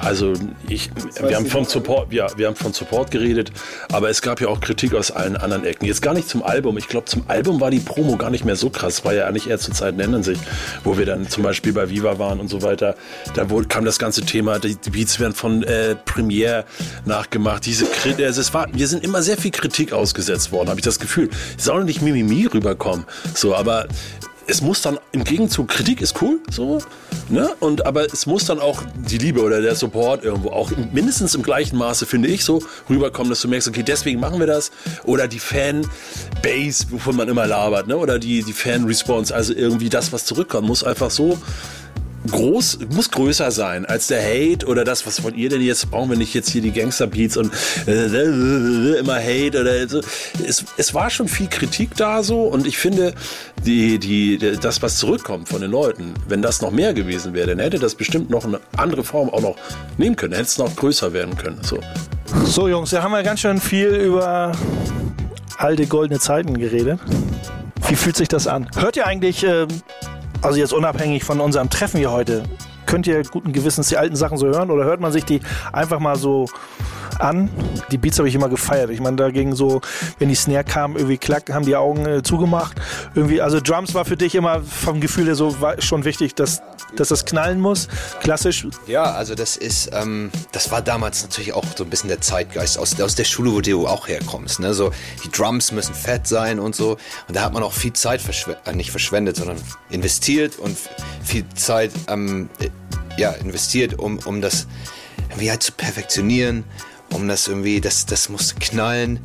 Also 0.00 0.34
ich, 0.68 0.90
wir 1.26 1.36
haben 1.36 1.46
vom 1.46 1.64
Support, 1.64 2.12
ja, 2.12 2.26
wir 2.36 2.46
haben 2.46 2.56
von 2.56 2.72
Support 2.72 3.10
geredet, 3.10 3.50
aber 3.90 4.10
es 4.10 4.20
gab 4.22 4.40
ja 4.40 4.48
auch 4.48 4.60
Kritik 4.60 4.94
aus 4.94 5.10
allen 5.10 5.36
anderen 5.36 5.64
Ecken. 5.64 5.86
Jetzt 5.86 6.02
gar 6.02 6.14
nicht 6.14 6.28
zum 6.28 6.42
Album. 6.42 6.76
Ich 6.76 6.86
glaube, 6.86 7.06
zum 7.06 7.24
Album 7.28 7.60
war 7.60 7.70
die 7.70 7.80
Promo 7.80 8.16
gar 8.16 8.30
nicht 8.30 8.44
mehr 8.44 8.56
so 8.56 8.68
krass. 8.68 9.04
War 9.04 9.14
ja 9.14 9.26
eigentlich 9.26 9.48
eher 9.48 9.58
zu 9.58 9.72
Zeiten 9.72 9.98
ändern 10.00 10.22
sich, 10.22 10.38
wo 10.84 10.98
wir 10.98 11.06
dann 11.06 11.28
zum 11.28 11.42
Beispiel 11.42 11.72
bei 11.72 11.88
Viva 11.88 12.18
waren 12.18 12.40
und 12.40 12.48
so 12.48 12.62
weiter. 12.62 12.94
Da 13.34 13.46
kam 13.68 13.84
das 13.84 13.98
ganze 13.98 14.22
Thema, 14.22 14.58
die, 14.58 14.76
Beats 14.90 15.18
werden 15.18 15.34
von 15.34 15.62
äh, 15.62 15.96
Premiere 15.96 16.64
nachgemacht. 17.06 17.64
Diese 17.64 17.86
Kritik, 17.86 18.26
also 18.26 18.40
es 18.40 18.52
war, 18.52 18.68
wir 18.72 18.86
sind 18.86 19.02
immer 19.02 19.22
sehr 19.22 19.38
viel 19.38 19.50
Kritik 19.50 19.92
ausgesetzt 19.92 20.52
worden, 20.52 20.68
habe 20.68 20.80
ich 20.80 20.84
das 20.84 20.98
Gefühl. 20.98 21.30
Es 21.56 21.64
soll 21.64 21.84
nicht 21.84 22.02
Mimimi 22.02 22.46
rüberkommen. 22.46 23.06
So, 23.34 23.54
aber 23.54 23.86
es 24.50 24.62
muss 24.62 24.82
dann 24.82 24.98
im 25.12 25.22
Gegenzug, 25.22 25.68
Kritik 25.68 26.00
ist 26.00 26.20
cool, 26.20 26.40
so, 26.50 26.82
ne? 27.28 27.50
Und 27.60 27.86
aber 27.86 28.12
es 28.12 28.26
muss 28.26 28.44
dann 28.46 28.58
auch 28.58 28.82
die 28.96 29.18
Liebe 29.18 29.42
oder 29.42 29.62
der 29.62 29.76
Support 29.76 30.24
irgendwo 30.24 30.50
auch 30.50 30.72
mindestens 30.92 31.36
im 31.36 31.42
gleichen 31.42 31.78
Maße, 31.78 32.04
finde 32.04 32.28
ich, 32.28 32.44
so 32.44 32.60
rüberkommen, 32.88 33.30
dass 33.30 33.40
du 33.42 33.48
merkst, 33.48 33.68
okay, 33.68 33.84
deswegen 33.84 34.18
machen 34.18 34.40
wir 34.40 34.48
das. 34.48 34.72
Oder 35.04 35.28
die 35.28 35.38
Fan-Base, 35.38 36.86
wovon 36.90 37.16
man 37.16 37.28
immer 37.28 37.46
labert, 37.46 37.86
ne? 37.86 37.96
Oder 37.96 38.18
die, 38.18 38.42
die 38.42 38.52
Fan-Response, 38.52 39.32
also 39.32 39.54
irgendwie 39.54 39.88
das, 39.88 40.12
was 40.12 40.24
zurückkommt, 40.24 40.66
muss 40.66 40.82
einfach 40.82 41.12
so 41.12 41.38
groß, 42.28 42.80
muss 42.94 43.10
größer 43.10 43.50
sein 43.50 43.86
als 43.86 44.08
der 44.08 44.22
Hate 44.22 44.66
oder 44.66 44.84
das, 44.84 45.06
was 45.06 45.22
wollt 45.22 45.36
ihr 45.36 45.48
denn 45.48 45.60
jetzt? 45.60 45.90
Brauchen 45.90 46.10
wir 46.10 46.18
nicht 46.18 46.34
jetzt 46.34 46.50
hier 46.50 46.62
die 46.62 46.72
Gangster-Beats 46.72 47.36
und 47.36 47.52
äh, 47.86 48.98
immer 48.98 49.16
Hate 49.16 49.60
oder 49.60 49.88
so. 49.88 50.00
Es, 50.46 50.64
es 50.76 50.94
war 50.94 51.10
schon 51.10 51.28
viel 51.28 51.48
Kritik 51.48 51.90
da 51.96 52.22
so 52.22 52.42
und 52.42 52.66
ich 52.66 52.78
finde, 52.78 53.14
die, 53.64 53.98
die, 53.98 54.38
das, 54.60 54.82
was 54.82 54.98
zurückkommt 54.98 55.48
von 55.48 55.60
den 55.60 55.70
Leuten, 55.70 56.14
wenn 56.28 56.42
das 56.42 56.60
noch 56.60 56.70
mehr 56.70 56.94
gewesen 56.94 57.34
wäre, 57.34 57.48
dann 57.48 57.58
hätte 57.58 57.78
das 57.78 57.94
bestimmt 57.94 58.30
noch 58.30 58.44
eine 58.44 58.60
andere 58.76 59.04
Form 59.04 59.30
auch 59.30 59.40
noch 59.40 59.56
nehmen 59.98 60.16
können, 60.16 60.34
hätte 60.34 60.44
es 60.44 60.58
noch 60.58 60.74
größer 60.76 61.12
werden 61.12 61.36
können. 61.36 61.58
So, 61.62 61.78
so 62.44 62.68
Jungs, 62.68 62.90
da 62.90 63.02
haben 63.02 63.12
wir 63.12 63.22
ganz 63.22 63.40
schön 63.40 63.60
viel 63.60 63.88
über 63.88 64.52
alte 65.56 65.86
goldene 65.86 66.20
Zeiten 66.20 66.58
geredet. 66.58 67.00
Wie 67.88 67.96
fühlt 67.96 68.16
sich 68.16 68.28
das 68.28 68.46
an? 68.46 68.68
Hört 68.76 68.96
ihr 68.96 69.06
eigentlich 69.06 69.42
äh, 69.44 69.66
also 70.42 70.58
jetzt 70.58 70.72
unabhängig 70.72 71.24
von 71.24 71.40
unserem 71.40 71.70
Treffen 71.70 71.98
hier 71.98 72.10
heute, 72.10 72.44
könnt 72.86 73.06
ihr 73.06 73.22
guten 73.24 73.52
Gewissens 73.52 73.88
die 73.88 73.96
alten 73.96 74.16
Sachen 74.16 74.38
so 74.38 74.46
hören 74.46 74.70
oder 74.70 74.84
hört 74.84 75.00
man 75.00 75.12
sich 75.12 75.24
die 75.24 75.40
einfach 75.72 76.00
mal 76.00 76.16
so 76.16 76.46
an. 77.20 77.50
Die 77.90 77.98
Beats 77.98 78.18
habe 78.18 78.28
ich 78.28 78.34
immer 78.34 78.48
gefeiert. 78.48 78.90
Ich 78.90 79.00
meine, 79.00 79.16
dagegen 79.16 79.54
so, 79.54 79.80
wenn 80.18 80.28
die 80.28 80.34
Snare 80.34 80.64
kam, 80.64 80.96
irgendwie 80.96 81.18
klack, 81.18 81.50
haben 81.52 81.64
die 81.64 81.76
Augen 81.76 82.06
äh, 82.06 82.22
zugemacht. 82.22 82.76
Irgendwie, 83.14 83.40
also 83.40 83.60
Drums 83.60 83.94
war 83.94 84.04
für 84.04 84.16
dich 84.16 84.34
immer 84.34 84.62
vom 84.62 85.00
Gefühl 85.00 85.26
her 85.26 85.34
so 85.34 85.56
schon 85.78 86.04
wichtig, 86.04 86.34
dass, 86.34 86.62
dass 86.96 87.08
das 87.08 87.24
knallen 87.24 87.60
muss. 87.60 87.88
Klassisch. 88.20 88.66
Ja, 88.86 89.04
also 89.04 89.34
das 89.34 89.56
ist, 89.56 89.90
ähm, 89.92 90.30
das 90.52 90.70
war 90.70 90.82
damals 90.82 91.22
natürlich 91.22 91.52
auch 91.52 91.64
so 91.76 91.84
ein 91.84 91.90
bisschen 91.90 92.08
der 92.08 92.20
Zeitgeist 92.20 92.78
aus, 92.78 93.00
aus 93.00 93.14
der 93.14 93.24
Schule, 93.24 93.52
wo 93.52 93.60
du 93.60 93.86
auch 93.86 94.08
herkommst. 94.08 94.60
Ne? 94.60 94.74
So, 94.74 94.90
die 95.24 95.30
Drums 95.30 95.72
müssen 95.72 95.94
fett 95.94 96.26
sein 96.26 96.58
und 96.58 96.74
so. 96.74 96.96
Und 97.28 97.36
da 97.36 97.42
hat 97.42 97.52
man 97.52 97.62
auch 97.62 97.72
viel 97.72 97.92
Zeit 97.92 98.20
verschwendet, 98.20 98.66
äh, 98.66 98.72
nicht 98.74 98.90
verschwendet, 98.90 99.36
sondern 99.36 99.56
investiert 99.90 100.58
und 100.58 100.76
viel 101.22 101.44
Zeit 101.54 101.92
ähm, 102.08 102.48
ja, 103.16 103.30
investiert, 103.32 103.98
um, 103.98 104.18
um 104.24 104.40
das 104.40 104.66
irgendwie 105.30 105.50
halt 105.50 105.62
zu 105.62 105.72
perfektionieren 105.72 106.64
um 107.12 107.28
das 107.28 107.48
irgendwie, 107.48 107.80
das, 107.80 108.06
das 108.06 108.28
musste 108.28 108.56
knallen. 108.56 109.20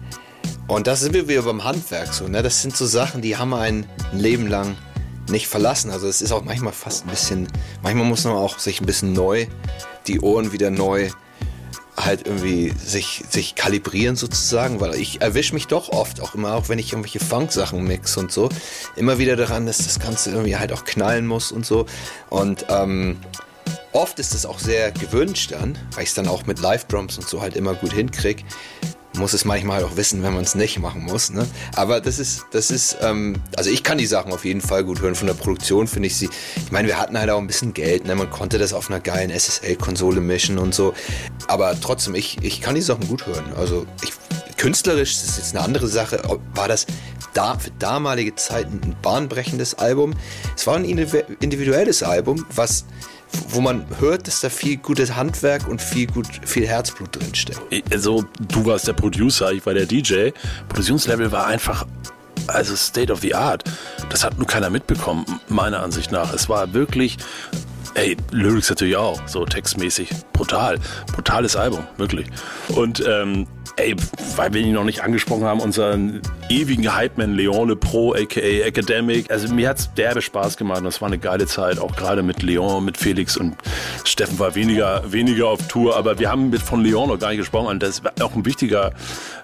Und 0.67 0.87
das 0.87 1.01
sind 1.01 1.13
wir 1.13 1.27
wieder 1.27 1.43
beim 1.43 1.63
Handwerk 1.63 2.13
so, 2.13 2.27
ne? 2.27 2.41
Das 2.41 2.61
sind 2.61 2.75
so 2.75 2.85
Sachen, 2.85 3.21
die 3.21 3.37
haben 3.37 3.53
einen 3.53 3.85
ein 4.11 4.19
Leben 4.19 4.47
lang 4.47 4.75
nicht 5.29 5.47
verlassen. 5.47 5.91
Also 5.91 6.07
es 6.07 6.21
ist 6.21 6.31
auch 6.31 6.43
manchmal 6.43 6.73
fast 6.73 7.05
ein 7.05 7.09
bisschen, 7.09 7.47
manchmal 7.81 8.05
muss 8.05 8.23
man 8.23 8.33
auch 8.33 8.59
sich 8.59 8.81
ein 8.81 8.85
bisschen 8.85 9.13
neu, 9.13 9.47
die 10.07 10.21
Ohren 10.21 10.51
wieder 10.51 10.71
neu 10.71 11.09
halt 11.97 12.27
irgendwie 12.27 12.73
sich, 12.83 13.23
sich 13.29 13.55
kalibrieren 13.55 14.15
sozusagen, 14.15 14.81
weil 14.81 14.95
ich 14.95 15.21
erwische 15.21 15.53
mich 15.53 15.67
doch 15.67 15.89
oft, 15.89 16.21
auch 16.21 16.35
immer, 16.35 16.55
auch 16.55 16.67
wenn 16.67 16.77
ich 16.77 16.91
irgendwelche 16.91 17.19
Funk-Sachen 17.19 17.83
mix 17.83 18.17
und 18.17 18.31
so, 18.31 18.49
immer 18.97 19.17
wieder 19.17 19.35
daran, 19.35 19.65
dass 19.65 19.77
das 19.77 19.99
Ganze 19.99 20.31
irgendwie 20.31 20.57
halt 20.57 20.73
auch 20.73 20.83
knallen 20.83 21.25
muss 21.25 21.51
und 21.51 21.65
so. 21.65 21.85
Und 22.29 22.65
ähm, 22.69 23.17
Oft 23.95 24.19
ist 24.19 24.33
es 24.33 24.45
auch 24.45 24.59
sehr 24.59 24.91
gewünscht 24.91 25.53
dann, 25.53 25.77
weil 25.93 26.03
ich 26.03 26.09
es 26.09 26.15
dann 26.15 26.27
auch 26.27 26.45
mit 26.45 26.59
Live-Drums 26.59 27.17
und 27.17 27.29
so 27.29 27.41
halt 27.41 27.55
immer 27.55 27.75
gut 27.75 27.93
hinkriege. 27.93 28.43
Muss 29.15 29.31
es 29.31 29.45
manchmal 29.45 29.81
auch 29.85 29.95
wissen, 29.95 30.21
wenn 30.23 30.33
man 30.33 30.43
es 30.43 30.55
nicht 30.55 30.79
machen 30.79 31.03
muss. 31.03 31.29
Ne? 31.29 31.47
Aber 31.77 32.01
das 32.01 32.19
ist, 32.19 32.43
das 32.51 32.71
ist, 32.71 32.97
ähm, 32.99 33.41
also 33.55 33.69
ich 33.69 33.83
kann 33.83 33.97
die 33.97 34.05
Sachen 34.05 34.33
auf 34.33 34.43
jeden 34.43 34.59
Fall 34.59 34.83
gut 34.83 34.99
hören. 34.99 35.15
Von 35.15 35.27
der 35.27 35.33
Produktion 35.35 35.87
finde 35.87 36.07
ich 36.07 36.17
sie. 36.17 36.29
Ich 36.57 36.73
meine, 36.73 36.89
wir 36.89 36.99
hatten 36.99 37.17
halt 37.17 37.29
auch 37.29 37.37
ein 37.37 37.47
bisschen 37.47 37.73
Geld, 37.73 38.05
ne? 38.05 38.15
Man 38.15 38.29
konnte 38.29 38.57
das 38.57 38.73
auf 38.73 38.89
einer 38.89 38.99
geilen 38.99 39.29
SSL-Konsole 39.29 40.19
mischen 40.19 40.57
und 40.57 40.75
so. 40.75 40.93
Aber 41.47 41.79
trotzdem, 41.79 42.15
ich, 42.15 42.37
ich 42.41 42.59
kann 42.59 42.75
die 42.75 42.81
Sachen 42.81 43.07
gut 43.07 43.25
hören. 43.25 43.53
Also 43.55 43.85
ich, 44.03 44.11
künstlerisch 44.57 45.13
das 45.13 45.29
ist 45.29 45.37
jetzt 45.37 45.55
eine 45.55 45.63
andere 45.63 45.87
Sache. 45.87 46.21
War 46.53 46.67
das 46.67 46.85
da, 47.33 47.57
für 47.57 47.71
damalige 47.71 48.35
Zeiten 48.35 48.81
ein 48.83 48.95
bahnbrechendes 49.01 49.75
Album? 49.75 50.13
Es 50.57 50.67
war 50.67 50.75
ein 50.75 50.83
individuelles 50.83 52.03
Album, 52.03 52.45
was 52.53 52.85
wo 53.49 53.61
man 53.61 53.85
hört, 53.99 54.27
dass 54.27 54.41
da 54.41 54.49
viel 54.49 54.77
gutes 54.77 55.15
Handwerk 55.15 55.67
und 55.67 55.81
viel 55.81 56.07
gut 56.07 56.27
viel 56.45 56.67
Herzblut 56.67 57.15
drin 57.15 57.33
steckt. 57.33 57.61
Also 57.91 58.25
du 58.49 58.65
warst 58.65 58.87
der 58.87 58.93
Producer, 58.93 59.51
ich 59.51 59.65
war 59.65 59.73
der 59.73 59.85
DJ. 59.85 60.29
Produktionslevel 60.67 61.31
war 61.31 61.47
einfach 61.47 61.85
also 62.47 62.75
State 62.75 63.11
of 63.11 63.21
the 63.21 63.33
Art. 63.33 63.63
Das 64.09 64.23
hat 64.23 64.37
nur 64.37 64.47
keiner 64.47 64.69
mitbekommen, 64.69 65.25
meiner 65.49 65.81
Ansicht 65.81 66.11
nach. 66.11 66.33
Es 66.33 66.49
war 66.49 66.73
wirklich 66.73 67.17
Ey, 67.95 68.17
Lyrics 68.31 68.69
natürlich 68.69 68.97
auch, 68.97 69.25
so 69.25 69.45
textmäßig. 69.45 70.09
Brutal. 70.33 70.79
Brutales 71.13 71.55
Album, 71.55 71.87
wirklich. 71.95 72.27
Und 72.75 73.01
ähm, 73.07 73.47
ey, 73.77 73.95
weil 74.35 74.53
wir 74.53 74.61
ihn 74.61 74.73
noch 74.73 74.83
nicht 74.83 75.03
angesprochen 75.03 75.43
haben, 75.43 75.59
unseren 75.59 76.21
ewigen 76.49 76.93
Hype-Man 76.93 77.33
Leon 77.33 77.69
Le 77.69 77.75
Pro, 77.75 78.13
aka 78.13 78.39
Academic. 78.39 79.29
Also 79.31 79.53
mir 79.53 79.69
hat's 79.69 79.93
derbe 79.93 80.21
Spaß 80.21 80.57
gemacht 80.57 80.83
das 80.85 81.01
war 81.01 81.07
eine 81.07 81.17
geile 81.17 81.47
Zeit, 81.47 81.79
auch 81.79 81.95
gerade 81.95 82.23
mit 82.23 82.43
Leon, 82.43 82.85
mit 82.85 82.97
Felix 82.97 83.37
und 83.37 83.55
Steffen 84.03 84.37
war 84.39 84.55
weniger, 84.55 85.11
weniger 85.11 85.47
auf 85.47 85.67
Tour, 85.67 85.95
aber 85.95 86.19
wir 86.19 86.29
haben 86.29 86.49
mit 86.49 86.61
von 86.61 86.83
Leon 86.83 87.09
noch 87.09 87.19
gar 87.19 87.29
nicht 87.29 87.39
gesprochen 87.39 87.67
und 87.67 87.83
das 87.83 88.03
war 88.03 88.13
auch 88.21 88.35
ein 88.35 88.45
wichtiger 88.45 88.91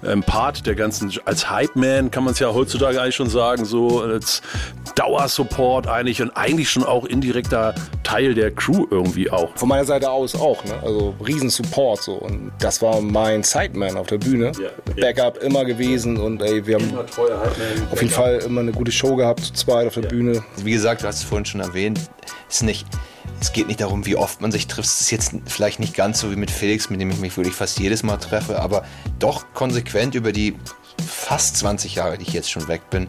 ähm, 0.04 0.22
Part 0.22 0.66
der 0.66 0.76
ganzen, 0.76 1.12
als 1.26 1.50
Hype-Man 1.50 2.12
kann 2.12 2.24
man 2.24 2.34
es 2.34 2.40
ja 2.40 2.54
heutzutage 2.54 3.02
eigentlich 3.02 3.16
schon 3.16 3.30
sagen, 3.30 3.66
so 3.66 4.02
als 4.02 4.42
Dauersupport 4.96 5.88
eigentlich 5.88 6.22
und 6.22 6.32
eigentlich 6.32 6.70
schon 6.70 6.84
auch 6.84 7.06
indirekter 7.06 7.74
Teil 8.04 8.34
der 8.34 8.52
Crew 8.52 8.86
irgendwie 8.92 9.30
auch. 9.30 9.56
Von 9.56 9.70
meiner 9.70 9.86
Seite 9.86 10.12
aus 10.12 10.36
auch, 10.36 10.64
ne? 10.66 10.74
also 10.84 11.16
riesen 11.26 11.50
Support 11.50 12.04
so 12.04 12.14
und 12.14 12.52
das 12.60 12.82
war 12.82 13.02
mein 13.02 13.44
Sideman 13.44 13.98
auf 13.98 14.08
der 14.08 14.21
Bühne. 14.22 14.52
Ja, 14.60 14.70
Backup 15.00 15.38
immer 15.44 15.66
gewesen 15.66 16.18
und 16.18 16.42
ey, 16.42 16.66
wir 16.66 16.76
haben 16.76 16.98
auf 17.92 18.02
jeden 18.02 18.14
Fall 18.14 18.38
immer 18.46 18.62
eine 18.62 18.72
gute 18.72 18.92
Show 18.92 19.16
gehabt, 19.16 19.42
zu 19.42 19.54
zweit 19.54 19.88
auf 19.88 19.94
der 19.96 20.04
ja. 20.04 20.10
Bühne. 20.10 20.44
Wie 20.64 20.72
gesagt, 20.72 21.04
du 21.04 21.08
hast 21.08 21.18
es 21.18 21.24
vorhin 21.24 21.46
schon 21.46 21.62
erwähnt, 21.62 22.00
ist 22.50 22.64
nicht, 22.64 22.88
es 23.40 23.52
geht 23.52 23.68
nicht 23.68 23.82
darum, 23.82 24.06
wie 24.06 24.16
oft 24.16 24.42
man 24.42 24.52
sich 24.52 24.68
trifft. 24.68 24.88
Es 24.90 25.02
ist 25.02 25.12
jetzt 25.12 25.34
vielleicht 25.48 25.80
nicht 25.80 25.96
ganz 25.96 26.20
so 26.20 26.32
wie 26.32 26.36
mit 26.36 26.52
Felix, 26.52 26.90
mit 26.90 27.02
dem 27.02 27.10
ich 27.10 27.20
mich 27.20 27.38
wirklich 27.38 27.56
fast 27.56 27.80
jedes 27.80 28.04
Mal 28.04 28.18
treffe, 28.18 28.60
aber 28.60 28.86
doch 29.20 29.46
konsequent 29.54 30.16
über 30.16 30.32
die 30.32 30.56
fast 31.06 31.58
20 31.58 31.96
Jahre, 31.96 32.18
die 32.18 32.24
ich 32.24 32.34
jetzt 32.34 32.52
schon 32.52 32.68
weg 32.68 32.90
bin, 32.90 33.08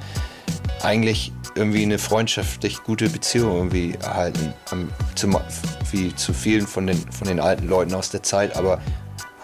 eigentlich 0.83 1.33
irgendwie 1.55 1.83
eine 1.83 1.99
freundschaftlich 1.99 2.83
gute 2.83 3.09
Beziehung 3.11 3.57
irgendwie 3.57 3.95
erhalten. 4.01 4.55
Zu, 5.15 5.29
wie 5.91 6.15
zu 6.15 6.33
vielen 6.33 6.67
von 6.67 6.87
den, 6.87 6.97
von 7.13 7.29
den 7.29 7.41
alten 7.41 7.69
Leuten 7.69 7.95
aus 7.95 8.11
der 8.11 8.23
Zeit, 8.23 8.57
aber 8.57 8.81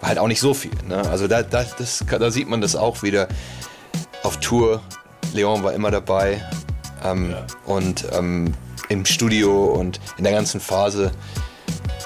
halt 0.02 0.18
auch 0.18 0.28
nicht 0.28 0.40
so 0.40 0.54
viel. 0.54 0.72
Ne? 0.86 0.96
Also 1.08 1.28
da, 1.28 1.42
da, 1.42 1.64
das, 1.64 2.04
da 2.06 2.30
sieht 2.30 2.48
man 2.48 2.60
das 2.60 2.76
auch 2.76 3.02
wieder 3.02 3.28
auf 4.22 4.38
Tour. 4.40 4.82
Leon 5.32 5.62
war 5.62 5.72
immer 5.72 5.90
dabei 5.90 6.42
ähm, 7.04 7.30
ja. 7.30 7.46
und 7.66 8.06
ähm, 8.12 8.54
im 8.88 9.04
Studio 9.04 9.66
und 9.66 10.00
in 10.16 10.24
der 10.24 10.32
ganzen 10.32 10.60
Phase. 10.60 11.10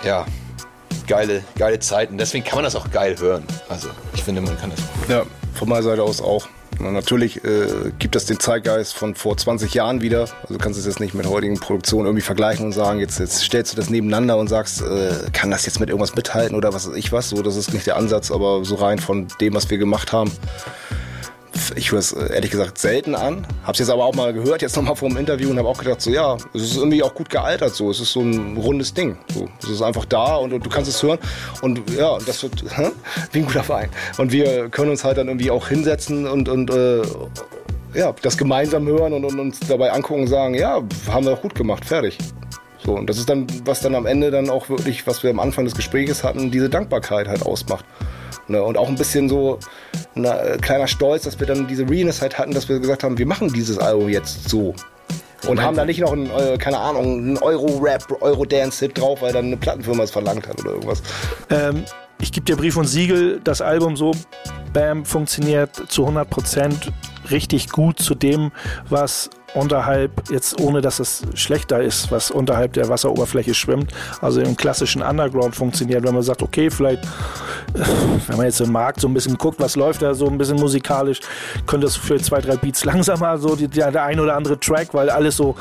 Ja, 0.04 0.26
geile, 1.06 1.44
geile 1.56 1.78
Zeiten. 1.78 2.18
Deswegen 2.18 2.44
kann 2.44 2.56
man 2.56 2.64
das 2.64 2.74
auch 2.74 2.90
geil 2.90 3.16
hören. 3.18 3.44
Also 3.68 3.88
ich 4.14 4.22
finde, 4.24 4.40
man 4.40 4.58
kann 4.58 4.70
das. 4.70 4.80
Ja, 5.08 5.24
von 5.54 5.68
meiner 5.68 5.82
Seite 5.82 6.02
aus 6.02 6.20
auch. 6.20 6.48
Natürlich 6.90 7.44
äh, 7.44 7.92
gibt 7.98 8.16
es 8.16 8.26
den 8.26 8.40
Zeitgeist 8.40 8.94
von 8.94 9.14
vor 9.14 9.36
20 9.36 9.72
Jahren 9.74 10.00
wieder. 10.00 10.20
Also 10.20 10.54
du 10.54 10.58
kannst 10.58 10.78
es 10.78 10.86
jetzt 10.86 11.00
nicht 11.00 11.14
mit 11.14 11.26
heutigen 11.26 11.58
Produktionen 11.58 12.06
irgendwie 12.06 12.22
vergleichen 12.22 12.66
und 12.66 12.72
sagen, 12.72 12.98
jetzt, 12.98 13.18
jetzt 13.20 13.42
stellst 13.42 13.72
du 13.72 13.76
das 13.76 13.90
nebeneinander 13.90 14.36
und 14.36 14.48
sagst, 14.48 14.82
äh, 14.82 15.30
kann 15.32 15.50
das 15.50 15.64
jetzt 15.66 15.80
mit 15.80 15.88
irgendwas 15.88 16.14
mithalten 16.14 16.56
oder 16.56 16.72
was 16.74 16.88
weiß 16.88 16.96
ich 16.96 17.12
was. 17.12 17.28
So, 17.28 17.42
das 17.42 17.56
ist 17.56 17.72
nicht 17.72 17.86
der 17.86 17.96
Ansatz, 17.96 18.30
aber 18.30 18.64
so 18.64 18.74
rein 18.74 18.98
von 18.98 19.28
dem, 19.40 19.54
was 19.54 19.70
wir 19.70 19.78
gemacht 19.78 20.12
haben, 20.12 20.32
ich 21.76 21.92
höre 21.92 21.98
es 21.98 22.12
ehrlich 22.12 22.50
gesagt 22.50 22.78
selten 22.78 23.14
an. 23.14 23.46
Hab's 23.64 23.78
jetzt 23.78 23.90
aber 23.90 24.04
auch 24.04 24.14
mal 24.14 24.32
gehört, 24.32 24.62
jetzt 24.62 24.76
nochmal 24.76 24.96
vor 24.96 25.08
dem 25.08 25.18
Interview 25.18 25.50
und 25.50 25.58
habe 25.58 25.68
auch 25.68 25.78
gedacht, 25.78 26.00
so 26.00 26.10
ja, 26.10 26.36
es 26.54 26.62
ist 26.62 26.76
irgendwie 26.76 27.02
auch 27.02 27.14
gut 27.14 27.30
gealtert 27.30 27.74
so. 27.74 27.90
Es 27.90 28.00
ist 28.00 28.12
so 28.12 28.20
ein 28.20 28.56
rundes 28.56 28.94
Ding. 28.94 29.18
So. 29.32 29.48
Es 29.62 29.68
ist 29.68 29.82
einfach 29.82 30.04
da 30.04 30.36
und, 30.36 30.52
und 30.52 30.64
du 30.64 30.70
kannst 30.70 30.90
es 30.90 31.02
hören. 31.02 31.18
Und 31.60 31.80
ja, 31.90 32.18
das 32.26 32.42
wird 32.42 32.64
wie 33.32 33.38
ein 33.38 33.46
guter 33.46 33.64
Verein. 33.64 33.90
Und 34.18 34.32
wir 34.32 34.68
können 34.68 34.90
uns 34.90 35.04
halt 35.04 35.18
dann 35.18 35.28
irgendwie 35.28 35.50
auch 35.50 35.68
hinsetzen 35.68 36.26
und, 36.26 36.48
und 36.48 36.70
äh, 36.70 37.02
ja, 37.94 38.14
das 38.22 38.36
gemeinsam 38.36 38.86
hören 38.86 39.12
und, 39.12 39.24
und 39.24 39.38
uns 39.38 39.60
dabei 39.60 39.92
angucken 39.92 40.22
und 40.22 40.28
sagen, 40.28 40.54
ja, 40.54 40.80
haben 41.08 41.26
wir 41.26 41.32
auch 41.32 41.42
gut 41.42 41.54
gemacht, 41.54 41.84
fertig. 41.84 42.18
So, 42.84 42.94
und 42.94 43.08
das 43.08 43.18
ist 43.18 43.28
dann, 43.28 43.46
was 43.64 43.80
dann 43.80 43.94
am 43.94 44.06
Ende 44.06 44.30
dann 44.30 44.50
auch 44.50 44.68
wirklich, 44.68 45.06
was 45.06 45.22
wir 45.22 45.30
am 45.30 45.38
Anfang 45.38 45.64
des 45.64 45.74
Gesprächs 45.74 46.24
hatten, 46.24 46.50
diese 46.50 46.68
Dankbarkeit 46.68 47.28
halt 47.28 47.42
ausmacht. 47.42 47.84
Ne? 48.48 48.62
Und 48.62 48.76
auch 48.76 48.88
ein 48.88 48.96
bisschen 48.96 49.28
so 49.28 49.58
ein 50.14 50.24
äh, 50.24 50.58
kleiner 50.60 50.86
Stolz, 50.86 51.24
dass 51.24 51.38
wir 51.38 51.46
dann 51.46 51.66
diese 51.66 51.88
Realness 51.88 52.22
halt 52.22 52.38
hatten, 52.38 52.52
dass 52.52 52.68
wir 52.68 52.78
gesagt 52.78 53.04
haben, 53.04 53.18
wir 53.18 53.26
machen 53.26 53.52
dieses 53.52 53.78
Album 53.78 54.08
jetzt 54.08 54.48
so. 54.48 54.74
Und 55.48 55.60
haben 55.60 55.76
da 55.76 55.84
nicht 55.84 56.00
noch 56.00 56.12
einen, 56.12 56.30
äh, 56.30 56.56
keine 56.56 56.78
Ahnung, 56.78 57.04
einen 57.04 57.38
Euro-Rap, 57.38 58.22
Euro-Dance-Hit 58.22 58.98
drauf, 58.98 59.22
weil 59.22 59.32
dann 59.32 59.46
eine 59.46 59.56
Plattenfirma 59.56 60.04
es 60.04 60.12
verlangt 60.12 60.46
hat 60.46 60.60
oder 60.60 60.70
irgendwas. 60.70 61.02
Ähm, 61.50 61.84
ich 62.20 62.30
gebe 62.30 62.44
dir 62.44 62.56
Brief 62.56 62.76
und 62.76 62.86
Siegel, 62.86 63.40
das 63.42 63.60
Album 63.60 63.96
so, 63.96 64.12
bam, 64.72 65.04
funktioniert 65.04 65.74
zu 65.88 66.02
100 66.02 66.30
Prozent 66.30 66.92
richtig 67.30 67.70
gut 67.70 67.98
zu 67.98 68.14
dem, 68.14 68.52
was 68.88 69.30
unterhalb, 69.54 70.30
jetzt 70.30 70.60
ohne 70.60 70.80
dass 70.80 70.98
es 70.98 71.22
schlechter 71.34 71.82
ist, 71.82 72.10
was 72.10 72.30
unterhalb 72.30 72.72
der 72.72 72.88
Wasseroberfläche 72.88 73.54
schwimmt, 73.54 73.92
also 74.20 74.40
im 74.40 74.56
klassischen 74.56 75.02
Underground 75.02 75.54
funktioniert, 75.54 76.04
wenn 76.04 76.14
man 76.14 76.22
sagt, 76.22 76.42
okay, 76.42 76.70
vielleicht, 76.70 77.02
wenn 78.26 78.36
man 78.36 78.46
jetzt 78.46 78.60
im 78.60 78.72
Markt 78.72 79.00
so 79.00 79.08
ein 79.08 79.14
bisschen 79.14 79.36
guckt, 79.38 79.60
was 79.60 79.76
läuft 79.76 80.02
da 80.02 80.14
so 80.14 80.26
ein 80.26 80.38
bisschen 80.38 80.58
musikalisch, 80.58 81.20
könnte 81.66 81.86
es 81.86 81.96
für 81.96 82.18
zwei, 82.18 82.40
drei 82.40 82.56
Beats 82.56 82.84
langsamer, 82.86 83.38
so 83.38 83.56
die, 83.56 83.68
der, 83.68 83.90
der 83.90 84.04
ein 84.04 84.20
oder 84.20 84.36
andere 84.36 84.58
Track, 84.58 84.94
weil 84.94 85.10
alles 85.10 85.36
so 85.36 85.56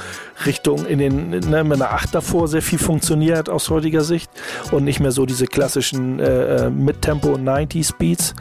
Richtung 0.45 0.85
in 0.85 0.99
den, 0.99 1.29
ne, 1.29 1.63
mit 1.63 1.81
einer 1.81 1.91
Acht 1.91 2.15
davor 2.15 2.47
sehr 2.47 2.61
viel 2.61 2.79
funktioniert 2.79 3.49
aus 3.49 3.69
heutiger 3.69 4.01
Sicht 4.01 4.31
und 4.71 4.83
nicht 4.83 4.99
mehr 4.99 5.11
so 5.11 5.25
diese 5.25 5.45
klassischen 5.45 6.19
äh, 6.19 6.65
äh 6.65 6.69
Mid-Tempo 6.69 7.33
90s 7.33 7.93
Beats, 7.97 8.33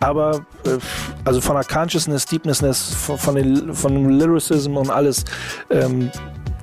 aber 0.00 0.46
äh, 0.64 0.78
also 1.24 1.40
von 1.40 1.56
der 1.56 1.64
Consciousness, 1.64 2.26
Deepness, 2.26 2.58
von, 2.94 3.34
den, 3.34 3.74
von 3.74 3.94
dem 3.94 4.08
Lyricism 4.10 4.76
und 4.76 4.90
alles. 4.98 5.24
Ähm, 5.70 6.10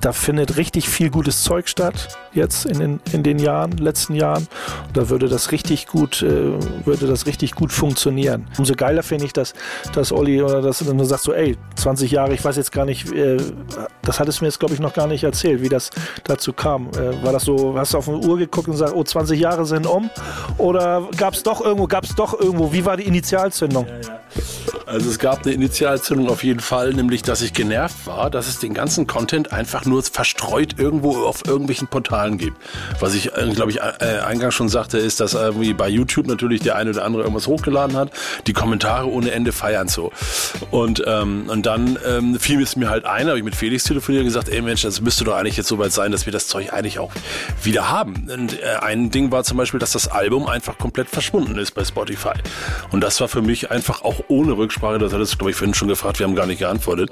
da 0.00 0.12
findet 0.12 0.56
richtig 0.56 0.88
viel 0.88 1.10
gutes 1.10 1.42
Zeug 1.42 1.68
statt 1.68 2.16
jetzt 2.32 2.66
in 2.66 2.78
den, 2.78 3.00
in 3.12 3.22
den 3.22 3.38
Jahren, 3.38 3.72
letzten 3.72 4.14
Jahren. 4.14 4.46
Da 4.92 5.08
würde 5.08 5.28
das 5.28 5.52
richtig 5.52 5.86
gut, 5.86 6.22
äh, 6.22 6.52
würde 6.84 7.06
das 7.06 7.26
richtig 7.26 7.54
gut 7.54 7.72
funktionieren. 7.72 8.46
Umso 8.58 8.74
geiler 8.74 9.02
finde 9.02 9.24
ich, 9.24 9.32
dass, 9.32 9.54
dass 9.94 10.12
Olli 10.12 10.42
oder 10.42 10.60
dass 10.60 10.78
du 10.80 11.04
sagst 11.04 11.24
so, 11.24 11.32
ey, 11.32 11.56
20 11.76 12.10
Jahre, 12.10 12.34
ich 12.34 12.44
weiß 12.44 12.56
jetzt 12.56 12.72
gar 12.72 12.84
nicht, 12.84 13.10
äh, 13.12 13.38
das 14.02 14.20
hattest 14.20 14.40
du 14.40 14.44
mir 14.44 14.48
jetzt 14.48 14.60
glaube 14.60 14.74
ich 14.74 14.80
noch 14.80 14.92
gar 14.92 15.06
nicht 15.06 15.24
erzählt, 15.24 15.62
wie 15.62 15.68
das 15.68 15.90
dazu 16.24 16.52
kam. 16.52 16.90
Äh, 16.90 17.24
war 17.24 17.32
das 17.32 17.44
so, 17.44 17.76
hast 17.76 17.94
du 17.94 17.98
auf 17.98 18.08
eine 18.08 18.18
Uhr 18.18 18.36
geguckt 18.36 18.68
und 18.68 18.74
gesagt, 18.74 18.92
oh, 18.94 19.02
20 19.02 19.40
Jahre 19.40 19.64
sind 19.64 19.86
um? 19.86 20.10
Oder 20.58 21.08
gab 21.16 21.34
es 21.34 21.42
doch 21.42 21.62
irgendwo, 21.62 21.86
gab 21.86 22.04
es 22.04 22.14
doch 22.14 22.38
irgendwo, 22.38 22.72
wie 22.72 22.84
war 22.84 22.96
die 22.96 23.06
Initialzündung? 23.06 23.86
Ja, 23.86 23.94
ja. 23.94 24.20
Also 24.86 25.10
es 25.10 25.18
gab 25.18 25.44
eine 25.44 25.52
Initialzündung 25.52 26.28
auf 26.28 26.44
jeden 26.44 26.60
Fall, 26.60 26.94
nämlich 26.94 27.22
dass 27.22 27.42
ich 27.42 27.52
genervt 27.52 28.06
war, 28.06 28.30
dass 28.30 28.46
es 28.46 28.60
den 28.60 28.72
ganzen 28.72 29.08
Content 29.08 29.52
einfach 29.52 29.84
nur 29.84 30.00
verstreut 30.04 30.78
irgendwo 30.78 31.24
auf 31.24 31.44
irgendwelchen 31.44 31.88
Portalen 31.88 32.38
gibt. 32.38 32.56
Was 33.00 33.14
ich, 33.14 33.34
äh, 33.36 33.50
glaube 33.52 33.72
ich, 33.72 33.78
äh, 33.78 34.20
eingangs 34.24 34.54
schon 34.54 34.68
sagte, 34.68 34.98
ist, 34.98 35.18
dass 35.18 35.34
irgendwie 35.34 35.74
bei 35.74 35.88
YouTube 35.88 36.28
natürlich 36.28 36.60
der 36.60 36.76
eine 36.76 36.90
oder 36.90 37.04
andere 37.04 37.24
irgendwas 37.24 37.48
hochgeladen 37.48 37.96
hat, 37.96 38.12
die 38.46 38.52
Kommentare 38.52 39.10
ohne 39.10 39.32
Ende 39.32 39.50
feiern 39.50 39.88
so. 39.88 40.12
Und, 40.70 41.02
ähm, 41.04 41.46
und 41.48 41.66
dann 41.66 41.98
ähm, 42.06 42.38
fiel 42.38 42.62
es 42.62 42.76
mir 42.76 42.88
halt 42.88 43.06
ein, 43.06 43.26
habe 43.26 43.38
ich 43.38 43.44
mit 43.44 43.56
Felix 43.56 43.82
telefoniert 43.82 44.20
und 44.20 44.28
gesagt, 44.28 44.48
ey 44.48 44.62
Mensch, 44.62 44.82
das 44.82 45.00
müsste 45.00 45.24
doch 45.24 45.34
eigentlich 45.34 45.56
jetzt 45.56 45.68
soweit 45.68 45.90
sein, 45.90 46.12
dass 46.12 46.26
wir 46.26 46.32
das 46.32 46.46
Zeug 46.46 46.72
eigentlich 46.72 47.00
auch 47.00 47.10
wieder 47.60 47.90
haben. 47.90 48.28
Und 48.32 48.62
äh, 48.62 48.76
ein 48.82 49.10
Ding 49.10 49.32
war 49.32 49.42
zum 49.42 49.56
Beispiel, 49.56 49.80
dass 49.80 49.90
das 49.90 50.06
Album 50.06 50.46
einfach 50.46 50.78
komplett 50.78 51.08
verschwunden 51.08 51.58
ist 51.58 51.72
bei 51.72 51.84
Spotify. 51.84 52.34
Und 52.92 53.00
das 53.00 53.20
war 53.20 53.26
für 53.26 53.42
mich 53.42 53.72
einfach 53.72 54.02
auch 54.02 54.20
ohne 54.28 54.52
Rücksprache 54.52 54.75
Rücksprache, 54.76 54.98
das 54.98 55.12
hattest 55.12 55.32
du, 55.34 55.38
glaube 55.38 55.50
ich, 55.50 55.56
vorhin 55.56 55.74
schon 55.74 55.88
gefragt, 55.88 56.18
wir 56.18 56.26
haben 56.26 56.34
gar 56.34 56.46
nicht 56.46 56.58
geantwortet, 56.58 57.10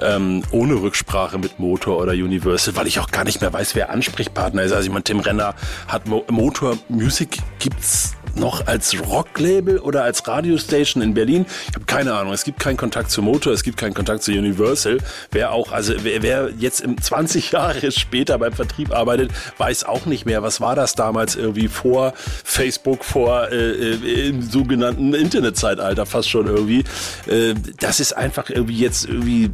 ähm, 0.00 0.42
ohne 0.50 0.74
Rücksprache 0.74 1.38
mit 1.38 1.58
Motor 1.58 1.98
oder 1.98 2.12
Universal, 2.12 2.74
weil 2.76 2.86
ich 2.86 3.00
auch 3.00 3.10
gar 3.10 3.24
nicht 3.24 3.40
mehr 3.40 3.52
weiß, 3.52 3.74
wer 3.74 3.90
Ansprechpartner 3.90 4.62
ist. 4.62 4.72
Also 4.72 4.86
ich 4.86 4.92
meine, 4.92 5.04
Tim 5.04 5.20
Renner 5.20 5.54
hat 5.88 6.06
Mo 6.06 6.24
Motor 6.30 6.78
Music 6.88 7.38
gibt's 7.58 8.14
noch 8.34 8.66
als 8.66 8.98
Rocklabel 8.98 9.78
oder 9.78 10.04
als 10.04 10.26
Radiostation 10.26 11.02
in 11.02 11.14
Berlin? 11.14 11.46
Ich 11.68 11.74
habe 11.74 11.84
keine 11.84 12.14
Ahnung. 12.14 12.32
Es 12.32 12.44
gibt 12.44 12.58
keinen 12.58 12.76
Kontakt 12.76 13.10
zu 13.10 13.22
Motor, 13.22 13.52
es 13.52 13.62
gibt 13.62 13.76
keinen 13.76 13.94
Kontakt 13.94 14.22
zu 14.22 14.32
Universal. 14.32 14.98
Wer 15.30 15.52
auch, 15.52 15.72
also 15.72 15.94
wer, 16.02 16.22
wer 16.22 16.50
jetzt 16.58 16.80
im 16.80 17.00
20 17.02 17.52
Jahre 17.52 17.92
später 17.92 18.38
beim 18.38 18.52
Vertrieb 18.52 18.92
arbeitet, 18.92 19.30
weiß 19.58 19.84
auch 19.84 20.06
nicht 20.06 20.26
mehr, 20.26 20.42
was 20.42 20.60
war 20.60 20.74
das 20.74 20.94
damals 20.94 21.36
irgendwie 21.36 21.68
vor 21.68 22.14
Facebook, 22.16 23.04
vor 23.04 23.48
äh, 23.50 23.92
äh 23.92 24.28
im 24.28 24.42
sogenannten 24.42 25.14
Internetzeitalter 25.14 26.06
fast 26.06 26.28
schon 26.30 26.46
irgendwie. 26.46 26.84
Äh, 27.26 27.54
das 27.80 28.00
ist 28.00 28.16
einfach 28.16 28.50
irgendwie 28.50 28.78
jetzt 28.78 29.06
irgendwie 29.06 29.50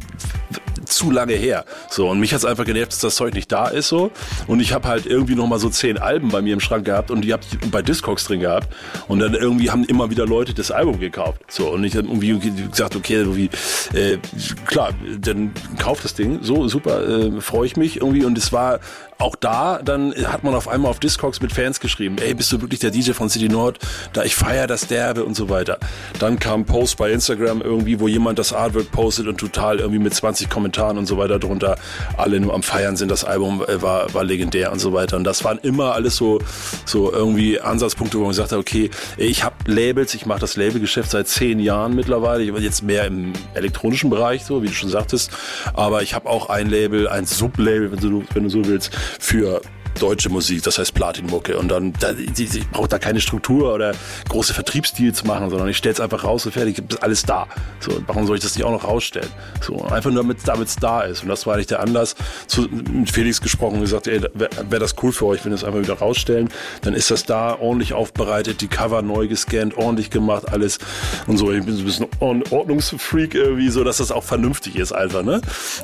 zu 0.89 1.11
lange 1.11 1.33
her. 1.33 1.65
So, 1.89 2.09
und 2.09 2.19
mich 2.19 2.33
hat's 2.33 2.45
einfach 2.45 2.65
genervt, 2.65 2.91
dass 2.91 2.99
das 2.99 3.15
Zeug 3.15 3.33
nicht 3.33 3.51
da 3.51 3.67
ist 3.67 3.87
so. 3.87 4.11
Und 4.47 4.59
ich 4.59 4.73
habe 4.73 4.87
halt 4.87 5.05
irgendwie 5.05 5.35
noch 5.35 5.47
mal 5.47 5.59
so 5.59 5.69
zehn 5.69 5.97
Alben 5.97 6.29
bei 6.29 6.41
mir 6.41 6.53
im 6.53 6.59
Schrank 6.59 6.85
gehabt 6.85 7.11
und 7.11 7.21
die 7.21 7.33
habe 7.33 7.43
ich 7.49 7.71
bei 7.71 7.81
Discogs 7.81 8.25
drin 8.25 8.41
gehabt. 8.41 8.68
Und 9.07 9.19
dann 9.19 9.33
irgendwie 9.33 9.69
haben 9.69 9.83
immer 9.85 10.09
wieder 10.09 10.25
Leute 10.25 10.53
das 10.53 10.71
Album 10.71 10.99
gekauft. 10.99 11.41
So, 11.49 11.69
und 11.69 11.83
ich 11.83 11.95
habe 11.95 12.07
irgendwie 12.07 12.39
gesagt, 12.69 12.95
okay, 12.95 13.15
irgendwie, 13.15 13.49
äh, 13.93 14.17
klar, 14.65 14.91
dann 15.19 15.51
kauft 15.77 16.03
das 16.03 16.13
Ding. 16.13 16.39
So, 16.41 16.67
super, 16.67 17.07
äh, 17.07 17.41
freue 17.41 17.65
ich 17.65 17.77
mich 17.77 17.97
irgendwie. 17.97 18.25
Und 18.25 18.37
es 18.37 18.51
war 18.51 18.79
auch 19.19 19.35
da, 19.35 19.81
dann 19.83 20.13
hat 20.15 20.45
man 20.45 20.55
auf 20.55 20.69
einmal 20.69 20.89
auf 20.89 20.99
Discogs 20.99 21.41
mit 21.41 21.51
Fans 21.51 21.81
geschrieben, 21.81 22.15
ey, 22.21 22.33
bist 22.33 22.53
du 22.53 22.61
wirklich 22.61 22.79
der 22.79 22.89
DJ 22.89 23.11
von 23.11 23.29
City 23.29 23.49
Nord? 23.49 23.77
Da 24.13 24.23
ich 24.23 24.33
feier 24.33 24.65
das 24.65 24.87
Derbe 24.87 25.25
und 25.25 25.35
so 25.35 25.49
weiter. 25.49 25.77
Dann 26.19 26.39
kam 26.39 26.63
Post 26.63 26.97
bei 26.97 27.11
Instagram 27.11 27.61
irgendwie, 27.61 27.99
wo 27.99 28.07
jemand 28.07 28.39
das 28.39 28.53
Artwork 28.53 28.91
postet 28.91 29.27
und 29.27 29.37
total 29.37 29.79
irgendwie 29.79 29.99
mit 29.99 30.13
20 30.13 30.49
Kommentaren 30.49 30.97
und 30.97 31.05
so 31.05 31.17
weiter 31.17 31.37
drunter 31.37 31.75
alle 32.15 32.39
nur 32.39 32.53
am 32.53 32.63
Feiern 32.63 32.95
sind. 32.95 33.11
Das 33.11 33.25
Album 33.25 33.61
äh, 33.67 33.81
war, 33.81 34.13
war 34.13 34.23
legendär 34.23 34.71
und 34.71 34.79
so 34.79 34.93
weiter. 34.93 35.17
Und 35.17 35.25
das 35.25 35.43
waren 35.43 35.59
immer 35.59 35.95
alles 35.95 36.15
so, 36.15 36.39
so 36.85 37.11
irgendwie 37.11 37.59
Ansatzpunkte, 37.59 38.17
wo 38.17 38.21
man 38.21 38.29
gesagt 38.29 38.53
hat, 38.53 38.57
okay, 38.57 38.89
ich 39.17 39.43
habe 39.43 39.55
Labels, 39.65 40.13
ich 40.13 40.27
mache 40.27 40.39
das 40.39 40.55
Labelgeschäft 40.55 41.11
seit 41.11 41.27
zehn 41.27 41.59
Jahren 41.59 41.93
mittlerweile. 41.93 42.43
Ich 42.43 42.53
bin 42.53 42.63
jetzt 42.63 42.83
mehr 42.83 43.03
im 43.05 43.33
elektronischen 43.53 44.09
Bereich, 44.09 44.45
so 44.45 44.63
wie 44.63 44.67
du 44.67 44.73
schon 44.73 44.89
sagtest. 44.89 45.29
Aber 45.73 46.03
ich 46.03 46.13
habe 46.13 46.29
auch 46.29 46.47
ein 46.47 46.69
Label, 46.69 47.09
ein 47.09 47.25
Sublabel, 47.25 47.91
wenn 47.91 47.99
du, 47.99 48.23
wenn 48.33 48.43
du 48.43 48.49
so 48.49 48.63
willst, 48.63 48.91
für 49.19 49.61
deutsche 49.99 50.29
Musik, 50.29 50.63
das 50.63 50.77
heißt 50.77 50.93
Platinmucke. 50.93 51.57
Und 51.57 51.69
dann, 51.69 51.93
da, 51.99 52.11
ich 52.11 52.69
brauche 52.69 52.87
da 52.87 52.99
keine 52.99 53.21
Struktur 53.21 53.73
oder 53.73 53.93
große 54.29 54.53
Vertriebsdeals 54.53 55.23
machen, 55.23 55.49
sondern 55.49 55.67
ich 55.67 55.77
stelle 55.77 55.93
es 55.93 55.99
einfach 55.99 56.23
raus 56.23 56.45
und 56.45 56.53
fertig, 56.53 56.79
ist 56.89 57.03
alles 57.03 57.23
da. 57.23 57.47
So, 57.79 57.91
warum 58.07 58.25
soll 58.25 58.37
ich 58.37 58.43
das 58.43 58.55
nicht 58.55 58.65
auch 58.65 58.71
noch 58.71 58.83
rausstellen? 58.83 59.29
So, 59.61 59.83
einfach 59.85 60.11
nur 60.11 60.23
damit 60.45 60.67
es 60.67 60.75
da 60.75 61.01
ist. 61.01 61.23
Und 61.23 61.29
das 61.29 61.45
war 61.45 61.55
eigentlich 61.55 61.67
der 61.67 61.81
Anlass, 61.81 62.15
zu, 62.47 62.67
mit 62.69 63.09
Felix 63.11 63.41
gesprochen 63.41 63.75
und 63.75 63.81
gesagt, 63.81 64.07
ey, 64.07 64.21
wäre 64.33 64.49
wär 64.69 64.79
das 64.79 64.95
cool 65.03 65.11
für 65.11 65.25
euch, 65.27 65.43
wenn 65.45 65.51
wir 65.51 65.57
es 65.57 65.63
einfach 65.63 65.79
wieder 65.79 65.95
rausstellen. 65.95 66.49
Dann 66.81 66.93
ist 66.93 67.11
das 67.11 67.25
da 67.25 67.57
ordentlich 67.59 67.93
aufbereitet, 67.93 68.61
die 68.61 68.67
Cover 68.67 69.01
neu 69.01 69.27
gescannt, 69.27 69.77
ordentlich 69.77 70.09
gemacht, 70.09 70.51
alles 70.51 70.79
und 71.27 71.37
so. 71.37 71.51
Ich 71.51 71.63
bin 71.63 71.75
so 71.75 71.81
ein 71.81 71.85
bisschen 71.85 72.07
Ordnungsfreak 72.19 73.35
irgendwie, 73.35 73.69
so 73.69 73.83
dass 73.83 73.97
das 73.97 74.11
auch 74.11 74.23
vernünftig 74.23 74.75
ist 74.75 74.91
einfach, 74.91 75.23
ne? 75.23 75.41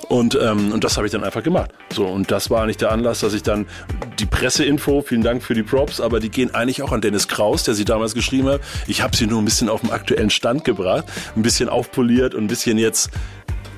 Und, 0.07 0.37
ähm, 0.41 0.71
und 0.71 0.83
das 0.83 0.97
habe 0.97 1.07
ich 1.07 1.11
dann 1.11 1.23
einfach 1.23 1.43
gemacht. 1.43 1.71
So, 1.93 2.05
und 2.05 2.31
das 2.31 2.49
war 2.49 2.63
eigentlich 2.63 2.77
der 2.77 2.91
Anlass, 2.91 3.19
dass 3.19 3.33
ich 3.33 3.43
dann 3.43 3.65
die 4.19 4.25
Presseinfo, 4.25 5.01
vielen 5.01 5.23
Dank 5.23 5.43
für 5.43 5.53
die 5.53 5.63
Props, 5.63 5.99
aber 5.99 6.19
die 6.19 6.29
gehen 6.29 6.53
eigentlich 6.53 6.81
auch 6.81 6.91
an 6.91 7.01
Dennis 7.01 7.27
Kraus, 7.27 7.63
der 7.63 7.73
sie 7.73 7.85
damals 7.85 8.13
geschrieben 8.13 8.47
hat. 8.47 8.61
Ich 8.87 9.01
habe 9.01 9.15
sie 9.15 9.27
nur 9.27 9.41
ein 9.41 9.45
bisschen 9.45 9.69
auf 9.69 9.81
dem 9.81 9.91
aktuellen 9.91 10.29
Stand 10.29 10.63
gebracht, 10.63 11.05
ein 11.35 11.41
bisschen 11.41 11.69
aufpoliert 11.69 12.33
und 12.33 12.45
ein 12.45 12.47
bisschen 12.47 12.77
jetzt 12.77 13.09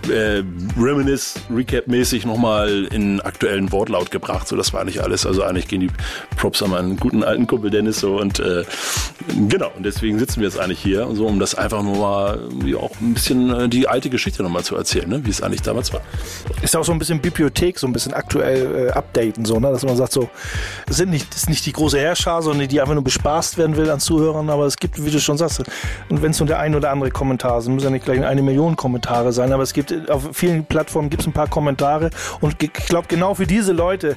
äh, 0.09 0.43
Reminisce 0.79 1.39
Recap-mäßig 1.53 2.25
nochmal 2.25 2.87
in 2.91 3.21
aktuellen 3.21 3.71
Wortlaut 3.71 4.11
gebracht. 4.11 4.47
So, 4.47 4.55
das 4.55 4.73
war 4.73 4.83
nicht 4.83 4.99
alles. 4.99 5.25
Also 5.25 5.43
eigentlich 5.43 5.67
gehen 5.67 5.81
die 5.81 5.91
Props 6.35 6.61
an 6.63 6.71
meinen 6.71 6.97
guten 6.97 7.23
alten 7.23 7.47
Kumpel 7.47 7.69
Dennis 7.69 7.99
so 7.99 8.19
und 8.19 8.39
äh, 8.39 8.63
genau. 9.47 9.71
Und 9.75 9.85
deswegen 9.85 10.19
sitzen 10.19 10.41
wir 10.41 10.47
jetzt 10.47 10.59
eigentlich 10.59 10.79
hier, 10.79 11.07
so 11.13 11.27
um 11.27 11.39
das 11.39 11.55
einfach 11.55 11.83
nur 11.83 11.97
mal 11.97 12.39
ja, 12.65 12.77
auch 12.77 12.91
ein 13.01 13.13
bisschen 13.13 13.49
äh, 13.53 13.69
die 13.69 13.87
alte 13.87 14.09
Geschichte 14.09 14.43
nochmal 14.43 14.63
zu 14.63 14.75
erzählen, 14.75 15.09
ne? 15.09 15.25
wie 15.25 15.29
es 15.29 15.41
eigentlich 15.41 15.61
damals 15.61 15.93
war. 15.93 16.01
Ist 16.61 16.75
auch 16.75 16.83
so 16.83 16.91
ein 16.91 16.99
bisschen 16.99 17.21
Bibliothek, 17.21 17.79
so 17.79 17.87
ein 17.87 17.93
bisschen 17.93 18.13
aktuell 18.13 18.87
äh, 18.87 18.91
updaten, 18.91 19.45
so, 19.45 19.59
ne? 19.59 19.71
dass 19.71 19.83
man 19.83 19.95
sagt, 19.95 20.13
so 20.13 20.29
sind 20.89 21.09
nicht, 21.09 21.33
ist 21.33 21.49
nicht 21.49 21.65
die 21.65 21.73
große 21.73 21.99
Herrscher, 21.99 22.41
sondern 22.41 22.67
die 22.67 22.81
einfach 22.81 22.93
nur 22.93 23.03
bespaßt 23.03 23.57
werden 23.57 23.75
will 23.77 23.89
an 23.89 23.99
Zuhörern, 23.99 24.49
aber 24.49 24.65
es 24.65 24.77
gibt, 24.77 25.03
wie 25.03 25.11
du 25.11 25.19
schon 25.19 25.37
sagst, 25.37 25.63
und 26.09 26.21
wenn 26.21 26.31
es 26.31 26.39
nur 26.39 26.47
der 26.47 26.59
ein 26.59 26.75
oder 26.75 26.91
andere 26.91 27.11
Kommentar 27.11 27.61
sind, 27.61 27.73
müssen 27.73 27.85
ja 27.85 27.91
nicht 27.91 28.05
gleich 28.05 28.23
eine 28.23 28.41
Million 28.41 28.75
Kommentare 28.75 29.33
sein, 29.33 29.51
aber 29.51 29.63
es 29.63 29.73
gibt 29.73 29.91
auf 30.09 30.29
vielen 30.33 30.65
Plattformen 30.65 31.09
gibt 31.09 31.21
es 31.21 31.27
ein 31.27 31.33
paar 31.33 31.47
Kommentare 31.47 32.09
und 32.41 32.61
ich 32.61 32.73
glaube 32.73 33.07
genau 33.07 33.33
für 33.33 33.47
diese 33.47 33.73
Leute, 33.73 34.15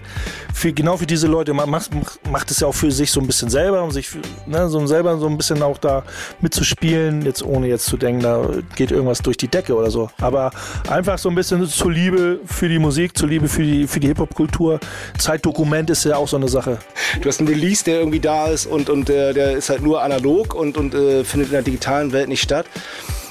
für 0.53 0.73
genau 0.73 0.97
für 0.97 1.07
diese 1.07 1.27
Leute, 1.27 1.55
macht, 1.55 1.91
macht 2.31 2.51
es 2.51 2.61
ja 2.61 2.69
auch 2.69 2.75
für 2.75 2.91
sich 2.91 3.11
so 3.11 3.21
ein 3.21 3.27
bisschen 3.27 3.51
selber, 3.51 3.83
um 3.83 3.91
sich 3.91 4.09
ne, 4.47 4.69
so 4.69 4.87
selber 4.87 5.19
so 5.19 5.27
ein 5.27 5.37
bisschen 5.37 5.63
auch 5.63 5.79
da 5.79 6.03
mitzuspielen, 6.41 7.23
jetzt 7.23 7.43
ohne 7.43 7.69
jetzt 7.69 7.87
zu 7.87 7.97
denken, 7.97 8.23
da 8.23 8.45
geht 8.77 8.91
irgendwas 8.91 9.21
durch 9.21 9.37
die 9.37 9.49
Decke 9.49 9.75
oder 9.75 9.91
so. 9.91 10.11
Aber 10.21 10.51
einfach 10.89 11.19
so 11.19 11.29
ein 11.29 11.35
bisschen 11.35 11.67
zur 11.67 11.93
Liebe 11.93 12.41
für 12.45 12.69
die 12.69 12.79
Musik, 12.79 13.17
zur 13.17 13.29
Liebe 13.29 13.49
für 13.49 13.63
die, 13.63 13.87
für 13.87 14.01
die 14.01 14.09
Hip-Hop-Kultur. 14.09 14.81
Zeitdokument 15.19 15.91
ist 15.91 16.05
ja 16.05 16.17
auch 16.17 16.29
so 16.29 16.37
eine 16.37 16.49
Sache. 16.49 16.79
Du 17.21 17.29
hast 17.29 17.41
einen 17.41 17.49
Release, 17.49 17.85
der 17.85 17.99
irgendwie 17.99 18.21
da 18.21 18.47
ist 18.47 18.67
und, 18.67 18.91
und 18.91 19.09
der, 19.09 19.33
der 19.33 19.53
ist 19.53 19.71
halt 19.71 19.83
nur 19.83 20.03
analog 20.03 20.55
und, 20.55 20.77
und 20.77 20.95
äh, 20.95 21.25
findet 21.25 21.49
in 21.49 21.55
der 21.55 21.63
digitalen 21.63 22.13
Welt 22.13 22.29
nicht 22.29 22.43
statt. 22.43 22.67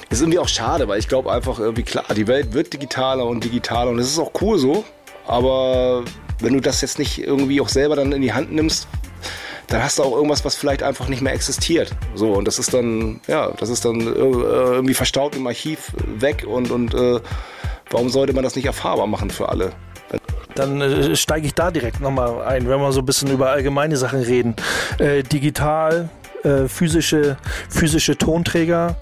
Ist 0.09 0.21
irgendwie 0.21 0.39
auch 0.39 0.47
schade, 0.47 0.87
weil 0.87 0.99
ich 0.99 1.07
glaube 1.07 1.31
einfach 1.31 1.59
irgendwie 1.59 1.83
klar, 1.83 2.05
die 2.15 2.27
Welt 2.27 2.53
wird 2.53 2.73
digitaler 2.73 3.25
und 3.25 3.43
digitaler 3.43 3.91
und 3.91 3.97
das 3.97 4.07
ist 4.07 4.19
auch 4.19 4.31
cool 4.41 4.57
so. 4.57 4.83
Aber 5.27 6.03
wenn 6.39 6.53
du 6.53 6.59
das 6.59 6.81
jetzt 6.81 6.97
nicht 6.97 7.19
irgendwie 7.19 7.61
auch 7.61 7.69
selber 7.69 7.95
dann 7.95 8.11
in 8.11 8.21
die 8.21 8.33
Hand 8.33 8.51
nimmst, 8.51 8.87
dann 9.67 9.83
hast 9.83 9.99
du 9.99 10.03
auch 10.03 10.15
irgendwas, 10.15 10.43
was 10.43 10.55
vielleicht 10.55 10.81
einfach 10.81 11.07
nicht 11.09 11.21
mehr 11.21 11.33
existiert. 11.33 11.91
So, 12.15 12.33
und 12.33 12.45
das 12.45 12.57
ist 12.57 12.73
dann, 12.73 13.19
ja, 13.27 13.51
das 13.51 13.69
ist 13.69 13.85
dann 13.85 14.01
äh, 14.01 14.05
irgendwie 14.05 14.95
verstaut 14.95 15.35
im 15.35 15.45
Archiv 15.45 15.91
weg 16.07 16.43
und, 16.47 16.71
und 16.71 16.95
äh, 16.95 17.19
warum 17.91 18.09
sollte 18.09 18.33
man 18.33 18.43
das 18.43 18.55
nicht 18.55 18.65
erfahrbar 18.65 19.05
machen 19.05 19.29
für 19.29 19.49
alle? 19.49 19.71
Dann 20.55 20.81
äh, 20.81 21.15
steige 21.15 21.45
ich 21.45 21.53
da 21.53 21.69
direkt 21.69 22.01
nochmal 22.01 22.41
ein, 22.41 22.67
wenn 22.67 22.79
wir 22.79 22.91
so 22.91 23.01
ein 23.01 23.05
bisschen 23.05 23.29
über 23.31 23.51
allgemeine 23.51 23.95
Sachen 23.95 24.21
reden. 24.21 24.55
Äh, 24.97 25.21
digital, 25.21 26.09
äh, 26.43 26.67
physische, 26.67 27.37
physische 27.69 28.17
Tonträger. 28.17 28.97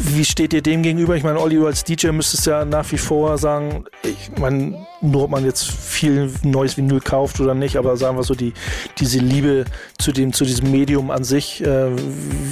Wie 0.00 0.24
steht 0.24 0.52
ihr 0.52 0.62
dem 0.62 0.82
gegenüber? 0.82 1.16
Ich 1.16 1.24
meine, 1.24 1.40
Olli, 1.40 1.56
du 1.56 1.66
als 1.66 1.82
DJ 1.82 2.08
müsstest 2.08 2.46
ja 2.46 2.64
nach 2.64 2.90
wie 2.92 2.98
vor 2.98 3.36
sagen, 3.36 3.84
ich 4.04 4.30
meine, 4.38 4.86
nur 5.00 5.24
ob 5.24 5.30
man 5.30 5.44
jetzt 5.44 5.66
viel 5.66 6.32
neues 6.42 6.76
Vinyl 6.76 7.00
kauft 7.00 7.40
oder 7.40 7.54
nicht, 7.54 7.76
aber 7.76 7.96
sagen 7.96 8.16
wir 8.16 8.22
so, 8.22 8.34
die, 8.34 8.52
diese 8.98 9.18
Liebe 9.18 9.64
zu, 9.98 10.12
dem, 10.12 10.32
zu 10.32 10.44
diesem 10.44 10.70
Medium 10.70 11.10
an 11.10 11.24
sich, 11.24 11.64
äh, 11.64 11.90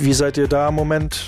wie 0.00 0.12
seid 0.12 0.38
ihr 0.38 0.48
da 0.48 0.68
im 0.68 0.74
Moment 0.74 1.24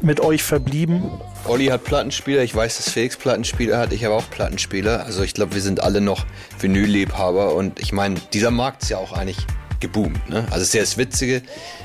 mit 0.00 0.20
euch 0.20 0.44
verblieben? 0.44 1.10
Olli 1.44 1.66
hat 1.66 1.84
Plattenspieler, 1.84 2.42
ich 2.42 2.54
weiß, 2.54 2.76
dass 2.76 2.90
Felix 2.90 3.16
Plattenspieler 3.16 3.78
hat, 3.78 3.92
ich 3.92 4.04
habe 4.04 4.14
auch 4.14 4.30
Plattenspieler. 4.30 5.04
Also 5.04 5.22
ich 5.22 5.34
glaube, 5.34 5.54
wir 5.54 5.62
sind 5.62 5.82
alle 5.82 6.00
noch 6.00 6.24
Vinylliebhaber 6.60 7.54
und 7.54 7.80
ich 7.80 7.92
meine, 7.92 8.16
dieser 8.32 8.52
Markt 8.52 8.82
ist 8.82 8.90
ja 8.90 8.98
auch 8.98 9.12
eigentlich 9.12 9.38
geboomt. 9.80 10.28
Ne? 10.28 10.46
Also 10.50 10.64
sehr 10.64 10.82
das 10.82 10.96
Witzige, 10.96 11.42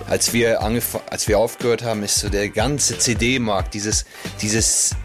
als 0.07 0.33
wir, 0.33 0.61
als 0.61 1.27
wir 1.27 1.39
aufgehört 1.39 1.83
haben, 1.83 2.03
ist 2.03 2.19
so 2.19 2.29
der 2.29 2.49
ganze 2.49 2.97
CD-Markt, 2.97 3.73
dieses, 3.73 4.05
dieses 4.41 4.95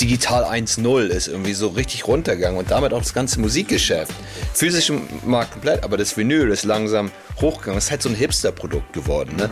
Digital 0.00 0.44
1.0 0.44 1.06
ist 1.06 1.28
irgendwie 1.28 1.52
so 1.52 1.68
richtig 1.68 2.06
runtergegangen 2.06 2.58
und 2.58 2.70
damit 2.70 2.92
auch 2.92 2.98
das 2.98 3.14
ganze 3.14 3.40
Musikgeschäft. 3.40 4.12
Physisch 4.52 4.92
Markt 5.24 5.52
komplett, 5.52 5.84
aber 5.84 5.96
das 5.96 6.16
Vinyl 6.16 6.50
ist 6.50 6.64
langsam 6.64 7.10
hochgegangen. 7.40 7.76
Das 7.76 7.84
ist 7.84 7.90
halt 7.90 8.02
so 8.02 8.08
ein 8.08 8.14
Hipster-Produkt 8.14 8.92
geworden. 8.92 9.36
Ne? 9.36 9.50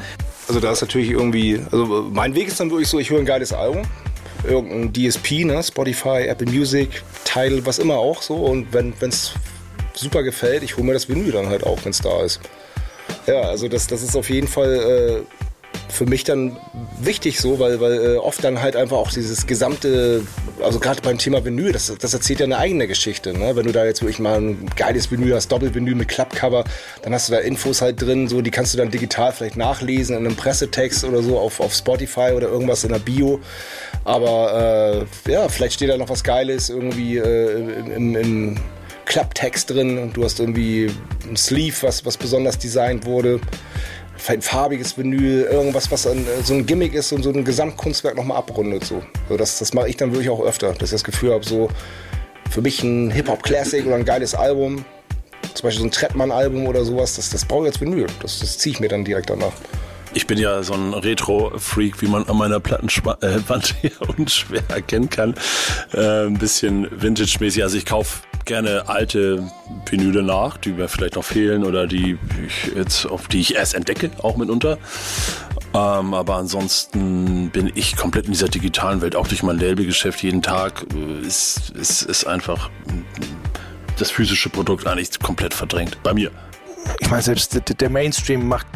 Also 0.49 0.61
da 0.61 0.73
ist 0.73 0.81
natürlich 0.81 1.11
irgendwie, 1.11 1.61
also 1.71 2.09
mein 2.11 2.35
Weg 2.35 2.49
ist 2.49 2.59
dann 2.61 2.71
wirklich 2.71 2.89
so, 2.89 2.99
ich 2.99 3.11
höre 3.11 3.21
ein 3.21 3.27
geiles 3.27 3.53
Album, 3.53 3.83
irgendein 4.45 4.93
DSP, 4.93 5.45
ne, 5.45 5.63
Spotify, 5.63 6.27
Apple 6.27 6.51
Music, 6.51 7.03
Tidal, 7.25 7.65
was 7.67 7.79
immer 7.79 7.97
auch 7.97 8.23
so 8.23 8.37
und 8.37 8.73
wenn 8.73 8.95
es 9.01 9.33
super 9.95 10.23
gefällt, 10.23 10.63
ich 10.63 10.77
hole 10.77 10.87
mir 10.87 10.93
das 10.93 11.09
Vinyl 11.09 11.33
dann 11.33 11.49
halt 11.49 11.65
auch, 11.65 11.79
wenn 11.85 11.91
es 11.91 12.01
da 12.01 12.23
ist. 12.23 12.41
Ja, 13.27 13.43
also 13.43 13.69
das, 13.69 13.87
das 13.87 14.03
ist 14.03 14.17
auf 14.17 14.31
jeden 14.31 14.49
Fall 14.49 14.75
äh, 14.75 15.37
für 15.89 16.07
mich 16.07 16.25
dann 16.25 16.57
wichtig 17.01 17.41
so, 17.41 17.59
weil, 17.59 17.81
weil 17.81 18.15
äh, 18.15 18.17
oft 18.17 18.43
dann 18.45 18.61
halt 18.61 18.77
einfach 18.77 18.97
auch 18.97 19.11
dieses 19.11 19.47
gesamte, 19.47 20.23
also 20.63 20.79
gerade 20.79 21.01
beim 21.01 21.19
Thema 21.19 21.45
Vinyl, 21.45 21.73
das, 21.73 21.93
das 21.99 22.13
erzählt 22.13 22.41
ja 22.41 22.45
eine 22.45 22.59
eigene 22.59 22.87
Geschichte. 22.87 23.33
Ne? 23.33 23.57
Wenn 23.57 23.67
du 23.67 23.73
da 23.73 23.85
jetzt 23.85 24.03
wirklich 24.03 24.19
mal 24.19 24.39
ein 24.39 24.67
geiles 24.77 25.11
Vinyl 25.11 25.35
hast, 25.35 25.49
Doppelvinyl 25.49 25.95
mit 25.95 26.09
Klappcover, 26.09 26.65
dann 27.03 27.15
hast 27.15 27.29
du 27.29 27.33
da 27.33 27.39
Infos 27.39 27.83
halt 27.83 28.01
drin, 28.01 28.29
so 28.29 28.43
die 28.43 28.51
kannst 28.51 28.75
du 28.75 28.79
dann 28.79 28.91
digital 28.91 29.33
vielleicht 29.33 29.57
nachlesen 29.57 30.17
in 30.17 30.27
einem 30.27 30.37
Pressetext 30.37 31.05
oder 31.05 31.23
so 31.23 31.39
auf, 31.39 31.61
auf 31.61 31.75
Spotify 31.75 32.33
oder 32.35 32.49
irgendwas 32.49 32.85
in 32.85 32.93
der 32.93 32.99
Bio. 32.99 33.41
Aber 34.05 35.07
äh, 35.27 35.33
ja, 35.33 35.49
vielleicht 35.49 35.75
steht 35.75 35.91
da 35.91 35.97
noch 35.97 36.09
was 36.09 36.23
Geiles 36.23 36.69
irgendwie 36.69 37.17
äh, 37.17 37.91
im, 37.95 38.17
im 38.17 38.57
Klapptext 39.07 39.71
drin 39.71 39.99
und 39.99 40.17
du 40.17 40.25
hast 40.25 40.41
irgendwie 40.41 40.91
ein 41.29 41.37
Sleeve, 41.37 41.77
was, 41.81 42.05
was 42.05 42.17
besonders 42.17 42.59
designt 42.59 43.07
wurde. 43.07 43.41
Ein 44.29 44.43
farbiges 44.43 44.99
Vinyl, 44.99 45.43
irgendwas, 45.45 45.91
was 45.91 46.07
ein, 46.07 46.27
so 46.43 46.55
ein 46.55 46.67
Gimmick 46.67 46.95
ist 46.95 47.13
und 47.13 47.23
so 47.23 47.31
ein 47.31 47.45
Gesamtkunstwerk 47.45 48.17
nochmal 48.17 48.39
abrundet. 48.39 48.85
So. 48.85 49.03
so 49.29 49.37
das 49.37 49.59
das 49.59 49.73
mache 49.73 49.89
ich 49.89 49.97
dann 49.97 50.11
wirklich 50.13 50.31
auch 50.31 50.41
öfter, 50.41 50.73
dass 50.73 50.89
ich 50.89 50.91
das 50.91 51.05
Gefühl 51.05 51.33
habe, 51.33 51.45
so 51.45 51.71
für 52.51 52.61
mich 52.61 52.83
ein 52.83 53.11
Hip-Hop-Classic 53.11 53.87
oder 53.87 53.97
ein 53.97 54.05
geiles 54.05 54.35
Album, 54.35 54.85
zum 55.55 55.63
Beispiel 55.63 55.81
so 55.81 55.87
ein 55.87 55.91
Trettmann-Album 55.91 56.67
oder 56.67 56.85
sowas, 56.85 57.17
das, 57.17 57.31
das 57.31 57.45
brauche 57.45 57.67
ich 57.67 57.73
als 57.73 57.81
Vinyl. 57.81 58.07
Das, 58.21 58.41
das 58.41 58.59
ziehe 58.59 58.75
ich 58.75 58.81
mir 58.81 58.89
dann 58.89 59.05
direkt 59.05 59.31
danach. 59.31 59.53
Ich 60.17 60.27
bin 60.27 60.39
ja 60.39 60.63
so 60.63 60.73
ein 60.73 60.95
Retro-Freak, 60.95 62.01
wie 62.01 62.07
man 62.07 62.27
an 62.27 62.39
meiner 62.39 62.59
Plattenwand 62.59 63.71
äh, 63.71 63.75
hier 63.83 63.93
unschwer 64.17 64.63
erkennen 64.69 65.11
kann. 65.11 65.35
Äh, 65.93 66.27
ein 66.27 66.39
bisschen 66.39 66.89
Vintage-mäßig. 66.91 67.63
Also 67.63 67.77
ich 67.77 67.85
kaufe 67.85 68.21
gerne 68.47 68.89
alte 68.89 69.51
Vinyle 69.85 70.23
nach, 70.23 70.57
die 70.57 70.73
mir 70.73 70.89
vielleicht 70.89 71.17
noch 71.17 71.25
fehlen 71.25 71.65
oder 71.65 71.87
die 71.87 72.19
ich 72.47 72.75
jetzt, 72.75 73.05
auf 73.07 73.29
die 73.29 73.41
ich 73.41 73.57
erst 73.57 73.75
entdecke, 73.75 74.11
auch 74.23 74.37
mitunter. 74.37 74.79
Ähm, 75.75 76.15
aber 76.15 76.37
ansonsten 76.37 77.51
bin 77.51 77.71
ich 77.75 77.97
komplett 77.97 78.27
in 78.27 78.33
dieser 78.33 78.49
digitalen 78.49 79.03
Welt, 79.03 79.15
auch 79.15 79.29
durch 79.29 79.43
mein 79.43 79.59
Labelgeschäft 79.59 80.23
jeden 80.23 80.41
Tag. 80.41 80.87
Äh, 80.95 81.27
ist, 81.27 81.71
ist, 81.71 82.03
ist 82.03 82.27
einfach 82.27 82.71
das 83.99 84.11
physische 84.11 84.49
Produkt 84.49 84.87
eigentlich 84.87 85.19
komplett 85.19 85.53
verdrängt. 85.53 86.03
Bei 86.03 86.15
mir. 86.15 86.31
Ich 87.01 87.11
meine, 87.11 87.23
selbst 87.23 87.61
der 87.81 87.91
Mainstream 87.91 88.47
macht 88.47 88.67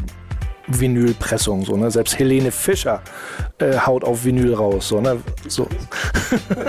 Vinylpressung. 0.78 1.64
So, 1.64 1.76
ne? 1.76 1.90
Selbst 1.90 2.18
Helene 2.18 2.52
Fischer 2.52 3.00
äh, 3.58 3.78
haut 3.78 4.04
auf 4.04 4.24
Vinyl 4.24 4.54
raus. 4.54 4.88
So, 4.88 5.00
ne? 5.00 5.20
so. 5.48 5.66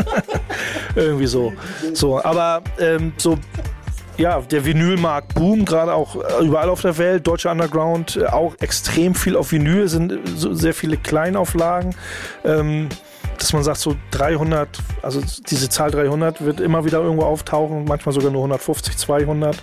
Irgendwie 0.95 1.28
so. 1.28 1.54
so. 1.93 2.24
Aber 2.24 2.62
ähm, 2.80 3.14
so 3.18 3.38
ja, 4.18 4.39
der 4.41 4.66
Vinylmarkt 4.66 5.34
boomt 5.34 5.68
gerade 5.68 5.93
auch 5.93 6.16
äh, 6.16 6.45
überall 6.45 6.70
auf 6.70 6.82
der 6.82 6.97
Welt. 6.97 7.26
Deutscher 7.26 7.52
Underground 7.52 8.18
äh, 8.18 8.26
auch 8.26 8.56
extrem 8.60 9.16
viel 9.16 9.36
auf 9.36 9.52
Vinyl, 9.52 9.88
sind 9.88 10.20
so 10.36 10.54
sehr 10.54 10.74
viele 10.74 10.97
Kleinauflagen. 10.97 11.95
Ähm, 12.45 12.89
dass 13.42 13.54
man 13.54 13.64
sagt, 13.64 13.80
so 13.80 13.96
300, 14.12 14.70
also 15.02 15.20
diese 15.50 15.68
Zahl 15.68 15.89
300 15.89 16.46
wird 16.46 16.60
immer 16.60 16.86
wieder 16.86 17.00
irgendwo 17.00 17.24
auftauchen, 17.24 17.86
manchmal 17.86 18.14
sogar 18.14 18.32
nur 18.32 18.42
150, 18.42 18.96
200. 18.98 19.58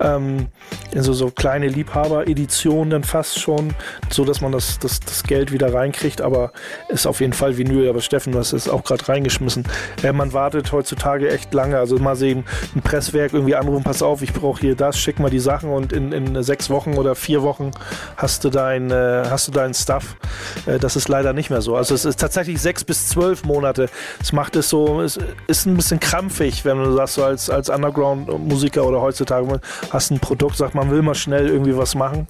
Ähm, 0.00 0.46
in 0.92 1.02
so, 1.02 1.12
so 1.12 1.30
kleine 1.30 1.68
Liebhaber-Editionen 1.68 2.90
dann 2.90 3.04
fast 3.04 3.38
schon, 3.38 3.74
so 4.10 4.24
dass 4.24 4.40
man 4.40 4.52
das, 4.52 4.78
das, 4.78 5.00
das 5.00 5.24
Geld 5.24 5.52
wieder 5.52 5.72
reinkriegt, 5.74 6.22
aber 6.22 6.52
ist 6.88 7.06
auf 7.06 7.20
jeden 7.20 7.34
Fall 7.34 7.58
Vinyl. 7.58 7.88
Aber 7.90 8.00
Steffen, 8.00 8.32
du 8.32 8.38
hast 8.38 8.54
es 8.54 8.68
auch 8.68 8.82
gerade 8.82 9.06
reingeschmissen. 9.06 9.64
Äh, 10.02 10.12
man 10.12 10.32
wartet 10.32 10.72
heutzutage 10.72 11.30
echt 11.30 11.52
lange. 11.52 11.78
Also 11.78 11.98
mal 11.98 12.16
sehen, 12.16 12.44
ein 12.74 12.80
Presswerk 12.80 13.34
irgendwie 13.34 13.54
anrufen, 13.56 13.84
pass 13.84 14.02
auf, 14.02 14.22
ich 14.22 14.32
brauche 14.32 14.60
hier 14.60 14.74
das, 14.74 14.98
schick 14.98 15.18
mal 15.18 15.30
die 15.30 15.38
Sachen 15.38 15.70
und 15.70 15.92
in, 15.92 16.12
in 16.12 16.42
sechs 16.42 16.70
Wochen 16.70 16.94
oder 16.94 17.14
vier 17.14 17.42
Wochen 17.42 17.72
hast 18.16 18.44
du 18.44 18.50
dein, 18.50 18.90
äh, 18.90 19.24
hast 19.28 19.48
du 19.48 19.52
deinen 19.52 19.74
Stuff. 19.74 20.16
Äh, 20.64 20.78
das 20.78 20.96
ist 20.96 21.08
leider 21.08 21.34
nicht 21.34 21.50
mehr 21.50 21.60
so. 21.60 21.76
Also 21.76 21.94
es 21.94 22.06
ist 22.06 22.18
tatsächlich 22.18 22.62
sechs 22.62 22.84
bis 22.84 23.08
zwölf 23.08 23.17
zwölf 23.18 23.44
Monate. 23.44 23.88
Das 24.18 24.32
macht 24.32 24.54
es 24.56 24.68
so, 24.68 25.00
es 25.00 25.18
ist 25.48 25.66
ein 25.66 25.76
bisschen 25.76 25.98
krampfig, 25.98 26.64
wenn 26.64 26.78
du 26.78 26.92
sagst, 26.92 27.14
so 27.14 27.24
als, 27.24 27.50
als 27.50 27.68
Underground-Musiker 27.68 28.86
oder 28.86 29.00
heutzutage 29.00 29.60
hast 29.90 30.10
ein 30.10 30.20
Produkt, 30.20 30.56
sagt 30.56 30.74
man 30.74 30.90
will 30.90 31.02
mal 31.02 31.14
schnell 31.14 31.48
irgendwie 31.48 31.76
was 31.76 31.94
machen. 31.94 32.28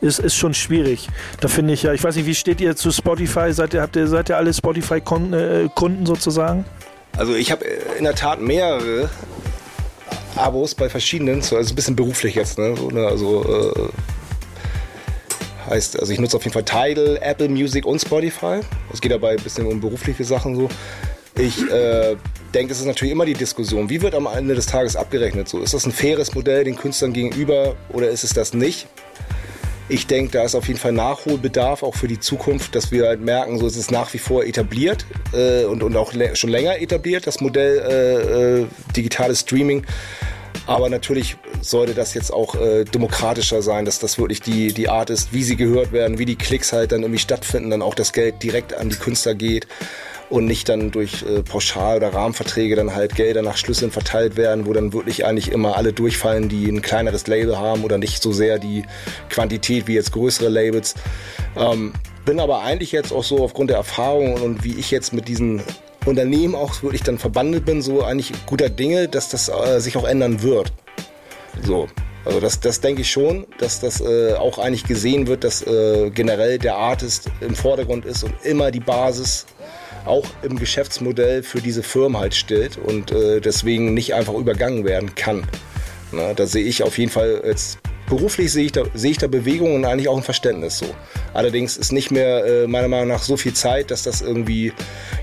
Ist, 0.00 0.18
ist 0.18 0.34
schon 0.34 0.54
schwierig. 0.54 1.08
Da 1.40 1.48
finde 1.48 1.74
ich 1.74 1.82
ja, 1.82 1.92
ich 1.92 2.02
weiß 2.02 2.16
nicht, 2.16 2.26
wie 2.26 2.34
steht 2.34 2.60
ihr 2.60 2.74
zu 2.74 2.90
Spotify? 2.90 3.52
Seid 3.52 3.74
ihr, 3.74 3.82
habt 3.82 3.96
ihr, 3.96 4.06
seid 4.06 4.30
ihr 4.30 4.36
alle 4.36 4.52
Spotify-Kunden 4.52 5.32
äh, 5.34 6.06
sozusagen? 6.06 6.64
Also 7.16 7.34
ich 7.34 7.52
habe 7.52 7.64
äh, 7.64 7.98
in 7.98 8.04
der 8.04 8.14
Tat 8.14 8.40
mehrere 8.40 9.10
Abos 10.36 10.74
bei 10.74 10.88
verschiedenen, 10.88 11.36
also 11.36 11.56
ein 11.56 11.74
bisschen 11.74 11.96
beruflich 11.96 12.34
jetzt, 12.34 12.58
ne? 12.58 12.74
Ne? 12.92 13.06
Also 13.06 13.44
äh, 13.44 13.88
Heißt, 15.74 15.98
also 15.98 16.12
ich 16.12 16.20
nutze 16.20 16.36
auf 16.36 16.44
jeden 16.44 16.52
Fall 16.52 16.62
Tidal, 16.62 17.18
Apple 17.20 17.48
Music 17.48 17.84
und 17.84 17.98
Spotify. 17.98 18.60
Es 18.92 19.00
geht 19.00 19.10
dabei 19.10 19.30
ein 19.30 19.42
bisschen 19.42 19.66
um 19.66 19.80
berufliche 19.80 20.22
Sachen 20.22 20.54
so. 20.54 20.68
Ich 21.36 21.68
äh, 21.68 22.14
denke, 22.54 22.72
es 22.72 22.78
ist 22.78 22.86
natürlich 22.86 23.10
immer 23.10 23.24
die 23.24 23.34
Diskussion, 23.34 23.90
wie 23.90 24.00
wird 24.00 24.14
am 24.14 24.28
Ende 24.28 24.54
des 24.54 24.66
Tages 24.66 24.94
abgerechnet? 24.94 25.48
So, 25.48 25.58
ist 25.58 25.74
das 25.74 25.84
ein 25.84 25.90
faires 25.90 26.32
Modell 26.32 26.62
den 26.62 26.76
Künstlern 26.76 27.12
gegenüber 27.12 27.74
oder 27.88 28.08
ist 28.08 28.22
es 28.22 28.32
das 28.32 28.54
nicht? 28.54 28.86
Ich 29.88 30.06
denke, 30.06 30.30
da 30.30 30.44
ist 30.44 30.54
auf 30.54 30.68
jeden 30.68 30.78
Fall 30.78 30.92
Nachholbedarf 30.92 31.82
auch 31.82 31.96
für 31.96 32.06
die 32.06 32.20
Zukunft, 32.20 32.76
dass 32.76 32.92
wir 32.92 33.08
halt 33.08 33.20
merken, 33.20 33.58
so 33.58 33.66
ist 33.66 33.76
es 33.76 33.90
nach 33.90 34.14
wie 34.14 34.18
vor 34.18 34.44
etabliert 34.44 35.04
äh, 35.32 35.64
und, 35.64 35.82
und 35.82 35.96
auch 35.96 36.12
schon 36.34 36.50
länger 36.50 36.80
etabliert, 36.80 37.26
das 37.26 37.40
Modell 37.40 37.80
äh, 37.80 38.60
äh 38.60 38.66
digitales 38.96 39.40
Streaming. 39.40 39.84
Aber 40.66 40.88
natürlich 40.88 41.36
sollte 41.60 41.94
das 41.94 42.14
jetzt 42.14 42.32
auch 42.32 42.54
äh, 42.54 42.84
demokratischer 42.84 43.60
sein, 43.60 43.84
dass 43.84 43.98
das 43.98 44.18
wirklich 44.18 44.40
die, 44.40 44.72
die 44.72 44.88
Art 44.88 45.10
ist, 45.10 45.32
wie 45.32 45.42
sie 45.42 45.56
gehört 45.56 45.92
werden, 45.92 46.18
wie 46.18 46.24
die 46.24 46.36
Klicks 46.36 46.72
halt 46.72 46.92
dann 46.92 47.02
irgendwie 47.02 47.20
stattfinden, 47.20 47.70
dann 47.70 47.82
auch 47.82 47.94
das 47.94 48.12
Geld 48.12 48.42
direkt 48.42 48.72
an 48.72 48.88
die 48.88 48.96
Künstler 48.96 49.34
geht 49.34 49.66
und 50.30 50.46
nicht 50.46 50.68
dann 50.68 50.90
durch 50.90 51.22
äh, 51.22 51.42
Pauschal- 51.42 51.98
oder 51.98 52.14
Rahmenverträge 52.14 52.76
dann 52.76 52.94
halt 52.94 53.14
Gelder 53.14 53.42
nach 53.42 53.56
Schlüsseln 53.56 53.90
verteilt 53.90 54.36
werden, 54.36 54.66
wo 54.66 54.72
dann 54.72 54.92
wirklich 54.92 55.26
eigentlich 55.26 55.52
immer 55.52 55.76
alle 55.76 55.92
durchfallen, 55.92 56.48
die 56.48 56.66
ein 56.66 56.82
kleineres 56.82 57.26
Label 57.26 57.58
haben 57.58 57.84
oder 57.84 57.98
nicht 57.98 58.22
so 58.22 58.32
sehr 58.32 58.58
die 58.58 58.84
Quantität 59.28 59.86
wie 59.86 59.94
jetzt 59.94 60.12
größere 60.12 60.48
Labels. 60.48 60.94
Ähm, 61.56 61.92
bin 62.24 62.40
aber 62.40 62.62
eigentlich 62.62 62.90
jetzt 62.90 63.12
auch 63.12 63.24
so 63.24 63.44
aufgrund 63.44 63.70
der 63.70 63.76
Erfahrung 63.76 64.34
und 64.34 64.64
wie 64.64 64.74
ich 64.78 64.90
jetzt 64.90 65.12
mit 65.12 65.28
diesen 65.28 65.62
Unternehmen 66.06 66.54
auch 66.54 66.82
wirklich 66.82 67.02
dann 67.02 67.18
verbandelt 67.18 67.64
bin, 67.64 67.82
so 67.82 68.02
eigentlich 68.02 68.32
guter 68.46 68.68
Dinge, 68.68 69.08
dass 69.08 69.28
das 69.28 69.48
äh, 69.48 69.80
sich 69.80 69.96
auch 69.96 70.04
ändern 70.04 70.42
wird. 70.42 70.72
So. 71.62 71.88
Also 72.24 72.40
das, 72.40 72.58
das 72.60 72.80
denke 72.80 73.02
ich 73.02 73.10
schon, 73.10 73.46
dass 73.58 73.80
das 73.80 74.00
äh, 74.00 74.32
auch 74.32 74.58
eigentlich 74.58 74.84
gesehen 74.84 75.26
wird, 75.26 75.44
dass 75.44 75.62
äh, 75.62 76.10
generell 76.10 76.58
der 76.58 76.76
Artist 76.76 77.30
im 77.40 77.54
Vordergrund 77.54 78.06
ist 78.06 78.24
und 78.24 78.32
immer 78.44 78.70
die 78.70 78.80
Basis 78.80 79.44
auch 80.06 80.24
im 80.42 80.58
Geschäftsmodell 80.58 81.42
für 81.42 81.60
diese 81.60 81.82
Firmen 81.82 82.18
halt 82.18 82.34
stellt 82.34 82.78
und 82.78 83.12
äh, 83.12 83.40
deswegen 83.40 83.92
nicht 83.92 84.14
einfach 84.14 84.34
übergangen 84.34 84.84
werden 84.84 85.14
kann. 85.14 85.46
Na, 86.12 86.32
da 86.32 86.46
sehe 86.46 86.64
ich 86.64 86.82
auf 86.82 86.96
jeden 86.98 87.10
Fall 87.10 87.42
jetzt 87.44 87.78
beruflich 88.08 88.52
sehe 88.52 88.66
ich, 88.66 88.72
da, 88.72 88.82
sehe 88.94 89.12
ich 89.12 89.18
da 89.18 89.26
Bewegung 89.26 89.74
und 89.74 89.84
eigentlich 89.84 90.08
auch 90.08 90.16
ein 90.16 90.22
Verständnis 90.22 90.78
so. 90.78 90.86
Allerdings 91.32 91.76
ist 91.76 91.92
nicht 91.92 92.10
mehr 92.10 92.44
äh, 92.44 92.66
meiner 92.66 92.88
Meinung 92.88 93.08
nach 93.08 93.22
so 93.22 93.36
viel 93.36 93.54
Zeit, 93.54 93.90
dass 93.90 94.02
das 94.02 94.22
irgendwie 94.22 94.72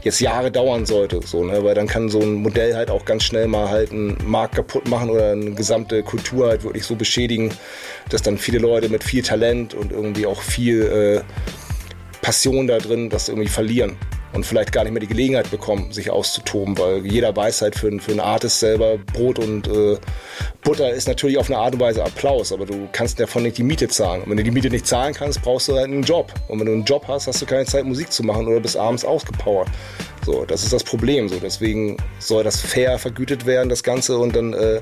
jetzt 0.04 0.20
Jahre 0.20 0.52
dauern 0.52 0.86
sollte. 0.86 1.20
So, 1.26 1.44
ne? 1.44 1.64
Weil 1.64 1.76
dann 1.76 1.88
kann 1.88 2.10
so 2.10 2.20
ein 2.20 2.36
Modell 2.36 2.76
halt 2.76 2.90
auch 2.90 3.06
ganz 3.06 3.24
schnell 3.24 3.48
mal 3.48 3.70
halt 3.70 3.92
einen 3.92 4.18
Markt 4.26 4.56
kaputt 4.56 4.88
machen 4.88 5.10
oder 5.10 5.32
eine 5.32 5.52
gesamte 5.52 6.04
Kultur 6.04 6.48
halt 6.48 6.64
wirklich 6.64 6.86
so 6.86 6.96
beschädigen, 6.96 7.52
dass 8.10 8.22
dann 8.22 8.38
viele 8.38 8.60
Leute 8.60 8.90
mit 8.90 9.04
viel 9.04 9.24
Talent 9.24 9.74
und 9.74 9.92
irgendwie 9.92 10.26
auch 10.26 10.42
viel 10.42 10.82
äh, 10.84 11.22
Passion 12.22 12.68
da 12.68 12.78
drin 12.78 13.10
das 13.10 13.30
irgendwie 13.30 13.50
verlieren 13.50 13.98
und 14.34 14.46
vielleicht 14.46 14.72
gar 14.72 14.84
nicht 14.84 14.94
mehr 14.94 15.02
die 15.02 15.08
Gelegenheit 15.08 15.52
bekommen, 15.52 15.92
sich 15.92 16.10
auszutoben, 16.10 16.78
weil 16.78 17.06
jeder 17.06 17.36
weiß 17.36 17.62
halt 17.62 17.76
für, 17.76 17.92
für 18.00 18.12
einen 18.12 18.20
Artist 18.20 18.60
selber, 18.60 18.98
Brot 18.98 19.40
und 19.40 19.68
äh, 19.68 19.98
Butter 20.64 20.92
ist 20.92 21.08
natürlich 21.08 21.38
auf 21.38 21.50
eine 21.50 21.58
Art 21.58 21.74
und 21.74 21.80
Weise 21.80 22.04
Applaus, 22.04 22.54
aber 22.54 22.66
du 22.66 22.88
kannst 22.92 23.20
davon 23.20 23.44
nicht 23.44 23.58
die 23.58 23.64
Miete 23.64 23.88
zahlen. 23.88 24.24
Und 24.24 24.30
wenn 24.30 24.38
du 24.38 24.44
die 24.44 24.52
Miete 24.52 24.70
nicht 24.70 24.88
zahlen 24.88 25.14
kannst, 25.14 25.42
brauchst 25.42 25.68
du 25.68 25.76
halt 25.76 25.86
einen 25.86 26.04
Job. 26.04 26.34
Und 26.48 26.60
wenn 26.60 26.68
du 26.68 26.74
einen 26.74 26.86
Job 26.86 27.06
hast, 27.08 27.28
hast 27.28 27.42
du 27.42 27.46
keine 27.46 27.66
Zeit, 27.66 27.84
Musik 27.84 28.12
zu 28.12 28.24
machen 28.24 28.48
oder 28.48 28.60
bist 28.60 28.78
abends 28.78 29.04
ausgepowert. 29.04 29.68
So, 30.26 30.46
das 30.46 30.64
ist 30.64 30.72
das 30.72 30.84
Problem. 30.84 31.28
So, 31.28 31.40
deswegen 31.40 31.98
soll 32.20 32.44
das 32.44 32.62
fair 32.62 33.00
vergütet 33.00 33.46
werden, 33.46 33.70
das 33.70 33.84
Ganze, 33.84 34.18
und 34.18 34.36
dann 34.36 34.54
äh, 34.54 34.82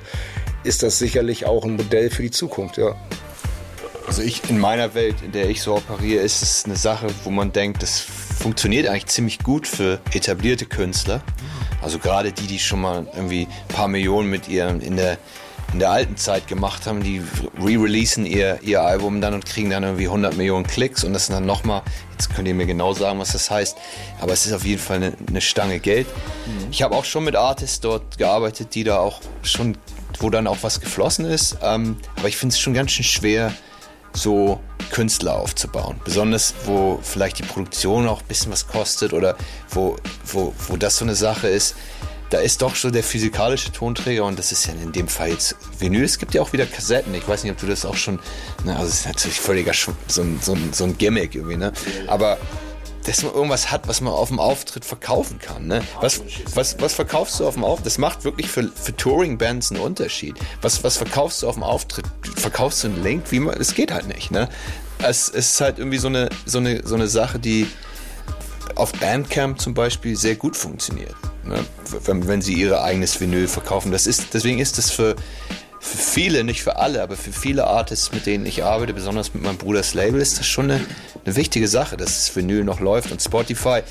ist 0.64 0.84
das 0.84 1.00
sicherlich 1.00 1.46
auch 1.46 1.64
ein 1.64 1.76
Modell 1.76 2.10
für 2.10 2.24
die 2.24 2.32
Zukunft, 2.32 2.78
ja. 2.78 2.96
Also 4.06 4.24
ich 4.24 4.50
in 4.50 4.60
meiner 4.60 4.96
Welt, 4.96 5.16
in 5.24 5.32
der 5.32 5.50
ich 5.50 5.62
so 5.62 5.76
operiere, 5.76 6.24
ist 6.24 6.42
es 6.42 6.66
eine 6.66 6.76
Sache, 6.76 7.08
wo 7.24 7.30
man 7.30 7.52
denkt, 7.52 7.84
das 7.84 8.08
funktioniert 8.40 8.88
eigentlich 8.88 9.08
ziemlich 9.08 9.40
gut 9.40 9.68
für 9.68 10.00
etablierte 10.14 10.66
Künstler. 10.66 11.22
Also 11.82 12.00
gerade 12.00 12.32
die, 12.32 12.48
die 12.48 12.60
schon 12.60 12.82
mal 12.82 13.08
irgendwie 13.14 13.48
ein 13.48 13.76
paar 13.76 13.88
Millionen 13.88 14.30
mit 14.30 14.48
ihrem 14.48 14.82
in 14.82 14.96
der 14.96 15.18
in 15.74 15.78
der 15.78 15.92
alten 15.92 16.18
Zeit 16.18 16.48
gemacht 16.48 16.88
haben, 16.88 17.04
die 17.04 17.22
re-releasen 17.60 18.26
ihr, 18.26 18.58
ihr 18.64 18.82
Album 18.82 19.22
dann 19.22 19.36
und 19.36 19.46
kriegen 19.46 19.70
dann 19.70 19.84
irgendwie 19.84 20.08
100 20.08 20.36
Millionen 20.36 20.66
Klicks 20.66 21.04
und 21.04 21.14
das 21.14 21.28
sind 21.28 21.36
dann 21.36 21.46
nochmal, 21.46 21.84
jetzt 22.12 22.34
könnt 22.34 22.48
ihr 22.48 22.56
mir 22.56 22.66
genau 22.66 22.94
sagen, 22.94 23.20
was 23.20 23.34
das 23.34 23.52
heißt, 23.52 23.78
aber 24.20 24.34
es 24.34 24.48
ist 24.48 24.54
auf 24.54 24.66
jeden 24.66 24.82
Fall 24.82 24.96
eine, 24.98 25.14
eine 25.28 25.42
Stange 25.42 25.80
Geld. 25.80 26.08
Mhm. 26.08 26.72
Ich 26.72 26.82
habe 26.82 26.96
auch 26.96 27.06
schon 27.06 27.24
mit 27.24 27.36
Artists 27.36 27.82
dort 27.82 28.18
gearbeitet, 28.18 28.74
die 28.74 28.84
da 28.84 28.98
auch 28.98 29.22
schon, 29.44 29.78
wo 30.20 30.32
dann 30.32 30.48
auch 30.48 30.58
was 30.62 30.82
geflossen 30.82 31.26
ist, 31.26 31.58
ähm, 31.62 31.98
aber 32.16 32.30
ich 32.30 32.38
finde 32.38 32.54
es 32.54 32.60
schon 32.60 32.74
ganz 32.74 32.92
schön 32.92 33.06
schwer, 33.06 33.54
so 34.14 34.60
Künstler 34.92 35.36
aufzubauen. 35.36 36.00
Besonders, 36.04 36.54
wo 36.66 37.00
vielleicht 37.02 37.40
die 37.40 37.44
Produktion 37.44 38.08
auch 38.08 38.22
ein 38.22 38.28
bisschen 38.28 38.52
was 38.52 38.68
kostet 38.68 39.14
oder 39.14 39.36
wo, 39.70 39.98
wo, 40.26 40.54
wo 40.68 40.78
das 40.78 40.98
so 40.98 41.06
eine 41.06 41.16
Sache 41.16 41.48
ist. 41.48 41.76
Da 42.30 42.38
ist 42.38 42.62
doch 42.62 42.76
so 42.76 42.92
der 42.92 43.04
physikalische 43.04 43.72
Tonträger 43.72 44.24
und 44.24 44.38
das 44.38 44.52
ist 44.52 44.68
ja 44.68 44.74
in 44.74 44.92
dem 44.92 45.08
Fall 45.08 45.30
jetzt 45.30 45.56
Vinyl. 45.80 46.04
Es 46.04 46.20
gibt 46.20 46.36
ja 46.36 46.44
auch 46.44 46.54
wieder 46.54 46.68
Kassetten. 46.68 47.14
Ich 47.16 47.28
weiß 47.28 47.44
nicht, 47.44 47.52
ob 47.52 47.58
du 47.58 47.66
das 47.66 47.86
auch 47.86 47.96
schon. 47.96 48.20
Ne, 48.64 48.76
also, 48.76 48.88
es 48.88 49.00
ist 49.00 49.08
natürlich 49.08 49.40
völliger 49.40 49.74
so 49.74 50.22
ein, 50.22 50.40
so 50.40 50.54
ein, 50.54 50.72
so 50.72 50.84
ein 50.84 50.96
Gimmick 50.98 51.34
irgendwie, 51.34 51.58
ne? 51.58 51.74
Aber 52.06 52.38
dass 53.06 53.24
man 53.24 53.34
irgendwas 53.34 53.72
hat, 53.72 53.88
was 53.88 54.02
man 54.02 54.14
auf 54.14 54.30
dem 54.30 54.40
Auftritt 54.40 54.86
verkaufen 54.86 55.40
kann. 55.40 55.68
Ne? 55.68 55.82
Was, 56.02 56.22
was, 56.54 56.80
was 56.80 56.94
verkaufst 56.94 57.40
du 57.40 57.48
auf 57.48 57.54
dem 57.54 57.64
Auftritt? 57.64 57.86
Das 57.86 57.98
macht 57.98 58.24
wirklich 58.24 58.50
für, 58.50 58.70
für 58.70 58.96
Touring-Bands 58.96 59.72
einen 59.72 59.82
Unterschied. 59.82 60.36
Was, 60.62 60.84
was 60.84 60.98
verkaufst 60.98 61.42
du 61.42 61.48
auf 61.48 61.56
dem 61.56 61.64
Auftritt? 61.64 62.06
Verkaufst 62.36 62.84
du 62.84 62.88
einen 62.88 63.04
Link? 63.04 63.26
Wie 63.30 63.40
man, 63.40 63.60
es 63.60 63.74
geht 63.74 63.92
halt 63.92 64.08
nicht. 64.08 64.32
Ne? 64.32 64.50
Es, 65.00 65.30
es 65.30 65.54
ist 65.54 65.62
halt 65.62 65.80
irgendwie 65.80 65.98
so 65.98 66.08
eine, 66.08 66.30
so, 66.46 66.58
eine, 66.58 66.86
so 66.86 66.96
eine 66.96 67.08
Sache, 67.08 67.40
die 67.40 67.68
auf 68.76 68.92
Bandcamp 68.94 69.60
zum 69.60 69.74
Beispiel 69.74 70.16
sehr 70.16 70.36
gut 70.36 70.56
funktioniert. 70.56 71.16
Ne? 71.44 71.66
Wenn, 72.06 72.28
wenn 72.28 72.42
sie 72.42 72.54
ihr 72.54 72.82
eigenes 72.82 73.20
Vinyl 73.20 73.48
verkaufen. 73.48 73.92
Das 73.92 74.08
ist, 74.08 74.34
deswegen 74.34 74.60
ist 74.60 74.78
das 74.78 74.92
für, 74.92 75.16
für 75.80 75.98
viele, 75.98 76.44
nicht 76.44 76.62
für 76.62 76.76
alle, 76.78 77.02
aber 77.02 77.16
für 77.16 77.32
viele 77.32 77.66
Artists, 77.66 78.12
mit 78.12 78.26
denen 78.26 78.46
ich 78.46 78.64
arbeite, 78.64 78.94
besonders 78.94 79.34
mit 79.34 79.44
meinem 79.44 79.58
Bruders 79.58 79.94
Label, 79.94 80.20
ist 80.20 80.40
das 80.40 80.46
schon 80.46 80.70
eine, 80.70 80.86
eine 81.26 81.36
wichtige 81.36 81.68
Sache, 81.68 81.98
dass 81.98 82.16
das 82.16 82.36
Vinyl 82.36 82.64
noch 82.64 82.80
läuft 82.80 83.12
und 83.12 83.22
Spotify. 83.22 83.82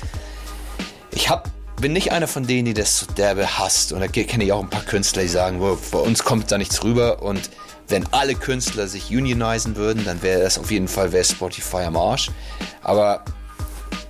Ich 1.11 1.29
hab, 1.29 1.49
bin 1.81 1.93
nicht 1.93 2.11
einer 2.11 2.27
von 2.27 2.45
denen, 2.45 2.65
die 2.65 2.73
das 2.73 2.99
so 2.99 3.05
derbe 3.07 3.57
hasst. 3.57 3.91
Und 3.91 4.01
da 4.01 4.07
kenne 4.07 4.43
ich 4.43 4.51
auch 4.51 4.61
ein 4.61 4.69
paar 4.69 4.83
Künstler, 4.83 5.23
die 5.23 5.29
sagen, 5.29 5.59
wow, 5.59 5.77
bei 5.91 5.99
uns 5.99 6.23
kommt 6.23 6.51
da 6.51 6.57
nichts 6.57 6.83
rüber. 6.83 7.23
Und 7.23 7.49
wenn 7.87 8.05
alle 8.13 8.35
Künstler 8.35 8.87
sich 8.87 9.09
unionisen 9.09 9.75
würden, 9.75 10.05
dann 10.05 10.21
wäre 10.21 10.43
das 10.43 10.59
auf 10.59 10.69
jeden 10.69 10.87
Fall 10.87 11.11
Spotify 11.23 11.83
am 11.83 11.97
Arsch. 11.97 12.29
Aber 12.83 13.23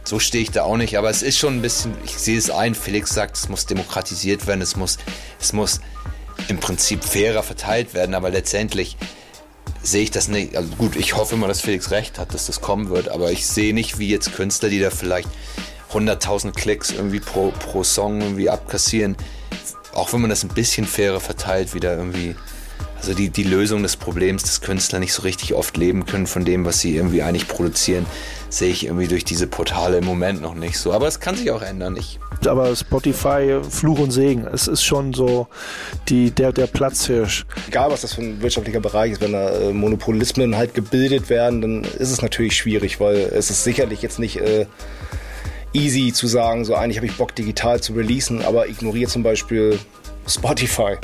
so 0.03 0.19
stehe 0.19 0.43
ich 0.43 0.51
da 0.51 0.63
auch 0.63 0.75
nicht. 0.75 0.97
Aber 0.97 1.09
es 1.09 1.21
ist 1.21 1.37
schon 1.37 1.55
ein 1.55 1.61
bisschen, 1.61 1.93
ich 2.03 2.17
sehe 2.17 2.37
es 2.37 2.49
ein, 2.49 2.75
Felix 2.75 3.11
sagt, 3.11 3.37
es 3.37 3.47
muss 3.47 3.65
demokratisiert 3.65 4.47
werden, 4.47 4.61
es 4.61 4.75
muss, 4.75 4.97
es 5.39 5.53
muss 5.53 5.79
im 6.47 6.59
Prinzip 6.59 7.03
fairer 7.03 7.43
verteilt 7.43 7.93
werden, 7.93 8.15
aber 8.15 8.29
letztendlich 8.29 8.97
sehe 9.81 10.03
ich 10.03 10.11
das 10.11 10.27
nicht. 10.27 10.55
Also 10.55 10.69
gut, 10.77 10.95
ich 10.95 11.15
hoffe 11.15 11.35
immer, 11.35 11.47
dass 11.47 11.61
Felix 11.61 11.91
recht 11.91 12.19
hat, 12.19 12.33
dass 12.33 12.47
das 12.47 12.61
kommen 12.61 12.89
wird, 12.89 13.09
aber 13.09 13.31
ich 13.31 13.45
sehe 13.47 13.73
nicht, 13.73 13.99
wie 13.99 14.09
jetzt 14.09 14.33
Künstler, 14.33 14.69
die 14.69 14.79
da 14.79 14.89
vielleicht 14.89 15.29
100.000 15.93 16.53
Klicks 16.53 16.91
irgendwie 16.91 17.19
pro, 17.19 17.51
pro 17.51 17.83
Song 17.83 18.21
irgendwie 18.21 18.49
abkassieren, 18.49 19.15
auch 19.93 20.13
wenn 20.13 20.21
man 20.21 20.29
das 20.29 20.43
ein 20.43 20.49
bisschen 20.49 20.85
fairer 20.85 21.19
verteilt, 21.19 21.73
wieder 21.73 21.95
irgendwie 21.95 22.35
also 22.97 23.13
die, 23.13 23.29
die 23.29 23.43
Lösung 23.43 23.81
des 23.81 23.95
Problems, 23.95 24.43
dass 24.43 24.61
Künstler 24.61 24.99
nicht 24.99 25.13
so 25.13 25.21
richtig 25.21 25.53
oft 25.53 25.77
leben 25.77 26.05
können 26.05 26.27
von 26.27 26.43
dem, 26.43 26.65
was 26.65 26.81
sie 26.81 26.95
irgendwie 26.95 27.23
eigentlich 27.23 27.47
produzieren, 27.47 28.05
sehe 28.49 28.71
ich 28.71 28.85
irgendwie 28.85 29.07
durch 29.07 29.23
diese 29.23 29.47
Portale 29.47 29.97
im 29.97 30.05
Moment 30.05 30.41
noch 30.41 30.55
nicht 30.55 30.77
so. 30.77 30.91
Aber 30.91 31.07
es 31.07 31.19
kann 31.19 31.35
sich 31.35 31.51
auch 31.51 31.61
ändern. 31.61 31.95
Ich 31.97 32.19
aber 32.45 32.75
Spotify, 32.75 33.59
Fluch 33.69 33.99
und 33.99 34.11
Segen. 34.11 34.47
Es 34.47 34.67
ist 34.67 34.83
schon 34.83 35.13
so 35.13 35.47
die, 36.07 36.31
der, 36.31 36.53
der 36.53 36.67
Platzhirsch. 36.67 37.45
Egal, 37.67 37.91
was 37.91 38.01
das 38.01 38.13
für 38.13 38.21
ein 38.21 38.41
wirtschaftlicher 38.41 38.79
Bereich 38.79 39.13
ist, 39.13 39.21
wenn 39.21 39.33
da 39.33 39.49
äh, 39.49 39.73
Monopolismen 39.73 40.55
halt 40.55 40.73
gebildet 40.73 41.29
werden, 41.29 41.61
dann 41.61 41.83
ist 41.83 42.11
es 42.11 42.21
natürlich 42.21 42.55
schwierig, 42.55 42.99
weil 42.99 43.17
es 43.17 43.49
ist 43.49 43.63
sicherlich 43.63 44.01
jetzt 44.01 44.19
nicht 44.19 44.37
äh, 44.37 44.65
easy 45.73 46.13
zu 46.13 46.27
sagen, 46.27 46.63
so 46.63 46.75
eigentlich 46.75 46.97
habe 46.97 47.07
ich 47.07 47.17
Bock 47.17 47.35
digital 47.35 47.81
zu 47.81 47.93
releasen, 47.93 48.41
aber 48.43 48.67
ignoriere 48.67 49.09
zum 49.09 49.21
Beispiel 49.21 49.77
Spotify 50.27 50.97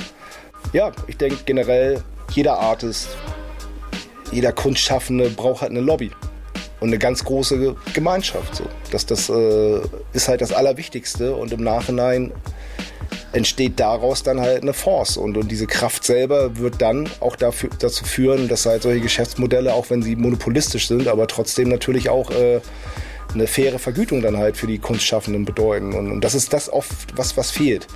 ja, 0.73 0.91
ich 1.07 1.17
denke 1.17 1.37
generell, 1.45 2.03
jeder 2.31 2.59
Artist, 2.59 3.09
jeder 4.31 4.51
Kunstschaffende 4.51 5.29
braucht 5.29 5.61
halt 5.61 5.71
eine 5.71 5.81
Lobby 5.81 6.11
und 6.79 6.89
eine 6.89 6.97
ganz 6.97 7.23
große 7.23 7.75
Gemeinschaft. 7.93 8.55
So. 8.55 8.65
Das, 8.91 9.05
das 9.05 9.29
äh, 9.29 9.79
ist 10.13 10.27
halt 10.27 10.41
das 10.41 10.51
Allerwichtigste 10.51 11.35
und 11.35 11.51
im 11.51 11.63
Nachhinein 11.63 12.31
entsteht 13.31 13.79
daraus 13.79 14.23
dann 14.23 14.39
halt 14.39 14.61
eine 14.61 14.73
Force 14.73 15.17
und, 15.17 15.37
und 15.37 15.51
diese 15.51 15.67
Kraft 15.67 16.05
selber 16.05 16.57
wird 16.57 16.81
dann 16.81 17.09
auch 17.19 17.35
dafür, 17.35 17.69
dazu 17.79 18.05
führen, 18.05 18.47
dass 18.47 18.65
halt 18.65 18.83
solche 18.83 19.01
Geschäftsmodelle, 19.01 19.73
auch 19.73 19.89
wenn 19.89 20.01
sie 20.01 20.15
monopolistisch 20.15 20.87
sind, 20.87 21.07
aber 21.07 21.27
trotzdem 21.27 21.69
natürlich 21.69 22.09
auch 22.09 22.31
äh, 22.31 22.61
eine 23.33 23.47
faire 23.47 23.79
Vergütung 23.79 24.21
dann 24.21 24.37
halt 24.37 24.55
für 24.55 24.67
die 24.67 24.79
Kunstschaffenden 24.79 25.43
bedeuten 25.43 25.93
und, 25.93 26.11
und 26.11 26.21
das 26.21 26.33
ist 26.33 26.53
das 26.53 26.71
oft, 26.71 27.17
was, 27.17 27.35
was 27.35 27.51
fehlt. 27.51 27.87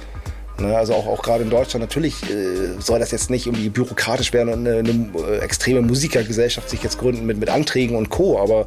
Ne, 0.60 0.76
also 0.76 0.94
auch, 0.94 1.08
auch 1.08 1.22
gerade 1.22 1.44
in 1.44 1.50
Deutschland, 1.50 1.82
natürlich 1.82 2.24
äh, 2.30 2.80
soll 2.80 3.00
das 3.00 3.12
jetzt 3.12 3.30
nicht 3.30 3.48
irgendwie 3.48 3.70
bürokratisch 3.70 4.34
werden 4.34 4.54
und 4.54 4.68
eine, 4.68 4.80
eine 4.80 5.10
äh, 5.18 5.40
extreme 5.40 5.82
Musikergesellschaft 5.82 6.70
sich 6.70 6.84
jetzt 6.84 6.98
gründen 6.98 7.26
mit, 7.26 7.38
mit 7.38 7.50
Anträgen 7.50 7.96
und 7.96 8.10
Co. 8.10 8.40
Aber 8.40 8.66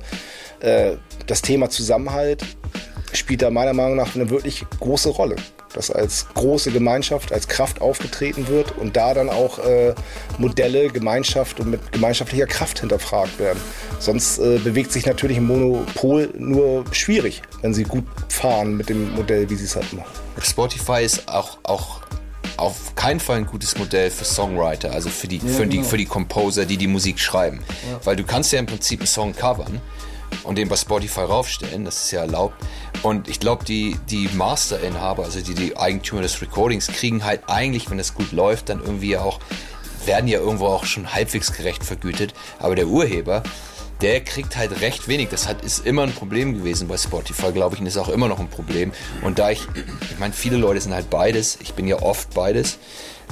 äh, 0.60 0.96
das 1.26 1.42
Thema 1.42 1.70
Zusammenhalt 1.70 2.44
spielt 3.12 3.42
da 3.42 3.50
meiner 3.50 3.74
Meinung 3.74 3.96
nach 3.96 4.14
eine 4.14 4.30
wirklich 4.30 4.64
große 4.80 5.10
Rolle. 5.10 5.36
Dass 5.74 5.90
als 5.90 6.26
große 6.34 6.70
Gemeinschaft, 6.70 7.32
als 7.32 7.48
Kraft 7.48 7.80
aufgetreten 7.80 8.48
wird 8.48 8.76
und 8.76 8.96
da 8.96 9.14
dann 9.14 9.30
auch 9.30 9.58
äh, 9.58 9.94
Modelle, 10.38 10.88
Gemeinschaft 10.88 11.60
und 11.60 11.70
mit 11.70 11.92
gemeinschaftlicher 11.92 12.46
Kraft 12.46 12.80
hinterfragt 12.80 13.38
werden. 13.38 13.60
Sonst 13.98 14.38
äh, 14.38 14.58
bewegt 14.58 14.92
sich 14.92 15.06
natürlich 15.06 15.38
ein 15.38 15.46
Monopol 15.46 16.30
nur 16.36 16.84
schwierig, 16.92 17.42
wenn 17.62 17.74
sie 17.74 17.84
gut 17.84 18.04
fahren 18.28 18.76
mit 18.76 18.88
dem 18.88 19.14
Modell, 19.14 19.48
wie 19.50 19.56
sie 19.56 19.64
es 19.64 19.76
halt 19.76 19.92
machen. 19.92 20.10
Spotify 20.40 21.04
ist 21.04 21.28
auch, 21.28 21.58
auch 21.62 22.00
auf 22.56 22.94
keinen 22.94 23.20
Fall 23.20 23.38
ein 23.38 23.46
gutes 23.46 23.78
Modell 23.78 24.10
für 24.10 24.24
Songwriter, 24.24 24.92
also 24.92 25.08
für 25.08 25.28
die, 25.28 25.38
ja, 25.38 25.46
für, 25.46 25.66
genau. 25.66 25.82
die, 25.82 25.88
für 25.88 25.96
die 25.96 26.06
Composer, 26.06 26.64
die 26.64 26.76
die 26.76 26.86
Musik 26.86 27.18
schreiben. 27.18 27.60
Ja. 27.90 28.00
Weil 28.04 28.16
du 28.16 28.24
kannst 28.24 28.52
ja 28.52 28.58
im 28.58 28.66
Prinzip 28.66 29.00
einen 29.00 29.06
Song 29.06 29.34
covern 29.34 29.80
und 30.44 30.58
den 30.58 30.68
bei 30.68 30.76
Spotify 30.76 31.20
raufstellen. 31.20 31.84
Das 31.84 32.04
ist 32.04 32.10
ja 32.10 32.20
erlaubt. 32.20 32.54
Und 33.02 33.28
ich 33.28 33.40
glaube, 33.40 33.64
die, 33.64 33.96
die 34.10 34.28
Master-Inhaber, 34.34 35.24
also 35.24 35.40
die, 35.40 35.54
die 35.54 35.76
Eigentümer 35.76 36.22
des 36.22 36.40
Recordings, 36.40 36.86
kriegen 36.86 37.24
halt 37.24 37.42
eigentlich, 37.48 37.90
wenn 37.90 37.98
es 37.98 38.14
gut 38.14 38.32
läuft, 38.32 38.68
dann 38.68 38.80
irgendwie 38.80 39.16
auch, 39.16 39.40
werden 40.04 40.28
ja 40.28 40.38
irgendwo 40.38 40.66
auch 40.66 40.84
schon 40.84 41.12
halbwegs 41.12 41.52
gerecht 41.52 41.84
vergütet. 41.84 42.34
Aber 42.58 42.74
der 42.74 42.86
Urheber, 42.86 43.42
der 44.00 44.20
kriegt 44.20 44.56
halt 44.56 44.80
recht 44.80 45.08
wenig. 45.08 45.28
Das 45.30 45.48
hat, 45.48 45.64
ist 45.64 45.86
immer 45.86 46.02
ein 46.02 46.12
Problem 46.12 46.54
gewesen 46.54 46.88
bei 46.88 46.96
Spotify, 46.96 47.52
glaube 47.52 47.74
ich, 47.74 47.80
und 47.80 47.86
ist 47.86 47.96
auch 47.96 48.08
immer 48.08 48.28
noch 48.28 48.40
ein 48.40 48.48
Problem. 48.48 48.92
Und 49.22 49.38
da 49.38 49.50
ich, 49.50 49.66
ich 50.10 50.18
meine, 50.18 50.32
viele 50.32 50.56
Leute 50.56 50.80
sind 50.80 50.92
halt 50.92 51.08
beides. 51.08 51.58
Ich 51.62 51.74
bin 51.74 51.86
ja 51.86 52.02
oft 52.02 52.34
beides. 52.34 52.78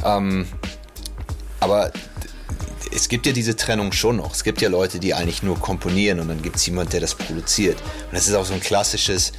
Ähm, 0.05 0.47
aber 1.59 1.93
es 2.93 3.09
gibt 3.09 3.27
ja 3.27 3.33
diese 3.33 3.57
Trennung 3.57 3.93
schon 3.93 4.17
noch. 4.17 4.33
Es 4.33 4.45
gibt 4.45 4.61
ja 4.61 4.69
Leute, 4.69 4.99
die 4.99 5.15
eigentlich 5.15 5.43
nur 5.43 5.59
komponieren 5.59 6.21
und 6.21 6.29
dann 6.29 6.43
gibt 6.43 6.57
es 6.57 6.67
jemand, 6.67 6.93
der 6.93 7.01
das 7.01 7.15
produziert. 7.15 7.81
Und 7.81 8.15
das 8.15 8.29
ist 8.29 8.35
auch 8.35 8.45
so 8.45 8.55
ein 8.55 8.61
klassisches, 8.61 9.33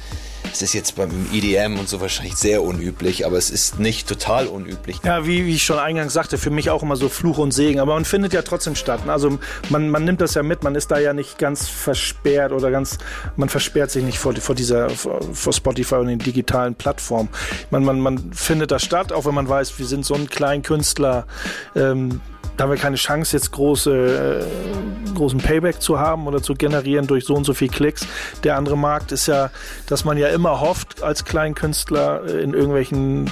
es 0.52 0.62
ist 0.62 0.72
jetzt 0.72 0.96
beim 0.96 1.10
EDM 1.32 1.78
und 1.78 1.88
so 1.88 2.00
wahrscheinlich 2.00 2.34
sehr 2.34 2.62
unüblich, 2.62 3.24
aber 3.26 3.36
es 3.36 3.50
ist 3.50 3.78
nicht 3.78 4.08
total 4.08 4.46
unüblich. 4.46 4.98
Ja, 5.04 5.26
wie, 5.26 5.46
wie 5.46 5.54
ich 5.54 5.64
schon 5.64 5.78
eingangs 5.78 6.12
sagte, 6.12 6.38
für 6.38 6.50
mich 6.50 6.70
auch 6.70 6.82
immer 6.82 6.96
so 6.96 7.08
Fluch 7.08 7.38
und 7.38 7.52
Segen, 7.52 7.80
aber 7.80 7.94
man 7.94 8.04
findet 8.04 8.32
ja 8.32 8.42
trotzdem 8.42 8.74
statt. 8.74 9.00
Also 9.06 9.38
man, 9.68 9.88
man 9.88 10.04
nimmt 10.04 10.20
das 10.20 10.34
ja 10.34 10.42
mit, 10.42 10.62
man 10.62 10.74
ist 10.74 10.90
da 10.90 10.98
ja 10.98 11.12
nicht 11.12 11.38
ganz 11.38 11.68
versperrt 11.68 12.52
oder 12.52 12.70
ganz, 12.70 12.98
man 13.36 13.48
versperrt 13.48 13.90
sich 13.90 14.02
nicht 14.02 14.18
vor, 14.18 14.34
vor 14.36 14.54
dieser, 14.54 14.90
vor 14.90 15.52
Spotify 15.52 15.96
und 15.96 16.08
den 16.08 16.18
digitalen 16.18 16.74
Plattformen. 16.74 17.28
Man, 17.70 17.84
man, 17.84 18.00
man 18.00 18.32
findet 18.32 18.70
das 18.70 18.82
statt, 18.82 19.12
auch 19.12 19.24
wenn 19.24 19.34
man 19.34 19.48
weiß, 19.48 19.78
wir 19.78 19.86
sind 19.86 20.04
so 20.04 20.14
ein 20.14 20.28
kleiner 20.28 20.62
Künstler, 20.62 21.26
ähm, 21.76 22.20
da 22.56 22.64
haben 22.64 22.70
wir 22.70 22.78
keine 22.78 22.96
Chance, 22.96 23.36
jetzt 23.36 23.50
große, 23.52 24.44
äh, 24.44 25.14
großen 25.14 25.40
Payback 25.40 25.80
zu 25.80 25.98
haben 25.98 26.26
oder 26.26 26.42
zu 26.42 26.54
generieren 26.54 27.06
durch 27.06 27.24
so 27.24 27.34
und 27.34 27.44
so 27.44 27.54
viel 27.54 27.68
Klicks. 27.68 28.06
Der 28.44 28.56
andere 28.56 28.76
Markt 28.76 29.12
ist 29.12 29.26
ja, 29.26 29.50
dass 29.86 30.04
man 30.04 30.18
ja 30.18 30.28
immer 30.28 30.60
hofft, 30.60 31.02
als 31.02 31.24
Kleinkünstler 31.24 32.24
äh, 32.26 32.42
in 32.42 32.54
irgendwelchen 32.54 33.30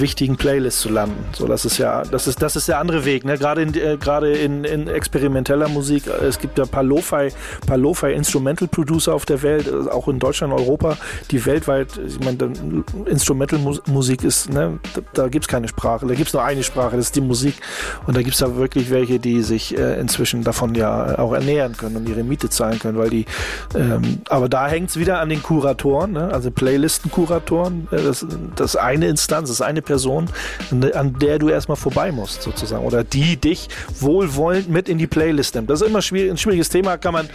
wichtigen 0.00 0.36
Playlists 0.36 0.80
zu 0.80 0.88
landen. 0.88 1.24
So, 1.32 1.46
das 1.46 1.64
ist 1.64 1.78
ja, 1.78 2.02
das 2.02 2.26
ist, 2.26 2.42
das 2.42 2.56
ist 2.56 2.68
der 2.68 2.78
andere 2.78 3.04
Weg. 3.04 3.24
Ne? 3.24 3.38
Gerade 3.38 3.62
in, 3.62 3.74
äh, 3.74 3.96
gerade 3.98 4.32
in, 4.32 4.64
in 4.64 4.88
experimenteller 4.88 5.68
Musik. 5.68 6.06
Äh, 6.06 6.26
es 6.26 6.38
gibt 6.38 6.58
ja 6.58 6.64
ein 6.64 6.70
paar 6.70 6.82
Lo-Fi, 6.82 7.28
Lo-Fi 7.74 8.12
Instrumental 8.12 8.68
Producer 8.68 9.14
auf 9.14 9.24
der 9.24 9.42
Welt, 9.42 9.68
äh, 9.68 9.90
auch 9.90 10.08
in 10.08 10.18
Deutschland, 10.18 10.52
Europa, 10.52 10.96
die 11.30 11.44
weltweit, 11.46 11.88
ich 12.04 12.18
meine, 12.20 12.52
Instrumental 13.06 13.60
Musik 13.86 14.24
ist, 14.24 14.50
ne, 14.50 14.78
da, 15.12 15.28
gibt 15.28 15.44
es 15.44 15.48
keine 15.48 15.68
Sprache. 15.68 16.06
Da 16.06 16.14
gibt 16.14 16.28
es 16.28 16.32
nur 16.34 16.42
eine 16.42 16.62
Sprache, 16.62 16.96
das 16.96 17.06
ist 17.06 17.16
die 17.16 17.20
Musik. 17.20 17.54
Und 18.06 18.16
da 18.16 18.22
gibt 18.22 18.34
es 18.34 18.40
da 18.40 18.56
wirklich 18.56 18.90
welche, 18.90 19.18
die 19.18 19.42
sich 19.42 19.76
äh, 19.78 20.00
inzwischen 20.00 20.42
davon 20.42 20.74
ja 20.74 21.18
auch 21.18 21.32
ernähren 21.32 21.76
können 21.76 21.96
und 21.96 22.08
ihre 22.08 22.24
Miete 22.24 22.50
zahlen 22.50 22.78
können, 22.78 22.98
weil 22.98 23.10
die, 23.10 23.26
ähm, 23.74 24.22
aber 24.28 24.48
da 24.48 24.66
hängt 24.66 24.90
es 24.90 24.98
wieder 24.98 25.20
an 25.20 25.28
den 25.28 25.42
Kuratoren, 25.42 26.12
ne? 26.12 26.32
also 26.32 26.50
Playlisten-Kuratoren. 26.50 27.88
Das, 27.90 28.26
das 28.56 28.76
eine 28.76 29.08
Instanz, 29.08 29.48
das 29.48 29.60
eine 29.60 29.82
Person, 29.84 30.26
an 30.70 31.18
der 31.18 31.38
du 31.38 31.48
erstmal 31.48 31.76
vorbei 31.76 32.12
musst, 32.12 32.42
sozusagen. 32.42 32.84
Oder 32.84 33.04
die 33.04 33.36
dich 33.36 33.68
wohlwollend 34.00 34.68
mit 34.68 34.88
in 34.88 34.98
die 34.98 35.06
Playlist 35.06 35.54
nimmt. 35.54 35.70
Das 35.70 35.80
ist 35.80 35.88
immer 35.88 36.02
schwierig, 36.02 36.30
ein 36.30 36.36
schwieriges 36.36 36.68
Thema, 36.68 36.96
kann 36.96 37.12
man. 37.12 37.28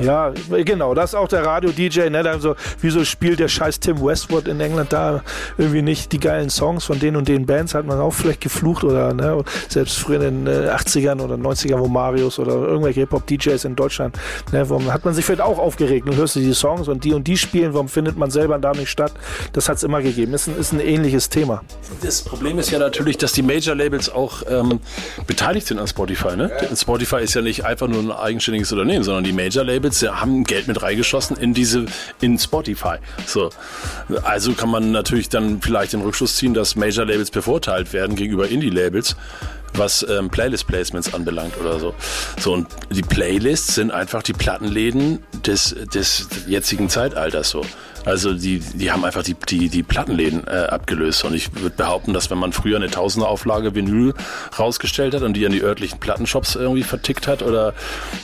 Ja, 0.00 0.32
genau, 0.50 0.94
das 0.94 1.10
ist 1.10 1.14
auch 1.14 1.28
der 1.28 1.44
Radio-DJ, 1.44 2.08
ne? 2.10 2.22
Da 2.22 2.38
so, 2.38 2.56
wieso 2.80 3.04
spielt 3.04 3.38
der 3.38 3.48
scheiß 3.48 3.80
Tim 3.80 4.02
Westwood 4.02 4.48
in 4.48 4.60
England 4.60 4.92
da 4.92 5.22
irgendwie 5.58 5.82
nicht 5.82 6.12
die 6.12 6.18
geilen 6.18 6.50
Songs 6.50 6.84
von 6.84 6.98
den 6.98 7.16
und 7.16 7.28
den 7.28 7.46
Bands? 7.46 7.74
Hat 7.74 7.86
man 7.86 8.00
auch 8.00 8.12
vielleicht 8.12 8.40
geflucht 8.40 8.84
oder 8.84 9.12
ne? 9.12 9.42
selbst 9.68 9.98
früher 9.98 10.22
in 10.22 10.44
den 10.44 10.68
80ern 10.68 11.20
äh, 11.20 11.22
oder 11.22 11.34
90ern, 11.36 11.78
wo 11.78 11.88
Marius 11.88 12.38
oder 12.38 12.54
irgendwelche 12.54 13.00
Hip-Hop-DJs 13.00 13.64
in 13.64 13.76
Deutschland, 13.76 14.18
ne? 14.52 14.68
warum 14.68 14.92
hat 14.92 15.04
man 15.04 15.14
sich 15.14 15.24
vielleicht 15.24 15.42
auch 15.42 15.58
aufgeregt 15.58 16.08
und 16.08 16.16
hörst 16.16 16.36
du 16.36 16.40
die 16.40 16.54
Songs 16.54 16.88
und 16.88 17.04
die 17.04 17.12
und 17.12 17.26
die 17.26 17.36
spielen, 17.36 17.74
warum 17.74 17.88
findet 17.88 18.16
man 18.16 18.30
selber 18.30 18.58
da 18.58 18.72
nicht 18.72 18.90
statt? 18.90 19.12
Das 19.52 19.68
hat 19.68 19.76
es 19.76 19.82
immer 19.82 20.02
gegeben. 20.02 20.34
Ist 20.34 20.48
ein, 20.48 20.58
ist 20.58 20.72
ein 20.72 20.80
ähnliches 20.80 21.28
Thema. 21.28 21.61
Das 22.02 22.22
Problem 22.22 22.58
ist 22.58 22.70
ja 22.70 22.78
natürlich, 22.78 23.18
dass 23.18 23.32
die 23.32 23.42
Major-Labels 23.42 24.10
auch 24.10 24.42
ähm, 24.48 24.80
beteiligt 25.26 25.66
sind 25.66 25.78
an 25.78 25.86
Spotify. 25.86 26.36
Ne? 26.36 26.50
Spotify 26.74 27.22
ist 27.22 27.34
ja 27.34 27.42
nicht 27.42 27.64
einfach 27.64 27.88
nur 27.88 28.00
ein 28.00 28.10
eigenständiges 28.10 28.72
Unternehmen, 28.72 29.04
sondern 29.04 29.24
die 29.24 29.32
Major-Labels 29.32 30.02
haben 30.02 30.44
Geld 30.44 30.68
mit 30.68 30.82
reingeschossen 30.82 31.36
in 31.36 31.54
diese, 31.54 31.86
in 32.20 32.38
Spotify. 32.38 32.96
So. 33.26 33.50
Also 34.22 34.52
kann 34.52 34.70
man 34.70 34.92
natürlich 34.92 35.28
dann 35.28 35.60
vielleicht 35.60 35.92
den 35.92 36.00
Rückschluss 36.02 36.36
ziehen, 36.36 36.54
dass 36.54 36.76
Major-Labels 36.76 37.30
bevorteilt 37.30 37.92
werden 37.92 38.16
gegenüber 38.16 38.48
Indie-Labels 38.48 39.16
was 39.74 40.06
ähm, 40.08 40.30
Playlist-Placements 40.30 41.14
anbelangt 41.14 41.58
oder 41.58 41.78
so. 41.78 41.94
So, 42.38 42.52
und 42.52 42.68
die 42.90 43.02
Playlists 43.02 43.74
sind 43.74 43.90
einfach 43.90 44.22
die 44.22 44.32
Plattenläden 44.32 45.20
des, 45.46 45.74
des 45.94 46.28
jetzigen 46.46 46.88
Zeitalters 46.88 47.50
so. 47.50 47.62
Also 48.04 48.34
die, 48.34 48.58
die 48.58 48.90
haben 48.90 49.04
einfach 49.04 49.22
die, 49.22 49.34
die, 49.34 49.68
die 49.68 49.82
Plattenläden 49.82 50.46
äh, 50.46 50.50
abgelöst. 50.50 51.24
Und 51.24 51.34
ich 51.34 51.54
würde 51.54 51.76
behaupten, 51.76 52.12
dass 52.12 52.30
wenn 52.30 52.38
man 52.38 52.52
früher 52.52 52.76
eine 52.76 52.90
Tausender-Auflage 52.90 53.74
Vinyl 53.74 54.14
rausgestellt 54.58 55.14
hat 55.14 55.22
und 55.22 55.34
die 55.34 55.46
an 55.46 55.52
die 55.52 55.62
örtlichen 55.62 56.00
Plattenshops 56.00 56.56
irgendwie 56.56 56.82
vertickt 56.82 57.28
hat 57.28 57.42
oder 57.42 57.74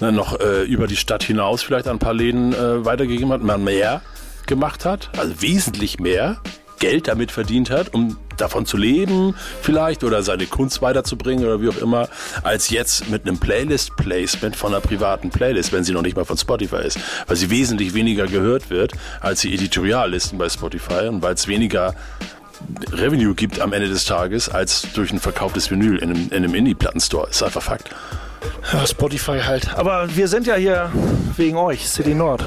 ne, 0.01 0.11
noch 0.11 0.41
äh, 0.41 0.65
über 0.65 0.87
die 0.87 0.97
Stadt 0.97 1.23
hinaus 1.23 1.63
vielleicht 1.63 1.87
an 1.87 1.97
ein 1.97 2.01
paar 2.01 2.15
Läden 2.15 2.53
äh, 2.53 2.85
weitergegeben 2.85 3.33
hat, 3.33 3.43
man 3.43 3.63
mehr 3.63 4.03
gemacht 4.47 4.85
hat, 4.85 5.11
also 5.19 5.41
wesentlich 5.41 6.01
mehr, 6.01 6.39
Geld 6.79 7.09
damit 7.09 7.31
verdient 7.31 7.71
hat, 7.71 7.95
um 7.95 8.17
davon 8.37 8.67
zu 8.67 8.77
leben 8.77 9.35
vielleicht 9.63 10.05
oder 10.05 10.23
seine 10.23 10.47
Kunst 10.47 10.81
weiterzubringen 10.81 11.45
oder 11.45 11.61
wie 11.61 11.69
auch 11.69 11.79
immer, 11.79 12.09
als 12.43 12.71
jetzt 12.71 13.09
mit 13.09 13.27
einem 13.27 13.39
Playlist-Placement 13.39 14.57
von 14.57 14.73
einer 14.73 14.81
privaten 14.81 15.31
Playlist, 15.31 15.73
wenn 15.73 15.85
sie 15.85 15.93
noch 15.93 16.03
nicht 16.03 16.17
mal 16.17 16.25
von 16.25 16.39
Spotify 16.39 16.87
ist, 16.87 16.99
weil 17.27 17.37
sie 17.37 17.51
wesentlich 17.51 17.95
weniger 17.95 18.27
gehört 18.27 18.71
wird 18.71 18.93
als 19.21 19.41
die 19.41 19.55
Editoriallisten 19.55 20.39
bei 20.39 20.49
Spotify 20.49 21.09
und 21.09 21.23
weil 21.23 21.35
es 21.35 21.49
weniger 21.49 21.95
Revenue 22.93 23.35
gibt 23.35 23.61
am 23.61 23.73
Ende 23.73 23.89
des 23.89 24.05
Tages 24.05 24.49
als 24.49 24.87
durch 24.93 25.13
ein 25.13 25.21
verkauftes 25.21 25.71
Vinyl 25.71 25.99
in 25.99 26.11
einem, 26.11 26.27
in 26.29 26.37
einem 26.37 26.55
Indie-Plattenstore. 26.55 27.31
Ist 27.31 27.43
einfach 27.43 27.63
Fakt. 27.63 27.91
Ja, 28.73 28.87
Spotify 28.87 29.41
halt. 29.41 29.75
Aber 29.75 30.15
wir 30.15 30.29
sind 30.29 30.47
ja 30.47 30.55
hier 30.57 30.91
wegen 31.37 31.57
euch, 31.57 31.89
City 31.89 32.15
Nord. 32.15 32.47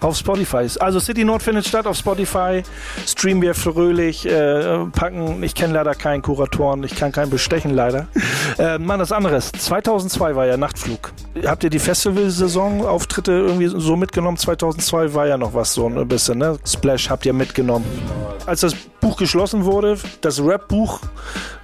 Auf 0.00 0.16
Spotify. 0.16 0.66
Also 0.80 0.98
City 0.98 1.24
Nord 1.24 1.42
findet 1.42 1.66
statt 1.66 1.86
auf 1.86 1.96
Spotify. 1.96 2.62
Streamen 3.06 3.42
wir 3.42 3.54
fröhlich, 3.54 4.26
äh, 4.26 4.86
packen. 4.86 5.42
Ich 5.42 5.54
kenne 5.54 5.74
leider 5.74 5.94
keinen 5.94 6.22
Kuratoren, 6.22 6.82
ich 6.84 6.96
kann 6.96 7.12
keinen 7.12 7.30
bestechen 7.30 7.74
leider. 7.74 8.06
Äh, 8.58 8.78
Mann, 8.78 8.98
das 8.98 9.12
anderes. 9.12 9.52
2002 9.52 10.34
war 10.34 10.44
ja 10.44 10.56
Nachtflug. 10.56 11.12
Habt 11.46 11.62
ihr 11.64 11.70
die 11.70 11.78
Festivalsaison 11.78 12.84
Auftritte 12.84 13.32
irgendwie 13.32 13.68
so 13.68 13.96
mitgenommen? 13.96 14.36
2002 14.36 15.14
war 15.14 15.26
ja 15.26 15.38
noch 15.38 15.54
was 15.54 15.72
so 15.72 15.86
ein 15.86 16.08
bisschen, 16.08 16.38
ne? 16.38 16.58
Splash 16.66 17.08
habt 17.08 17.24
ihr 17.24 17.32
mitgenommen. 17.32 17.86
Als 18.46 18.60
das 18.60 18.74
Buch 19.00 19.16
geschlossen 19.16 19.64
wurde, 19.64 19.98
das 20.20 20.42
Rap-Buch 20.42 21.00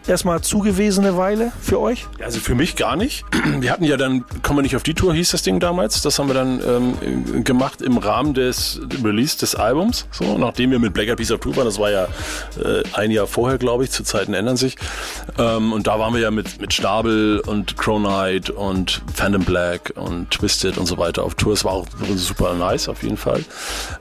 erstmal 0.08 0.40
zugewesene 0.40 1.16
Weile 1.16 1.52
für 1.60 1.80
euch? 1.80 2.06
Also 2.22 2.40
für 2.40 2.54
mich 2.54 2.76
gar 2.76 2.96
nicht. 2.96 3.24
Wir 3.60 3.70
hatten 3.70 3.84
ja 3.84 3.96
dann, 3.96 4.24
kommen 4.42 4.58
wir 4.58 4.62
nicht 4.62 4.76
auf 4.76 4.82
die 4.82 4.94
Tour, 4.94 5.14
hieß 5.14 5.30
das 5.30 5.42
Ding 5.42 5.60
damals. 5.60 6.02
Das 6.02 6.18
haben 6.18 6.28
wir 6.28 6.34
dann 6.34 6.60
ähm, 6.66 7.44
gemacht 7.44 7.82
im 7.82 7.98
Rahmen 7.98 8.34
des 8.34 8.80
Release 9.02 9.38
des 9.38 9.54
Albums. 9.54 10.06
So, 10.10 10.38
nachdem 10.38 10.70
wir 10.70 10.78
mit 10.78 10.94
Black 10.94 11.08
Eyed 11.08 11.16
Peas 11.16 11.30
auf 11.30 11.40
Tour 11.40 11.56
waren, 11.56 11.64
das 11.64 11.78
war 11.78 11.90
ja 11.90 12.04
äh, 12.62 12.82
ein 12.92 13.10
Jahr 13.10 13.26
vorher, 13.26 13.58
glaube 13.58 13.84
ich, 13.84 13.90
zu 13.90 14.02
Zeiten 14.04 14.34
ändern 14.34 14.56
sich. 14.56 14.76
Ähm, 15.38 15.72
und 15.72 15.86
da 15.86 15.98
waren 15.98 16.14
wir 16.14 16.20
ja 16.20 16.30
mit, 16.30 16.60
mit 16.60 16.72
Stabel 16.72 17.40
und 17.40 17.76
Crow 17.76 17.98
Knight 17.98 18.50
und 18.50 19.02
Phantom 19.14 19.44
Black 19.44 19.92
und 19.96 20.30
Twisted 20.30 20.78
und 20.78 20.86
so 20.86 20.98
weiter 20.98 21.24
auf 21.24 21.34
Tour. 21.34 21.52
Es 21.54 21.64
war 21.64 21.72
auch 21.72 21.86
super 22.14 22.54
nice 22.54 22.88
auf 22.88 23.02
jeden 23.02 23.16
Fall. 23.16 23.44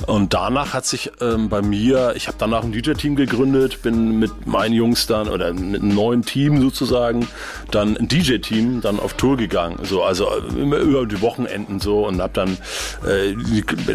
Und 0.05 0.33
danach 0.33 0.73
hat 0.73 0.85
sich 0.85 1.11
ähm, 1.21 1.49
bei 1.49 1.61
mir, 1.61 2.13
ich 2.15 2.27
habe 2.27 2.37
danach 2.39 2.63
ein 2.63 2.71
DJ-Team 2.71 3.15
gegründet, 3.15 3.81
bin 3.81 4.19
mit 4.19 4.45
meinen 4.45 4.73
Jungs 4.73 5.07
dann 5.07 5.27
oder 5.27 5.53
mit 5.53 5.81
einem 5.81 5.94
neuen 5.95 6.23
Team 6.23 6.61
sozusagen 6.61 7.27
dann 7.71 7.97
ein 7.97 8.07
DJ-Team 8.07 8.81
dann 8.81 8.99
auf 8.99 9.13
Tour 9.13 9.37
gegangen. 9.37 9.79
So, 9.83 10.03
also 10.03 10.29
immer 10.57 10.77
über 10.77 11.05
die 11.05 11.21
Wochenenden 11.21 11.79
so 11.79 12.05
und 12.05 12.21
hab 12.21 12.33
dann 12.33 12.57
äh, 13.05 13.33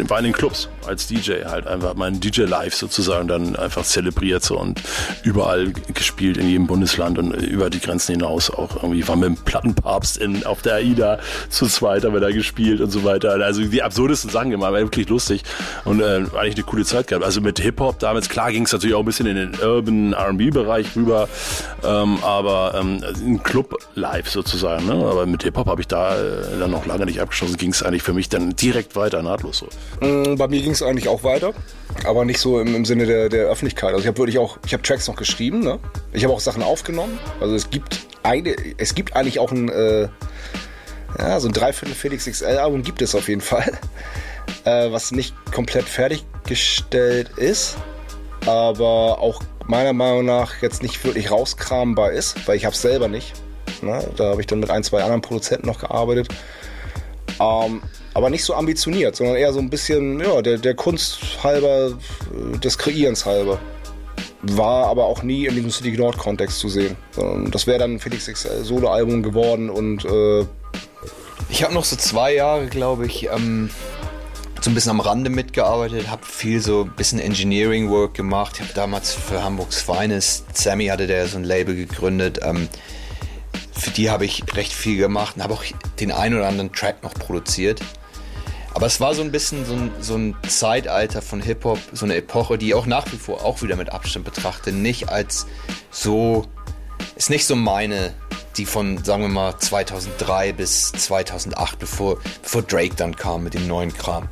war 0.09 0.19
in 0.19 0.25
den 0.25 0.33
Clubs 0.33 0.69
als 0.85 1.07
DJ 1.07 1.45
halt 1.45 1.67
einfach 1.67 1.93
mein 1.95 2.19
DJ 2.19 2.41
Live 2.41 2.75
sozusagen 2.75 3.27
dann 3.27 3.55
einfach 3.55 3.83
zelebriert 3.83 4.43
so 4.43 4.59
und 4.59 4.81
überall 5.23 5.71
gespielt 5.93 6.37
in 6.37 6.49
jedem 6.49 6.67
Bundesland 6.67 7.17
und 7.17 7.31
über 7.33 7.69
die 7.69 7.79
Grenzen 7.79 8.13
hinaus 8.13 8.49
auch 8.49 8.83
irgendwie 8.83 9.07
war 9.07 9.15
mit 9.15 9.29
dem 9.29 9.35
Plattenpapst 9.37 10.17
in, 10.17 10.45
auf 10.45 10.61
der 10.61 10.75
AIDA 10.75 11.19
zu 11.49 11.67
zweit 11.67 12.03
haben 12.03 12.13
wir 12.13 12.19
da 12.19 12.31
gespielt 12.31 12.81
und 12.81 12.91
so 12.91 13.03
weiter. 13.03 13.31
Also 13.31 13.63
die 13.63 13.83
absurdesten 13.83 14.29
Sachen 14.29 14.51
gemacht, 14.51 14.71
war 14.73 14.79
wirklich 14.79 15.09
lustig 15.09 15.43
und 15.85 16.01
äh, 16.01 16.23
eigentlich 16.35 16.55
eine 16.55 16.63
coole 16.63 16.85
Zeit 16.85 17.07
gehabt. 17.07 17.25
Also 17.25 17.41
mit 17.41 17.59
Hip-Hop 17.59 17.99
damals, 17.99 18.29
klar 18.29 18.51
ging 18.51 18.65
es 18.65 18.71
natürlich 18.71 18.95
auch 18.95 18.99
ein 18.99 19.05
bisschen 19.05 19.27
in 19.27 19.35
den 19.35 19.59
Urban 19.59 20.13
R&B-Bereich 20.13 20.95
rüber, 20.95 21.27
ähm, 21.91 22.19
aber 22.23 22.73
ähm, 22.75 23.03
ein 23.03 23.43
Club 23.43 23.77
live 23.95 24.29
sozusagen. 24.29 24.85
Ne? 24.85 24.93
Aber 24.93 25.25
mit 25.25 25.43
Hip-Hop 25.43 25.67
habe 25.67 25.81
ich 25.81 25.87
da 25.87 26.15
äh, 26.15 26.59
dann 26.59 26.71
noch 26.71 26.85
lange 26.85 27.05
nicht 27.05 27.19
abgeschlossen. 27.19 27.57
Ging 27.57 27.71
es 27.71 27.83
eigentlich 27.83 28.03
für 28.03 28.13
mich 28.13 28.29
dann 28.29 28.55
direkt 28.55 28.95
weiter, 28.95 29.21
nahtlos 29.21 29.57
so. 29.59 29.67
Mm, 30.05 30.35
bei 30.35 30.47
mir 30.47 30.61
ging 30.61 30.71
es 30.71 30.81
eigentlich 30.81 31.07
auch 31.07 31.23
weiter, 31.23 31.53
aber 32.05 32.25
nicht 32.25 32.39
so 32.39 32.59
im, 32.59 32.75
im 32.75 32.85
Sinne 32.85 33.05
der, 33.05 33.29
der 33.29 33.47
Öffentlichkeit. 33.47 33.89
Also 33.89 34.01
ich 34.01 34.07
habe 34.07 34.17
wirklich 34.17 34.39
auch, 34.39 34.57
ich 34.65 34.73
habe 34.73 34.83
Tracks 34.83 35.07
noch 35.07 35.15
geschrieben, 35.15 35.59
ne? 35.61 35.79
ich 36.13 36.23
habe 36.23 36.33
auch 36.33 36.39
Sachen 36.39 36.63
aufgenommen. 36.63 37.19
Also 37.39 37.55
es 37.55 37.69
gibt 37.69 37.99
eine, 38.23 38.55
es 38.77 38.95
gibt 38.95 39.15
eigentlich 39.15 39.39
auch 39.39 39.51
ein 39.51 39.69
äh, 39.69 40.07
Ja, 41.17 41.39
so 41.39 41.47
ein 41.47 41.53
Dreiviertel 41.53 41.95
Felix 41.95 42.25
XL-Album 42.25 42.83
gibt 42.83 43.01
es 43.01 43.15
auf 43.15 43.27
jeden 43.27 43.41
Fall. 43.41 43.71
Äh, 44.65 44.91
was 44.91 45.11
nicht 45.11 45.33
komplett 45.51 45.85
fertiggestellt 45.85 47.29
ist, 47.37 47.77
aber 48.45 49.19
auch 49.19 49.41
meiner 49.71 49.93
Meinung 49.93 50.25
nach 50.25 50.61
jetzt 50.61 50.83
nicht 50.83 51.03
wirklich 51.05 51.31
rauskrambar 51.31 52.11
ist, 52.11 52.45
weil 52.47 52.57
ich 52.57 52.65
habe 52.65 52.75
es 52.75 52.81
selber 52.81 53.07
nicht. 53.07 53.33
Ne? 53.81 54.05
Da 54.17 54.31
habe 54.31 54.41
ich 54.41 54.47
dann 54.47 54.59
mit 54.59 54.69
ein, 54.69 54.83
zwei 54.83 55.01
anderen 55.01 55.21
Produzenten 55.21 55.65
noch 55.65 55.79
gearbeitet. 55.79 56.27
Ähm, 57.39 57.81
aber 58.13 58.29
nicht 58.29 58.43
so 58.43 58.53
ambitioniert, 58.53 59.15
sondern 59.15 59.37
eher 59.37 59.53
so 59.53 59.59
ein 59.59 59.69
bisschen, 59.69 60.19
ja, 60.19 60.41
der, 60.41 60.57
der 60.57 60.75
Kunst 60.75 61.41
halber, 61.41 61.93
äh, 61.93 62.57
des 62.59 62.77
Kreierens 62.77 63.25
halber. 63.25 63.59
War 64.41 64.87
aber 64.87 65.05
auch 65.05 65.23
nie 65.23 65.45
in 65.45 65.55
diesem 65.55 65.71
City 65.71 65.91
Nord 65.91 66.17
Kontext 66.17 66.59
zu 66.59 66.67
sehen. 66.67 66.97
Das 67.51 67.67
wäre 67.67 67.77
dann 67.77 67.99
Felix 67.99 68.25
XL 68.25 68.63
Solo-Album 68.63 69.21
geworden 69.21 69.69
und 69.69 70.03
äh 70.03 70.45
ich 71.49 71.63
habe 71.63 71.73
noch 71.73 71.85
so 71.85 71.95
zwei 71.95 72.33
Jahre, 72.33 72.67
glaube 72.67 73.05
ich, 73.05 73.29
ähm, 73.29 73.69
so 74.63 74.69
ein 74.69 74.75
bisschen 74.75 74.91
am 74.91 74.99
Rande 74.99 75.29
mitgearbeitet, 75.29 76.09
habe 76.09 76.25
viel 76.25 76.61
so 76.61 76.83
ein 76.83 76.95
bisschen 76.95 77.19
Engineering 77.19 77.89
Work 77.89 78.13
gemacht. 78.13 78.53
Ich 78.55 78.61
habe 78.61 78.73
damals 78.73 79.13
für 79.13 79.43
Hamburgs 79.43 79.81
Finest, 79.81 80.55
Sammy 80.55 80.87
hatte 80.87 81.07
der 81.07 81.27
so 81.27 81.37
ein 81.37 81.43
Label 81.43 81.75
gegründet. 81.75 82.39
Ähm, 82.43 82.69
für 83.73 83.89
die 83.89 84.11
habe 84.11 84.25
ich 84.25 84.43
recht 84.55 84.73
viel 84.73 84.97
gemacht 84.97 85.35
und 85.35 85.43
habe 85.43 85.55
auch 85.55 85.63
den 85.99 86.11
einen 86.11 86.35
oder 86.35 86.47
anderen 86.47 86.71
Track 86.71 87.01
noch 87.01 87.15
produziert. 87.15 87.81
Aber 88.73 88.85
es 88.85 89.01
war 89.01 89.15
so 89.15 89.21
ein 89.21 89.31
bisschen 89.31 89.65
so 89.65 89.73
ein, 89.73 89.91
so 89.99 90.15
ein 90.15 90.35
Zeitalter 90.47 91.21
von 91.21 91.41
Hip-Hop, 91.41 91.79
so 91.91 92.05
eine 92.05 92.15
Epoche, 92.15 92.57
die 92.57 92.67
ich 92.67 92.73
auch 92.75 92.85
nach 92.85 93.11
wie 93.11 93.17
vor 93.17 93.43
auch 93.43 93.61
wieder 93.61 93.75
mit 93.75 93.91
Abstand 93.91 94.25
betrachte. 94.25 94.71
Nicht 94.71 95.09
als 95.09 95.47
so, 95.89 96.45
ist 97.15 97.29
nicht 97.29 97.45
so 97.45 97.55
meine, 97.55 98.13
die 98.57 98.65
von, 98.65 99.03
sagen 99.03 99.23
wir 99.23 99.29
mal, 99.29 99.57
2003 99.57 100.53
bis 100.53 100.91
2008, 100.91 101.79
bevor, 101.79 102.19
bevor 102.43 102.61
Drake 102.61 102.95
dann 102.95 103.15
kam 103.15 103.43
mit 103.43 103.55
dem 103.55 103.67
neuen 103.67 103.93
Kram, 103.93 104.29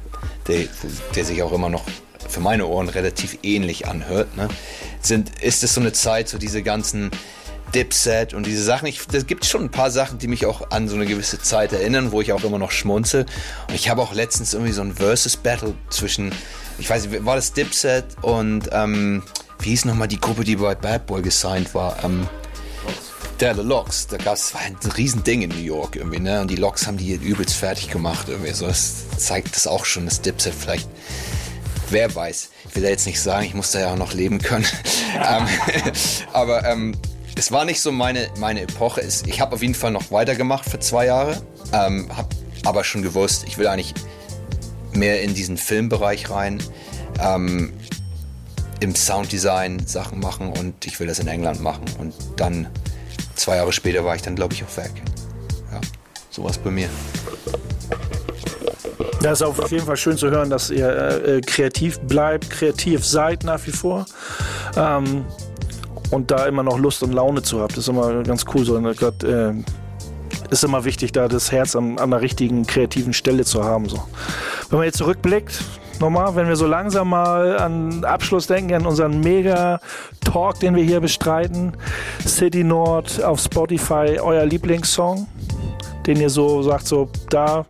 der, 0.49 0.67
der 1.15 1.26
sich 1.26 1.41
auch 1.43 1.53
immer 1.53 1.69
noch 1.69 1.84
für 2.27 2.41
meine 2.41 2.67
Ohren 2.67 2.89
relativ 2.89 3.39
ähnlich 3.43 3.88
anhört. 3.88 4.35
Ne? 4.35 4.49
Sind, 5.01 5.41
ist 5.41 5.63
es 5.63 5.73
so 5.73 5.81
eine 5.81 5.93
Zeit, 5.93 6.27
so 6.30 6.38
diese 6.38 6.61
ganzen 6.61 7.11
Dipset 7.73 8.34
und 8.34 8.45
diese 8.45 8.63
Sachen. 8.63 8.91
Das 9.11 9.26
gibt 9.26 9.45
schon 9.45 9.63
ein 9.63 9.71
paar 9.71 9.91
Sachen, 9.91 10.17
die 10.17 10.27
mich 10.27 10.45
auch 10.45 10.71
an 10.71 10.88
so 10.88 10.95
eine 10.95 11.05
gewisse 11.05 11.39
Zeit 11.39 11.71
erinnern, 11.71 12.11
wo 12.11 12.21
ich 12.21 12.34
auch 12.34 12.43
immer 12.43 12.59
noch 12.59 12.71
schmunzel. 12.71 13.26
Und 13.67 13.76
ich 13.76 13.89
habe 13.89 14.01
auch 14.01 14.13
letztens 14.13 14.53
irgendwie 14.53 14.73
so 14.73 14.81
ein 14.81 14.93
Versus-Battle 14.93 15.73
zwischen, 15.89 16.31
ich 16.77 16.89
weiß 16.89 17.07
nicht, 17.07 17.26
war 17.26 17.35
das 17.35 17.53
Dipset 17.53 18.05
und 18.21 18.69
ähm, 18.71 19.23
wie 19.59 19.69
hieß 19.69 19.85
nochmal 19.85 20.07
die 20.07 20.19
Gruppe, 20.19 20.43
die 20.43 20.55
bei 20.55 20.76
Bad 20.76 21.05
Boy 21.05 21.21
gesigned 21.21 21.73
war? 21.76 22.03
Ähm, 22.03 22.27
der 23.40 23.56
The 23.56 23.61
Locks, 23.61 24.07
da 24.07 24.18
gab 24.18 24.36
es 24.36 24.53
ein 24.56 24.76
Riesending 24.98 25.44
in 25.44 25.49
New 25.49 25.57
York 25.57 25.95
irgendwie, 25.95 26.20
ne? 26.20 26.41
Und 26.41 26.52
die 26.52 26.56
Locks 26.56 26.86
haben 26.88 26.98
die 26.98 27.14
übelst 27.14 27.56
fertig 27.56 27.90
gemacht 27.90 28.28
irgendwie. 28.28 28.52
So, 28.52 28.68
das 28.68 29.10
zeigt 29.18 29.56
das 29.56 29.68
auch 29.68 29.86
schon, 29.86 30.06
das 30.06 30.22
Dipset 30.22 30.53
vielleicht. 30.53 30.90
Wer 31.90 32.14
weiß. 32.14 32.49
Ich 32.68 32.76
will 32.76 32.84
da 32.84 32.90
jetzt 32.90 33.07
nicht 33.07 33.20
sagen, 33.20 33.45
ich 33.45 33.56
muss 33.56 33.72
da 33.72 33.80
ja 33.80 33.94
auch 33.94 33.98
noch 33.98 34.14
leben 34.14 34.40
können. 34.40 34.66
ähm, 35.16 35.48
aber 36.34 36.66
ähm, 36.66 36.95
es 37.36 37.52
war 37.52 37.66
nicht 37.66 37.82
so 37.82 37.91
meine, 37.91 38.30
meine 38.38 38.61
Epoche. 38.61 39.02
Ich 39.26 39.41
habe 39.41 39.56
auf 39.56 39.61
jeden 39.61 39.74
Fall 39.74 39.91
noch 39.91 40.11
weitergemacht 40.11 40.70
für 40.70 40.80
zwei 40.80 41.06
Jahre. 41.06 41.41
Ähm, 41.72 42.10
habe 42.16 42.30
aber 42.66 42.84
schon 42.84 43.02
gewusst, 43.02 43.45
ich 43.48 43.57
will 43.57 43.68
eigentlich 43.68 43.94
mehr 44.94 45.22
in 45.22 45.34
diesen 45.34 45.57
Filmbereich 45.57 46.30
rein. 46.30 46.61
Ähm, 47.20 47.74
Im 48.82 48.95
Sounddesign 48.95 49.88
Sachen 49.88 50.20
machen 50.20 50.52
und 50.52 50.86
ich 50.86 50.99
will 50.99 51.07
das 51.07 51.20
in 51.20 51.28
England 51.28 51.61
machen. 51.61 51.86
Und 51.98 52.14
dann, 52.36 52.68
zwei 53.40 53.56
Jahre 53.57 53.72
später, 53.72 54.03
war 54.03 54.16
ich 54.16 54.22
dann, 54.22 54.36
glaube 54.36 54.53
ich, 54.53 54.64
auch 54.64 54.78
weg. 54.78 54.91
Ja, 55.72 55.82
sowas 56.30 56.57
bei 56.57 56.72
mir. 56.72 56.90
Das 59.22 59.41
ist 59.41 59.48
auf 59.48 59.72
jeden 59.72 59.86
Fall 59.86 59.98
schön 59.98 60.18
zu 60.18 60.30
hören, 60.30 60.49
dass 60.49 60.70
ihr 60.70 60.88
äh, 60.88 61.41
kreativ 61.41 61.99
bleibt, 62.02 62.49
kreativ 62.49 63.06
seid 63.06 63.44
nach 63.44 63.66
wie 63.66 63.72
vor. 63.72 64.06
Ähm, 64.78 65.26
und 66.11 66.32
da 66.32 66.45
immer 66.48 66.64
noch 66.64 66.80
Lust 66.80 67.03
und 67.03 67.14
Laune 67.14 67.41
zu 67.41 67.61
habt. 67.61 67.74
Das 67.74 67.80
ist 67.80 67.90
immer 67.90 68.24
ganz 68.24 68.45
cool. 68.53 68.66
So, 68.66 68.82
grad, 68.82 69.24
äh, 69.24 69.53
ist 70.49 70.64
immer 70.64 70.86
wichtig, 70.86 71.11
da 71.11 71.28
das 71.28 71.52
Herz 71.52 71.76
an, 71.76 71.99
an 71.99 72.11
der 72.11 72.22
richtigen 72.22 72.66
kreativen 72.66 73.14
Stelle 73.14 73.45
zu 73.45 73.64
haben. 73.64 73.88
So. 73.90 74.02
Wenn 74.70 74.80
man 74.80 74.86
jetzt 74.86 74.98
zurückblickt, 74.98 75.64
nochmal, 75.99 76.35
wenn 76.35 76.47
wir 76.47 76.55
so 76.55 76.67
langsam 76.67 77.09
mal 77.09 77.57
an 77.57 78.03
Abschluss 78.03 78.47
denken, 78.47 78.73
an 78.73 78.85
unseren 78.85 79.19
Mega-Talk, 79.19 80.59
den 80.59 80.76
wir 80.76 80.84
hier 80.84 80.99
bestreiten, 80.99 81.73
City 82.26 82.63
Nord 82.63 83.23
auf 83.23 83.39
Spotify, 83.39 84.19
euer 84.21 84.45
Lieblingssong? 84.45 85.27
den 86.09 86.19
ihr 86.19 86.30
so 86.31 86.63
sagt, 86.63 86.88
so 86.88 87.07
da 87.30 87.67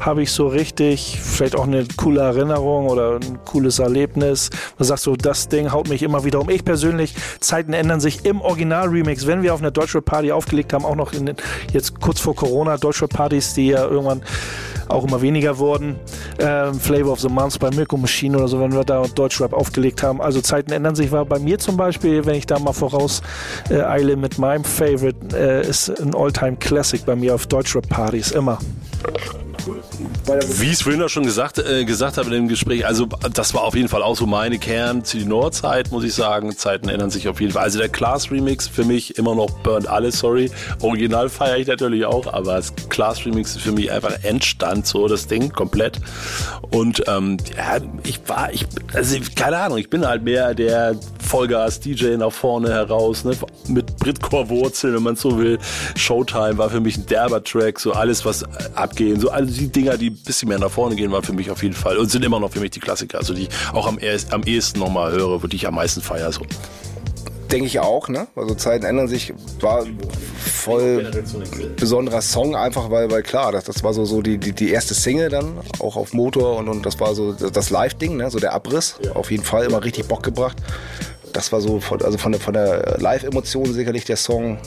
habe 0.00 0.22
ich 0.22 0.30
so 0.30 0.46
richtig, 0.46 1.18
vielleicht 1.20 1.56
auch 1.56 1.66
eine 1.66 1.86
coole 1.96 2.20
Erinnerung 2.20 2.86
oder 2.86 3.16
ein 3.16 3.38
cooles 3.46 3.78
Erlebnis. 3.78 4.50
Du 4.76 4.84
sagst 4.84 5.04
so, 5.04 5.16
das 5.16 5.48
Ding 5.48 5.72
haut 5.72 5.88
mich 5.88 6.02
immer 6.02 6.22
wieder 6.22 6.40
um. 6.40 6.50
Ich 6.50 6.66
persönlich, 6.66 7.14
Zeiten 7.40 7.72
ändern 7.72 8.00
sich 8.00 8.26
im 8.26 8.42
Original-Remix. 8.42 9.26
Wenn 9.26 9.42
wir 9.42 9.54
auf 9.54 9.60
einer 9.60 9.70
Deutschrap-Party 9.70 10.32
aufgelegt 10.32 10.74
haben, 10.74 10.84
auch 10.84 10.96
noch 10.96 11.14
in, 11.14 11.34
jetzt 11.72 11.98
kurz 11.98 12.20
vor 12.20 12.36
Corona, 12.36 12.76
Deutschrap-Partys, 12.76 13.54
die 13.54 13.68
ja 13.68 13.84
irgendwann 13.84 14.22
auch 14.88 15.04
immer 15.04 15.20
weniger 15.22 15.58
wurden. 15.58 15.96
Ähm, 16.38 16.78
Flavor 16.80 17.12
of 17.12 17.20
the 17.20 17.28
Month 17.28 17.58
bei 17.58 17.70
Milko 17.70 17.96
Machine 17.96 18.36
oder 18.36 18.48
so, 18.48 18.60
wenn 18.60 18.72
wir 18.72 18.84
da 18.84 19.02
Deutschrap 19.02 19.52
aufgelegt 19.52 20.02
haben. 20.02 20.20
Also 20.20 20.40
Zeiten 20.40 20.72
ändern 20.72 20.94
sich. 20.94 21.12
War 21.12 21.24
bei 21.24 21.38
mir 21.38 21.58
zum 21.58 21.76
Beispiel, 21.76 22.26
wenn 22.26 22.34
ich 22.34 22.46
da 22.46 22.58
mal 22.58 22.72
voraus 22.72 23.22
äh, 23.70 23.80
eile 23.80 24.16
mit 24.16 24.38
meinem 24.38 24.64
Favorite, 24.64 25.36
äh, 25.36 25.68
ist 25.68 25.88
ein 26.00 26.14
Alltime 26.14 26.56
Classic 26.56 27.04
bei 27.04 27.16
mir 27.16 27.34
auf 27.34 27.46
Deutschrap-Partys 27.46 28.32
immer. 28.32 28.58
Wie 30.58 30.66
ich 30.66 30.72
es 30.72 30.82
vorhin 30.82 31.02
auch 31.02 31.08
schon 31.08 31.24
gesagt, 31.24 31.58
äh, 31.58 31.84
gesagt 31.84 32.18
habe 32.18 32.28
in 32.28 32.34
dem 32.34 32.48
Gespräch, 32.48 32.86
also 32.86 33.06
das 33.32 33.54
war 33.54 33.62
auf 33.62 33.74
jeden 33.74 33.88
Fall 33.88 34.02
auch 34.02 34.16
so 34.16 34.26
meine 34.26 34.58
Kern 34.58 35.04
zu 35.04 35.18
die 35.18 35.24
Nordzeit, 35.24 35.90
muss 35.90 36.04
ich 36.04 36.14
sagen. 36.14 36.56
Zeiten 36.56 36.88
ändern 36.88 37.10
sich 37.10 37.28
auf 37.28 37.40
jeden 37.40 37.52
Fall. 37.52 37.62
Also 37.62 37.78
der 37.78 37.88
Class 37.88 38.30
Remix 38.30 38.68
für 38.68 38.84
mich 38.84 39.18
immer 39.18 39.34
noch 39.34 39.50
burnt 39.60 39.88
alles, 39.88 40.18
sorry. 40.18 40.50
Original 40.80 41.28
feiere 41.28 41.58
ich 41.58 41.66
natürlich 41.66 42.04
auch, 42.04 42.32
aber 42.32 42.54
das 42.54 42.72
Class 42.88 43.24
Remix 43.26 43.56
ist 43.56 43.62
für 43.62 43.72
mich 43.72 43.90
einfach 43.90 44.12
Endstand, 44.22 44.86
so 44.86 45.08
das 45.08 45.26
Ding 45.26 45.50
komplett. 45.52 46.00
Und 46.70 47.02
ähm, 47.06 47.38
ja, 47.56 47.78
ich 48.04 48.20
war, 48.26 48.52
ich, 48.52 48.66
also 48.92 49.16
keine 49.34 49.58
Ahnung, 49.58 49.78
ich 49.78 49.90
bin 49.90 50.06
halt 50.06 50.22
mehr 50.22 50.54
der 50.54 50.94
Vollgas-DJ 51.20 52.16
nach 52.16 52.32
vorne 52.32 52.70
heraus, 52.70 53.24
ne, 53.24 53.36
mit 53.68 53.96
Britcore-Wurzeln, 53.98 54.94
wenn 54.94 55.02
man 55.02 55.16
so 55.16 55.38
will. 55.38 55.58
Showtime 55.96 56.58
war 56.58 56.70
für 56.70 56.80
mich 56.80 56.96
ein 56.96 57.06
derber 57.06 57.42
Track, 57.42 57.80
so 57.80 57.92
alles, 57.92 58.24
was 58.24 58.44
abgehen, 58.74 59.20
so 59.20 59.30
alle 59.30 59.46
die 59.58 59.68
Dinger, 59.68 59.96
die 59.96 60.10
ein 60.10 60.18
bisschen 60.24 60.48
mehr 60.48 60.58
nach 60.58 60.70
vorne 60.70 60.96
gehen, 60.96 61.12
waren 61.12 61.22
für 61.22 61.32
mich 61.32 61.50
auf 61.50 61.62
jeden 61.62 61.74
Fall 61.74 61.98
und 61.98 62.10
sind 62.10 62.24
immer 62.24 62.40
noch 62.40 62.52
für 62.52 62.60
mich 62.60 62.70
die 62.70 62.80
Klassiker, 62.80 63.18
also 63.18 63.34
die 63.34 63.42
ich 63.42 63.48
auch 63.72 63.86
am, 63.86 63.98
am 64.30 64.42
ehesten 64.44 64.78
nochmal 64.78 65.12
höre, 65.12 65.46
die 65.48 65.56
ich 65.56 65.66
am 65.66 65.74
meisten 65.74 66.00
feiere. 66.00 66.32
So. 66.32 66.42
Denke 67.50 67.66
ich 67.66 67.80
auch, 67.80 68.08
ne? 68.08 68.26
Also 68.36 68.54
Zeiten 68.54 68.84
ändern 68.84 69.08
sich, 69.08 69.32
war 69.60 69.86
voll 70.38 71.10
besonderer 71.76 72.20
Song, 72.20 72.54
einfach 72.54 72.90
weil, 72.90 73.10
weil 73.10 73.22
klar, 73.22 73.52
das, 73.52 73.64
das 73.64 73.82
war 73.82 73.94
so, 73.94 74.04
so 74.04 74.20
die, 74.20 74.38
die, 74.38 74.52
die 74.52 74.70
erste 74.70 74.92
Single 74.94 75.30
dann, 75.30 75.58
auch 75.78 75.96
auf 75.96 76.12
Motor 76.12 76.58
und, 76.58 76.68
und 76.68 76.84
das 76.84 77.00
war 77.00 77.14
so 77.14 77.32
das 77.32 77.70
Live-Ding, 77.70 78.16
ne? 78.16 78.30
So 78.30 78.38
der 78.38 78.52
Abriss. 78.52 78.96
Ja. 79.02 79.12
Auf 79.12 79.30
jeden 79.30 79.44
Fall 79.44 79.64
immer 79.64 79.82
richtig 79.82 80.06
Bock 80.06 80.22
gebracht. 80.22 80.58
Das 81.32 81.50
war 81.52 81.60
so 81.60 81.80
von, 81.80 82.02
also 82.02 82.18
von 82.18 82.32
der, 82.32 82.40
von 82.40 82.54
der 82.54 82.98
Live-Emotion 82.98 83.72
sicherlich 83.72 84.04
der 84.04 84.16
Song 84.16 84.58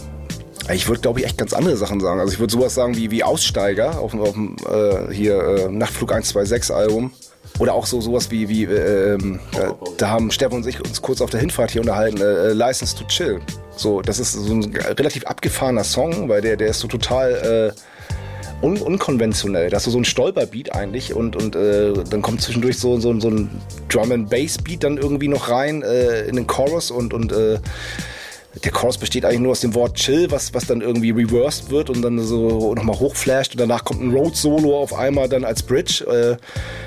ich 0.70 0.88
würde, 0.88 1.02
glaube 1.02 1.20
ich, 1.20 1.26
echt 1.26 1.38
ganz 1.38 1.54
andere 1.54 1.76
Sachen 1.78 2.00
sagen. 2.00 2.20
Also 2.20 2.34
ich 2.34 2.40
würde 2.40 2.54
sowas 2.54 2.76
sagen 2.76 2.96
wie, 2.96 3.12
wie 3.12 3.24
Aussteiger 3.24 4.00
auf, 4.00 4.14
auf 4.14 4.34
dem 4.34 4.56
äh, 4.70 5.14
hier 5.14 5.40
äh, 5.42 5.72
Nachtflug 5.72 6.12
126 6.12 6.74
Album. 6.76 7.12
Oder 7.60 7.74
auch 7.74 7.86
so 7.86 8.00
sowas 8.02 8.32
wie, 8.32 8.48
wie 8.50 8.64
äh, 8.64 9.16
äh, 9.16 9.18
da 9.98 10.10
haben 10.10 10.32
Stefan 10.32 10.60
und 10.60 10.68
ich 10.68 10.80
uns 10.80 11.02
kurz 11.02 11.22
auf 11.22 11.30
der 11.30 11.40
Hinfahrt 11.40 11.72
hier 11.72 11.82
unterhalten, 11.82 12.18
äh, 12.22 12.50
äh, 12.50 12.54
License 12.54 12.96
to 12.96 13.04
Chill. 13.06 13.40
So, 13.76 14.02
das 14.02 14.20
ist 14.20 14.34
so 14.34 14.54
ein 14.54 14.76
relativ 14.76 15.26
abgefahrener 15.26 15.84
Song, 15.84 16.30
weil 16.30 16.42
der, 16.42 16.56
der 16.56 16.68
ist 16.68 16.80
so 16.80 16.88
total 16.88 17.74
äh, 17.74 18.66
un 18.66 18.78
unkonventionell. 18.78 19.70
Da 19.70 19.78
hast 19.78 19.88
du 19.88 19.92
so 19.92 19.98
ein 19.98 20.06
Stolperbeat 20.06 20.74
eigentlich 20.74 21.14
und, 21.14 21.36
und 21.36 21.56
äh, 21.56 21.94
dann 22.10 22.22
kommt 22.22 22.42
zwischendurch 22.42 22.78
so, 22.78 23.00
so, 23.00 23.20
so 23.20 23.30
ein 23.30 23.50
Drum 23.90 24.12
and 24.12 24.30
Bass 24.30 24.58
Beat 24.58 24.84
dann 24.84 24.98
irgendwie 24.98 25.28
noch 25.28 25.50
rein 25.50 25.82
äh, 25.82 26.22
in 26.22 26.36
den 26.36 26.48
Chorus 26.48 26.92
und, 26.92 27.14
und 27.14 27.32
äh, 27.32 27.60
der 28.64 28.72
Chorus 28.72 28.98
besteht 28.98 29.24
eigentlich 29.24 29.40
nur 29.40 29.54
aus 29.54 29.62
dem 29.62 29.74
Wort 29.76 29.96
Chill, 29.96 30.30
was, 30.30 30.54
was 30.54 30.68
dann 30.68 30.82
irgendwie 30.82 31.12
reversed 31.12 31.70
wird 31.70 31.90
und 31.90 32.02
dann 32.02 32.20
so 32.20 32.76
nochmal 32.76 33.00
hochflasht 33.00 33.54
und 33.54 33.62
danach 33.62 33.86
kommt 33.86 34.02
ein 34.02 34.12
Road-Solo 34.12 34.78
auf 34.78 34.94
einmal 34.94 35.30
dann 35.30 35.46
als 35.46 35.64
Bridge. 35.64 36.04
Äh, 36.06 36.38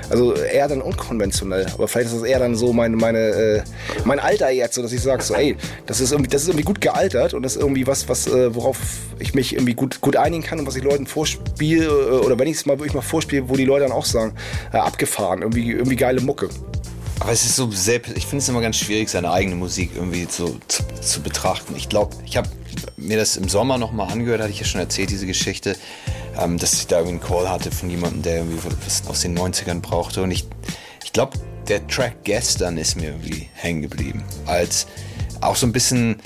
also 0.09 0.33
eher 0.33 0.67
dann 0.67 0.81
unkonventionell. 0.81 1.65
Aber 1.73 1.87
vielleicht 1.87 2.07
ist 2.07 2.21
das 2.21 2.23
eher 2.23 2.37
dann 2.37 2.55
so 2.55 2.71
meine, 2.71 2.95
meine, 2.95 3.19
äh, 3.19 3.63
mein 4.03 4.19
Alter 4.19 4.51
jetzt, 4.51 4.75
so 4.75 4.83
dass 4.83 4.93
ich 4.93 5.01
sage, 5.01 5.23
so, 5.23 5.33
ey, 5.33 5.57
das 5.87 6.01
ist 6.01 6.11
irgendwie, 6.11 6.29
das 6.29 6.43
ist 6.43 6.49
irgendwie 6.49 6.65
gut 6.65 6.81
gealtert 6.81 7.33
und 7.33 7.41
das 7.41 7.55
ist 7.55 7.61
irgendwie 7.61 7.87
was, 7.87 8.07
was, 8.07 8.27
äh, 8.27 8.53
worauf 8.53 8.77
ich 9.17 9.33
mich 9.33 9.53
irgendwie 9.53 9.73
gut, 9.73 10.01
gut 10.01 10.17
einigen 10.17 10.43
kann 10.43 10.59
und 10.59 10.67
was 10.67 10.75
ich 10.75 10.83
Leuten 10.83 11.07
vorspiele, 11.07 11.85
äh, 11.85 12.25
oder 12.25 12.37
wenn 12.37 12.47
ich 12.47 12.57
es 12.57 12.65
mal 12.67 12.77
wirklich 12.77 12.93
mal 12.93 13.01
vorspiele, 13.01 13.49
wo 13.49 13.55
die 13.55 13.65
Leute 13.65 13.85
dann 13.85 13.91
auch 13.91 14.05
sagen, 14.05 14.35
äh, 14.71 14.77
abgefahren, 14.77 15.41
irgendwie, 15.41 15.71
irgendwie 15.71 15.95
geile 15.95 16.21
Mucke. 16.21 16.49
Aber 17.19 17.31
es 17.31 17.45
ist 17.45 17.55
so 17.55 17.71
selbst, 17.71 18.15
ich 18.17 18.25
finde 18.25 18.43
es 18.43 18.49
immer 18.49 18.61
ganz 18.61 18.77
schwierig, 18.77 19.09
seine 19.09 19.31
eigene 19.31 19.55
Musik 19.55 19.91
irgendwie 19.95 20.27
so 20.29 20.59
zu, 20.67 20.83
zu 21.01 21.21
betrachten. 21.21 21.75
Ich 21.75 21.89
glaube, 21.89 22.15
ich 22.25 22.37
habe 22.37 22.49
mir 22.97 23.17
das 23.17 23.37
im 23.37 23.47
Sommer 23.47 23.77
nochmal 23.77 24.11
angehört, 24.11 24.41
hatte 24.41 24.51
ich 24.51 24.59
ja 24.59 24.65
schon 24.65 24.81
erzählt, 24.81 25.09
diese 25.09 25.25
Geschichte. 25.25 25.75
ähm, 26.37 26.57
dass 26.57 26.73
ich 26.73 26.87
da 26.87 26.97
irgendwie 26.99 27.19
einen 27.19 27.27
Call 27.27 27.49
hatte 27.49 27.71
von 27.71 27.89
jemandem, 27.89 28.21
der 28.21 28.37
irgendwie 28.37 28.59
was 28.85 29.07
aus 29.07 29.21
den 29.21 29.37
90ern 29.37 29.81
brauchte. 29.81 30.21
Und 30.21 30.31
ich, 30.31 30.45
ich 31.03 31.13
glaube, 31.13 31.37
der 31.67 31.85
Track 31.87 32.23
gestern 32.23 32.77
ist 32.77 32.95
mir 32.95 33.09
irgendwie 33.09 33.49
hängen 33.53 33.81
geblieben. 33.81 34.23
Als 34.45 34.87
auch 35.41 35.55
so 35.55 35.65
ein 35.65 35.71
bisschen 35.71 36.17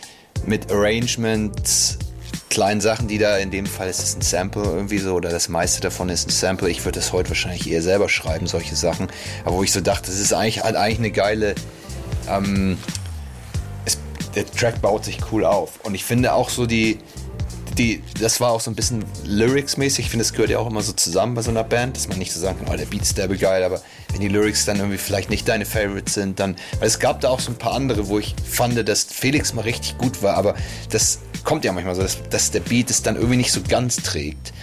mit 0.45 0.71
Arrangements, 0.71 1.97
kleinen 2.49 2.81
Sachen, 2.81 3.07
die 3.07 3.17
da, 3.17 3.37
in 3.37 3.51
dem 3.51 3.65
Fall 3.65 3.89
ist 3.89 3.99
es 3.99 4.15
ein 4.15 4.21
Sample 4.21 4.63
irgendwie 4.63 4.97
so, 4.97 5.13
oder 5.13 5.29
das 5.29 5.49
meiste 5.49 5.81
davon 5.81 6.09
ist 6.09 6.27
ein 6.27 6.31
Sample. 6.31 6.69
Ich 6.69 6.83
würde 6.85 6.99
das 6.99 7.13
heute 7.13 7.29
wahrscheinlich 7.29 7.69
eher 7.69 7.81
selber 7.81 8.09
schreiben, 8.09 8.47
solche 8.47 8.75
Sachen. 8.75 9.07
Aber 9.45 9.57
wo 9.57 9.63
ich 9.63 9.71
so 9.71 9.81
dachte, 9.81 10.07
das 10.07 10.19
ist 10.19 10.33
eigentlich, 10.33 10.63
halt 10.63 10.75
eigentlich 10.75 10.99
eine 10.99 11.11
geile, 11.11 11.55
ähm, 12.29 12.77
es, 13.85 13.97
der 14.35 14.45
Track 14.45 14.81
baut 14.81 15.05
sich 15.05 15.19
cool 15.31 15.45
auf. 15.45 15.79
Und 15.83 15.95
ich 15.95 16.03
finde 16.03 16.33
auch 16.33 16.49
so 16.49 16.65
die, 16.65 16.99
die, 17.77 18.03
das 18.19 18.41
war 18.41 18.51
auch 18.51 18.61
so 18.61 18.69
ein 18.69 18.75
bisschen 18.75 19.05
Lyrics-mäßig. 19.23 20.05
Ich 20.05 20.09
finde, 20.11 20.25
das 20.25 20.33
gehört 20.33 20.49
ja 20.49 20.59
auch 20.59 20.67
immer 20.67 20.81
so 20.81 20.91
zusammen 20.91 21.35
bei 21.35 21.41
so 21.41 21.51
einer 21.51 21.63
Band, 21.63 21.95
dass 21.95 22.07
man 22.07 22.17
nicht 22.17 22.33
so 22.33 22.39
sagen 22.39 22.59
kann, 22.59 22.73
oh, 22.73 22.77
der 22.77 22.85
Beat 22.85 23.03
ist 23.03 23.17
derbe 23.17 23.37
geil, 23.37 23.63
aber 23.63 23.81
wenn 24.11 24.19
die 24.19 24.27
Lyrics 24.27 24.65
dann 24.65 24.77
irgendwie 24.77 24.97
vielleicht 24.97 25.29
nicht 25.29 25.47
deine 25.47 25.65
Favorites 25.65 26.15
sind, 26.15 26.39
dann, 26.39 26.55
weil 26.79 26.87
es 26.87 26.99
gab 26.99 27.21
da 27.21 27.29
auch 27.29 27.39
so 27.39 27.51
ein 27.51 27.57
paar 27.57 27.73
andere, 27.73 28.07
wo 28.07 28.19
ich 28.19 28.35
fand, 28.43 28.87
dass 28.87 29.03
Felix 29.03 29.53
mal 29.53 29.61
richtig 29.61 29.97
gut 29.97 30.21
war, 30.21 30.35
aber 30.35 30.55
das 30.89 31.19
kommt 31.43 31.65
ja 31.65 31.71
manchmal 31.71 31.95
so, 31.95 32.01
dass, 32.01 32.17
dass 32.29 32.51
der 32.51 32.61
Beat 32.61 32.89
es 32.89 33.01
dann 33.01 33.15
irgendwie 33.15 33.37
nicht 33.37 33.51
so 33.51 33.61
ganz 33.67 33.97
trägt. 33.97 34.53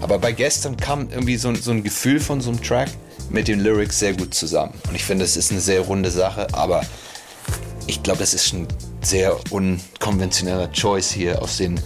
Aber 0.00 0.18
bei 0.18 0.32
gestern 0.32 0.76
kam 0.76 1.10
irgendwie 1.10 1.36
so, 1.36 1.54
so 1.54 1.70
ein 1.70 1.84
Gefühl 1.84 2.18
von 2.18 2.40
so 2.40 2.50
einem 2.50 2.62
Track 2.62 2.88
mit 3.30 3.48
den 3.48 3.60
Lyrics 3.60 3.98
sehr 3.98 4.14
gut 4.14 4.34
zusammen. 4.34 4.74
Und 4.88 4.94
ich 4.94 5.04
finde, 5.04 5.24
es 5.24 5.36
ist 5.36 5.52
eine 5.52 5.60
sehr 5.60 5.80
runde 5.82 6.10
Sache, 6.10 6.48
aber 6.52 6.82
ich 7.86 8.02
glaube, 8.02 8.18
das 8.20 8.34
ist 8.34 8.48
schon 8.48 8.66
sehr 9.00 9.38
unkonventioneller 9.50 10.70
Choice 10.72 11.10
hier 11.12 11.40
aus 11.42 11.56
den 11.56 11.80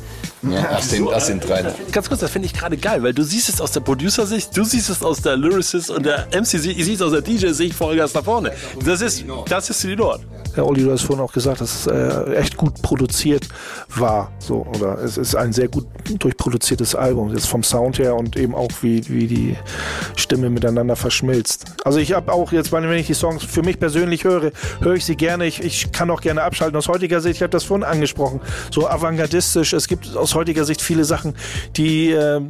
ja, 0.51 0.77
aus, 0.77 0.89
den, 0.89 1.07
aus 1.09 1.27
den 1.27 1.41
drei. 1.41 1.75
Ganz 1.93 2.09
kurz, 2.09 2.21
das 2.21 2.31
finde 2.31 2.47
ich 2.47 2.55
gerade 2.55 2.77
geil, 2.77 3.03
weil 3.03 3.13
du 3.13 3.23
siehst 3.23 3.49
es 3.49 3.61
aus 3.61 3.73
der 3.73 3.81
Producer-Sicht, 3.81 4.57
du 4.57 4.65
siehst 4.65 4.91
es 4.91 5.03
aus 5.03 5.23
der 5.23 5.37
Lyricist 5.37 5.91
und 5.91 6.05
der 6.05 6.27
MC-Sicht, 6.33 6.79
ich 6.79 6.85
siehst 6.85 7.01
es 7.01 7.07
aus 7.07 7.13
der 7.13 7.23
DJ-Sicht 7.23 7.75
Vollgas 7.75 8.15
nach 8.15 8.25
vorne. 8.25 8.53
Das 8.85 9.01
ist, 9.01 9.25
das 9.49 9.71
ist 9.71 9.83
die 9.83 9.97
Nord. 9.97 10.21
Ja, 10.57 10.63
Olli, 10.63 10.85
du 10.85 10.91
hast 10.91 11.03
vorhin 11.03 11.23
auch 11.23 11.33
gesagt, 11.33 11.61
dass 11.61 11.81
es 11.81 11.87
äh, 11.87 12.35
echt 12.35 12.57
gut 12.57 12.81
produziert 12.81 13.47
war. 13.95 14.33
So, 14.39 14.67
oder 14.75 14.99
es 15.03 15.19
ist 15.19 15.37
ein 15.37 15.53
sehr 15.53 15.69
gut 15.69 15.87
durchproduziertes 16.19 16.95
Album, 16.95 17.31
jetzt 17.35 17.47
vom 17.47 17.63
Sound 17.63 17.99
her 17.99 18.15
und 18.15 18.37
eben 18.39 18.55
auch 18.55 18.71
wie, 18.81 19.07
wie 19.09 19.27
die 19.27 19.57
Stimme 20.17 20.49
miteinander 20.49 20.97
verschmilzt. 20.97 21.67
Also 21.85 21.99
ich 21.99 22.15
habe 22.15 22.33
auch 22.33 22.53
jetzt, 22.53 22.73
wenn 22.73 22.91
ich 22.93 23.07
die 23.07 23.15
Songs 23.15 23.45
für 23.45 23.63
mich 23.63 23.79
persönlich 23.79 24.25
höre, 24.25 24.53
höre 24.81 24.95
ich 24.95 25.05
sie 25.05 25.17
gerne. 25.17 25.45
Ich, 25.45 25.63
ich 25.63 25.93
kann 25.93 26.11
auch 26.11 26.23
gerne 26.23 26.43
abschalten. 26.43 26.77
Aus 26.77 26.89
heutiger 26.89 27.21
Sicht, 27.21 27.37
ich 27.37 27.43
habe 27.43 27.51
das 27.51 27.65
vorhin 27.65 27.85
angesprochen, 27.85 28.41
so 28.71 28.89
avantgardistisch. 28.89 29.75
Es 29.75 29.89
gibt 29.89 30.17
aus 30.17 30.35
heutiger 30.37 30.65
Sicht 30.65 30.81
viele 30.81 31.05
Sachen, 31.05 31.35
die 31.77 32.13
äh, 32.13 32.41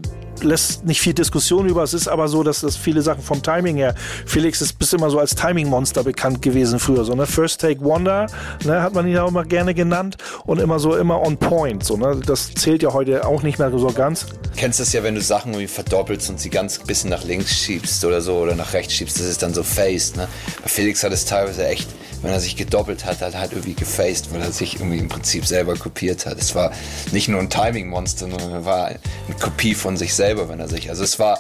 lässt 0.43 0.85
nicht 0.85 1.01
viel 1.01 1.15
Diskussion 1.15 1.69
über. 1.69 1.83
Es 1.83 1.95
ist 1.95 2.09
aber 2.09 2.29
so, 2.29 2.43
dass 2.43 2.61
das 2.61 2.77
viele 2.77 3.03
Sachen 3.03 3.23
vom 3.23 3.43
Timing 3.43 3.77
her. 3.77 3.95
Felix 4.27 4.61
ist 4.61 4.79
bis 4.79 4.93
immer 4.93 5.11
so 5.11 5.19
als 5.19 5.35
Timing-Monster 5.35 6.05
bekannt 6.05 6.43
gewesen 6.43 6.79
früher. 6.79 7.05
So, 7.05 7.15
ne? 7.15 7.27
First 7.27 7.61
Take 7.61 7.81
Wonder, 7.81 8.27
ne? 8.65 8.83
hat 8.83 8.95
man 8.95 9.07
ihn 9.07 9.19
auch 9.19 9.29
immer 9.29 9.45
gerne 9.45 9.75
genannt 9.75 10.17
und 10.45 10.61
immer 10.61 10.79
so 10.79 10.97
immer 10.97 11.21
on 11.21 11.37
point. 11.37 11.85
So, 11.85 11.97
ne? 11.97 12.21
Das 12.25 12.53
zählt 12.55 12.83
ja 12.83 12.93
heute 12.93 13.27
auch 13.27 13.43
nicht 13.43 13.59
mehr 13.59 13.71
so 13.71 13.87
ganz. 13.89 14.27
Kennst 14.57 14.81
das 14.81 14.93
ja, 14.93 15.03
wenn 15.03 15.15
du 15.15 15.21
Sachen 15.21 15.53
irgendwie 15.53 15.69
verdoppelst 15.69 16.31
und 16.31 16.41
sie 16.41 16.51
ganz 16.51 16.79
bisschen 16.79 17.11
nach 17.11 17.25
links 17.25 17.55
schiebst 17.55 18.05
oder 18.05 18.21
so 18.21 18.39
oder 18.39 18.55
nach 18.55 18.73
rechts 18.73 18.95
schiebst, 18.95 19.19
das 19.19 19.27
ist 19.27 19.43
dann 19.43 19.55
so 19.55 19.63
faced. 19.63 20.17
Ne? 20.17 20.29
Bei 20.63 20.69
Felix 20.69 21.03
hat 21.03 21.13
es 21.13 21.25
teilweise 21.25 21.67
echt 21.67 21.89
wenn 22.23 22.33
er 22.33 22.41
sich 22.41 22.57
gedoppelt 22.57 23.05
hat, 23.05 23.21
hat 23.21 23.35
er 23.35 23.41
halt 23.41 23.53
irgendwie 23.53 23.75
gefaced, 23.75 24.33
weil 24.33 24.41
er 24.41 24.53
sich 24.53 24.77
irgendwie 24.77 24.99
im 24.99 25.09
Prinzip 25.09 25.47
selber 25.47 25.77
kopiert 25.77 26.27
hat. 26.27 26.39
Es 26.39 26.55
war 26.55 26.73
nicht 27.13 27.29
nur 27.29 27.41
ein 27.41 27.51
Timing-Monster, 27.51 28.29
sondern 28.29 28.53
er 28.53 28.65
war 28.65 28.87
eine 28.87 28.99
Kopie 29.41 29.75
von 29.75 29.97
sich 29.97 30.15
selber, 30.27 30.49
wenn 30.49 30.61
er 30.61 30.69
sich. 30.69 30.89
Also 30.91 31.05
es 31.05 31.19
war 31.19 31.39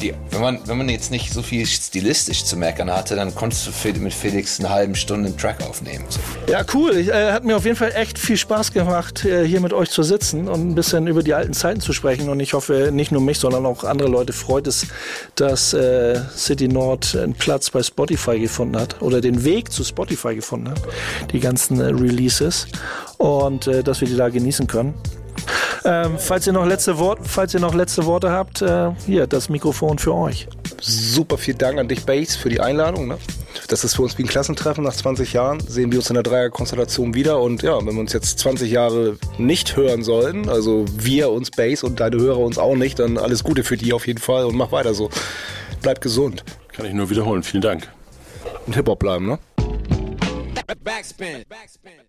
die, 0.00 0.12
wenn, 0.30 0.40
man, 0.40 0.58
wenn 0.66 0.78
man 0.78 0.88
jetzt 0.88 1.10
nicht 1.10 1.32
so 1.32 1.42
viel 1.42 1.66
stilistisch 1.66 2.44
zu 2.44 2.56
meckern 2.56 2.90
hatte, 2.90 3.14
dann 3.14 3.34
konntest 3.34 3.66
du 3.66 4.00
mit 4.00 4.12
Felix 4.12 4.58
eine 4.58 4.70
halbe 4.70 4.96
Stunde 4.96 5.28
einen 5.28 5.38
Track 5.38 5.62
aufnehmen. 5.62 6.04
Ja, 6.48 6.64
cool. 6.74 6.96
Ich, 6.96 7.08
äh, 7.08 7.32
hat 7.32 7.44
mir 7.44 7.56
auf 7.56 7.64
jeden 7.64 7.76
Fall 7.76 7.92
echt 7.94 8.18
viel 8.18 8.36
Spaß 8.36 8.72
gemacht, 8.72 9.24
äh, 9.24 9.46
hier 9.46 9.60
mit 9.60 9.72
euch 9.72 9.90
zu 9.90 10.02
sitzen 10.02 10.48
und 10.48 10.68
ein 10.68 10.74
bisschen 10.74 11.06
über 11.06 11.22
die 11.22 11.34
alten 11.34 11.52
Zeiten 11.52 11.80
zu 11.80 11.92
sprechen. 11.92 12.28
Und 12.28 12.40
ich 12.40 12.54
hoffe, 12.54 12.90
nicht 12.92 13.12
nur 13.12 13.20
mich, 13.20 13.38
sondern 13.38 13.66
auch 13.66 13.84
andere 13.84 14.08
Leute 14.08 14.32
freut 14.32 14.66
es, 14.66 14.86
dass 15.36 15.74
äh, 15.74 16.20
City 16.36 16.66
Nord 16.66 17.14
einen 17.14 17.34
Platz 17.34 17.70
bei 17.70 17.82
Spotify 17.82 18.40
gefunden 18.40 18.76
hat 18.76 19.00
oder 19.00 19.20
den 19.20 19.44
Weg 19.44 19.70
zu 19.70 19.84
Spotify 19.84 20.34
gefunden 20.34 20.70
hat, 20.70 20.80
die 21.32 21.40
ganzen 21.40 21.78
äh, 21.80 21.84
Releases 21.84 22.66
und 23.18 23.68
äh, 23.68 23.84
dass 23.84 24.00
wir 24.00 24.08
die 24.08 24.16
da 24.16 24.28
genießen 24.28 24.66
können. 24.66 24.94
Ähm, 25.84 26.16
falls, 26.18 26.46
ihr 26.46 26.52
noch 26.52 26.64
letzte 26.64 26.98
Wort, 26.98 27.20
falls 27.24 27.52
ihr 27.52 27.60
noch 27.60 27.74
letzte 27.74 28.06
Worte 28.06 28.30
habt, 28.30 28.62
äh, 28.62 28.90
hier 29.06 29.26
das 29.26 29.48
Mikrofon 29.48 29.98
für 29.98 30.14
euch. 30.14 30.48
Super 30.80 31.36
viel 31.36 31.54
Dank 31.54 31.78
an 31.78 31.88
dich, 31.88 32.04
Base, 32.06 32.38
für 32.38 32.48
die 32.48 32.60
Einladung. 32.60 33.08
Ne? 33.08 33.18
Das 33.68 33.84
ist 33.84 33.96
für 33.96 34.02
uns 34.02 34.16
wie 34.18 34.22
ein 34.22 34.28
Klassentreffen. 34.28 34.84
Nach 34.84 34.94
20 34.94 35.32
Jahren 35.32 35.60
sehen 35.60 35.92
wir 35.92 35.98
uns 35.98 36.08
in 36.08 36.14
der 36.14 36.22
Dreierkonstellation 36.22 37.14
wieder. 37.14 37.40
Und 37.40 37.62
ja, 37.62 37.76
wenn 37.78 37.94
wir 37.94 38.00
uns 38.00 38.12
jetzt 38.12 38.38
20 38.38 38.70
Jahre 38.70 39.16
nicht 39.38 39.76
hören 39.76 40.02
sollten, 40.02 40.48
also 40.48 40.84
wir 40.96 41.30
uns 41.30 41.50
Base 41.50 41.84
und 41.84 42.00
deine 42.00 42.16
Hörer 42.16 42.38
uns 42.38 42.58
auch 42.58 42.76
nicht, 42.76 42.98
dann 42.98 43.18
alles 43.18 43.44
Gute 43.44 43.64
für 43.64 43.76
die 43.76 43.92
auf 43.92 44.06
jeden 44.06 44.20
Fall 44.20 44.44
und 44.44 44.56
mach 44.56 44.72
weiter 44.72 44.94
so. 44.94 45.10
Bleib 45.82 46.00
gesund. 46.00 46.44
Kann 46.72 46.86
ich 46.86 46.94
nur 46.94 47.10
wiederholen. 47.10 47.42
Vielen 47.42 47.62
Dank. 47.62 47.88
Und 48.66 48.74
Hip-Hop 48.74 48.98
bleiben, 48.98 49.26
ne? 49.26 49.38
Backspin. 50.82 51.44
Backspin. 51.48 52.04